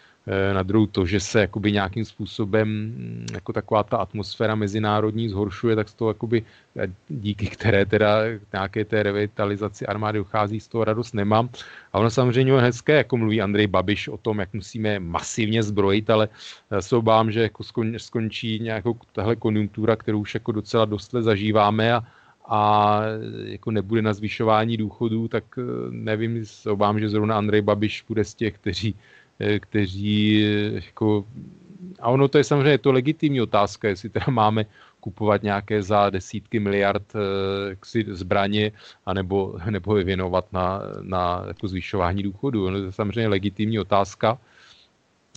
na 0.53 0.63
druhou 0.63 0.86
to, 0.86 1.05
že 1.05 1.19
se 1.19 1.39
jakoby 1.39 1.72
nějakým 1.72 2.05
způsobem 2.05 2.69
mm, 2.69 3.26
jako 3.34 3.53
taková 3.53 3.84
ta 3.84 3.97
atmosféra 3.97 4.55
mezinárodní 4.55 5.30
zhoršuje, 5.30 5.76
tak 5.76 5.89
z 5.89 5.93
toho 5.93 6.09
jakoby 6.09 6.43
eh, 6.78 6.88
díky 7.09 7.47
které 7.47 7.86
teda 7.86 8.22
nějaké 8.53 8.86
té 8.86 9.03
revitalizaci 9.03 9.86
armády 9.86 10.17
dochází, 10.17 10.59
z 10.59 10.67
toho 10.67 10.84
radost 10.84 11.13
nemám. 11.13 11.49
A 11.93 11.99
ono 11.99 12.09
samozřejmě 12.09 12.53
je 12.53 12.61
hezké, 12.61 12.93
jako 12.93 13.17
mluví 13.17 13.41
Andrej 13.41 13.67
Babiš 13.67 14.07
o 14.07 14.17
tom, 14.17 14.39
jak 14.39 14.53
musíme 14.53 14.99
masivně 14.99 15.63
zbrojit, 15.63 16.09
ale 16.09 16.30
se 16.80 16.95
obávám, 16.95 17.32
že 17.32 17.41
jako 17.41 17.63
skončí 17.97 18.59
nějakou 18.59 18.97
tahle 19.11 19.36
konjunktura, 19.36 19.95
kterou 19.95 20.19
už 20.19 20.34
jako 20.34 20.51
docela 20.51 20.86
dost 20.86 21.11
zažíváme 21.11 21.93
a, 21.93 22.03
a 22.45 23.01
jako 23.43 23.72
nebude 23.72 24.01
na 24.01 24.13
zvyšování 24.13 24.78
důchodů, 24.78 25.28
tak 25.28 25.43
eh, 25.57 25.61
nevím, 25.89 26.43
obávám, 26.69 26.99
že 26.99 27.09
zrovna 27.09 27.38
Andrej 27.38 27.61
Babiš 27.61 28.05
bude 28.07 28.24
z 28.24 28.34
těch, 28.34 28.53
kteří 28.53 28.95
Eh, 28.95 28.97
kteří 29.59 30.45
eh, 30.45 30.81
jako, 30.85 31.25
a 31.99 32.09
ono 32.09 32.27
to 32.27 32.37
je 32.37 32.43
samozřejmě 32.43 32.77
to 32.77 32.91
legitimní 32.91 33.41
otázka, 33.41 33.87
jestli 33.87 34.09
teda 34.09 34.25
máme 34.29 34.65
kupovat 34.99 35.43
nějaké 35.43 35.83
za 35.83 36.09
desítky 36.09 36.59
miliard 36.59 37.13
eh, 37.15 38.13
zbraně, 38.13 38.71
anebo, 39.05 39.57
nebo 39.69 39.97
je 39.97 40.03
věnovat 40.03 40.53
na, 40.53 40.82
na 41.01 41.43
jako 41.47 41.67
zvyšování 41.67 42.24
důchodu. 42.24 42.66
Ono 42.66 42.79
to 42.79 42.86
je 42.86 42.91
samozřejmě 42.91 43.28
legitimní 43.28 43.79
otázka. 43.79 44.39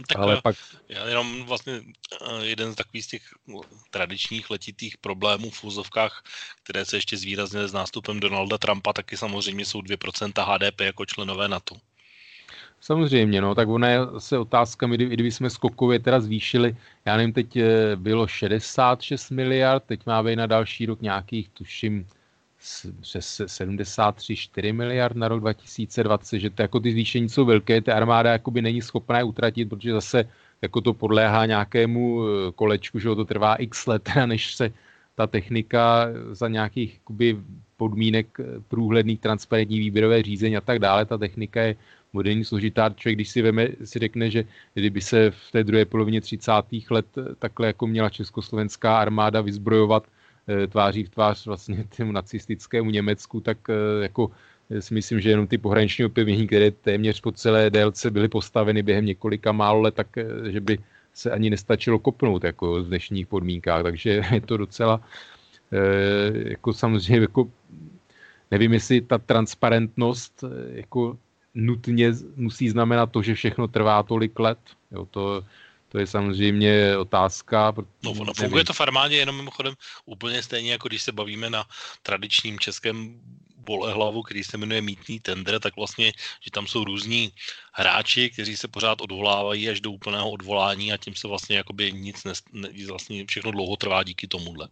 Tak 0.09 0.19
ale 0.19 0.41
pak... 0.43 0.57
Já 0.89 1.07
jenom 1.07 1.45
vlastně 1.45 1.83
jeden 2.43 2.73
z 2.73 2.77
takových 2.77 3.05
z 3.05 3.09
těch 3.09 3.23
tradičních 3.91 4.51
letitých 4.51 4.99
problémů 4.99 5.51
v 5.51 5.65
úzovkách, 5.65 6.23
které 6.63 6.85
se 6.85 6.97
ještě 6.97 7.17
zvýraznily 7.17 7.69
s 7.69 7.73
nástupem 7.73 8.21
Donalda 8.21 8.59
Trumpa, 8.59 8.93
taky 8.93 9.17
samozřejmě 9.17 9.65
jsou 9.65 9.81
2% 9.81 10.55
HDP 10.55 10.81
jako 10.81 11.07
členové 11.07 11.49
NATO. 11.49 11.75
Samozřejmě, 12.85 13.41
no, 13.41 13.55
tak 13.55 13.69
ona 13.69 13.89
je 13.89 13.99
se 14.19 14.39
otázka, 14.39 14.87
kdy, 14.87 15.07
kdyby 15.07 15.33
jsme 15.33 15.51
skokově 15.51 15.99
teda 15.99 16.21
zvýšili, 16.21 16.77
já 17.05 17.17
nevím, 17.17 17.33
teď 17.33 17.57
eh, 17.57 17.97
bylo 17.97 18.27
66 18.27 19.31
miliard, 19.31 19.83
teď 19.87 20.07
má 20.07 20.23
být 20.23 20.37
na 20.37 20.47
další 20.47 20.87
rok 20.87 21.01
nějakých, 21.01 21.49
tuším, 21.49 22.07
přes 23.01 23.41
73, 23.47 24.37
4 24.37 24.73
miliard 24.73 25.17
na 25.17 25.29
rok 25.29 25.41
2020, 25.41 26.39
že 26.39 26.51
to 26.51 26.63
jako 26.63 26.81
ty 26.81 26.93
zvýšení 26.93 27.29
jsou 27.29 27.45
velké, 27.45 27.81
ta 27.81 27.95
armáda 27.95 28.33
jakoby 28.33 28.63
není 28.63 28.83
schopná 28.83 29.19
je 29.19 29.25
utratit, 29.25 29.69
protože 29.69 29.93
zase 29.93 30.29
jako 30.63 30.81
to 30.81 30.95
podléhá 30.95 31.47
nějakému 31.47 32.25
eh, 32.25 32.53
kolečku, 32.53 32.99
že 32.99 33.09
to 33.09 33.25
trvá 33.25 33.55
x 33.55 33.87
let, 33.87 34.09
než 34.27 34.55
se 34.55 34.73
ta 35.15 35.27
technika 35.27 36.07
za 36.33 36.49
nějakých 36.49 36.95
jakoby, 36.95 37.37
podmínek 37.77 38.41
eh, 38.41 38.45
průhledných, 38.69 39.21
transparentní 39.21 39.79
výběrové 39.79 40.23
řízení 40.23 40.57
a 40.57 40.61
tak 40.61 40.79
dále, 40.79 41.05
ta 41.05 41.19
technika 41.19 41.63
je 41.63 41.77
moderní 42.15 42.45
složitá. 42.45 42.91
Člověk, 42.97 43.17
když 43.17 43.29
si 43.29 43.43
veme, 43.43 43.69
si 43.85 43.99
řekne, 43.99 44.31
že 44.31 44.45
kdyby 44.75 45.01
se 45.01 45.31
v 45.31 45.51
té 45.53 45.65
druhé 45.65 45.85
polovině 45.85 46.21
30. 46.21 46.53
let 46.91 47.07
takhle 47.39 47.67
jako 47.67 47.87
měla 47.87 48.11
československá 48.11 48.99
armáda 48.99 49.41
vyzbrojovat 49.41 50.07
eh, 50.49 50.67
tváří 50.67 51.05
v 51.05 51.09
tvář 51.09 51.47
vlastně 51.47 51.85
tomu 51.97 52.13
nacistickému 52.13 52.91
Německu, 52.91 53.41
tak 53.41 53.59
eh, 53.69 54.03
jako 54.03 54.31
si 54.81 54.95
myslím, 54.95 55.21
že 55.21 55.31
jenom 55.31 55.47
ty 55.47 55.59
pohraniční 55.59 56.05
opevnění, 56.05 56.47
které 56.47 56.71
téměř 56.71 57.21
po 57.21 57.33
celé 57.33 57.71
délce 57.71 58.11
byly 58.11 58.29
postaveny 58.29 58.83
během 58.83 59.05
několika 59.05 59.53
málo 59.53 59.81
let, 59.81 59.95
tak 59.95 60.09
že 60.51 60.61
by 60.61 60.79
se 61.13 61.31
ani 61.31 61.51
nestačilo 61.51 61.99
kopnout 61.99 62.45
jako 62.45 62.83
v 62.83 62.87
dnešních 62.87 63.27
podmínkách, 63.27 63.83
takže 63.83 64.23
je 64.33 64.41
to 64.41 64.57
docela 64.57 65.01
jako 66.33 66.73
samozřejmě 66.73 67.21
jako 67.21 67.51
nevím, 68.51 68.73
jestli 68.73 69.01
ta 69.01 69.19
transparentnost 69.19 70.45
jako 70.73 71.19
nutně 71.55 72.13
musí 72.37 72.69
znamenat 72.69 73.13
to, 73.13 73.23
že 73.23 73.35
všechno 73.35 73.69
trvá 73.69 74.03
tolik 74.03 74.39
let. 74.39 74.59
Jo, 74.91 75.07
to, 75.11 75.45
to 75.89 75.99
je 75.99 76.07
samozřejmě 76.07 76.97
otázka. 76.97 77.75
No, 78.03 78.15
no 78.15 78.35
funguje 78.35 78.65
to 78.65 78.73
v 78.73 78.81
armádě 78.81 79.17
jenom 79.17 79.37
mimochodem 79.37 79.75
úplně 80.07 80.43
stejně, 80.43 80.73
jako 80.73 80.89
když 80.89 81.03
se 81.03 81.13
bavíme 81.13 81.51
na 81.51 81.65
tradičním 82.03 82.59
českém 82.59 83.21
bolehlavu, 83.65 84.23
který 84.23 84.45
se 84.45 84.59
jmenuje 84.59 84.81
mítný 84.81 85.21
tender, 85.21 85.61
tak 85.61 85.77
vlastně, 85.77 86.13
že 86.41 86.51
tam 86.51 86.67
jsou 86.67 86.85
různí 86.85 87.33
hráči, 87.73 88.31
kteří 88.31 88.57
se 88.57 88.69
pořád 88.69 89.01
odvolávají 89.01 89.69
až 89.69 89.81
do 89.81 89.91
úplného 89.91 90.31
odvolání 90.31 90.93
a 90.93 90.97
tím 90.97 91.15
se 91.15 91.29
vlastně 91.29 91.57
jakoby 91.57 91.93
nic, 91.93 92.25
ne, 92.25 92.33
ne, 92.53 92.69
vlastně 92.89 93.27
všechno 93.27 93.51
dlouho 93.51 93.77
trvá 93.77 94.03
díky 94.03 94.27
tomuhle. 94.27 94.69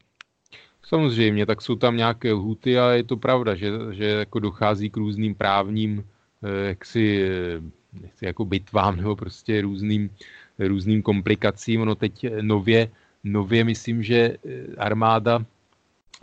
Samozřejmě, 0.83 1.47
tak 1.47 1.63
jsou 1.63 1.77
tam 1.77 1.97
nějaké 1.97 2.33
lhuty 2.33 2.79
a 2.79 2.91
je 2.91 3.05
to 3.05 3.17
pravda, 3.17 3.55
že, 3.55 3.71
že 3.93 4.05
jako 4.05 4.39
dochází 4.39 4.91
k 4.91 4.97
různým 4.97 5.35
právním 5.35 6.05
eh, 6.43 6.69
jaksi, 6.69 7.23
eh, 7.23 8.11
jako 8.21 8.45
bitvám 8.45 8.97
nebo 8.97 9.17
prostě 9.17 9.63
různým, 9.63 10.11
různým 10.59 11.03
komplikacím. 11.03 11.81
Ono 11.81 11.95
teď 11.95 12.27
nově, 12.41 12.91
nově 13.25 13.65
myslím, 13.65 14.03
že 14.03 14.37
armáda 14.79 15.45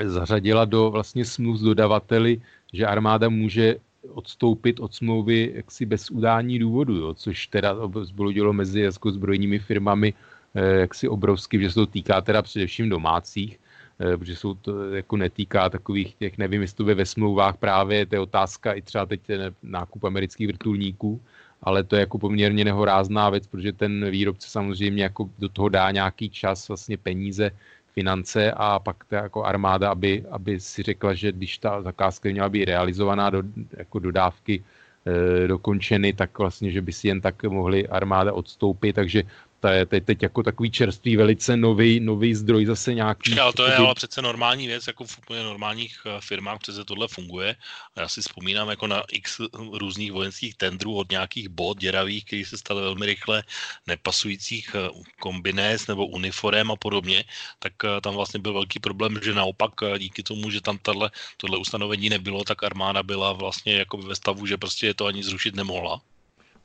zařadila 0.04 0.66
do 0.66 0.92
vlastně 0.92 1.26
smluv 1.26 1.58
s 1.58 1.62
dodavateli, 1.62 2.42
že 2.74 2.86
armáda 2.86 3.30
může 3.30 3.76
odstoupit 4.08 4.80
od 4.80 4.94
smlouvy 4.94 5.52
jaksi 5.56 5.86
bez 5.86 6.12
udání 6.12 6.60
důvodu, 6.60 6.96
jo, 6.96 7.14
což 7.14 7.48
teda 7.48 7.76
zboludilo 8.02 8.54
mezi 8.54 8.82
jako 8.82 9.12
zbrojními 9.12 9.60
firmami 9.60 10.14
eh, 10.56 10.80
jaksi 10.80 11.08
obrovsky, 11.08 11.62
že 11.62 11.70
se 11.70 11.76
to 11.76 11.86
týká 11.86 12.22
teda 12.22 12.42
především 12.42 12.90
domácích, 12.90 13.60
eh, 13.60 13.69
protože 14.00 14.36
jsou 14.36 14.54
to 14.54 14.96
jako 14.96 15.18
netýká 15.18 15.70
takových 15.70 16.16
těch, 16.16 16.38
nevím, 16.38 16.62
jestli 16.62 16.78
to 16.78 16.96
ve 16.96 17.06
smlouvách 17.06 17.58
právě, 17.58 18.06
to 18.06 18.16
je 18.16 18.20
otázka 18.20 18.74
i 18.74 18.82
třeba 18.82 19.06
teď 19.06 19.22
ten 19.22 19.56
nákup 19.64 20.04
amerických 20.04 20.48
vrtulníků, 20.48 21.22
ale 21.64 21.84
to 21.84 21.96
je 21.96 22.00
jako 22.00 22.18
poměrně 22.18 22.66
nehorázná 22.66 23.30
věc, 23.30 23.48
protože 23.48 23.74
ten 23.74 24.10
výrobce 24.12 24.50
samozřejmě 24.50 25.04
jako 25.04 25.30
do 25.40 25.50
toho 25.50 25.70
dá 25.70 25.92
nějaký 25.92 26.30
čas, 26.30 26.68
vlastně 26.68 26.98
peníze, 26.98 27.52
finance 27.94 28.52
a 28.56 28.80
pak 28.80 29.04
ta 29.06 29.16
jako 29.16 29.44
armáda, 29.44 29.92
aby, 29.92 30.24
aby 30.32 30.60
si 30.60 30.84
řekla, 30.84 31.14
že 31.14 31.32
když 31.32 31.58
ta 31.58 31.82
zakázka 31.82 32.30
měla 32.30 32.50
být 32.50 32.66
realizovaná 32.66 33.30
do 33.30 33.44
jako 33.78 34.00
dodávky 34.00 34.64
e, 34.64 35.48
dokončeny, 35.48 36.14
tak 36.14 36.40
vlastně, 36.40 36.72
že 36.72 36.82
by 36.82 36.92
si 36.94 37.08
jen 37.08 37.22
tak 37.22 37.44
mohli 37.44 37.88
armáda 37.88 38.34
odstoupit, 38.34 38.94
takže 38.96 39.24
to 39.60 39.68
je 39.68 39.86
teď, 39.86 40.06
teď 40.06 40.24
jako 40.24 40.44
takový 40.44 40.72
čerstvý, 40.72 41.16
velice 41.16 41.58
nový, 41.58 42.00
nový 42.00 42.36
zdroj 42.36 42.66
zase 42.66 42.94
nějaký. 42.94 43.40
Ale 43.40 43.54
to 43.54 43.66
je 43.66 43.76
ale 43.76 43.96
přece 43.96 44.22
normální 44.22 44.68
věc, 44.68 44.88
jako 44.88 45.04
v 45.04 45.18
úplně 45.18 45.44
normálních 45.44 45.98
eh, 46.06 46.22
firmách 46.22 46.60
přece 46.60 46.86
tohle 46.86 47.08
funguje. 47.08 47.56
A 47.96 48.02
já 48.02 48.08
si 48.08 48.22
vzpomínám 48.22 48.70
jako 48.70 48.88
na 48.88 49.04
x 49.12 49.42
různých 49.74 50.12
vojenských 50.12 50.56
tendrů 50.56 50.96
od 50.96 51.12
nějakých 51.12 51.50
bod 51.50 51.78
děravých, 51.78 52.26
které 52.26 52.46
se 52.46 52.58
staly 52.58 52.82
velmi 52.82 53.06
rychle 53.06 53.44
nepasujících 53.88 54.76
eh, 54.76 54.90
kombinés 55.20 55.88
nebo 55.88 56.08
uniform 56.08 56.72
a 56.72 56.76
podobně, 56.76 57.24
tak 57.60 57.74
eh, 57.84 58.02
tam 58.02 58.14
vlastně 58.14 58.40
byl 58.40 58.54
velký 58.54 58.80
problém, 58.80 59.20
že 59.24 59.34
naopak 59.34 59.72
díky 59.98 60.24
tomu, 60.24 60.52
že 60.52 60.62
tam 60.62 60.78
tato, 60.78 61.10
tohle 61.38 61.58
ustanovení 61.58 62.10
nebylo, 62.10 62.44
tak 62.44 62.64
armáda 62.64 63.04
byla 63.04 63.34
vlastně 63.34 63.74
jako 63.74 63.98
ve 63.98 64.16
stavu, 64.16 64.46
že 64.46 64.58
prostě 64.58 64.88
je 64.88 64.94
to 64.94 65.06
ani 65.06 65.24
zrušit 65.24 65.56
nemohla. 65.56 66.02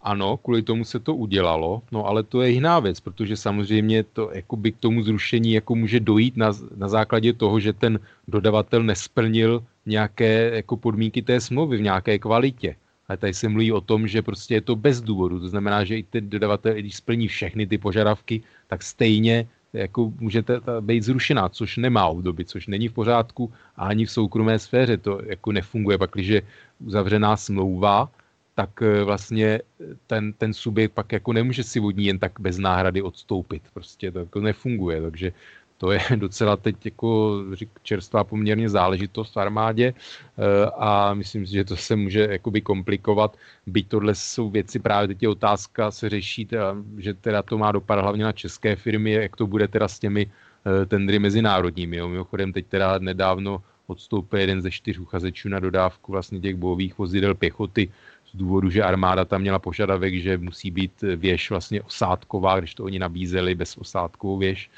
Ano, 0.05 0.37
kvůli 0.37 0.63
tomu 0.63 0.85
se 0.85 1.01
to 1.01 1.15
udělalo, 1.15 1.83
no 1.93 2.07
ale 2.07 2.23
to 2.23 2.43
je 2.43 2.51
jiná 2.51 2.81
věc, 2.81 3.01
protože 3.01 3.37
samozřejmě 3.37 4.03
to 4.03 4.31
jakoby 4.33 4.73
k 4.73 4.79
tomu 4.79 5.03
zrušení 5.03 5.53
jako 5.53 5.75
může 5.75 6.01
dojít 6.01 6.37
na, 6.37 6.53
na 6.77 6.89
základě 6.89 7.33
toho, 7.33 7.61
že 7.61 7.73
ten 7.73 7.99
dodavatel 8.29 8.83
nesplnil 8.83 9.65
nějaké 9.87 10.51
jako 10.55 10.77
podmínky 10.77 11.23
té 11.23 11.41
smlouvy 11.41 11.77
v 11.77 11.89
nějaké 11.89 12.19
kvalitě. 12.19 12.77
Ale 13.09 13.17
tady 13.17 13.35
se 13.35 13.49
mluví 13.49 13.73
o 13.73 13.81
tom, 13.81 14.09
že 14.09 14.23
prostě 14.23 14.55
je 14.55 14.61
to 14.61 14.77
bez 14.77 15.01
důvodu. 15.01 15.41
To 15.41 15.49
znamená, 15.49 15.85
že 15.85 15.99
i 15.99 16.03
ten 16.03 16.31
dodavatel, 16.31 16.75
když 16.75 16.97
splní 16.97 17.29
všechny 17.29 17.67
ty 17.67 17.79
požadavky, 17.79 18.43
tak 18.69 18.83
stejně 18.83 19.49
jako 19.73 20.13
můžete 20.21 20.61
být 20.81 21.03
zrušená, 21.03 21.49
což 21.49 21.77
nemá 21.77 22.07
období, 22.07 22.45
což 22.45 22.67
není 22.67 22.89
v 22.89 22.93
pořádku 22.93 23.53
a 23.77 23.87
ani 23.87 24.05
v 24.05 24.11
soukromé 24.11 24.59
sféře 24.59 24.97
to 24.97 25.21
jako 25.27 25.53
nefunguje. 25.53 25.99
Pak, 25.99 26.11
když 26.13 26.29
je 26.29 26.43
uzavřená 26.81 27.37
smlouva, 27.37 28.09
tak 28.55 28.83
eh, 28.83 29.05
vlastně 29.05 29.61
ten, 30.07 30.33
ten 30.33 30.55
subjekt 30.55 30.93
pak 30.93 31.13
jako 31.13 31.33
nemůže 31.33 31.65
si 31.65 31.81
od 31.81 31.97
ní 31.97 32.07
jen 32.07 32.19
tak 32.19 32.33
bez 32.41 32.59
náhrady 32.59 33.03
odstoupit. 33.03 33.63
Prostě 33.75 34.13
to 34.13 34.19
jako 34.19 34.41
nefunguje, 34.41 35.03
takže 35.03 35.33
to 35.79 35.93
je 35.93 36.01
docela 36.17 36.57
teď 36.57 36.77
jako 36.85 37.41
čerstvá 37.83 38.25
poměrně 38.25 38.69
záležitost 38.69 39.35
v 39.35 39.41
armádě 39.41 39.95
eh, 39.95 40.71
a 40.79 41.15
myslím 41.15 41.47
si, 41.47 41.53
že 41.53 41.65
to 41.65 41.77
se 41.77 41.97
může 41.97 42.29
jakoby 42.31 42.61
komplikovat, 42.61 43.37
byť 43.67 43.89
tohle 43.89 44.15
jsou 44.15 44.51
věci, 44.51 44.79
právě 44.79 45.09
teď 45.09 45.23
je 45.23 45.29
otázka 45.29 45.91
se 45.91 46.09
řeší, 46.09 46.47
teda, 46.47 46.77
že 46.99 47.15
teda 47.15 47.43
to 47.43 47.59
má 47.59 47.73
dopad 47.73 48.01
hlavně 48.01 48.25
na 48.25 48.33
české 48.33 48.77
firmy, 48.77 49.13
jak 49.13 49.37
to 49.37 49.47
bude 49.47 49.69
teda 49.69 49.89
s 49.89 49.99
těmi 49.99 50.27
eh, 50.27 50.87
tendry 50.87 51.19
mezinárodními. 51.19 51.97
Jo. 51.97 52.09
Mimochodem 52.09 52.53
teď 52.53 52.67
teda 52.67 52.99
nedávno 52.99 53.63
odstoupil 53.87 54.39
jeden 54.39 54.63
ze 54.63 54.71
čtyř 54.71 54.99
uchazečů 54.99 55.49
na 55.49 55.61
dodávku 55.61 56.13
vlastně 56.13 56.41
těch 56.41 56.57
bojových 56.57 56.99
vozidel 56.99 57.35
pěchoty 57.35 57.93
důvodu, 58.35 58.71
že 58.71 58.83
armáda 58.83 59.25
tam 59.25 59.41
měla 59.41 59.59
požadavek, 59.59 60.15
že 60.15 60.39
musí 60.39 60.71
být 60.71 61.03
věž 61.17 61.51
vlastně 61.51 61.83
osádková, 61.83 62.59
když 62.59 62.75
to 62.75 62.85
oni 62.85 62.99
nabízeli 62.99 63.55
bez 63.55 63.77
osádkovou 63.77 64.39
věž. 64.39 64.71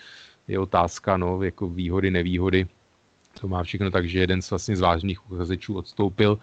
Je 0.49 0.59
otázka, 0.59 1.17
no, 1.17 1.43
jako 1.43 1.69
výhody, 1.69 2.11
nevýhody. 2.11 2.67
To 3.41 3.49
má 3.49 3.63
všechno 3.63 3.91
tak, 3.91 4.09
že 4.09 4.19
jeden 4.19 4.43
z 4.43 4.51
vlastně 4.51 4.77
z 4.77 4.81
vážných 4.81 5.31
uchazečů 5.31 5.77
odstoupil. 5.77 6.39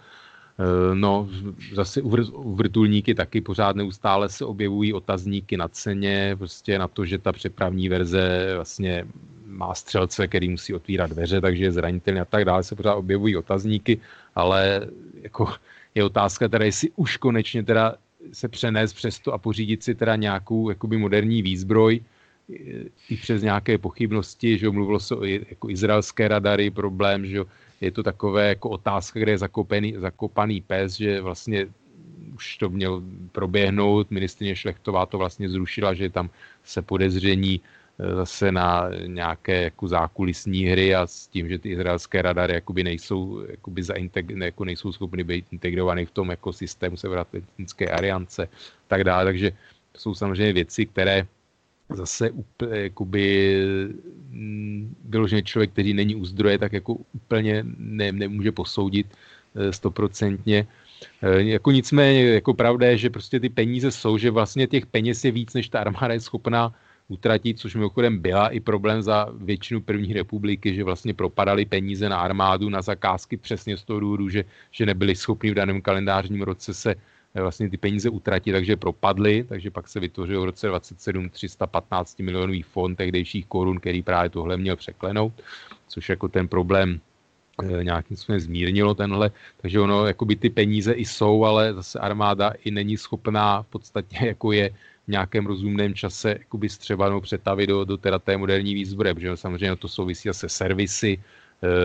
E, 0.58 0.94
no, 0.94 1.28
zase 1.74 2.02
u 2.02 2.54
vrtulníky 2.54 3.14
taky 3.14 3.40
pořád 3.40 3.76
neustále 3.76 4.28
se 4.28 4.44
objevují 4.44 4.92
otazníky 4.92 5.56
na 5.56 5.68
ceně, 5.68 6.36
prostě 6.38 6.78
na 6.78 6.88
to, 6.88 7.04
že 7.04 7.18
ta 7.18 7.32
přepravní 7.32 7.88
verze 7.88 8.52
vlastně 8.54 9.06
má 9.46 9.74
střelce, 9.74 10.28
který 10.28 10.48
musí 10.48 10.74
otvírat 10.74 11.10
dveře, 11.10 11.40
takže 11.40 11.64
je 11.64 11.72
zranitelný 11.72 12.20
a 12.20 12.24
tak 12.24 12.44
dále, 12.44 12.62
se 12.62 12.74
pořád 12.74 12.94
objevují 12.94 13.36
otazníky, 13.36 14.00
ale 14.34 14.86
jako 15.22 15.54
je 15.94 16.04
otázka 16.04 16.48
teda, 16.48 16.64
jestli 16.64 16.90
už 16.96 17.16
konečně 17.16 17.62
teda 17.62 17.94
se 18.32 18.48
přenést 18.48 18.92
přes 18.92 19.18
to 19.18 19.32
a 19.32 19.38
pořídit 19.38 19.82
si 19.82 19.94
teda 19.94 20.16
nějakou 20.16 20.68
jakoby 20.68 20.98
moderní 20.98 21.42
výzbroj, 21.42 22.00
i 23.08 23.16
přes 23.16 23.42
nějaké 23.42 23.78
pochybnosti, 23.78 24.58
že 24.58 24.70
mluvilo 24.70 25.00
se 25.00 25.14
o 25.14 25.24
jako 25.24 25.70
izraelské 25.70 26.28
radary, 26.28 26.70
problém, 26.70 27.26
že 27.26 27.40
je 27.80 27.90
to 27.90 28.02
takové 28.02 28.48
jako 28.48 28.70
otázka, 28.70 29.20
kde 29.20 29.32
je 29.32 29.38
zakopený, 29.38 29.94
zakopaný 29.98 30.60
pes, 30.60 30.96
že 30.96 31.20
vlastně 31.20 31.66
už 32.34 32.56
to 32.56 32.68
měl 32.68 33.02
proběhnout, 33.32 34.10
ministrině 34.10 34.56
Šlechtová 34.56 35.06
to 35.06 35.18
vlastně 35.18 35.48
zrušila, 35.48 35.94
že 35.94 36.10
tam 36.10 36.30
se 36.64 36.82
podezření 36.82 37.60
zase 37.98 38.52
na 38.52 38.90
nějaké 39.06 39.62
jako 39.62 39.88
zákulisní 39.88 40.64
hry 40.64 40.94
a 40.94 41.06
s 41.06 41.26
tím, 41.26 41.48
že 41.48 41.58
ty 41.58 41.68
izraelské 41.68 42.22
radary 42.22 42.54
jakoby 42.54 42.84
nejsou, 42.84 43.46
jakoby 43.48 43.82
zainteg- 43.82 44.34
ne, 44.34 44.44
jako 44.44 44.64
nejsou 44.64 44.92
schopny 44.92 45.24
být 45.24 45.46
integrovaný 45.50 46.06
v 46.06 46.10
tom 46.10 46.30
jako 46.30 46.52
systému 46.52 46.96
Severoatlantické 46.96 47.90
aliance 47.90 48.48
tak 48.88 49.04
dále. 49.04 49.24
Takže 49.24 49.50
to 49.92 49.98
jsou 49.98 50.14
samozřejmě 50.14 50.52
věci, 50.52 50.86
které 50.86 51.26
zase 51.88 52.30
úplně, 52.30 52.80
jakoby, 52.80 53.56
mm, 54.30 54.94
vyloženě 55.04 55.42
člověk, 55.42 55.70
který 55.70 55.94
není 55.94 56.14
u 56.14 56.24
zdroje, 56.24 56.58
tak 56.58 56.72
jako 56.72 56.94
úplně 57.12 57.64
ne, 57.78 58.12
nemůže 58.12 58.52
posoudit 58.52 59.06
eh, 59.54 59.72
stoprocentně. 59.72 60.66
E, 61.22 61.42
jako 61.42 61.70
nicméně, 61.70 62.24
jako 62.24 62.54
pravda 62.54 62.86
je, 62.86 62.98
že 62.98 63.10
prostě 63.10 63.40
ty 63.40 63.48
peníze 63.48 63.90
jsou, 63.90 64.18
že 64.18 64.30
vlastně 64.30 64.66
těch 64.66 64.86
peněz 64.86 65.24
je 65.24 65.30
víc, 65.30 65.54
než 65.54 65.68
ta 65.68 65.80
armáda 65.80 66.14
je 66.14 66.20
schopná 66.20 66.74
utratit, 67.08 67.58
což 67.58 67.74
mimochodem 67.74 68.18
byla 68.18 68.48
i 68.48 68.60
problém 68.60 69.02
za 69.02 69.28
většinu 69.36 69.80
první 69.80 70.12
republiky, 70.12 70.74
že 70.74 70.84
vlastně 70.84 71.14
propadali 71.14 71.64
peníze 71.64 72.08
na 72.08 72.20
armádu, 72.20 72.68
na 72.68 72.82
zakázky 72.82 73.36
přesně 73.36 73.76
z 73.76 73.84
toho 73.84 74.00
důvodu, 74.00 74.28
že, 74.28 74.44
že 74.70 74.86
nebyli 74.86 75.16
schopni 75.16 75.50
v 75.50 75.54
daném 75.54 75.80
kalendářním 75.80 76.42
roce 76.42 76.74
se 76.74 76.94
eh, 77.34 77.42
vlastně 77.42 77.70
ty 77.70 77.76
peníze 77.76 78.10
utratit, 78.10 78.52
takže 78.52 78.76
propadly, 78.76 79.44
takže 79.48 79.70
pak 79.70 79.88
se 79.88 80.00
vytvořil 80.00 80.40
v 80.40 80.44
roce 80.44 80.68
27 80.68 81.28
315 81.28 82.18
milionový 82.20 82.62
fond 82.62 82.96
tehdejších 82.96 83.46
korun, 83.46 83.80
který 83.80 84.02
právě 84.02 84.30
tohle 84.30 84.56
měl 84.56 84.76
překlenout, 84.76 85.32
což 85.88 86.08
jako 86.08 86.28
ten 86.28 86.48
problém 86.48 87.00
eh, 87.62 87.84
nějakým 87.84 88.16
způsobem 88.16 88.40
zmírnilo 88.40 88.94
tenhle, 88.94 89.30
takže 89.56 89.80
ono, 89.80 90.06
jako 90.06 90.24
by 90.24 90.36
ty 90.36 90.50
peníze 90.50 90.92
i 90.92 91.04
jsou, 91.04 91.44
ale 91.44 91.74
zase 91.74 91.98
armáda 91.98 92.52
i 92.64 92.70
není 92.70 92.96
schopná 92.96 93.62
v 93.62 93.66
podstatě, 93.66 94.26
jako 94.26 94.52
je 94.52 94.70
nějakém 95.08 95.46
rozumném 95.46 95.94
čase 95.94 96.28
jakoby 96.28 96.68
střebanou 96.68 97.20
přetavit 97.20 97.68
do, 97.68 97.84
do 97.84 97.96
teda 97.96 98.18
té 98.18 98.36
moderní 98.36 98.74
výzbroje, 98.74 99.14
protože 99.14 99.36
samozřejmě 99.36 99.76
to 99.76 99.88
souvisí 99.88 100.28
se 100.32 100.48
servisy, 100.48 101.18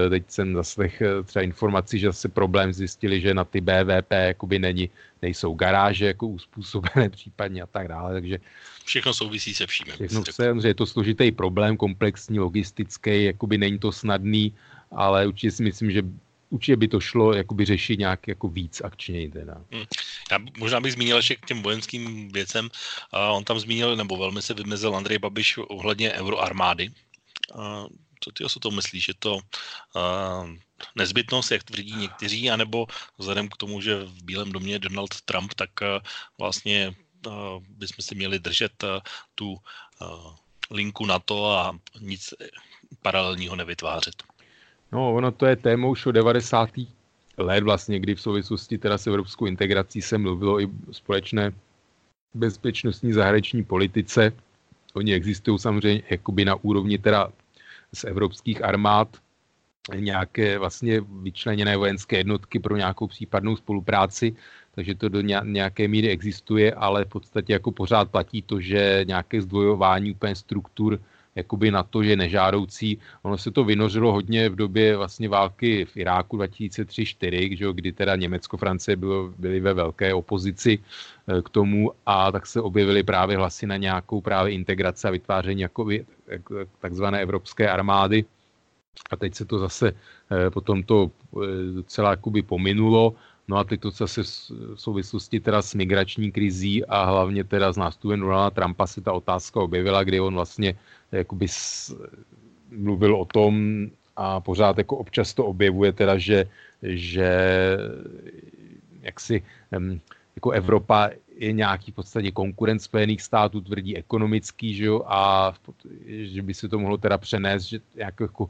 teď 0.09 0.23
jsem 0.27 0.53
zaslech 0.53 1.01
třeba 1.25 1.43
informaci, 1.43 1.99
že 1.99 2.07
zase 2.07 2.29
problém 2.29 2.73
zjistili, 2.73 3.21
že 3.21 3.33
na 3.33 3.45
ty 3.45 3.61
BVP 3.61 4.11
jakoby 4.11 4.59
není, 4.59 4.89
nejsou 5.21 5.53
garáže 5.53 6.05
jako 6.05 6.27
uspůsobené 6.27 7.09
případně 7.09 7.61
a 7.61 7.67
tak 7.67 7.87
dále, 7.87 8.13
takže 8.13 8.39
Všechno 8.85 9.13
souvisí 9.13 9.53
se 9.53 9.67
vším. 9.67 9.85
Všechno 9.93 10.23
se, 10.31 10.67
je 10.67 10.73
to 10.73 10.85
složitý 10.85 11.31
problém, 11.31 11.77
komplexní, 11.77 12.39
logistický, 12.39 13.23
jakoby 13.23 13.57
není 13.57 13.79
to 13.79 13.91
snadný, 13.91 14.53
ale 14.91 15.27
určitě 15.27 15.51
si 15.51 15.63
myslím, 15.63 15.91
že 15.91 16.01
určitě 16.49 16.75
by 16.75 16.87
to 16.87 16.99
šlo 16.99 17.33
jakoby 17.33 17.65
řešit 17.65 17.99
nějak 17.99 18.27
jako 18.27 18.47
víc 18.47 18.81
akčněji 18.81 19.31
teda. 19.31 19.55
Hmm. 19.71 19.83
Já 20.31 20.37
možná 20.57 20.79
bych 20.79 20.93
zmínil 20.93 21.17
ještě 21.17 21.35
k 21.35 21.45
těm 21.45 21.61
vojenským 21.61 22.31
věcem. 22.31 22.65
Uh, 22.65 23.37
on 23.37 23.43
tam 23.43 23.59
zmínil, 23.59 23.95
nebo 23.95 24.17
velmi 24.17 24.41
se 24.41 24.53
vymezil 24.53 24.95
Andrej 24.95 25.17
Babiš 25.17 25.57
ohledně 25.57 26.11
euroarmády. 26.11 26.89
Uh, 27.55 27.87
co 28.19 28.31
ty 28.31 28.43
o 28.43 28.49
tom 28.49 28.75
myslíš? 28.75 29.07
Je 29.07 29.13
to 29.19 29.35
uh, 29.35 30.49
nezbytnost, 30.95 31.51
jak 31.51 31.63
tvrdí 31.63 31.95
někteří, 31.95 32.51
anebo 32.51 32.85
vzhledem 33.17 33.49
k 33.49 33.57
tomu, 33.57 33.81
že 33.81 34.03
v 34.03 34.23
Bílém 34.23 34.51
domě 34.51 34.73
je 34.73 34.79
Donald 34.79 35.21
Trump, 35.21 35.53
tak 35.53 35.69
uh, 35.81 35.87
vlastně 36.37 36.95
uh, 37.27 37.33
bychom 37.69 38.03
si 38.03 38.15
měli 38.15 38.39
držet 38.39 38.83
uh, 38.83 38.89
tu 39.35 39.51
uh, 39.51 39.59
linku 40.71 41.05
na 41.05 41.19
to 41.19 41.45
a 41.45 41.79
nic 41.99 42.33
paralelního 43.01 43.55
nevytvářet. 43.55 44.23
No, 44.91 45.13
ono 45.13 45.31
to 45.31 45.45
je 45.45 45.55
téma 45.55 45.87
už 45.87 46.05
o 46.05 46.11
90. 46.11 46.69
let 47.37 47.63
vlastně, 47.63 47.99
kdy 47.99 48.15
v 48.15 48.21
souvislosti 48.21 48.77
teda 48.77 48.97
s 48.97 49.07
evropskou 49.07 49.45
integrací 49.45 50.01
se 50.01 50.17
mluvilo 50.17 50.61
i 50.61 50.69
společné 50.91 51.51
bezpečnostní 52.33 53.13
zahraniční 53.13 53.63
politice. 53.63 54.31
Oni 54.93 55.13
existují 55.13 55.59
samozřejmě 55.59 56.01
jakoby 56.09 56.45
na 56.45 56.55
úrovni 56.55 56.97
teda 56.97 57.29
z 57.93 58.03
evropských 58.03 58.63
armád, 58.63 59.17
nějaké 59.95 60.59
vlastně 60.59 61.01
vyčleněné 61.01 61.77
vojenské 61.77 62.17
jednotky 62.17 62.59
pro 62.59 62.77
nějakou 62.77 63.07
případnou 63.07 63.55
spolupráci, 63.55 64.35
takže 64.75 64.95
to 64.95 65.09
do 65.09 65.21
nějaké 65.43 65.87
míry 65.87 66.09
existuje, 66.09 66.73
ale 66.73 67.05
v 67.05 67.09
podstatě 67.09 67.53
jako 67.53 67.71
pořád 67.71 68.11
platí 68.11 68.41
to, 68.41 68.61
že 68.61 69.05
nějaké 69.07 69.41
zdvojování 69.41 70.11
úplně 70.11 70.35
struktur 70.35 70.99
jakoby 71.35 71.71
na 71.71 71.83
to, 71.83 72.03
že 72.03 72.15
nežádoucí. 72.15 72.97
Ono 73.21 73.37
se 73.37 73.51
to 73.51 73.63
vynořilo 73.63 74.11
hodně 74.11 74.49
v 74.49 74.55
době 74.55 74.97
vlastně 74.97 75.29
války 75.29 75.85
v 75.85 75.97
Iráku 75.97 76.37
2003-2004, 76.37 77.73
kdy 77.73 77.91
teda 77.91 78.15
Německo, 78.15 78.57
Francie 78.57 78.95
bylo, 78.95 79.33
byly 79.37 79.59
ve 79.59 79.73
velké 79.73 80.13
opozici 80.13 80.79
eh, 80.79 81.41
k 81.41 81.49
tomu 81.49 81.91
a 82.05 82.31
tak 82.31 82.47
se 82.47 82.61
objevily 82.61 83.03
právě 83.03 83.37
hlasy 83.37 83.67
na 83.67 83.77
nějakou 83.77 84.21
právě 84.21 84.53
integraci 84.53 85.07
a 85.07 85.11
vytváření 85.11 85.61
jakoby, 85.61 86.05
takzvané 86.79 87.21
evropské 87.21 87.69
armády. 87.69 88.25
A 89.11 89.15
teď 89.15 89.35
se 89.35 89.45
to 89.45 89.59
zase 89.59 89.91
eh, 89.91 90.49
potom 90.49 90.83
to 90.83 91.11
eh, 91.11 91.71
docela 91.73 92.09
jakoby 92.09 92.41
pominulo. 92.41 93.13
No 93.49 93.57
a 93.57 93.63
teď 93.63 93.81
to 93.81 93.91
zase 93.91 94.23
v 94.75 94.77
souvislosti 94.77 95.39
teda 95.39 95.61
s 95.61 95.73
migrační 95.73 96.31
krizí 96.31 96.85
a 96.85 97.05
hlavně 97.05 97.43
teda 97.43 97.73
s 97.73 97.77
nástupem 97.77 98.19
Donalda 98.19 98.49
Trumpa 98.49 98.87
se 98.87 99.01
ta 99.01 99.13
otázka 99.13 99.59
objevila, 99.59 100.03
kdy 100.03 100.19
on 100.19 100.33
vlastně 100.33 100.77
jakoby 101.11 101.47
mluvil 102.71 103.15
o 103.15 103.25
tom 103.25 103.85
a 104.15 104.39
pořád 104.39 104.77
jako 104.77 104.97
občas 104.97 105.33
to 105.33 105.45
objevuje 105.45 105.91
teda, 105.93 106.17
že, 106.17 106.45
že 106.83 107.29
jaksi 109.01 109.43
jako 110.35 110.51
Evropa 110.51 111.09
je 111.37 111.51
nějaký 111.51 111.91
v 111.91 111.95
podstatě 111.95 112.31
konkurent 112.31 112.81
Spojených 112.81 113.21
států, 113.21 113.61
tvrdí 113.61 113.97
ekonomický, 113.97 114.73
že 114.73 114.85
jo, 114.85 115.01
a 115.07 115.53
že 116.05 116.41
by 116.41 116.53
se 116.53 116.69
to 116.69 116.79
mohlo 116.79 116.97
teda 116.97 117.17
přenést, 117.17 117.63
že 117.63 117.79
jako, 117.95 118.23
jako 118.23 118.49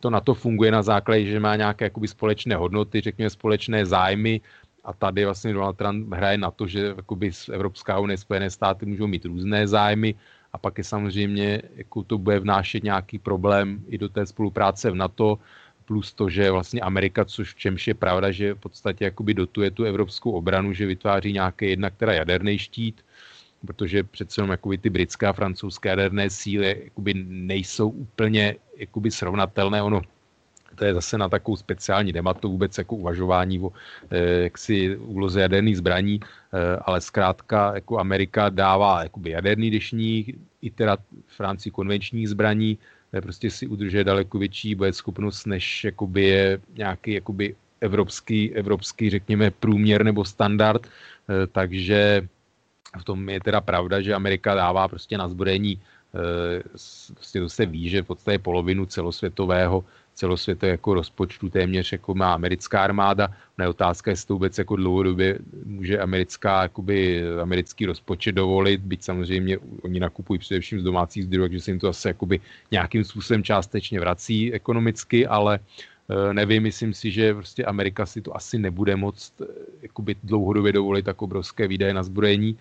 to 0.00 0.10
na 0.10 0.20
to 0.20 0.34
funguje 0.34 0.70
na 0.70 0.82
základě, 0.82 1.24
že 1.24 1.40
má 1.40 1.56
nějaké 1.56 1.84
jakoby 1.84 2.08
společné 2.08 2.56
hodnoty, 2.56 3.00
řekněme 3.00 3.30
společné 3.30 3.86
zájmy. 3.86 4.40
A 4.84 4.92
tady 4.92 5.24
vlastně 5.24 5.52
Donald 5.52 5.76
Trump 5.76 6.12
hraje 6.12 6.38
na 6.38 6.50
to, 6.50 6.66
že 6.66 6.94
jakoby 6.96 7.30
Evropská 7.52 7.98
unie, 7.98 8.18
Spojené 8.18 8.50
státy 8.50 8.86
můžou 8.86 9.06
mít 9.06 9.24
různé 9.24 9.68
zájmy. 9.68 10.14
A 10.52 10.58
pak 10.58 10.78
je 10.78 10.84
samozřejmě, 10.84 11.62
jako 11.76 12.02
to 12.02 12.18
bude 12.18 12.40
vnášet 12.40 12.82
nějaký 12.82 13.18
problém 13.18 13.84
i 13.88 13.98
do 13.98 14.08
té 14.08 14.26
spolupráce 14.26 14.90
v 14.90 14.94
NATO, 14.94 15.38
plus 15.84 16.12
to, 16.12 16.28
že 16.28 16.50
vlastně 16.50 16.80
Amerika, 16.80 17.24
což 17.24 17.54
v 17.54 17.58
čemž 17.58 17.88
je 17.88 17.94
pravda, 17.94 18.30
že 18.30 18.54
v 18.54 18.58
podstatě 18.58 19.04
jakoby 19.04 19.34
dotuje 19.34 19.70
tu 19.70 19.84
evropskou 19.84 20.30
obranu, 20.30 20.72
že 20.72 20.86
vytváří 20.86 21.32
nějaké 21.32 21.66
jednak 21.66 21.96
teda 21.96 22.12
jaderný 22.12 22.58
štít, 22.58 23.04
protože 23.66 24.02
přece 24.04 24.40
jenom 24.40 24.50
jakoby 24.50 24.78
ty 24.78 24.90
britské 24.90 25.26
a 25.26 25.32
francouzské 25.32 25.88
jaderné 25.88 26.30
síly 26.30 26.80
jakoby 26.84 27.14
nejsou 27.28 27.88
úplně 27.88 28.56
jakoby 28.76 29.10
srovnatelné. 29.10 29.82
Ono 29.82 30.02
to 30.78 30.84
je 30.84 30.94
zase 30.94 31.18
na 31.18 31.28
takovou 31.28 31.56
speciální 31.56 32.12
debatu 32.12 32.50
vůbec 32.50 32.78
jako 32.78 32.96
uvažování 32.96 33.60
o 33.60 33.72
eh, 34.10 34.42
jaksi 34.42 34.96
úloze 34.96 35.40
jaderných 35.40 35.76
zbraní, 35.76 36.20
eh, 36.22 36.78
ale 36.82 37.00
zkrátka 37.00 37.74
jako 37.74 37.98
Amerika 37.98 38.48
dává 38.48 39.02
jakoby 39.02 39.30
jaderný 39.30 39.70
dešník, 39.70 40.38
i 40.62 40.70
teda 40.70 40.96
Francii 41.26 41.72
konvenčních 41.72 42.28
zbraní, 42.28 42.78
eh, 43.12 43.20
prostě 43.20 43.50
si 43.50 43.66
udržuje 43.66 44.04
daleko 44.04 44.38
větší 44.38 44.76
schopnost, 44.90 45.46
než 45.46 45.84
jakoby 45.84 46.24
je 46.24 46.60
nějaký 46.76 47.12
jakoby 47.12 47.56
evropský, 47.80 48.54
evropský, 48.54 49.10
řekněme, 49.10 49.50
průměr 49.50 50.04
nebo 50.04 50.24
standard, 50.24 50.86
takže 51.52 52.28
v 52.98 53.04
tom 53.04 53.28
je 53.28 53.40
teda 53.40 53.60
pravda, 53.60 54.00
že 54.00 54.14
Amerika 54.14 54.54
dává 54.54 54.88
prostě 54.88 55.18
na 55.18 55.28
zbrojení 55.28 55.80
prostě 57.14 57.40
to 57.40 57.48
se 57.48 57.66
ví, 57.66 57.88
že 57.88 58.02
v 58.02 58.06
podstatě 58.06 58.38
polovinu 58.38 58.86
celosvětového 58.86 59.84
celosvětové 60.14 60.70
jako 60.70 60.94
rozpočtu 60.94 61.48
téměř 61.48 61.92
jako 61.92 62.14
má 62.14 62.34
americká 62.34 62.84
armáda. 62.84 63.28
Na 63.58 63.64
je 63.64 63.68
otázka, 63.68 64.10
jestli 64.10 64.26
to 64.26 64.34
vůbec 64.34 64.58
jako 64.58 64.76
dlouhodobě 64.76 65.38
může 65.64 65.98
americká, 65.98 66.62
jakoby, 66.62 67.22
americký 67.42 67.86
rozpočet 67.86 68.32
dovolit, 68.32 68.80
byť 68.80 69.02
samozřejmě 69.02 69.58
oni 69.58 70.00
nakupují 70.00 70.38
především 70.38 70.80
z 70.80 70.82
domácích 70.82 71.24
zdrojů, 71.24 71.48
takže 71.48 71.60
se 71.60 71.70
jim 71.70 71.80
to 71.80 71.86
zase 71.86 72.08
jakoby 72.08 72.40
nějakým 72.70 73.04
způsobem 73.04 73.42
částečně 73.42 74.00
vrací 74.00 74.52
ekonomicky, 74.52 75.26
ale 75.26 75.54
e, 75.54 75.60
nevím, 76.32 76.62
myslím 76.62 76.94
si, 76.94 77.10
že 77.10 77.34
prostě 77.34 77.64
Amerika 77.64 78.06
si 78.06 78.22
to 78.22 78.36
asi 78.36 78.58
nebude 78.58 78.96
moct 78.96 79.40
e, 79.40 79.44
jakoby 79.82 80.16
dlouhodobě 80.22 80.72
dovolit 80.72 81.04
tak 81.04 81.22
obrovské 81.22 81.68
výdaje 81.68 81.94
na 81.94 82.02
zbrojení, 82.02 82.58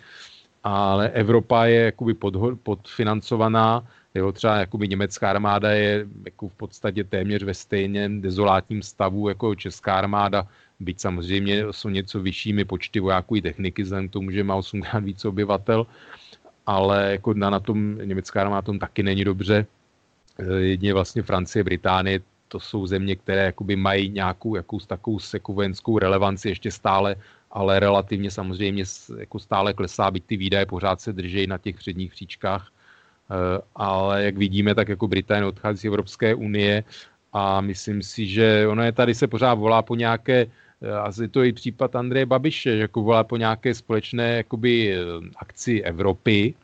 ale 0.64 1.10
Evropa 1.10 1.66
je 1.66 1.82
jakoby 1.82 2.14
pod, 2.14 2.36
podfinancovaná, 2.64 3.88
Jo, 4.18 4.32
třeba 4.32 4.56
jakoby 4.56 4.88
německá 4.88 5.30
armáda 5.30 5.72
je 5.72 6.08
jako 6.26 6.48
v 6.48 6.54
podstatě 6.54 7.04
téměř 7.04 7.44
ve 7.44 7.54
stejném 7.54 8.22
dezolátním 8.22 8.82
stavu 8.82 9.30
jako 9.30 9.56
česká 9.56 9.96
armáda, 9.96 10.48
byť 10.80 11.00
samozřejmě 11.00 11.66
jsou 11.72 11.90
něco 11.90 12.20
vyššími 12.20 12.66
počty 12.66 13.00
vojáků 13.00 13.36
i 13.36 13.42
techniky, 13.42 13.84
vzhledem 13.84 14.10
k 14.10 14.12
tomu, 14.12 14.32
že 14.32 14.44
má 14.44 14.56
8 14.56 14.82
krát 14.82 15.04
více 15.04 15.28
obyvatel, 15.28 15.88
ale 16.66 17.12
jako 17.12 17.34
na, 17.34 17.50
na 17.50 17.60
tom 17.60 17.98
německá 17.98 18.42
armáda 18.42 18.62
tom 18.62 18.80
taky 18.80 19.04
není 19.04 19.24
dobře. 19.24 19.66
Eh, 20.40 20.54
jedině 20.54 20.94
vlastně 20.94 21.22
Francie, 21.24 21.64
Británie, 21.64 22.20
to 22.48 22.60
jsou 22.60 22.88
země, 22.88 23.16
které 23.16 23.46
jakoby 23.46 23.76
mají 23.76 24.10
nějakou 24.10 24.56
jakou, 24.56 24.80
takovou 24.80 25.20
vojenskou 25.48 26.00
relevanci 26.00 26.50
ještě 26.50 26.72
stále, 26.72 27.16
ale 27.52 27.80
relativně 27.80 28.32
samozřejmě 28.32 28.84
jako 29.18 29.40
stále 29.40 29.74
klesá, 29.74 30.12
byť 30.12 30.24
ty 30.26 30.38
výdaje 30.38 30.66
pořád 30.66 31.02
se 31.02 31.14
drží 31.14 31.48
na 31.48 31.58
těch 31.58 31.76
předních 31.76 32.12
příčkách. 32.12 32.68
Eh, 33.32 33.62
ale 33.76 34.24
jak 34.24 34.38
vidíme, 34.38 34.76
tak 34.76 34.90
jako 34.90 35.08
Británie 35.08 35.46
odchází 35.46 35.80
z 35.80 35.86
Evropské 35.86 36.36
unie 36.36 36.84
a 37.34 37.62
myslím 37.62 38.04
si, 38.04 38.28
že 38.28 38.68
ono 38.68 38.84
je 38.84 38.92
tady 38.92 39.16
se 39.16 39.28
pořád 39.28 39.54
volá 39.54 39.82
po 39.82 39.96
nějaké, 39.96 40.48
eh, 40.82 40.92
asi 40.92 41.28
to 41.28 41.44
i 41.44 41.54
případ 41.54 41.96
Andreje 41.96 42.26
Babiše, 42.26 42.76
že 42.76 42.82
jako 42.82 43.02
volá 43.02 43.24
po 43.24 43.38
nějaké 43.38 43.74
společné 43.76 44.38
jakoby, 44.48 44.96
eh, 44.96 45.00
akci 45.38 45.82
Evropy, 45.82 46.56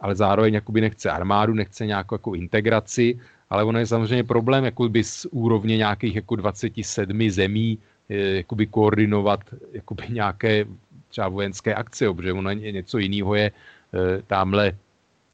ale 0.00 0.14
zároveň 0.14 0.54
jakoby 0.54 0.80
nechce 0.80 1.10
armádu, 1.10 1.54
nechce 1.54 1.86
nějakou 1.86 2.14
jako 2.14 2.34
integraci, 2.34 3.18
ale 3.50 3.64
ono 3.64 3.78
je 3.78 3.86
samozřejmě 3.86 4.24
problém 4.24 4.64
jakoby 4.64 5.04
z 5.04 5.26
úrovně 5.30 5.76
nějakých 5.76 6.16
jako 6.16 6.36
27 6.36 7.30
zemí 7.30 7.78
jakoby 8.08 8.66
koordinovat 8.66 9.40
jakoby 9.72 10.04
nějaké 10.08 10.64
třeba 11.08 11.28
vojenské 11.28 11.74
akce, 11.74 12.14
protože 12.14 12.32
ono 12.32 12.50
je 12.50 12.72
něco 12.72 12.98
jiného 12.98 13.34
je 13.34 13.50
tamhle 14.26 14.76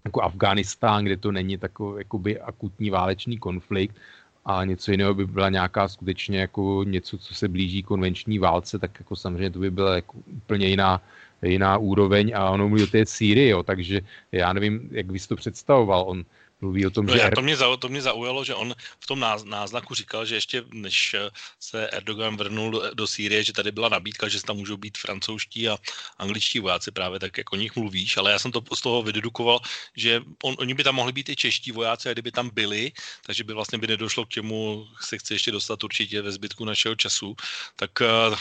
jako 0.05 0.23
Afghánistán, 0.23 1.05
kde 1.05 1.16
to 1.16 1.32
není 1.32 1.59
takový 1.59 1.99
jakoby 1.99 2.41
akutní 2.41 2.91
válečný 2.91 3.39
konflikt, 3.39 3.97
a 4.45 4.65
něco 4.65 4.91
jiného 4.91 5.15
by 5.15 5.27
byla 5.27 5.49
nějaká 5.49 5.89
skutečně 5.89 6.41
jako 6.41 6.85
něco, 6.85 7.19
co 7.19 7.35
se 7.35 7.49
blíží 7.49 7.82
konvenční 7.82 8.39
válce, 8.39 8.78
tak 8.78 8.91
jako 9.01 9.16
samozřejmě 9.16 9.51
to 9.51 9.59
by 9.59 9.70
byla 9.70 9.95
jako 9.95 10.19
úplně 10.36 10.66
jiná, 10.69 11.03
jiná 11.43 11.78
úroveň. 11.78 12.32
A 12.36 12.51
ono 12.51 12.69
mluví 12.69 12.82
o 12.82 12.86
té 12.86 13.07
Sýrii, 13.07 13.55
takže 13.65 14.01
já 14.32 14.53
nevím, 14.53 14.89
jak 14.93 15.07
bys 15.07 15.27
to 15.27 15.36
představoval, 15.36 16.05
on 16.07 16.24
mluví 16.61 16.87
o 16.87 16.91
tom, 16.91 17.07
no 17.07 17.13
že... 17.13 17.19
Já, 17.19 17.31
to, 17.31 17.43
mě, 17.43 17.57
to 17.79 17.89
mě 17.89 18.03
zaujalo, 18.03 18.45
že 18.45 18.55
on 18.55 18.75
v 19.01 19.07
tom 19.07 19.21
náznaku 19.45 19.95
říkal, 19.95 20.27
že 20.27 20.35
ještě 20.35 20.65
než 20.73 21.17
se 21.61 21.89
Erdogan 21.89 22.37
vrnul 22.37 22.83
do 22.95 23.07
Sýrie, 23.07 23.45
že 23.45 23.53
tady 23.53 23.73
byla 23.73 23.89
nabídka, 23.89 24.29
že 24.29 24.43
tam 24.43 24.57
můžou 24.57 24.77
být 24.77 24.99
francouzští 24.99 25.69
a 25.69 25.79
angličtí 26.19 26.59
vojáci, 26.61 26.91
právě 26.91 27.21
tak, 27.21 27.39
jak 27.39 27.53
o 27.53 27.57
nich 27.57 27.77
mluvíš, 27.77 28.17
ale 28.17 28.33
já 28.33 28.39
jsem 28.39 28.53
to 28.53 28.63
z 28.75 28.81
toho 28.81 29.03
vydedukoval, 29.03 29.61
že 29.97 30.23
on, 30.43 30.55
oni 30.59 30.75
by 30.75 30.85
tam 30.85 30.95
mohli 30.95 31.13
být 31.13 31.29
i 31.29 31.37
čeští 31.37 31.73
vojáci, 31.73 32.09
a 32.09 32.13
kdyby 32.13 32.33
tam 32.33 32.51
byli, 32.55 32.93
takže 33.27 33.45
by 33.45 33.53
vlastně 33.53 33.79
by 33.79 33.87
nedošlo 33.87 34.27
k 34.27 34.29
čemu 34.29 34.87
se 35.01 35.19
chce 35.19 35.35
ještě 35.35 35.53
dostat 35.53 35.85
určitě 35.85 36.23
ve 36.23 36.33
zbytku 36.33 36.65
našeho 36.65 36.95
času, 36.95 37.37
tak 37.77 37.91
uh, 38.01 38.37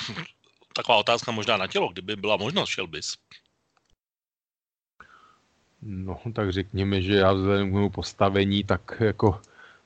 taková 0.74 0.98
otázka 0.98 1.32
možná 1.32 1.58
na 1.58 1.68
tělo, 1.68 1.90
kdyby 1.90 2.16
byla 2.16 2.38
možnost, 2.38 2.70
šel 2.70 2.88
bys. 2.88 3.16
No, 5.86 6.20
tak 6.34 6.52
řekněme, 6.52 7.02
že 7.02 7.16
já 7.16 7.34
vzhledem 7.34 7.70
k 7.70 7.74
mému 7.74 7.90
postavení, 7.90 8.64
tak 8.64 8.98
jako 9.00 9.42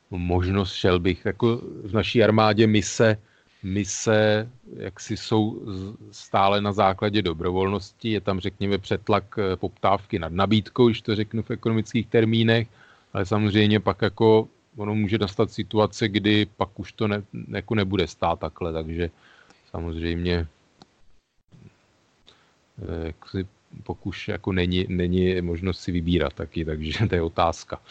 možnost 0.09 0.73
šel 0.73 0.99
bych. 0.99 1.25
Jako 1.25 1.61
v 1.83 1.93
naší 1.93 2.23
armádě 2.23 2.67
mise, 2.67 3.17
mise 3.63 4.49
jaksi 4.75 5.17
jsou 5.17 5.61
stále 6.11 6.61
na 6.61 6.71
základě 6.71 7.21
dobrovolnosti. 7.21 8.11
Je 8.11 8.21
tam, 8.21 8.39
řekněme, 8.39 8.77
přetlak 8.77 9.35
eh, 9.37 9.55
poptávky 9.55 10.19
nad 10.19 10.31
nabídkou, 10.31 10.87
když 10.87 11.01
to 11.01 11.15
řeknu 11.15 11.43
v 11.43 11.51
ekonomických 11.51 12.07
termínech, 12.07 12.67
ale 13.13 13.25
samozřejmě 13.25 13.79
pak 13.79 14.01
jako 14.01 14.47
ono 14.77 14.95
může 14.95 15.17
nastat 15.17 15.51
situace, 15.51 16.07
kdy 16.07 16.45
pak 16.45 16.79
už 16.79 16.91
to 16.91 17.07
ne, 17.07 17.23
jako 17.47 17.75
nebude 17.75 18.07
stát 18.07 18.39
takhle, 18.39 18.73
takže 18.73 19.09
samozřejmě 19.71 20.47
eh, 22.81 23.07
jak 23.07 23.29
si 23.29 23.47
pokud 23.83 24.15
jako 24.27 24.51
není, 24.51 24.85
není 24.89 25.41
možnost 25.41 25.79
si 25.79 25.91
vybírat 25.91 26.33
taky, 26.33 26.65
takže 26.65 27.07
to 27.09 27.15
je 27.15 27.21
otázka. 27.21 27.81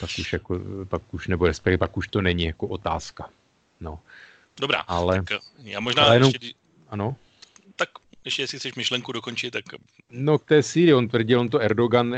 Pak 0.00 0.10
už, 0.18 0.32
jako, 0.32 0.60
pak 0.88 1.14
už 1.14 1.28
nebo 1.28 1.46
respektive 1.46 1.78
pak 1.78 1.96
už 1.96 2.08
to 2.08 2.22
není 2.22 2.44
jako 2.44 2.66
otázka. 2.66 3.30
No. 3.80 4.00
Dobrá, 4.60 4.80
ale, 4.80 5.22
tak 5.22 5.40
já 5.62 5.80
možná 5.80 6.04
ale 6.04 6.16
jenom, 6.16 6.32
ještě, 6.34 6.56
ano? 6.88 7.16
Tak 7.76 7.88
ještě 8.24 8.42
jestli 8.42 8.58
chceš 8.58 8.74
myšlenku 8.74 9.12
dokončit, 9.12 9.50
tak... 9.50 9.64
No 10.10 10.38
k 10.38 10.44
té 10.44 10.62
Syrii, 10.62 10.94
on 10.94 11.08
tvrdil, 11.08 11.40
on 11.40 11.48
to 11.48 11.60
Erdogan 11.60 12.16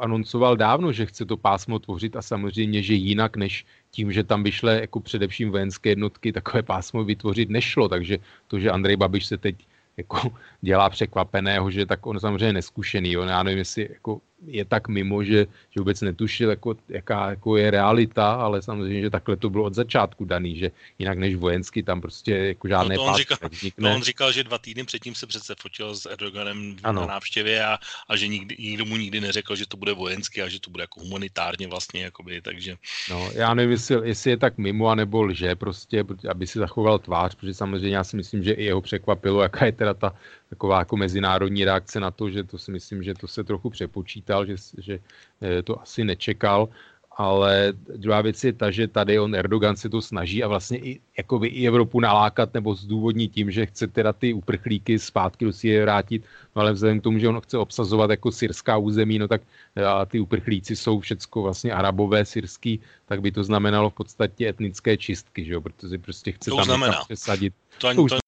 anoncoval 0.00 0.56
dávno, 0.56 0.92
že 0.92 1.06
chce 1.06 1.24
to 1.24 1.36
pásmo 1.36 1.78
tvořit 1.78 2.16
a 2.16 2.22
samozřejmě, 2.22 2.82
že 2.82 2.94
jinak 2.94 3.36
než 3.36 3.66
tím, 3.90 4.12
že 4.12 4.24
tam 4.24 4.42
vyšle 4.42 4.80
jako 4.80 5.00
především 5.00 5.50
vojenské 5.50 5.88
jednotky, 5.88 6.32
takové 6.32 6.62
pásmo 6.62 7.04
vytvořit 7.04 7.50
nešlo, 7.50 7.88
takže 7.88 8.18
to, 8.46 8.58
že 8.58 8.70
Andrej 8.70 8.96
Babiš 8.96 9.26
se 9.26 9.38
teď 9.38 9.56
jako 9.96 10.32
dělá 10.64 10.90
překvapeného, 10.90 11.70
že 11.70 11.86
tak 11.86 12.06
on 12.06 12.20
samozřejmě 12.20 12.52
neskušený. 12.52 13.12
Jo. 13.12 13.22
Já 13.22 13.42
nevím, 13.42 13.58
jestli 13.58 13.88
jako 13.90 14.20
je 14.46 14.64
tak 14.64 14.88
mimo, 14.88 15.24
že, 15.24 15.46
že 15.70 15.80
vůbec 15.80 16.00
netušil, 16.00 16.50
jako, 16.50 16.76
jaká 16.88 17.30
jako 17.30 17.56
je 17.56 17.70
realita, 17.70 18.32
ale 18.32 18.62
samozřejmě, 18.62 19.00
že 19.00 19.10
takhle 19.10 19.36
to 19.36 19.50
bylo 19.50 19.64
od 19.64 19.74
začátku 19.74 20.24
daný, 20.24 20.58
že 20.58 20.70
jinak 20.98 21.18
než 21.18 21.34
vojensky 21.34 21.82
tam 21.82 22.00
prostě 22.00 22.32
jako 22.36 22.68
žádné 22.68 22.94
no 22.94 23.04
to 23.04 23.10
on, 23.10 23.16
říkal, 23.16 23.38
to 23.80 23.94
on 23.94 24.02
říkal, 24.02 24.32
že 24.32 24.44
dva 24.44 24.58
týdny 24.58 24.84
předtím 24.84 25.14
se 25.14 25.26
přece 25.26 25.54
fotil 25.60 25.94
s 25.94 26.06
Erdoganem 26.06 26.76
ano. 26.82 27.00
na 27.00 27.06
návštěvě 27.06 27.64
a, 27.64 27.78
a 28.08 28.16
že 28.16 28.28
nikdy, 28.28 28.56
nikdo 28.58 28.84
mu 28.84 28.96
nikdy 28.96 29.20
neřekl, 29.20 29.56
že 29.56 29.66
to 29.68 29.76
bude 29.76 29.92
vojensky 29.92 30.42
a 30.42 30.48
že 30.48 30.60
to 30.60 30.70
bude 30.70 30.82
jako 30.82 31.00
humanitárně 31.00 31.68
vlastně, 31.68 32.02
jakoby, 32.02 32.40
takže... 32.40 32.76
No, 33.10 33.30
já 33.32 33.54
nevím, 33.54 33.70
jestli, 33.70 34.08
jestli 34.08 34.30
je 34.30 34.36
tak 34.36 34.58
mimo, 34.58 34.88
anebo 34.88 35.22
lže 35.22 35.56
prostě, 35.56 36.04
aby 36.30 36.46
si 36.46 36.58
zachoval 36.58 36.98
tvář, 36.98 37.34
protože 37.34 37.54
samozřejmě 37.54 37.96
já 37.96 38.04
si 38.04 38.16
myslím, 38.16 38.42
že 38.42 38.52
i 38.52 38.64
jeho 38.64 38.80
překvapilo, 38.80 39.42
jaká 39.42 39.66
je 39.66 39.72
teda 39.72 39.94
ta 39.94 40.14
taková 40.54 40.78
jako 40.78 40.96
mezinárodní 40.96 41.64
reakce 41.64 42.00
na 42.00 42.10
to, 42.10 42.30
že 42.30 42.46
to 42.46 42.58
si 42.58 42.70
myslím, 42.70 43.02
že 43.02 43.14
to 43.14 43.26
se 43.26 43.44
trochu 43.44 43.70
přepočítal, 43.70 44.46
že, 44.46 44.54
že 44.78 44.98
eh, 45.42 45.62
to 45.62 45.82
asi 45.82 46.06
nečekal, 46.06 46.70
ale 47.16 47.72
druhá 47.74 48.20
věc 48.22 48.44
je 48.44 48.52
ta, 48.52 48.70
že 48.70 48.88
tady 48.88 49.18
on 49.18 49.34
Erdogan 49.34 49.76
se 49.76 49.88
to 49.88 50.02
snaží 50.02 50.42
a 50.42 50.48
vlastně 50.48 50.78
i, 50.78 51.00
jakoby 51.18 51.48
i 51.48 51.66
Evropu 51.66 52.00
nalákat 52.00 52.54
nebo 52.54 52.74
zdůvodnit 52.74 53.32
tím, 53.32 53.50
že 53.50 53.66
chce 53.66 53.86
teda 53.86 54.12
ty 54.12 54.32
uprchlíky 54.32 54.98
zpátky 54.98 55.44
do 55.44 55.52
Syrie 55.52 55.82
vrátit, 55.82 56.22
no 56.56 56.62
ale 56.62 56.72
vzhledem 56.72 57.00
k 57.00 57.02
tomu, 57.02 57.18
že 57.18 57.28
on 57.28 57.40
chce 57.40 57.58
obsazovat 57.58 58.10
jako 58.10 58.32
syrská 58.32 58.78
území, 58.78 59.18
no 59.18 59.28
tak 59.28 59.42
a 59.86 60.06
ty 60.06 60.20
uprchlíci 60.20 60.76
jsou 60.76 61.00
všecko 61.00 61.42
vlastně 61.42 61.72
arabové, 61.72 62.24
syrský, 62.24 62.80
tak 63.06 63.20
by 63.20 63.30
to 63.32 63.44
znamenalo 63.44 63.90
v 63.90 63.94
podstatě 63.94 64.48
etnické 64.48 64.96
čistky, 64.96 65.44
že 65.44 65.52
jo, 65.52 65.60
protože 65.60 65.98
prostě 65.98 66.32
chce 66.32 66.50
to 66.50 66.56
tam 66.56 66.64
znamená. 66.64 67.02
přesadit. 67.04 67.54
To, 67.78 67.94
to, 67.94 68.06
to, 68.08 68.18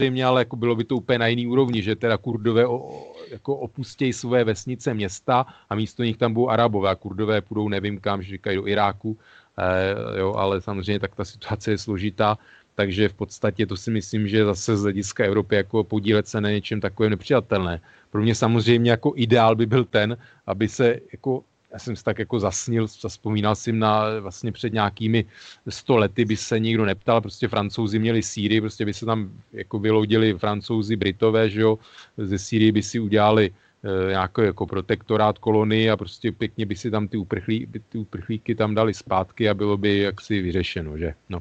samozřejmě, 0.00 0.24
ale 0.24 0.40
jako 0.40 0.56
bylo 0.56 0.74
by 0.74 0.84
to 0.84 0.96
úplně 0.96 1.18
na 1.18 1.26
jiný 1.26 1.46
úrovni, 1.46 1.82
že 1.82 1.96
teda 1.96 2.16
kurdové 2.16 2.66
o, 2.66 3.04
jako 3.30 3.56
opustějí 3.56 4.12
své 4.12 4.44
vesnice, 4.44 4.94
města 4.94 5.46
a 5.68 5.74
místo 5.74 6.02
nich 6.04 6.16
tam 6.16 6.32
budou 6.32 6.48
arabové 6.48 6.90
a 6.90 6.94
kurdové 6.94 7.40
půjdou 7.40 7.68
nevím 7.68 8.00
kam, 8.00 8.22
že 8.22 8.40
říkají 8.40 8.56
do 8.56 8.66
Iráku, 8.66 9.16
eh, 9.58 10.18
jo, 10.18 10.32
ale 10.34 10.60
samozřejmě 10.60 11.00
tak 11.00 11.14
ta 11.14 11.24
situace 11.24 11.70
je 11.70 11.78
složitá, 11.78 12.38
takže 12.74 13.08
v 13.08 13.14
podstatě 13.14 13.66
to 13.66 13.76
si 13.76 13.90
myslím, 13.90 14.24
že 14.28 14.44
zase 14.44 14.76
z 14.76 14.82
hlediska 14.88 15.24
Evropy 15.24 15.54
jako 15.54 15.84
podílet 15.84 16.28
se 16.28 16.40
na 16.40 16.50
něčem 16.50 16.80
takovém 16.80 17.10
nepřijatelné. 17.10 17.80
Pro 18.10 18.22
mě 18.24 18.34
samozřejmě 18.34 18.90
jako 18.90 19.12
ideál 19.16 19.52
by 19.56 19.66
byl 19.66 19.84
ten, 19.84 20.16
aby 20.46 20.68
se 20.68 20.96
jako 21.12 21.44
já 21.72 21.78
jsem 21.78 21.96
si 21.96 22.04
tak 22.04 22.18
jako 22.18 22.40
zasnil, 22.40 22.86
zaspomínal 22.86 23.54
jsem 23.54 23.78
na 23.78 24.20
vlastně 24.20 24.52
před 24.52 24.72
nějakými 24.72 25.24
sto 25.68 25.96
lety 25.96 26.24
by 26.24 26.36
se 26.36 26.58
nikdo 26.58 26.84
neptal, 26.84 27.20
prostě 27.20 27.48
francouzi 27.48 27.98
měli 27.98 28.22
Sýrii, 28.22 28.60
prostě 28.60 28.84
by 28.84 28.94
se 28.94 29.06
tam 29.06 29.30
jako 29.52 29.78
vyloudili 29.78 30.34
francouzi, 30.34 30.96
britové, 30.96 31.50
že 31.50 31.60
jo, 31.60 31.78
ze 32.16 32.38
Sýrii 32.38 32.72
by 32.72 32.82
si 32.82 33.00
udělali 33.00 33.50
e, 33.50 34.10
nějaký 34.10 34.42
jako 34.42 34.66
protektorát 34.66 35.38
kolonii 35.38 35.90
a 35.90 35.96
prostě 35.96 36.32
pěkně 36.32 36.66
by 36.66 36.76
si 36.76 36.90
tam 36.90 37.08
ty, 37.08 37.16
uprchlí, 37.16 37.66
ty 37.88 37.98
uprchlíky 37.98 38.54
tam 38.54 38.74
dali 38.74 38.94
zpátky 38.94 39.48
a 39.48 39.54
bylo 39.54 39.76
by 39.76 39.98
jaksi 39.98 40.42
vyřešeno, 40.42 40.98
že 40.98 41.14
no. 41.28 41.40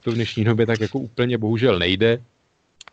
To 0.00 0.10
v 0.10 0.14
dnešní 0.14 0.44
době 0.44 0.66
tak 0.66 0.80
jako 0.80 0.98
úplně 0.98 1.38
bohužel 1.38 1.78
nejde, 1.78 2.22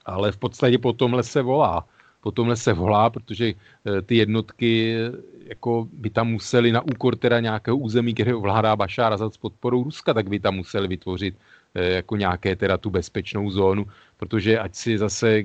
ale 0.05 0.31
v 0.31 0.37
podstatě 0.37 0.77
po 0.77 0.93
tomhle 0.93 1.23
se 1.23 1.41
volá 1.41 1.85
po 2.21 2.31
tomhle 2.31 2.55
se 2.55 2.73
volá, 2.73 3.09
protože 3.09 3.53
eh, 3.53 4.01
ty 4.01 4.15
jednotky 4.15 4.95
eh, 4.95 5.11
jako 5.45 5.87
by 5.93 6.09
tam 6.09 6.31
museli 6.31 6.71
na 6.71 6.81
úkor 6.81 7.15
teda 7.15 7.39
nějakého 7.39 7.77
území, 7.77 8.13
které 8.13 8.35
ovládá 8.35 8.75
Bašár 8.75 9.13
Asad 9.13 9.33
s 9.33 9.37
podporou 9.37 9.83
Ruska, 9.83 10.13
tak 10.13 10.29
by 10.29 10.39
tam 10.39 10.55
museli 10.55 10.87
vytvořit 10.87 11.35
eh, 11.75 12.01
jako 12.05 12.15
nějaké 12.15 12.55
teda 12.55 12.77
tu 12.77 12.89
bezpečnou 12.89 13.49
zónu, 13.49 13.85
protože 14.17 14.59
ať 14.59 14.75
si 14.75 14.97
zase 14.97 15.43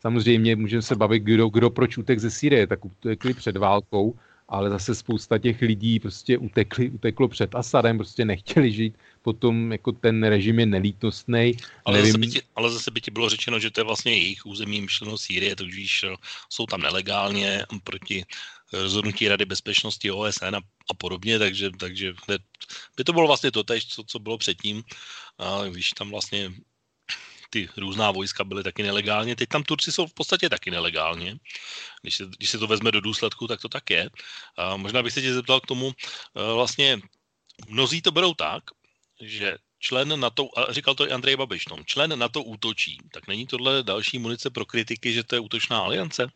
samozřejmě 0.00 0.56
můžeme 0.56 0.82
se 0.82 0.96
bavit, 0.96 1.22
kdo, 1.22 1.48
kdo 1.48 1.70
proč 1.70 1.98
utek 1.98 2.18
ze 2.18 2.30
Syrie, 2.30 2.66
tak 2.66 2.84
utekli 2.84 3.34
před 3.34 3.56
válkou, 3.56 4.14
ale 4.50 4.70
zase 4.70 4.94
spousta 4.94 5.38
těch 5.38 5.62
lidí 5.62 6.00
prostě 6.00 6.38
utekli, 6.38 6.90
uteklo 6.90 7.28
před 7.28 7.54
Asadem, 7.54 7.98
prostě 7.98 8.24
nechtěli 8.24 8.72
žít, 8.72 8.94
potom 9.22 9.72
jako 9.72 9.92
ten 9.92 10.22
režim 10.22 10.58
je 10.58 10.66
nelítostný. 10.66 11.56
Ale, 11.84 11.98
nevím... 11.98 12.12
zase 12.12 12.18
by 12.18 12.26
ti, 12.26 12.42
ale 12.56 12.70
zase 12.70 12.90
by 12.90 13.00
ti 13.00 13.10
bylo 13.10 13.28
řečeno, 13.28 13.58
že 13.58 13.70
to 13.70 13.80
je 13.80 13.84
vlastně 13.84 14.12
jejich 14.12 14.46
území 14.46 14.80
myšleno 14.80 15.18
Sýrie, 15.18 15.56
to 15.56 15.64
víš, 15.64 16.04
jsou 16.48 16.66
tam 16.66 16.80
nelegálně 16.80 17.64
proti 17.84 18.24
rozhodnutí 18.72 19.28
Rady 19.28 19.44
bezpečnosti 19.44 20.10
OSN 20.10 20.56
a, 20.56 20.60
a 20.90 20.94
podobně, 20.94 21.38
takže, 21.38 21.70
takže 21.70 22.14
by 22.96 23.04
to 23.04 23.12
bylo 23.12 23.26
vlastně 23.26 23.50
to 23.50 23.64
tež, 23.64 23.86
co, 23.86 24.04
co 24.04 24.18
bylo 24.18 24.38
předtím. 24.38 24.82
A 25.38 25.62
víš, 25.62 25.90
tam 25.90 26.10
vlastně 26.10 26.52
ty 27.50 27.68
různá 27.76 28.10
vojska 28.10 28.44
byly 28.44 28.62
taky 28.62 28.82
nelegálně. 28.82 29.36
Teď 29.36 29.48
tam 29.48 29.62
Turci 29.62 29.92
jsou 29.92 30.06
v 30.06 30.14
podstatě 30.14 30.48
taky 30.48 30.70
nelegálně. 30.70 31.36
Když 32.02 32.16
se, 32.16 32.24
když 32.36 32.50
se 32.50 32.58
to 32.58 32.66
vezme 32.66 32.92
do 32.92 33.00
důsledku, 33.00 33.46
tak 33.46 33.60
to 33.60 33.68
tak 33.68 33.90
je. 33.90 34.10
A 34.56 34.76
možná 34.76 35.02
bych 35.02 35.12
se 35.12 35.22
tě 35.22 35.34
zeptal 35.34 35.60
k 35.60 35.66
tomu, 35.66 35.92
vlastně 36.34 37.00
mnozí 37.68 38.02
to 38.02 38.10
berou 38.10 38.34
tak, 38.34 38.62
že 39.20 39.56
člen 39.78 40.20
na 40.20 40.30
to, 40.30 40.58
a 40.58 40.72
říkal 40.72 40.94
to 40.94 41.08
i 41.08 41.12
Andrej 41.12 41.36
Babiš, 41.36 41.68
no, 41.68 41.84
člen 41.84 42.18
na 42.18 42.28
to 42.28 42.42
útočí. 42.42 42.98
Tak 43.12 43.28
není 43.28 43.46
tohle 43.46 43.82
další 43.82 44.18
munice 44.18 44.50
pro 44.50 44.66
kritiky, 44.66 45.12
že 45.12 45.24
to 45.24 45.34
je 45.34 45.40
útočná 45.40 45.78
aliance? 45.78 46.28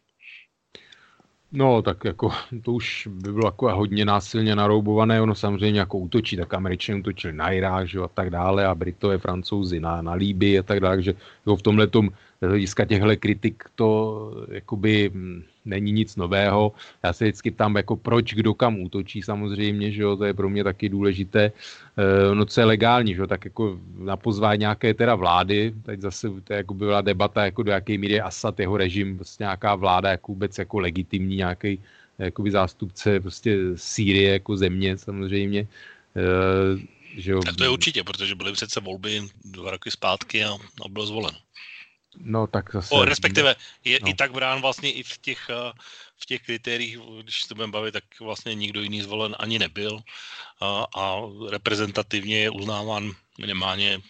No, 1.57 1.83
tak 1.83 2.05
jako 2.05 2.31
to 2.63 2.73
už 2.73 3.09
by 3.11 3.33
bylo 3.33 3.47
jako 3.47 3.77
hodně 3.77 4.05
násilně 4.05 4.57
naroubované, 4.57 5.21
ono 5.21 5.35
samozřejmě 5.35 5.81
jako 5.81 5.99
útočí, 5.99 6.37
tak 6.37 6.55
američané 6.55 6.99
útočili 6.99 7.33
na 7.33 7.51
Irák, 7.51 7.89
a 8.05 8.09
tak 8.09 8.31
dále, 8.31 8.67
a 8.67 8.75
Britové, 8.75 9.19
Francouzi 9.19 9.81
na, 9.81 10.03
na 10.03 10.13
Líbii 10.13 10.59
a 10.59 10.63
tak 10.63 10.81
dále, 10.81 11.03
že 11.03 11.15
jo, 11.47 11.57
v 11.57 11.63
tomhle 11.63 11.87
tom 11.87 12.11
hlediska 12.43 12.85
těchto 12.85 13.17
kritik 13.19 13.65
to 13.75 14.45
jakoby 14.49 15.11
hm, 15.15 15.43
není 15.65 15.93
nic 15.93 16.17
nového. 16.17 16.73
Já 17.03 17.13
se 17.13 17.25
vždycky 17.25 17.51
ptám, 17.51 17.77
jako 17.77 17.97
proč, 17.97 18.35
kdo 18.35 18.55
kam 18.55 18.81
útočí 18.81 19.23
samozřejmě, 19.23 19.93
že 19.93 20.03
jo, 20.03 20.17
to 20.17 20.25
je 20.25 20.35
pro 20.35 20.51
mě 20.51 20.65
taky 20.65 20.89
důležité. 20.89 21.45
E, 21.45 22.35
no 22.35 22.45
co 22.45 22.61
je 22.61 22.65
legální, 22.65 23.15
že 23.15 23.21
jo, 23.21 23.27
tak 23.27 23.45
jako 23.45 23.79
na 23.99 24.17
pozvání 24.17 24.61
nějaké 24.61 24.95
teda 24.95 25.15
vlády, 25.15 25.75
teď 25.83 26.01
zase 26.01 26.29
to 26.45 26.53
je, 26.53 26.57
jako 26.57 26.75
byla 26.75 27.01
debata, 27.01 27.45
jako 27.45 27.63
do 27.63 27.73
jaké 27.73 27.99
míry 27.99 28.15
je 28.15 28.23
Assad, 28.23 28.61
jeho 28.61 28.77
režim, 28.77 29.17
prostě 29.17 29.45
nějaká 29.45 29.75
vláda, 29.75 30.11
jako 30.11 30.33
vůbec 30.33 30.59
jako 30.59 30.79
legitimní 30.79 31.37
nějaký 31.37 31.81
jakoby 32.19 32.51
zástupce 32.51 33.21
prostě 33.21 33.59
Sýrie 33.77 34.33
jako 34.33 34.57
země 34.57 34.99
samozřejmě. 34.99 35.61
E, 36.17 36.95
že 37.17 37.33
jo. 37.33 37.41
Tak 37.43 37.57
to 37.57 37.65
je 37.65 37.71
určitě, 37.71 38.05
protože 38.05 38.35
byly 38.35 38.53
přece 38.53 38.81
volby 38.81 39.21
dva 39.45 39.71
roky 39.71 39.91
zpátky 39.91 40.45
a, 40.45 40.53
a 40.85 40.89
byl 40.89 41.07
zvolen. 41.07 41.35
No 42.21 42.47
tak 42.47 42.73
zase... 42.73 42.95
O, 42.95 43.05
respektive 43.05 43.57
je 43.85 43.99
no. 44.03 44.09
i 44.09 44.15
tak 44.15 44.33
brán 44.33 44.61
vlastně 44.61 44.93
i 44.93 45.03
v 45.03 45.19
těch, 45.19 45.51
eh, 45.51 45.73
v 46.23 46.27
těch 46.27 46.43
kritériích, 46.43 46.99
když 47.23 47.43
se 47.43 47.55
budeme 47.55 47.73
bavit, 47.73 47.93
tak 47.93 48.05
vlastně 48.21 48.55
nikdo 48.55 48.83
jiný 48.83 49.03
zvolen 49.03 49.37
ani 49.39 49.59
nebyl 49.59 50.01
a, 50.61 50.87
a 50.97 51.17
reprezentativně 51.51 52.39
je 52.39 52.51
uznáván 52.51 53.11
minimálně 53.39 54.01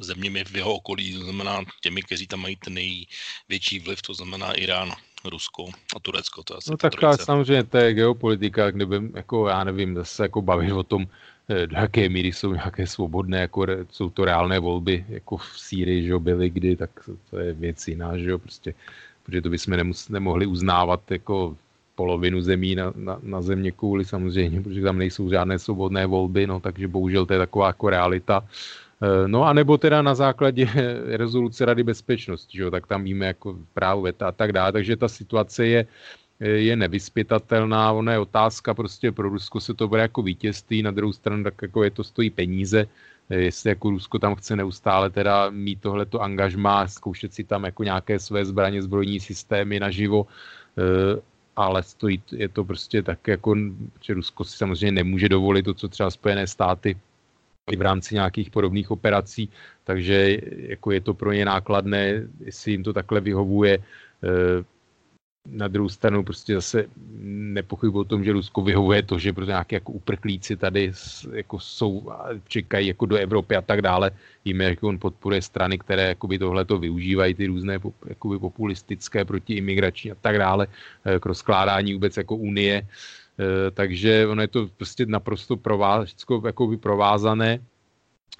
zeměmi 0.00 0.44
v 0.44 0.56
jeho 0.56 0.74
okolí, 0.74 1.14
to 1.14 1.24
znamená 1.24 1.64
těmi, 1.80 2.02
kteří 2.02 2.26
tam 2.26 2.40
mají 2.40 2.56
ten 2.56 2.74
největší 2.74 3.78
vliv, 3.78 4.02
to 4.02 4.14
znamená 4.14 4.52
Irán, 4.52 4.92
Rusko 5.24 5.66
a 5.96 6.00
Turecko. 6.00 6.42
To 6.42 6.56
asi 6.56 6.70
no 6.70 6.76
tak 6.76 6.92
samozřejmě 7.24 7.64
to 7.64 7.78
je 7.78 7.94
geopolitika, 7.94 8.70
kdyby, 8.70 8.96
jako 9.14 9.48
já 9.48 9.64
nevím, 9.64 9.94
zase 9.94 10.22
jako 10.22 10.42
bavit 10.42 10.72
o 10.72 10.82
tom, 10.82 11.02
eh, 11.02 11.37
do 11.48 11.76
jaké 11.76 12.08
míry 12.08 12.32
jsou 12.32 12.52
nějaké 12.52 12.86
svobodné, 12.86 13.40
jako 13.40 13.66
jsou 13.90 14.10
to 14.10 14.24
reálné 14.24 14.58
volby, 14.58 15.04
jako 15.08 15.36
v 15.36 15.52
Sýrii, 15.56 16.06
že 16.06 16.18
byly 16.18 16.50
kdy, 16.50 16.76
tak 16.76 16.90
to 17.30 17.38
je 17.38 17.52
věc 17.52 17.88
jiná, 17.88 18.18
že 18.18 18.30
jo, 18.30 18.38
prostě, 18.38 18.74
protože 19.22 19.42
to 19.42 19.50
bychom 19.50 19.76
nemus, 19.76 20.08
nemohli 20.08 20.46
uznávat 20.46 21.10
jako 21.10 21.56
polovinu 21.94 22.40
zemí 22.40 22.74
na, 22.74 22.92
na, 22.96 23.18
na 23.22 23.42
země 23.42 23.72
kvůli 23.72 24.04
samozřejmě, 24.04 24.62
protože 24.62 24.82
tam 24.82 24.98
nejsou 24.98 25.30
žádné 25.30 25.58
svobodné 25.58 26.06
volby, 26.06 26.46
no 26.46 26.60
takže 26.60 26.88
bohužel 26.88 27.26
to 27.26 27.32
je 27.32 27.38
taková 27.38 27.66
jako 27.66 27.90
realita. 27.90 28.44
Eh, 29.02 29.28
no 29.28 29.44
a 29.44 29.52
nebo 29.52 29.78
teda 29.78 30.02
na 30.02 30.14
základě 30.14 30.68
rezoluce 31.18 31.64
Rady 31.64 31.82
bezpečnosti, 31.82 32.54
že 32.56 32.62
jo, 32.62 32.70
tak 32.70 32.86
tam 32.86 33.04
víme 33.04 33.26
jako 33.26 33.56
právo 33.74 34.02
veta 34.02 34.28
a 34.28 34.32
tak 34.32 34.52
dále, 34.52 34.72
takže 34.72 34.96
ta 34.96 35.08
situace 35.08 35.66
je, 35.66 35.86
je 36.40 36.76
nevyspětatelná, 36.76 37.92
ona 37.92 38.12
je 38.12 38.18
otázka 38.18 38.74
prostě 38.74 39.12
pro 39.12 39.28
Rusko 39.28 39.60
se 39.60 39.74
to 39.74 39.88
bude 39.88 40.02
jako 40.02 40.22
vítězství, 40.22 40.82
na 40.82 40.90
druhou 40.90 41.12
stranu 41.12 41.44
tak 41.44 41.54
jako 41.62 41.84
je 41.84 41.90
to 41.90 42.04
stojí 42.04 42.30
peníze, 42.30 42.86
eh, 43.30 43.36
jestli 43.36 43.70
jako 43.70 43.90
Rusko 43.90 44.18
tam 44.18 44.34
chce 44.34 44.56
neustále 44.56 45.10
teda 45.10 45.50
mít 45.50 45.80
tohleto 45.80 46.22
angažmá, 46.22 46.88
zkoušet 46.88 47.34
si 47.34 47.44
tam 47.44 47.64
jako 47.64 47.84
nějaké 47.84 48.18
své 48.18 48.44
zbraně, 48.44 48.82
zbrojní 48.82 49.20
systémy 49.20 49.80
naživo, 49.80 50.26
eh, 50.78 51.20
ale 51.56 51.82
stojí, 51.82 52.22
je 52.32 52.48
to 52.48 52.64
prostě 52.64 53.02
tak 53.02 53.28
jako, 53.28 53.56
že 54.02 54.14
Rusko 54.14 54.44
si 54.44 54.56
samozřejmě 54.56 54.92
nemůže 54.92 55.28
dovolit 55.28 55.62
to, 55.62 55.74
co 55.74 55.88
třeba 55.88 56.10
Spojené 56.10 56.46
státy 56.46 56.96
i 57.70 57.76
v 57.76 57.82
rámci 57.82 58.14
nějakých 58.14 58.50
podobných 58.50 58.90
operací, 58.90 59.50
takže 59.84 60.38
jako 60.56 60.90
je 60.90 61.00
to 61.00 61.14
pro 61.14 61.32
ně 61.32 61.44
nákladné, 61.44 62.30
jestli 62.40 62.70
jim 62.72 62.82
to 62.82 62.92
takhle 62.92 63.20
vyhovuje. 63.20 63.78
Na 65.50 65.68
druhou 65.68 65.88
stranu 65.88 66.24
prostě 66.24 66.54
zase 66.54 66.84
nepochybuji 67.52 68.00
o 68.00 68.04
tom, 68.04 68.24
že 68.24 68.32
Rusko 68.32 68.62
vyhovuje 68.62 69.02
to, 69.02 69.18
že 69.18 69.32
prostě 69.32 69.50
nějaké 69.50 69.76
jako 69.76 69.92
uprchlíci 69.92 70.56
tady 70.56 70.92
jako 71.32 71.60
jsou 71.60 72.12
čekají 72.48 72.86
jako 72.88 73.06
do 73.06 73.16
Evropy 73.16 73.56
a 73.56 73.62
tak 73.62 73.82
dále. 73.82 74.10
Víme, 74.44 74.64
jak 74.64 74.82
on 74.82 74.98
podporuje 74.98 75.42
strany, 75.42 75.78
které 75.78 76.08
jakoby 76.08 76.38
tohleto 76.38 76.78
využívají, 76.78 77.34
ty 77.34 77.46
různé 77.46 77.80
jakoby 78.08 78.38
populistické, 78.38 79.24
protiimigrační 79.24 80.12
a 80.12 80.16
tak 80.20 80.38
dále, 80.38 80.66
eh, 81.04 81.18
k 81.18 81.26
rozkládání 81.26 81.94
vůbec 81.94 82.16
jako 82.16 82.36
Unie. 82.36 82.82
Eh, 82.82 83.70
takže 83.70 84.26
ono 84.26 84.42
je 84.42 84.48
to 84.48 84.68
prostě 84.76 85.06
naprosto 85.06 85.56
prováz, 85.56 86.14
jakoby 86.44 86.76
provázané. 86.76 87.58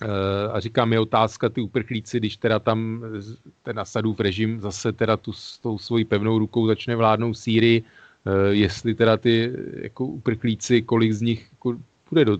Eh, 0.03 0.53
a 0.53 0.61
říkám, 0.61 0.93
je 0.93 1.01
otázka, 1.01 1.49
ty 1.49 1.61
uprchlíci, 1.61 2.19
když 2.19 2.37
teda 2.37 2.59
tam 2.59 3.03
ten 3.63 3.79
Asadův 3.79 4.21
režim 4.21 4.61
zase 4.61 4.93
teda 4.93 5.17
tu 5.17 5.33
s 5.33 5.59
tou 5.59 5.79
svojí 5.79 6.05
pevnou 6.05 6.39
rukou 6.39 6.67
začne 6.67 6.97
vládnout 6.97 7.35
Sýrii, 7.35 7.83
eh, 7.83 8.55
jestli 8.55 8.95
teda 8.95 9.17
ty 9.17 9.53
jako 9.83 10.07
uprchlíci, 10.07 10.83
kolik 10.83 11.13
z 11.13 11.23
nich 11.23 11.49
jako 11.53 11.79
půjde 12.09 12.25
do, 12.25 12.39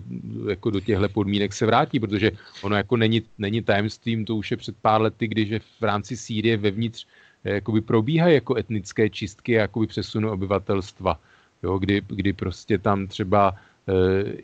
jako 0.49 0.69
do 0.69 0.79
těchto 0.79 1.09
podmínek 1.09 1.53
se 1.53 1.65
vrátí, 1.65 1.99
protože 1.99 2.31
ono 2.61 2.75
jako 2.75 2.97
není, 2.97 3.21
není 3.37 3.61
tajemstvím, 3.61 4.25
to 4.25 4.35
už 4.35 4.51
je 4.51 4.57
před 4.57 4.75
pár 4.81 5.01
lety, 5.01 5.27
když 5.27 5.61
v 5.79 5.83
rámci 5.83 6.17
Sýrie 6.17 6.57
vevnitř 6.57 7.07
jakoby 7.43 7.81
probíhají 7.81 8.33
jako 8.35 8.55
etnické 8.55 9.09
čistky 9.09 9.57
a 9.57 9.61
jakoby 9.61 9.87
přesunu 9.87 10.31
obyvatelstva 10.31 11.19
jo, 11.63 11.77
kdy, 11.77 12.01
kdy 12.07 12.33
prostě 12.33 12.77
tam 12.77 13.07
třeba 13.07 13.55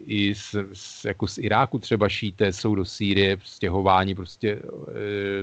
i 0.05 0.35
z, 0.35 0.55
z, 0.73 1.05
jako 1.05 1.27
z 1.27 1.37
Iráku 1.37 1.79
třeba 1.79 2.09
šíté 2.09 2.53
jsou 2.53 2.75
do 2.75 2.85
Sýrie 2.85 3.37
stěhováni 3.43 4.15
prostě 4.15 4.51
e, 4.51 4.61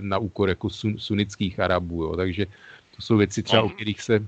na 0.00 0.18
úkor 0.18 0.48
jako 0.48 0.70
sun, 0.70 0.98
sunnických 0.98 1.60
Arabů, 1.60 2.02
jo, 2.02 2.16
takže 2.16 2.46
to 2.96 3.02
jsou 3.02 3.16
věci 3.16 3.42
třeba, 3.42 3.62
o 3.62 3.68
kterých 3.68 4.02
se 4.02 4.26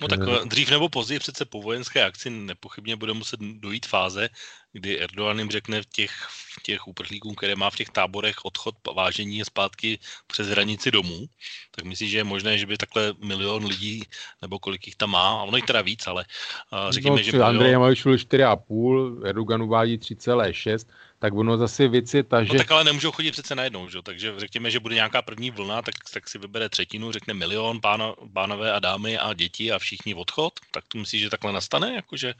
No 0.00 0.08
tak 0.08 0.20
eh. 0.22 0.46
dřív 0.46 0.70
nebo 0.70 0.88
později 0.88 1.18
přece 1.18 1.44
po 1.44 1.62
vojenské 1.62 2.04
akci 2.04 2.30
nepochybně 2.30 2.96
bude 2.96 3.12
muset 3.12 3.40
dojít 3.40 3.86
fáze, 3.86 4.28
kdy 4.72 5.00
Erdogan 5.00 5.38
jim 5.38 5.50
řekne 5.50 5.82
v 5.82 5.86
těch, 5.86 6.12
v 6.30 6.62
těch 6.62 6.88
uprchlíkům, 6.88 7.34
které 7.34 7.56
má 7.56 7.70
v 7.70 7.76
těch 7.76 7.90
táborech 7.90 8.44
odchod 8.44 8.74
vážení 8.94 9.44
zpátky 9.44 9.98
přes 10.26 10.48
hranici 10.48 10.90
domů, 10.90 11.26
tak 11.70 11.84
myslíš, 11.84 12.10
že 12.10 12.18
je 12.18 12.24
možné, 12.24 12.58
že 12.58 12.66
by 12.66 12.76
takhle 12.76 13.14
milion 13.24 13.66
lidí, 13.66 14.02
nebo 14.42 14.58
kolik 14.58 14.86
jich 14.86 14.96
tam 14.96 15.10
má, 15.10 15.40
a 15.40 15.42
ono 15.42 15.56
jich 15.56 15.66
teda 15.66 15.82
víc, 15.82 16.06
ale 16.06 16.24
uh, 16.72 16.92
řekněme, 16.92 17.16
no, 17.16 17.22
že... 17.22 17.30
Andrej 17.30 17.70
milion... 17.70 17.82
Andrej 17.82 18.16
4,5, 18.16 19.26
Erdogan 19.26 19.62
uvádí 19.62 19.98
3,6, 19.98 20.86
tak 21.18 21.34
ono 21.34 21.56
zase 21.56 21.88
věc 21.88 22.14
je 22.14 22.22
ta, 22.22 22.38
no 22.38 22.44
že... 22.44 22.52
No 22.52 22.58
tak 22.58 22.70
ale 22.70 22.84
nemůžou 22.84 23.12
chodit 23.12 23.32
přece 23.32 23.54
najednou, 23.54 23.88
že? 23.88 24.02
takže 24.02 24.34
řekněme, 24.36 24.70
že 24.70 24.80
bude 24.80 24.94
nějaká 24.94 25.22
první 25.22 25.50
vlna, 25.50 25.82
tak, 25.82 25.94
tak 26.12 26.28
si 26.28 26.38
vybere 26.38 26.68
třetinu, 26.68 27.12
řekne 27.12 27.34
milion 27.34 27.80
pána, 27.80 28.12
pánové 28.32 28.72
a 28.72 28.78
dámy 28.78 29.18
a 29.18 29.34
děti 29.34 29.72
a 29.72 29.78
všichni 29.78 30.14
odchod, 30.14 30.52
tak 30.70 30.84
tu 30.88 30.98
myslíš, 30.98 31.22
že 31.22 31.30
takhle 31.30 31.52
nastane, 31.52 31.94
jakože? 31.94 32.34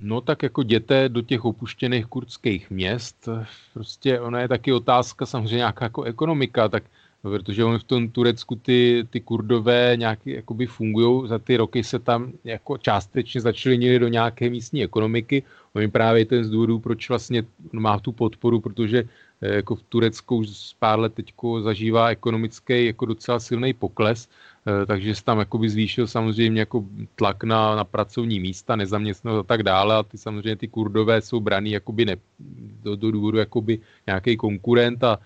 No 0.00 0.20
tak 0.20 0.42
jako 0.42 0.62
jděte 0.62 1.08
do 1.08 1.22
těch 1.22 1.44
opuštěných 1.44 2.06
kurdských 2.06 2.70
měst, 2.70 3.28
prostě 3.74 4.20
ona 4.20 4.40
je 4.40 4.48
taky 4.48 4.72
otázka 4.72 5.26
samozřejmě 5.26 5.56
nějaká 5.56 5.84
jako 5.84 6.02
ekonomika, 6.02 6.68
tak 6.68 6.84
protože 7.22 7.64
oni 7.64 7.78
v 7.78 7.84
tom 7.84 8.08
Turecku 8.08 8.54
ty, 8.54 9.06
ty 9.10 9.20
kurdové 9.20 9.92
nějaký 9.96 10.30
jakoby 10.30 10.66
fungují, 10.66 11.28
za 11.28 11.38
ty 11.38 11.56
roky 11.56 11.84
se 11.84 11.98
tam 11.98 12.32
jako 12.44 12.78
částečně 12.78 13.40
začlenili 13.40 13.98
do 13.98 14.08
nějaké 14.08 14.50
místní 14.50 14.84
ekonomiky. 14.84 15.42
Oni 15.74 15.88
právě 15.88 16.24
ten 16.26 16.44
z 16.44 16.50
důvodu, 16.50 16.78
proč 16.78 17.08
vlastně 17.08 17.42
má 17.72 17.98
tu 17.98 18.12
podporu, 18.12 18.60
protože 18.60 19.04
eh, 19.42 19.54
jako 19.54 19.74
v 19.74 19.82
Turecku 19.82 20.36
už 20.36 20.48
z 20.48 20.72
pár 20.72 20.98
let 20.98 21.14
teďko 21.14 21.62
zažívá 21.62 22.08
ekonomický 22.08 22.86
jako 22.86 23.06
docela 23.06 23.40
silný 23.40 23.72
pokles, 23.72 24.28
eh, 24.66 24.86
takže 24.86 25.14
se 25.14 25.24
tam 25.24 25.38
jakoby 25.38 25.68
zvýšil 25.68 26.06
samozřejmě 26.06 26.60
jako 26.60 26.84
tlak 27.14 27.44
na, 27.44 27.76
na 27.76 27.84
pracovní 27.84 28.40
místa, 28.40 28.76
nezaměstnanost 28.76 29.40
a 29.40 29.48
tak 29.48 29.62
dále 29.62 29.96
a 29.96 30.02
ty 30.02 30.18
samozřejmě 30.18 30.56
ty 30.56 30.68
kurdové 30.68 31.20
jsou 31.20 31.40
braný 31.40 31.70
jakoby 31.70 32.04
ne, 32.04 32.16
do, 32.82 32.96
do 32.96 33.10
důvodu 33.10 33.38
jakoby 33.38 33.80
nějaký 34.06 34.36
konkurent 34.36 35.04
a 35.04 35.18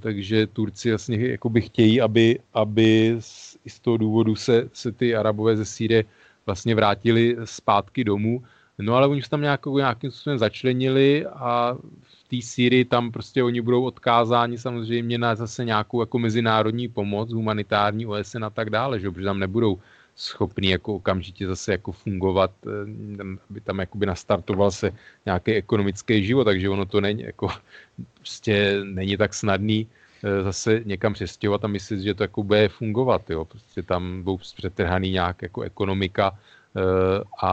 takže 0.00 0.46
Turci 0.46 0.88
jasně 0.88 1.28
jakoby 1.28 1.60
chtějí, 1.60 2.00
aby, 2.00 2.38
aby 2.54 3.16
z, 3.18 3.56
z 3.66 3.80
toho 3.80 3.96
důvodu 3.96 4.36
se, 4.36 4.68
se 4.72 4.92
ty 4.92 5.16
Arabové 5.16 5.56
ze 5.56 5.64
Sýrie 5.64 6.04
vlastně 6.46 6.74
vrátili 6.74 7.36
zpátky 7.44 8.04
domů. 8.04 8.42
No 8.78 8.94
ale 8.94 9.06
oni 9.06 9.22
se 9.22 9.30
tam 9.30 9.40
nějakou, 9.40 9.78
nějakým 9.78 10.10
způsobem 10.10 10.38
začlenili 10.38 11.26
a 11.26 11.76
v 12.02 12.28
té 12.28 12.46
Sýrii 12.46 12.84
tam 12.84 13.12
prostě 13.12 13.42
oni 13.42 13.60
budou 13.60 13.84
odkázáni 13.84 14.58
samozřejmě 14.58 15.18
na 15.18 15.34
zase 15.34 15.64
nějakou 15.64 16.00
jako 16.00 16.18
mezinárodní 16.18 16.88
pomoc, 16.88 17.32
humanitární 17.32 18.06
OSN 18.06 18.44
a 18.44 18.50
tak 18.50 18.70
dále, 18.70 19.00
že? 19.00 19.10
protože 19.10 19.24
tam 19.24 19.38
nebudou 19.38 19.78
schopný 20.20 20.70
jako 20.70 20.94
okamžitě 20.94 21.46
zase 21.46 21.72
jako 21.72 21.92
fungovat, 21.92 22.52
eh, 22.66 23.24
aby 23.50 23.60
tam 23.60 23.78
jakoby 23.78 24.06
nastartoval 24.06 24.70
se 24.70 24.92
nějaký 25.26 25.52
ekonomický 25.52 26.24
život, 26.24 26.44
takže 26.44 26.68
ono 26.68 26.86
to 26.86 27.00
není 27.00 27.22
jako 27.22 27.48
prostě 28.14 28.80
není 28.84 29.16
tak 29.16 29.34
snadný 29.34 29.86
eh, 30.24 30.42
zase 30.42 30.80
někam 30.84 31.12
přestěhovat 31.12 31.64
a 31.64 31.68
myslet, 31.68 32.00
že 32.00 32.14
to 32.14 32.22
jako 32.22 32.42
bude 32.42 32.68
fungovat, 32.68 33.30
jo. 33.30 33.44
Prostě 33.44 33.82
tam 33.82 34.22
budou 34.22 34.36
přetrhaný 34.36 35.10
nějak 35.10 35.42
jako 35.42 35.62
ekonomika 35.62 36.36
eh, 36.36 36.80
a 37.42 37.52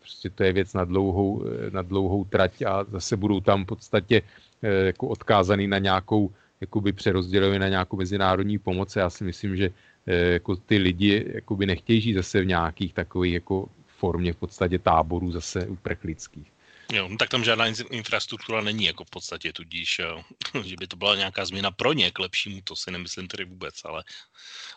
prostě 0.00 0.30
to 0.30 0.42
je 0.42 0.52
věc 0.52 0.72
na 0.74 0.84
dlouhou, 0.84 1.44
na 1.70 1.82
dlouhou 1.82 2.24
trať 2.24 2.62
a 2.62 2.84
zase 2.84 3.16
budou 3.16 3.40
tam 3.40 3.64
v 3.64 3.76
podstatě 3.76 4.22
jako 4.62 5.08
odkázaný 5.08 5.68
na 5.68 5.78
nějakou 5.78 6.30
jakoby 6.60 6.92
přerozdělili 6.92 7.58
na 7.58 7.68
nějakou 7.68 7.96
mezinárodní 7.96 8.58
pomoc. 8.58 8.96
Já 8.96 9.10
si 9.10 9.24
myslím, 9.24 9.56
že 9.56 9.70
jako 10.06 10.56
ty 10.56 10.76
lidi 10.76 11.26
jakoby 11.34 11.66
nechtějí 11.66 12.00
žít 12.00 12.14
zase 12.14 12.40
v 12.40 12.46
nějakých 12.46 12.94
takových 12.94 13.34
jako 13.34 13.68
formě 13.86 14.32
v 14.32 14.36
podstatě 14.36 14.78
táborů 14.78 15.32
zase 15.32 15.66
uprchlických. 15.66 16.52
Jo, 16.92 17.08
no 17.08 17.16
tak 17.16 17.28
tam 17.28 17.44
žádná 17.44 17.66
infrastruktura 17.90 18.60
není 18.60 18.84
jako 18.84 19.04
v 19.04 19.10
podstatě, 19.10 19.52
tudíž, 19.52 19.98
eh, 19.98 20.62
že 20.64 20.76
by 20.76 20.86
to 20.86 20.96
byla 20.96 21.16
nějaká 21.16 21.44
změna 21.44 21.70
pro 21.70 21.92
ně 21.92 22.10
k 22.10 22.18
lepšímu, 22.18 22.60
to 22.64 22.76
si 22.76 22.90
nemyslím 22.90 23.28
tedy 23.28 23.44
vůbec, 23.44 23.74
ale 23.84 24.04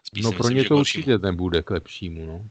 spíš 0.03 0.23
No 0.23 0.31
pro 0.31 0.43
myslím, 0.43 0.57
ně 0.57 0.63
to 0.63 0.77
určitě 0.77 1.17
nebude 1.17 1.61
k 1.61 1.69
lepšímu, 1.69 2.25
no. 2.25 2.49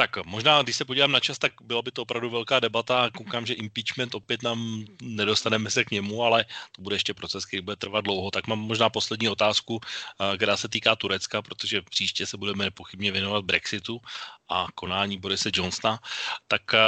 Tak 0.00 0.24
možná, 0.26 0.62
když 0.62 0.76
se 0.76 0.84
podívám 0.84 1.12
na 1.12 1.20
čas, 1.20 1.38
tak 1.38 1.52
byla 1.62 1.82
by 1.82 1.90
to 1.90 2.02
opravdu 2.02 2.30
velká 2.30 2.60
debata. 2.60 3.10
Koukám, 3.16 3.46
že 3.46 3.54
impeachment 3.54 4.14
opět 4.14 4.42
nám 4.42 4.84
nedostaneme 5.02 5.70
se 5.70 5.84
k 5.84 5.90
němu, 5.90 6.22
ale 6.22 6.44
to 6.72 6.82
bude 6.82 6.96
ještě 6.96 7.14
proces, 7.14 7.44
který 7.44 7.60
bude 7.60 7.76
trvat 7.76 8.00
dlouho. 8.00 8.30
Tak 8.30 8.46
mám 8.46 8.58
možná 8.58 8.90
poslední 8.90 9.28
otázku, 9.28 9.80
eh, 9.84 10.36
která 10.36 10.56
se 10.56 10.68
týká 10.68 10.96
Turecka, 10.96 11.42
protože 11.42 11.82
příště 11.82 12.26
se 12.26 12.36
budeme 12.36 12.64
nepochybně 12.64 13.12
věnovat 13.12 13.44
Brexitu 13.44 14.00
a 14.48 14.66
konání 14.74 15.20
Borise 15.20 15.50
Johnsona. 15.52 16.00
Tak 16.48 16.74
eh, 16.74 16.80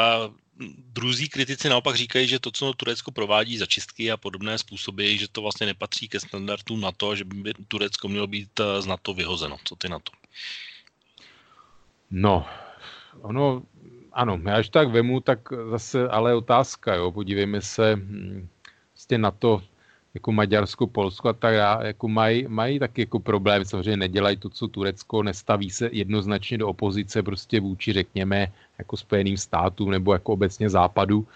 druzí 0.96 1.28
kritici 1.28 1.68
naopak 1.68 1.96
říkají, 1.96 2.28
že 2.28 2.40
to, 2.40 2.50
co 2.50 2.72
Turecko 2.72 3.12
provádí 3.12 3.58
za 3.58 3.66
čistky 3.66 4.08
a 4.10 4.16
podobné 4.16 4.58
způsoby, 4.58 5.16
že 5.16 5.28
to 5.28 5.42
vlastně 5.42 5.66
nepatří 5.66 6.08
ke 6.08 6.20
standardům 6.20 6.80
na 6.80 6.92
to, 6.92 7.16
že 7.16 7.24
by 7.24 7.54
Turecko 7.68 8.08
mělo 8.08 8.26
být 8.26 8.60
z 8.80 8.86
NATO 8.86 9.14
vyhozeno. 9.14 9.56
Co 9.64 9.76
ty 9.76 9.88
na 9.88 9.98
to? 9.98 10.12
No, 12.10 12.44
ono, 13.20 13.62
ano, 14.12 14.40
já 14.44 14.56
až 14.56 14.68
tak 14.68 14.88
vemu, 14.88 15.20
tak 15.20 15.38
zase 15.70 16.08
ale 16.08 16.34
otázka, 16.34 16.94
jo, 16.94 17.12
podívejme 17.12 17.60
se 17.60 17.96
hm, 17.96 18.48
vlastně 18.94 19.18
na 19.18 19.30
to, 19.30 19.62
jako 20.14 20.32
Maďarsko, 20.32 20.86
Polsko 20.86 21.28
a 21.28 21.32
tak 21.32 21.54
dále, 21.54 21.86
jako 21.86 22.08
mají, 22.08 22.44
mají 22.48 22.78
taky 22.78 23.02
jako 23.02 23.20
problém, 23.20 23.64
samozřejmě 23.64 23.96
nedělají 23.96 24.36
to, 24.36 24.48
co 24.48 24.68
Turecko, 24.68 25.22
nestaví 25.22 25.70
se 25.70 25.88
jednoznačně 25.92 26.58
do 26.58 26.68
opozice 26.68 27.22
prostě 27.22 27.60
vůči, 27.60 27.92
řekněme, 27.92 28.52
jako 28.78 28.96
Spojeným 28.96 29.36
státům 29.36 29.90
nebo 29.90 30.12
jako 30.12 30.32
obecně 30.32 30.70
západu, 30.70 31.26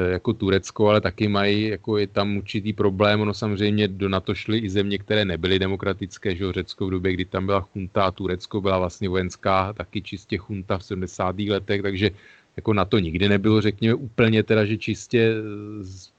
jako 0.00 0.32
Turecko, 0.32 0.88
ale 0.88 1.00
taky 1.00 1.28
mají, 1.28 1.62
jako 1.62 1.98
je 1.98 2.06
tam 2.06 2.36
určitý 2.36 2.72
problém, 2.72 3.20
ono 3.20 3.34
samozřejmě 3.34 3.88
do 3.88 4.08
NATO 4.08 4.34
šly 4.34 4.58
i 4.58 4.70
země, 4.70 4.98
které 4.98 5.24
nebyly 5.24 5.58
demokratické, 5.58 6.36
že 6.36 6.52
Řecko 6.52 6.86
v 6.86 6.90
době, 6.90 7.12
kdy 7.12 7.24
tam 7.24 7.46
byla 7.46 7.60
chunta 7.60 8.04
a 8.04 8.10
Turecko 8.10 8.60
byla 8.60 8.78
vlastně 8.78 9.08
vojenská, 9.08 9.72
taky 9.72 10.02
čistě 10.02 10.38
chunta 10.38 10.78
v 10.78 10.84
70. 10.84 11.38
letech, 11.38 11.82
takže 11.82 12.10
jako 12.56 12.72
na 12.72 12.84
to 12.84 12.98
nikdy 12.98 13.28
nebylo, 13.28 13.60
řekněme, 13.60 13.94
úplně 13.94 14.42
teda, 14.42 14.64
že 14.64 14.76
čistě 14.76 15.34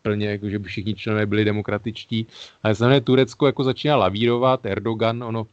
plně, 0.01 0.29
jako 0.29 0.49
že 0.49 0.59
by 0.59 0.67
všichni 0.69 0.95
členové 0.95 1.25
byli 1.25 1.45
demokratičtí. 1.45 2.27
Ale 2.63 2.75
samozřejmě 2.75 3.01
Turecko 3.01 3.45
jako 3.45 3.63
začíná 3.63 3.95
lavírovat, 3.95 4.65
Erdogan, 4.65 5.23
ono 5.23 5.47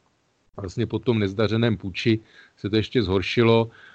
vlastně 0.56 0.86
po 0.86 0.98
tom 0.98 1.18
nezdařeném 1.18 1.76
půči 1.76 2.20
se 2.56 2.70
to 2.70 2.76
ještě 2.76 3.02
zhoršilo, 3.02 3.70
eh, 3.70 3.93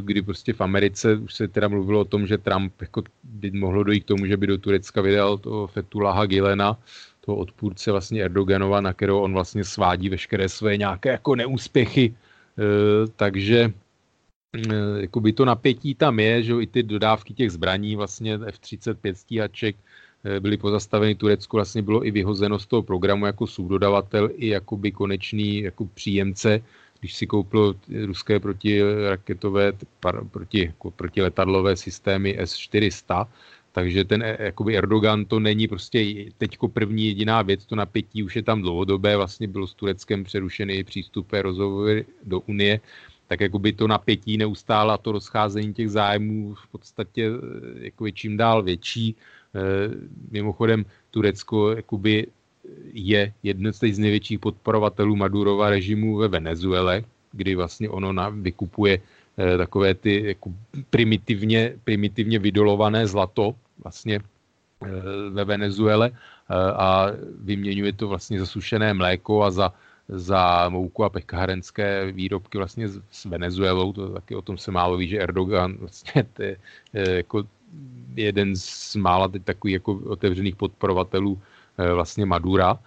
kdy 0.00 0.22
prostě 0.22 0.52
v 0.52 0.60
Americe 0.60 1.16
už 1.16 1.34
se 1.34 1.48
teda 1.48 1.68
mluvilo 1.68 2.00
o 2.00 2.04
tom, 2.04 2.26
že 2.26 2.38
Trump 2.38 2.72
jako 2.80 3.02
by 3.24 3.50
mohlo 3.50 3.84
dojít 3.84 4.00
k 4.00 4.06
tomu, 4.06 4.26
že 4.26 4.36
by 4.36 4.46
do 4.46 4.58
Turecka 4.58 5.00
vydal 5.00 5.38
toho 5.38 5.66
Fetulaha 5.66 6.26
Gilena, 6.26 6.78
toho 7.20 7.38
odpůrce 7.38 7.92
vlastně 7.92 8.22
Erdoganova, 8.22 8.80
na 8.80 8.92
kterého 8.92 9.22
on 9.22 9.32
vlastně 9.32 9.64
svádí 9.64 10.08
veškeré 10.08 10.48
své 10.48 10.76
nějaké 10.76 11.08
jako 11.08 11.34
neúspěchy. 11.34 12.14
Eh, 12.58 13.08
takže 13.16 13.72
Eh, 14.56 15.00
jakoby 15.00 15.32
to 15.32 15.44
napětí 15.44 15.94
tam 15.94 16.20
je, 16.20 16.42
že 16.42 16.54
i 16.62 16.66
ty 16.66 16.82
dodávky 16.82 17.34
těch 17.34 17.50
zbraní, 17.50 17.96
vlastně 17.96 18.34
F-35 18.34 19.14
stíhaček, 19.14 19.76
eh, 20.24 20.40
byly 20.40 20.56
pozastaveny. 20.56 21.14
Turecko 21.14 21.56
vlastně 21.56 21.82
bylo 21.82 22.06
i 22.06 22.10
vyhozeno 22.10 22.58
z 22.58 22.66
toho 22.66 22.82
programu 22.82 23.26
jako 23.26 23.46
subdodavatel 23.46 24.30
i 24.34 24.48
jakoby 24.48 24.92
konečný 24.92 25.60
jako 25.60 25.84
příjemce, 25.84 26.60
když 27.06 27.14
si 27.14 27.26
koupilo 27.26 27.74
ruské 28.06 28.40
protiraketové, 28.40 29.72
proti, 30.30 30.74
jako 30.74 30.90
protiletadlové 30.90 31.76
systémy 31.76 32.34
S-400, 32.34 33.26
takže 33.72 34.04
ten 34.04 34.22
eh, 34.22 34.36
jakoby 34.50 34.76
Erdogan 34.76 35.24
to 35.24 35.38
není 35.40 35.68
prostě 35.68 36.02
teďko 36.38 36.68
první 36.68 37.06
jediná 37.06 37.42
věc, 37.42 37.66
to 37.66 37.76
napětí 37.78 38.22
už 38.26 38.36
je 38.36 38.42
tam 38.42 38.62
dlouhodobé, 38.62 39.16
vlastně 39.16 39.46
bylo 39.48 39.66
s 39.66 39.74
Tureckem 39.74 40.24
přerušený 40.24 40.84
přístup 40.84 41.30
rozhovory 41.32 42.06
do 42.26 42.40
Unie, 42.40 42.80
tak 43.30 43.40
jakoby 43.40 43.72
to 43.72 43.86
napětí 43.86 44.36
neustále 44.36 44.94
a 44.94 44.98
to 44.98 45.12
rozcházení 45.12 45.74
těch 45.74 45.90
zájmů 45.90 46.54
v 46.54 46.66
podstatě 46.66 47.30
eh, 47.30 47.84
jako 47.86 48.10
čím 48.10 48.36
dál 48.36 48.62
větší. 48.62 49.14
Eh, 49.54 49.94
mimochodem 50.30 50.84
Turecko 51.10 51.70
jakoby 51.70 52.26
je 52.92 53.32
jedno 53.42 53.72
z 53.72 53.98
největších 53.98 54.38
podporovatelů 54.38 55.16
Madurova 55.16 55.70
režimu 55.70 56.16
ve 56.16 56.28
Venezuele, 56.28 57.04
kdy 57.32 57.54
vlastně 57.54 57.88
ono 57.88 58.12
na, 58.12 58.28
vykupuje 58.28 58.98
eh, 58.98 59.58
takové 59.58 59.94
ty 59.94 60.26
jako 60.26 60.52
primitivně, 60.90 61.76
primitivně 61.84 62.38
vydolované 62.38 63.06
zlato 63.06 63.54
vlastně 63.82 64.20
ve 65.30 65.44
Venezuele 65.44 66.10
a 66.76 67.06
vyměňuje 67.40 67.92
to 67.92 68.08
vlastně 68.08 68.40
za 68.40 68.46
sušené 68.46 68.94
mléko 68.94 69.42
a 69.42 69.50
za 69.50 69.72
za 70.08 70.68
mouku 70.68 71.04
a 71.04 71.10
pekárenské 71.10 72.12
výrobky 72.12 72.58
vlastně 72.58 72.88
s 72.88 73.24
Venezuelou, 73.24 73.92
to 73.92 74.08
taky 74.08 74.34
o 74.34 74.42
tom 74.42 74.58
se 74.58 74.70
málo 74.70 74.96
ví, 74.96 75.08
že 75.08 75.18
Erdogan 75.18 75.76
vlastně 75.80 76.26
je 76.38 76.56
jako 76.94 77.44
jeden 78.14 78.56
z 78.56 78.96
mála 78.96 79.28
teď 79.28 79.42
takových 79.42 79.74
jako 79.74 79.92
otevřených 79.94 80.56
podporovatelů 80.56 81.40
eh, 81.40 81.55
vlastně 81.94 82.26
Madura. 82.26 82.78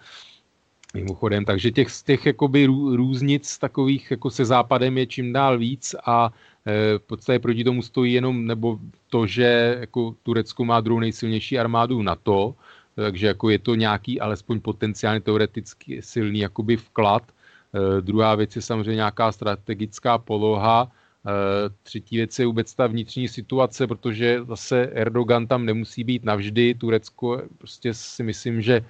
Mimochodem, 0.94 1.44
takže 1.44 1.70
těch, 1.70 1.88
těch 2.04 2.26
jakoby 2.26 2.66
různic 2.96 3.58
takových 3.58 4.10
jako 4.10 4.30
se 4.30 4.44
západem 4.44 4.98
je 4.98 5.06
čím 5.06 5.32
dál 5.32 5.58
víc 5.58 5.94
a 6.06 6.32
eh, 6.66 6.98
v 6.98 7.02
podstatě 7.02 7.38
proti 7.38 7.64
tomu 7.64 7.82
stojí 7.82 8.12
jenom 8.12 8.46
nebo 8.46 8.78
to, 9.08 9.26
že 9.26 9.76
jako 9.80 10.14
Turecko 10.22 10.64
má 10.64 10.80
druhou 10.80 11.00
nejsilnější 11.00 11.58
armádu 11.58 12.02
NATO, 12.02 12.54
takže 12.94 13.26
jako 13.26 13.50
je 13.50 13.58
to 13.58 13.74
nějaký 13.74 14.20
alespoň 14.20 14.60
potenciálně 14.60 15.20
teoreticky 15.20 16.02
silný 16.02 16.38
jakoby 16.38 16.76
vklad. 16.76 17.22
E, 17.28 18.00
druhá 18.00 18.34
věc 18.34 18.56
je 18.56 18.62
samozřejmě 18.62 18.94
nějaká 18.94 19.32
strategická 19.32 20.18
poloha. 20.18 20.92
E, 21.26 21.70
třetí 21.82 22.16
věc 22.16 22.38
je 22.38 22.46
vůbec 22.46 22.74
ta 22.74 22.86
vnitřní 22.86 23.28
situace, 23.28 23.86
protože 23.86 24.44
zase 24.44 24.82
Erdogan 24.82 25.46
tam 25.46 25.64
nemusí 25.64 26.04
být 26.04 26.24
navždy. 26.24 26.74
Turecko 26.74 27.42
prostě 27.58 27.94
si 27.94 28.22
myslím, 28.22 28.62
že 28.62 28.74
e, 28.76 28.82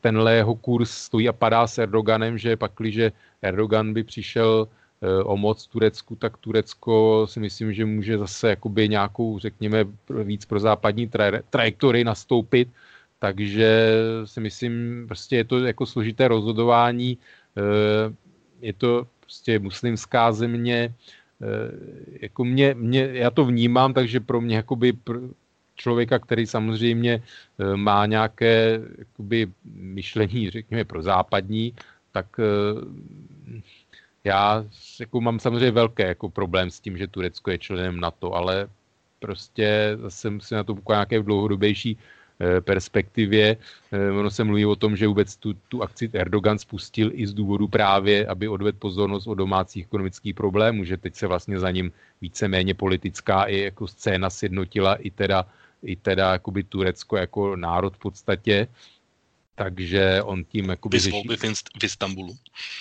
tenhle 0.00 0.34
jeho 0.34 0.54
kurz 0.54 0.90
stojí 0.90 1.28
a 1.28 1.32
padá 1.32 1.66
s 1.66 1.78
Erdoganem, 1.78 2.38
že 2.38 2.56
pakliže 2.56 3.12
Erdogan 3.42 3.92
by 3.92 4.04
přišel 4.04 4.68
o 5.24 5.36
moc 5.36 5.66
Turecku, 5.66 6.16
tak 6.16 6.36
Turecko 6.36 7.26
si 7.30 7.40
myslím, 7.40 7.72
že 7.72 7.84
může 7.84 8.18
zase 8.18 8.48
jakoby 8.48 8.88
nějakou, 8.88 9.38
řekněme, 9.38 9.84
víc 10.24 10.44
pro 10.44 10.60
západní 10.60 11.08
tra- 11.08 11.42
trajektorii 11.50 12.04
nastoupit, 12.04 12.68
takže 13.18 13.92
si 14.24 14.40
myslím, 14.40 15.04
prostě 15.06 15.36
je 15.36 15.44
to 15.44 15.58
jako 15.58 15.86
složité 15.86 16.28
rozhodování, 16.28 17.18
eh, 17.56 18.14
je 18.60 18.72
to 18.72 19.06
prostě 19.28 19.58
muslimská 19.58 20.32
země, 20.32 20.88
eh, 20.88 21.46
jako 22.24 22.44
mě, 22.44 22.74
mě, 22.74 23.08
já 23.12 23.30
to 23.30 23.44
vnímám, 23.44 23.94
takže 23.94 24.20
pro 24.20 24.40
mě 24.40 24.56
jakoby 24.56 24.92
člověka, 25.76 26.18
který 26.18 26.46
samozřejmě 26.46 27.12
eh, 27.20 27.76
má 27.76 28.06
nějaké 28.06 28.80
jakoby, 28.98 29.52
myšlení, 29.74 30.50
řekněme, 30.50 30.84
pro 30.84 31.02
západní, 31.02 31.74
tak 32.12 32.40
já 34.24 34.64
jako 35.00 35.20
mám 35.20 35.40
samozřejmě 35.40 35.70
velké 35.70 36.06
jako 36.08 36.28
problém 36.28 36.70
s 36.70 36.80
tím, 36.80 36.98
že 36.98 37.06
Turecko 37.06 37.50
je 37.50 37.58
členem 37.58 38.00
NATO, 38.00 38.32
ale 38.32 38.68
prostě 39.20 39.98
zase 40.00 40.30
musím 40.30 40.56
na 40.56 40.64
to 40.64 40.76
nějaké 40.88 41.22
dlouhodobější 41.22 41.92
Eh, 41.94 42.17
perspektivě. 42.60 43.56
Eh, 43.92 44.10
ono 44.10 44.30
se 44.30 44.44
mluví 44.44 44.66
o 44.66 44.76
tom, 44.76 44.96
že 44.96 45.06
vůbec 45.06 45.36
tu, 45.36 45.54
tu 45.68 45.82
akci 45.82 46.10
Erdogan 46.12 46.58
spustil 46.58 47.10
i 47.14 47.26
z 47.26 47.34
důvodu 47.34 47.68
právě, 47.68 48.26
aby 48.26 48.48
odvedl 48.48 48.78
pozornost 48.78 49.26
o 49.26 49.34
domácích 49.34 49.84
ekonomických 49.84 50.34
problémů, 50.34 50.84
že 50.84 50.96
teď 50.96 51.14
se 51.14 51.26
vlastně 51.26 51.58
za 51.58 51.70
ním 51.70 51.92
víceméně 52.20 52.74
politická 52.74 53.44
i 53.44 53.60
jako 53.60 53.86
scéna 53.86 54.30
sjednotila 54.30 54.94
i 54.94 55.10
teda, 55.10 55.46
i 55.82 55.96
teda 55.96 56.32
jakoby 56.32 56.62
Turecko 56.62 57.16
jako 57.16 57.56
národ 57.56 57.96
v 57.96 57.98
podstatě. 57.98 58.68
Takže 59.54 60.22
on 60.22 60.44
tím 60.44 60.68
jakoby 60.68 60.98
řeší... 60.98 61.22
v 61.80 61.84
Istanbulu. 61.84 62.36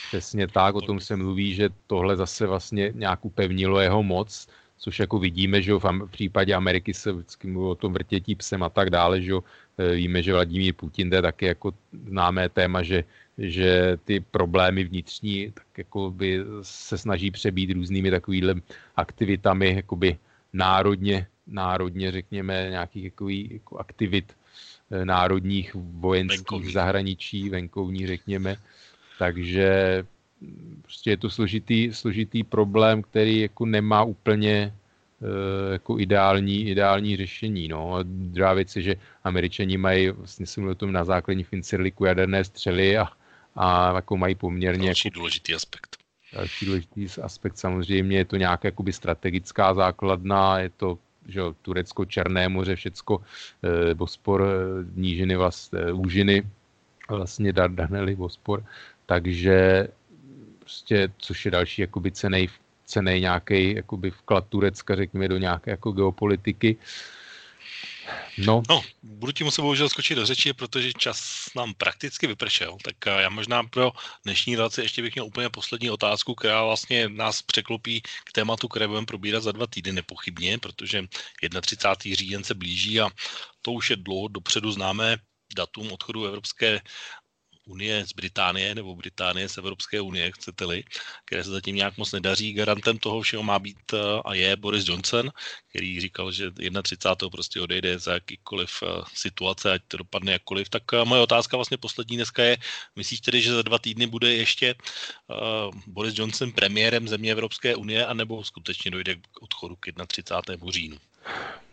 Přesně 0.08 0.48
tak, 0.48 0.76
o 0.76 0.82
tom 0.82 1.00
se 1.00 1.16
mluví, 1.16 1.54
že 1.54 1.70
tohle 1.88 2.16
zase 2.16 2.48
vlastně 2.48 2.92
nějak 2.96 3.26
upevnilo 3.26 3.80
jeho 3.80 4.04
moc 4.04 4.48
což 4.78 5.00
jako 5.00 5.20
vidíme, 5.20 5.62
že 5.62 5.74
v 5.74 6.08
případě 6.12 6.54
Ameriky 6.54 6.94
se 6.94 7.12
vždycky 7.12 7.48
mluví 7.48 7.70
o 7.72 7.76
tom 7.76 7.94
vrtětí 7.94 8.36
psem 8.36 8.64
a 8.64 8.70
tak 8.70 8.90
dále, 8.90 9.22
že 9.22 9.34
e, 9.78 9.96
víme, 9.96 10.24
že 10.24 10.34
Vladimír 10.34 10.74
Putin 10.74 11.14
je 11.14 11.22
taky 11.22 11.46
jako 11.46 11.74
známé 12.08 12.50
téma, 12.50 12.84
že, 12.84 13.04
že 13.38 13.98
ty 14.06 14.20
problémy 14.20 14.84
vnitřní 14.84 15.52
tak 15.52 15.68
jako 15.78 16.12
by 16.12 16.40
se 16.62 16.98
snaží 16.98 17.32
přebít 17.32 17.72
různými 17.72 18.12
takovými 18.12 18.62
aktivitami, 18.96 19.76
jakoby 19.76 20.18
národně, 20.54 21.28
národně 21.48 22.12
řekněme, 22.12 22.68
nějakých 22.70 23.04
jakový, 23.04 23.50
jako 23.52 23.78
aktivit 23.78 24.34
e, 24.92 25.06
národních 25.06 25.76
vojenských 25.76 26.38
venkovní. 26.38 26.72
zahraničí, 26.72 27.50
venkovní 27.50 28.08
řekněme. 28.08 28.56
Takže 29.20 30.04
prostě 30.82 31.10
je 31.10 31.18
to 31.18 31.30
složitý, 31.30 31.94
složitý 31.94 32.44
problém, 32.44 33.02
který 33.02 33.40
jako 33.40 33.66
nemá 33.66 34.04
úplně 34.04 34.74
uh, 35.22 35.74
jako 35.74 36.00
ideální, 36.00 36.70
ideální 36.70 37.18
řešení. 37.18 37.68
No. 37.68 38.00
Druhá 38.04 38.54
věc 38.54 38.76
je, 38.76 38.82
že 38.82 38.96
američani 39.24 39.78
mají, 39.78 40.10
vlastně 40.10 40.46
jsem 40.46 40.68
o 40.68 40.76
tom 40.76 40.92
na 40.92 41.04
základní 41.04 41.44
fincirliku 41.44 42.06
jaderné 42.06 42.44
střely 42.44 42.98
a, 42.98 43.08
a 43.56 43.96
jako 43.96 44.18
mají 44.18 44.36
poměrně... 44.36 44.86
Další 44.86 45.08
jako, 45.08 45.20
důležitý 45.20 45.56
aspekt. 45.56 45.98
Další 46.34 46.66
důležitý 46.66 47.08
aspekt 47.22 47.58
samozřejmě 47.58 48.18
je 48.18 48.26
to 48.26 48.36
nějaká 48.36 48.68
jakoby 48.68 48.94
strategická 48.94 49.74
základna, 49.74 50.60
je 50.60 50.70
to 50.70 50.98
že 51.28 51.42
Turecko, 51.62 52.06
Černé 52.06 52.50
moře, 52.50 52.76
všecko, 52.76 53.22
e, 53.64 53.94
Bospor, 53.94 54.42
e, 54.42 54.48
nížiny, 54.96 55.36
vlast, 55.36 55.74
e, 55.74 55.92
úžiny, 55.92 56.44
vlastně 57.10 57.54
Dardanely, 57.54 58.16
Bospor, 58.16 58.64
takže 59.06 59.88
prostě, 60.68 61.10
což 61.18 61.46
je 61.46 61.52
další 61.52 61.82
jakoby 61.82 62.12
cenej 62.12 62.50
cený 62.86 63.20
nějaký 63.20 63.76
jakoby 63.76 64.12
vklad 64.12 64.48
Turecka, 64.50 64.96
řekněme, 64.96 65.28
do 65.28 65.38
nějaké 65.38 65.72
jako 65.72 65.92
geopolitiky. 65.92 66.78
No. 68.38 68.64
no, 68.70 68.84
budu 69.04 69.32
ti 69.32 69.44
muset 69.44 69.62
bohužel 69.62 69.90
skočit 69.90 70.18
do 70.18 70.26
řeči, 70.26 70.54
protože 70.54 70.94
čas 70.94 71.50
nám 71.56 71.74
prakticky 71.74 72.28
vypršel. 72.28 72.78
Tak 72.84 73.08
eh, 73.08 73.22
já 73.22 73.30
možná 73.30 73.64
pro 73.64 73.92
dnešní 74.24 74.56
relaci 74.56 74.82
ještě 74.82 75.02
bych 75.02 75.16
měl 75.16 75.26
úplně 75.26 75.50
poslední 75.50 75.92
otázku, 75.92 76.36
která 76.36 76.64
vlastně 76.64 77.10
nás 77.10 77.42
překlopí 77.42 78.02
k 78.02 78.32
tématu, 78.32 78.68
které 78.68 78.88
budeme 78.88 79.06
probírat 79.06 79.44
za 79.44 79.52
dva 79.52 79.68
týdny 79.68 79.92
nepochybně, 79.94 80.58
protože 80.58 81.04
31. 81.62 82.16
říjen 82.16 82.44
se 82.44 82.54
blíží 82.54 83.02
a 83.02 83.10
to 83.62 83.72
už 83.72 83.90
je 83.90 83.96
dlouho 83.96 84.28
dopředu 84.28 84.72
známé 84.72 85.18
datum 85.56 85.92
odchodu 85.92 86.26
Evropské 86.26 86.80
unie 87.68 88.06
z 88.06 88.14
Británie 88.14 88.76
nebo 88.76 88.96
Británie 88.96 89.50
z 89.50 89.58
Evropské 89.58 90.02
unie, 90.02 90.32
chcete-li, 90.32 90.84
které 91.26 91.44
se 91.44 91.50
zatím 91.50 91.76
nějak 91.76 91.98
moc 91.98 92.12
nedaří. 92.12 92.54
Garantem 92.54 92.98
toho 92.98 93.22
všeho 93.22 93.44
má 93.44 93.60
být 93.60 93.94
eh, 93.94 93.98
a 94.26 94.34
je 94.34 94.56
Boris 94.56 94.88
Johnson, 94.88 95.32
který 95.70 96.02
říkal, 96.02 96.32
že 96.32 96.52
31. 96.84 97.30
prostě 97.30 97.62
odejde 97.62 98.00
za 98.00 98.14
jakýkoliv 98.14 98.84
eh, 98.84 98.88
situace, 99.14 99.72
ať 99.72 99.82
to 99.88 99.98
dopadne 99.98 100.32
jakkoliv. 100.32 100.70
Tak 100.70 100.84
eh, 100.94 101.06
moje 101.06 101.22
otázka 101.22 101.58
vlastně 101.58 101.78
poslední 101.78 102.16
dneska 102.16 102.44
je, 102.44 102.58
myslíš 102.96 103.20
tedy, 103.22 103.42
že 103.42 103.54
za 103.54 103.62
dva 103.62 103.80
týdny 103.80 104.08
bude 104.08 104.34
ještě 104.34 104.76
Boris 105.88 106.18
Johnson 106.18 106.52
premiérem 106.52 107.08
země 107.08 107.32
Evropské 107.32 107.76
unie, 107.76 108.06
anebo 108.06 108.44
skutečně 108.44 108.92
dojde 108.92 109.16
k 109.16 109.42
odchodu 109.42 109.76
k 109.76 109.88
31. 110.08 110.72
říjnu? 110.72 110.98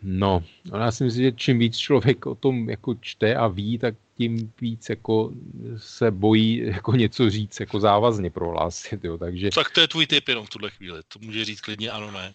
No, 0.03 0.43
já 0.73 0.91
si 0.91 1.03
myslím, 1.03 1.23
že 1.23 1.31
čím 1.31 1.59
víc 1.59 1.77
člověk 1.77 2.25
o 2.25 2.35
tom 2.35 2.69
jako 2.69 2.95
čte 3.01 3.35
a 3.35 3.47
ví, 3.47 3.77
tak 3.77 3.95
tím 4.17 4.51
víc 4.61 4.89
jako 4.89 5.31
se 5.77 6.11
bojí 6.11 6.57
jako 6.65 6.91
něco 6.91 7.29
říct 7.29 7.59
jako 7.59 7.79
závazně 7.79 8.29
prohlásit, 8.29 9.03
jo, 9.03 9.17
takže... 9.17 9.49
Tak 9.49 9.69
to 9.69 9.81
je 9.81 9.87
tvůj 9.87 10.07
tip 10.07 10.27
jenom 10.27 10.45
v 10.45 10.49
tuhle 10.49 10.69
chvíli, 10.69 10.99
to 11.07 11.19
může 11.21 11.45
říct 11.45 11.61
klidně 11.61 11.91
ano, 11.91 12.11
ne. 12.11 12.33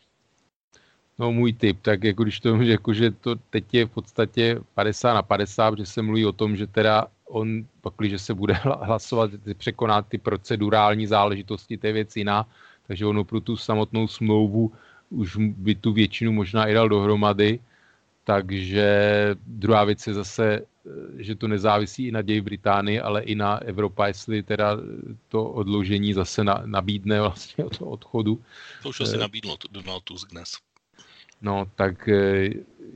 No 1.19 1.33
můj 1.33 1.53
tip, 1.53 1.79
tak 1.83 2.05
jako 2.05 2.23
když 2.23 2.41
to 2.41 2.57
jako, 2.57 2.95
že 2.95 3.11
to 3.11 3.35
teď 3.51 3.65
je 3.73 3.87
v 3.87 3.91
podstatě 3.91 4.61
50 4.75 5.15
na 5.15 5.23
50, 5.23 5.79
že 5.79 5.87
se 5.87 6.03
mluví 6.03 6.27
o 6.27 6.33
tom, 6.33 6.57
že 6.57 6.67
teda 6.67 7.07
on, 7.29 7.67
pak, 7.81 7.95
že 8.03 8.19
se 8.19 8.35
bude 8.35 8.55
hlasovat, 8.55 9.31
překonat 9.57 10.09
ty 10.09 10.19
procedurální 10.19 11.07
záležitosti, 11.07 11.77
to 11.77 11.87
je 11.87 11.93
věc 11.93 12.17
jiná, 12.17 12.47
takže 12.87 13.07
ono 13.07 13.25
pro 13.25 13.41
tu 13.41 13.57
samotnou 13.57 14.09
smlouvu 14.09 14.73
už 15.11 15.37
by 15.37 15.75
tu 15.75 15.93
většinu 15.93 16.33
možná 16.33 16.67
i 16.67 16.75
dal 16.75 16.89
dohromady, 16.89 17.59
takže 18.25 18.89
druhá 19.47 19.85
věc 19.85 20.07
je 20.07 20.15
zase, 20.15 20.61
že 21.19 21.35
to 21.35 21.49
nezávisí 21.49 22.07
i 22.07 22.13
na 22.13 22.23
ději 22.23 22.41
Británii, 22.41 23.01
ale 23.01 23.23
i 23.23 23.35
na 23.35 23.59
Evropa, 23.59 24.07
jestli 24.07 24.43
teda 24.43 24.77
to 25.29 25.45
odložení 25.45 26.13
zase 26.15 26.45
na, 26.45 26.63
nabídne 26.67 27.21
vlastně 27.21 27.65
od 27.65 27.77
odchodu. 27.81 28.43
To 28.83 28.89
už 28.89 29.01
asi 29.01 29.15
eh, 29.17 29.19
nabídlo 29.19 29.57
Donald 29.71 30.05
Tusk 30.05 30.31
dnes. 30.31 30.53
No, 31.43 31.67
tak 31.75 32.09
eh, 32.09 32.51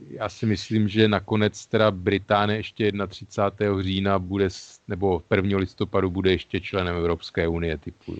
já 0.09 0.29
si 0.29 0.45
myslím, 0.45 0.87
že 0.87 1.07
nakonec 1.07 1.65
teda 1.65 1.91
Británie 1.91 2.59
ještě 2.59 2.91
31. 3.07 3.81
října 3.83 4.19
bude, 4.19 4.47
nebo 4.87 5.23
1. 5.35 5.57
listopadu 5.57 6.09
bude 6.09 6.31
ještě 6.31 6.59
členem 6.61 6.95
Evropské 6.95 7.47
unie, 7.47 7.77
typu. 7.77 8.17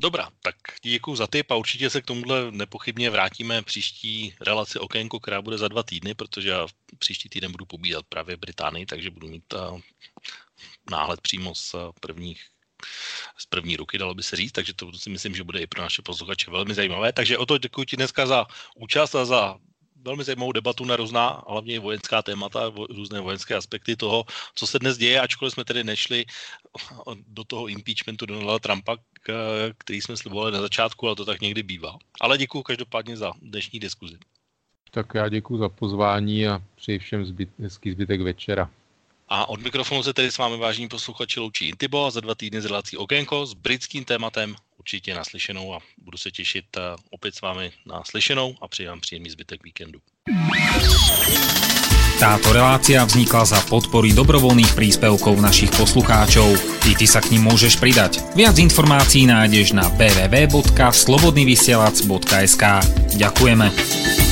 Dobrá, 0.00 0.30
tak 0.42 0.56
děkuji 0.82 1.16
za 1.16 1.26
tip 1.26 1.50
a 1.50 1.56
určitě 1.56 1.90
se 1.90 2.02
k 2.02 2.06
tomuhle 2.06 2.50
nepochybně 2.50 3.10
vrátíme 3.10 3.62
příští 3.62 4.34
relaci 4.40 4.78
okénko, 4.78 5.20
která 5.20 5.42
bude 5.42 5.58
za 5.58 5.68
dva 5.68 5.82
týdny, 5.82 6.14
protože 6.14 6.48
já 6.48 6.66
příští 6.98 7.28
týden 7.28 7.52
budu 7.52 7.66
pobídat 7.66 8.06
právě 8.08 8.36
Británii, 8.36 8.86
takže 8.86 9.10
budu 9.10 9.28
mít 9.28 9.52
uh, 9.52 9.80
náhled 10.90 11.20
přímo 11.20 11.54
z 11.54 11.74
uh, 11.74 11.80
prvních 12.00 12.44
z 13.38 13.46
první 13.46 13.76
ruky, 13.76 13.98
dalo 13.98 14.14
by 14.14 14.22
se 14.22 14.36
říct, 14.36 14.52
takže 14.52 14.74
to 14.74 14.92
si 14.92 15.10
myslím, 15.10 15.34
že 15.34 15.44
bude 15.44 15.60
i 15.60 15.66
pro 15.66 15.82
naše 15.82 16.02
posluchače 16.02 16.50
velmi 16.50 16.74
zajímavé. 16.74 17.12
Takže 17.12 17.38
o 17.38 17.46
to 17.46 17.58
děkuji 17.58 17.84
ti 17.84 17.96
dneska 17.96 18.26
za 18.26 18.46
účast 18.76 19.14
a 19.14 19.24
za 19.24 19.58
velmi 20.04 20.24
zajímavou 20.24 20.52
debatu 20.52 20.84
na 20.84 20.96
různá, 20.96 21.42
hlavně 21.48 21.80
vojenská 21.80 22.22
témata, 22.22 22.72
různé 22.90 23.20
vojenské 23.20 23.54
aspekty 23.54 23.96
toho, 23.96 24.24
co 24.54 24.66
se 24.66 24.78
dnes 24.78 24.98
děje, 24.98 25.20
ačkoliv 25.20 25.54
jsme 25.54 25.64
tedy 25.64 25.84
nešli 25.84 26.24
do 27.28 27.44
toho 27.44 27.66
impeachmentu 27.66 28.26
Donalda 28.26 28.58
Trumpa, 28.58 28.96
který 29.78 30.00
jsme 30.00 30.16
slibovali 30.16 30.52
na 30.52 30.60
začátku, 30.60 31.06
ale 31.06 31.16
to 31.16 31.24
tak 31.24 31.40
někdy 31.40 31.62
bývá. 31.62 31.98
Ale 32.20 32.38
děkuji 32.38 32.62
každopádně 32.62 33.16
za 33.16 33.32
dnešní 33.42 33.80
diskuzi. 33.80 34.16
Tak 34.90 35.14
já 35.14 35.28
děkuji 35.28 35.58
za 35.58 35.68
pozvání 35.68 36.48
a 36.48 36.62
přeji 36.74 36.98
všem 36.98 37.26
zbyt, 37.26 37.48
hezký 37.58 37.90
zbytek 37.92 38.20
večera. 38.20 38.70
A 39.34 39.48
od 39.48 39.60
mikrofonu 39.60 40.02
se 40.02 40.14
tedy 40.14 40.30
s 40.30 40.38
vámi 40.38 40.56
vážní 40.56 40.88
posluchači 40.88 41.40
loučí 41.40 41.68
Intibo 41.68 42.06
a 42.06 42.10
za 42.10 42.20
dva 42.20 42.34
týdny 42.34 42.62
z 42.62 42.64
relací 42.64 42.96
Okénko 42.96 43.46
s 43.46 43.54
britským 43.54 44.04
tématem 44.04 44.54
určitě 44.78 45.14
naslyšenou 45.14 45.74
a 45.74 45.78
budu 45.98 46.18
se 46.18 46.30
těšit 46.30 46.64
eh, 46.76 46.80
opět 47.10 47.34
s 47.34 47.40
vámi 47.40 47.72
na 47.86 48.02
slyšenou 48.06 48.54
a 48.60 48.68
přeji 48.68 48.88
vám 48.88 49.00
příjemný 49.00 49.30
zbytek 49.30 49.64
víkendu. 49.64 49.98
Táto 52.20 52.52
relácia 52.54 53.04
vznikla 53.04 53.44
za 53.44 53.60
podpory 53.66 54.12
dobrovoľných 54.14 54.74
príspevkov 54.78 55.34
našich 55.42 55.74
poslucháčov. 55.74 56.54
I 56.86 56.94
ty 56.94 57.10
sa 57.10 57.18
k 57.18 57.34
ním 57.34 57.50
môžeš 57.50 57.82
pridať. 57.82 58.22
Viac 58.38 58.54
informácií 58.54 59.26
nájdeš 59.26 59.74
na 59.74 59.90
www.slobodnyvysielac.sk 59.98 62.62
Ďakujeme. 63.18 64.23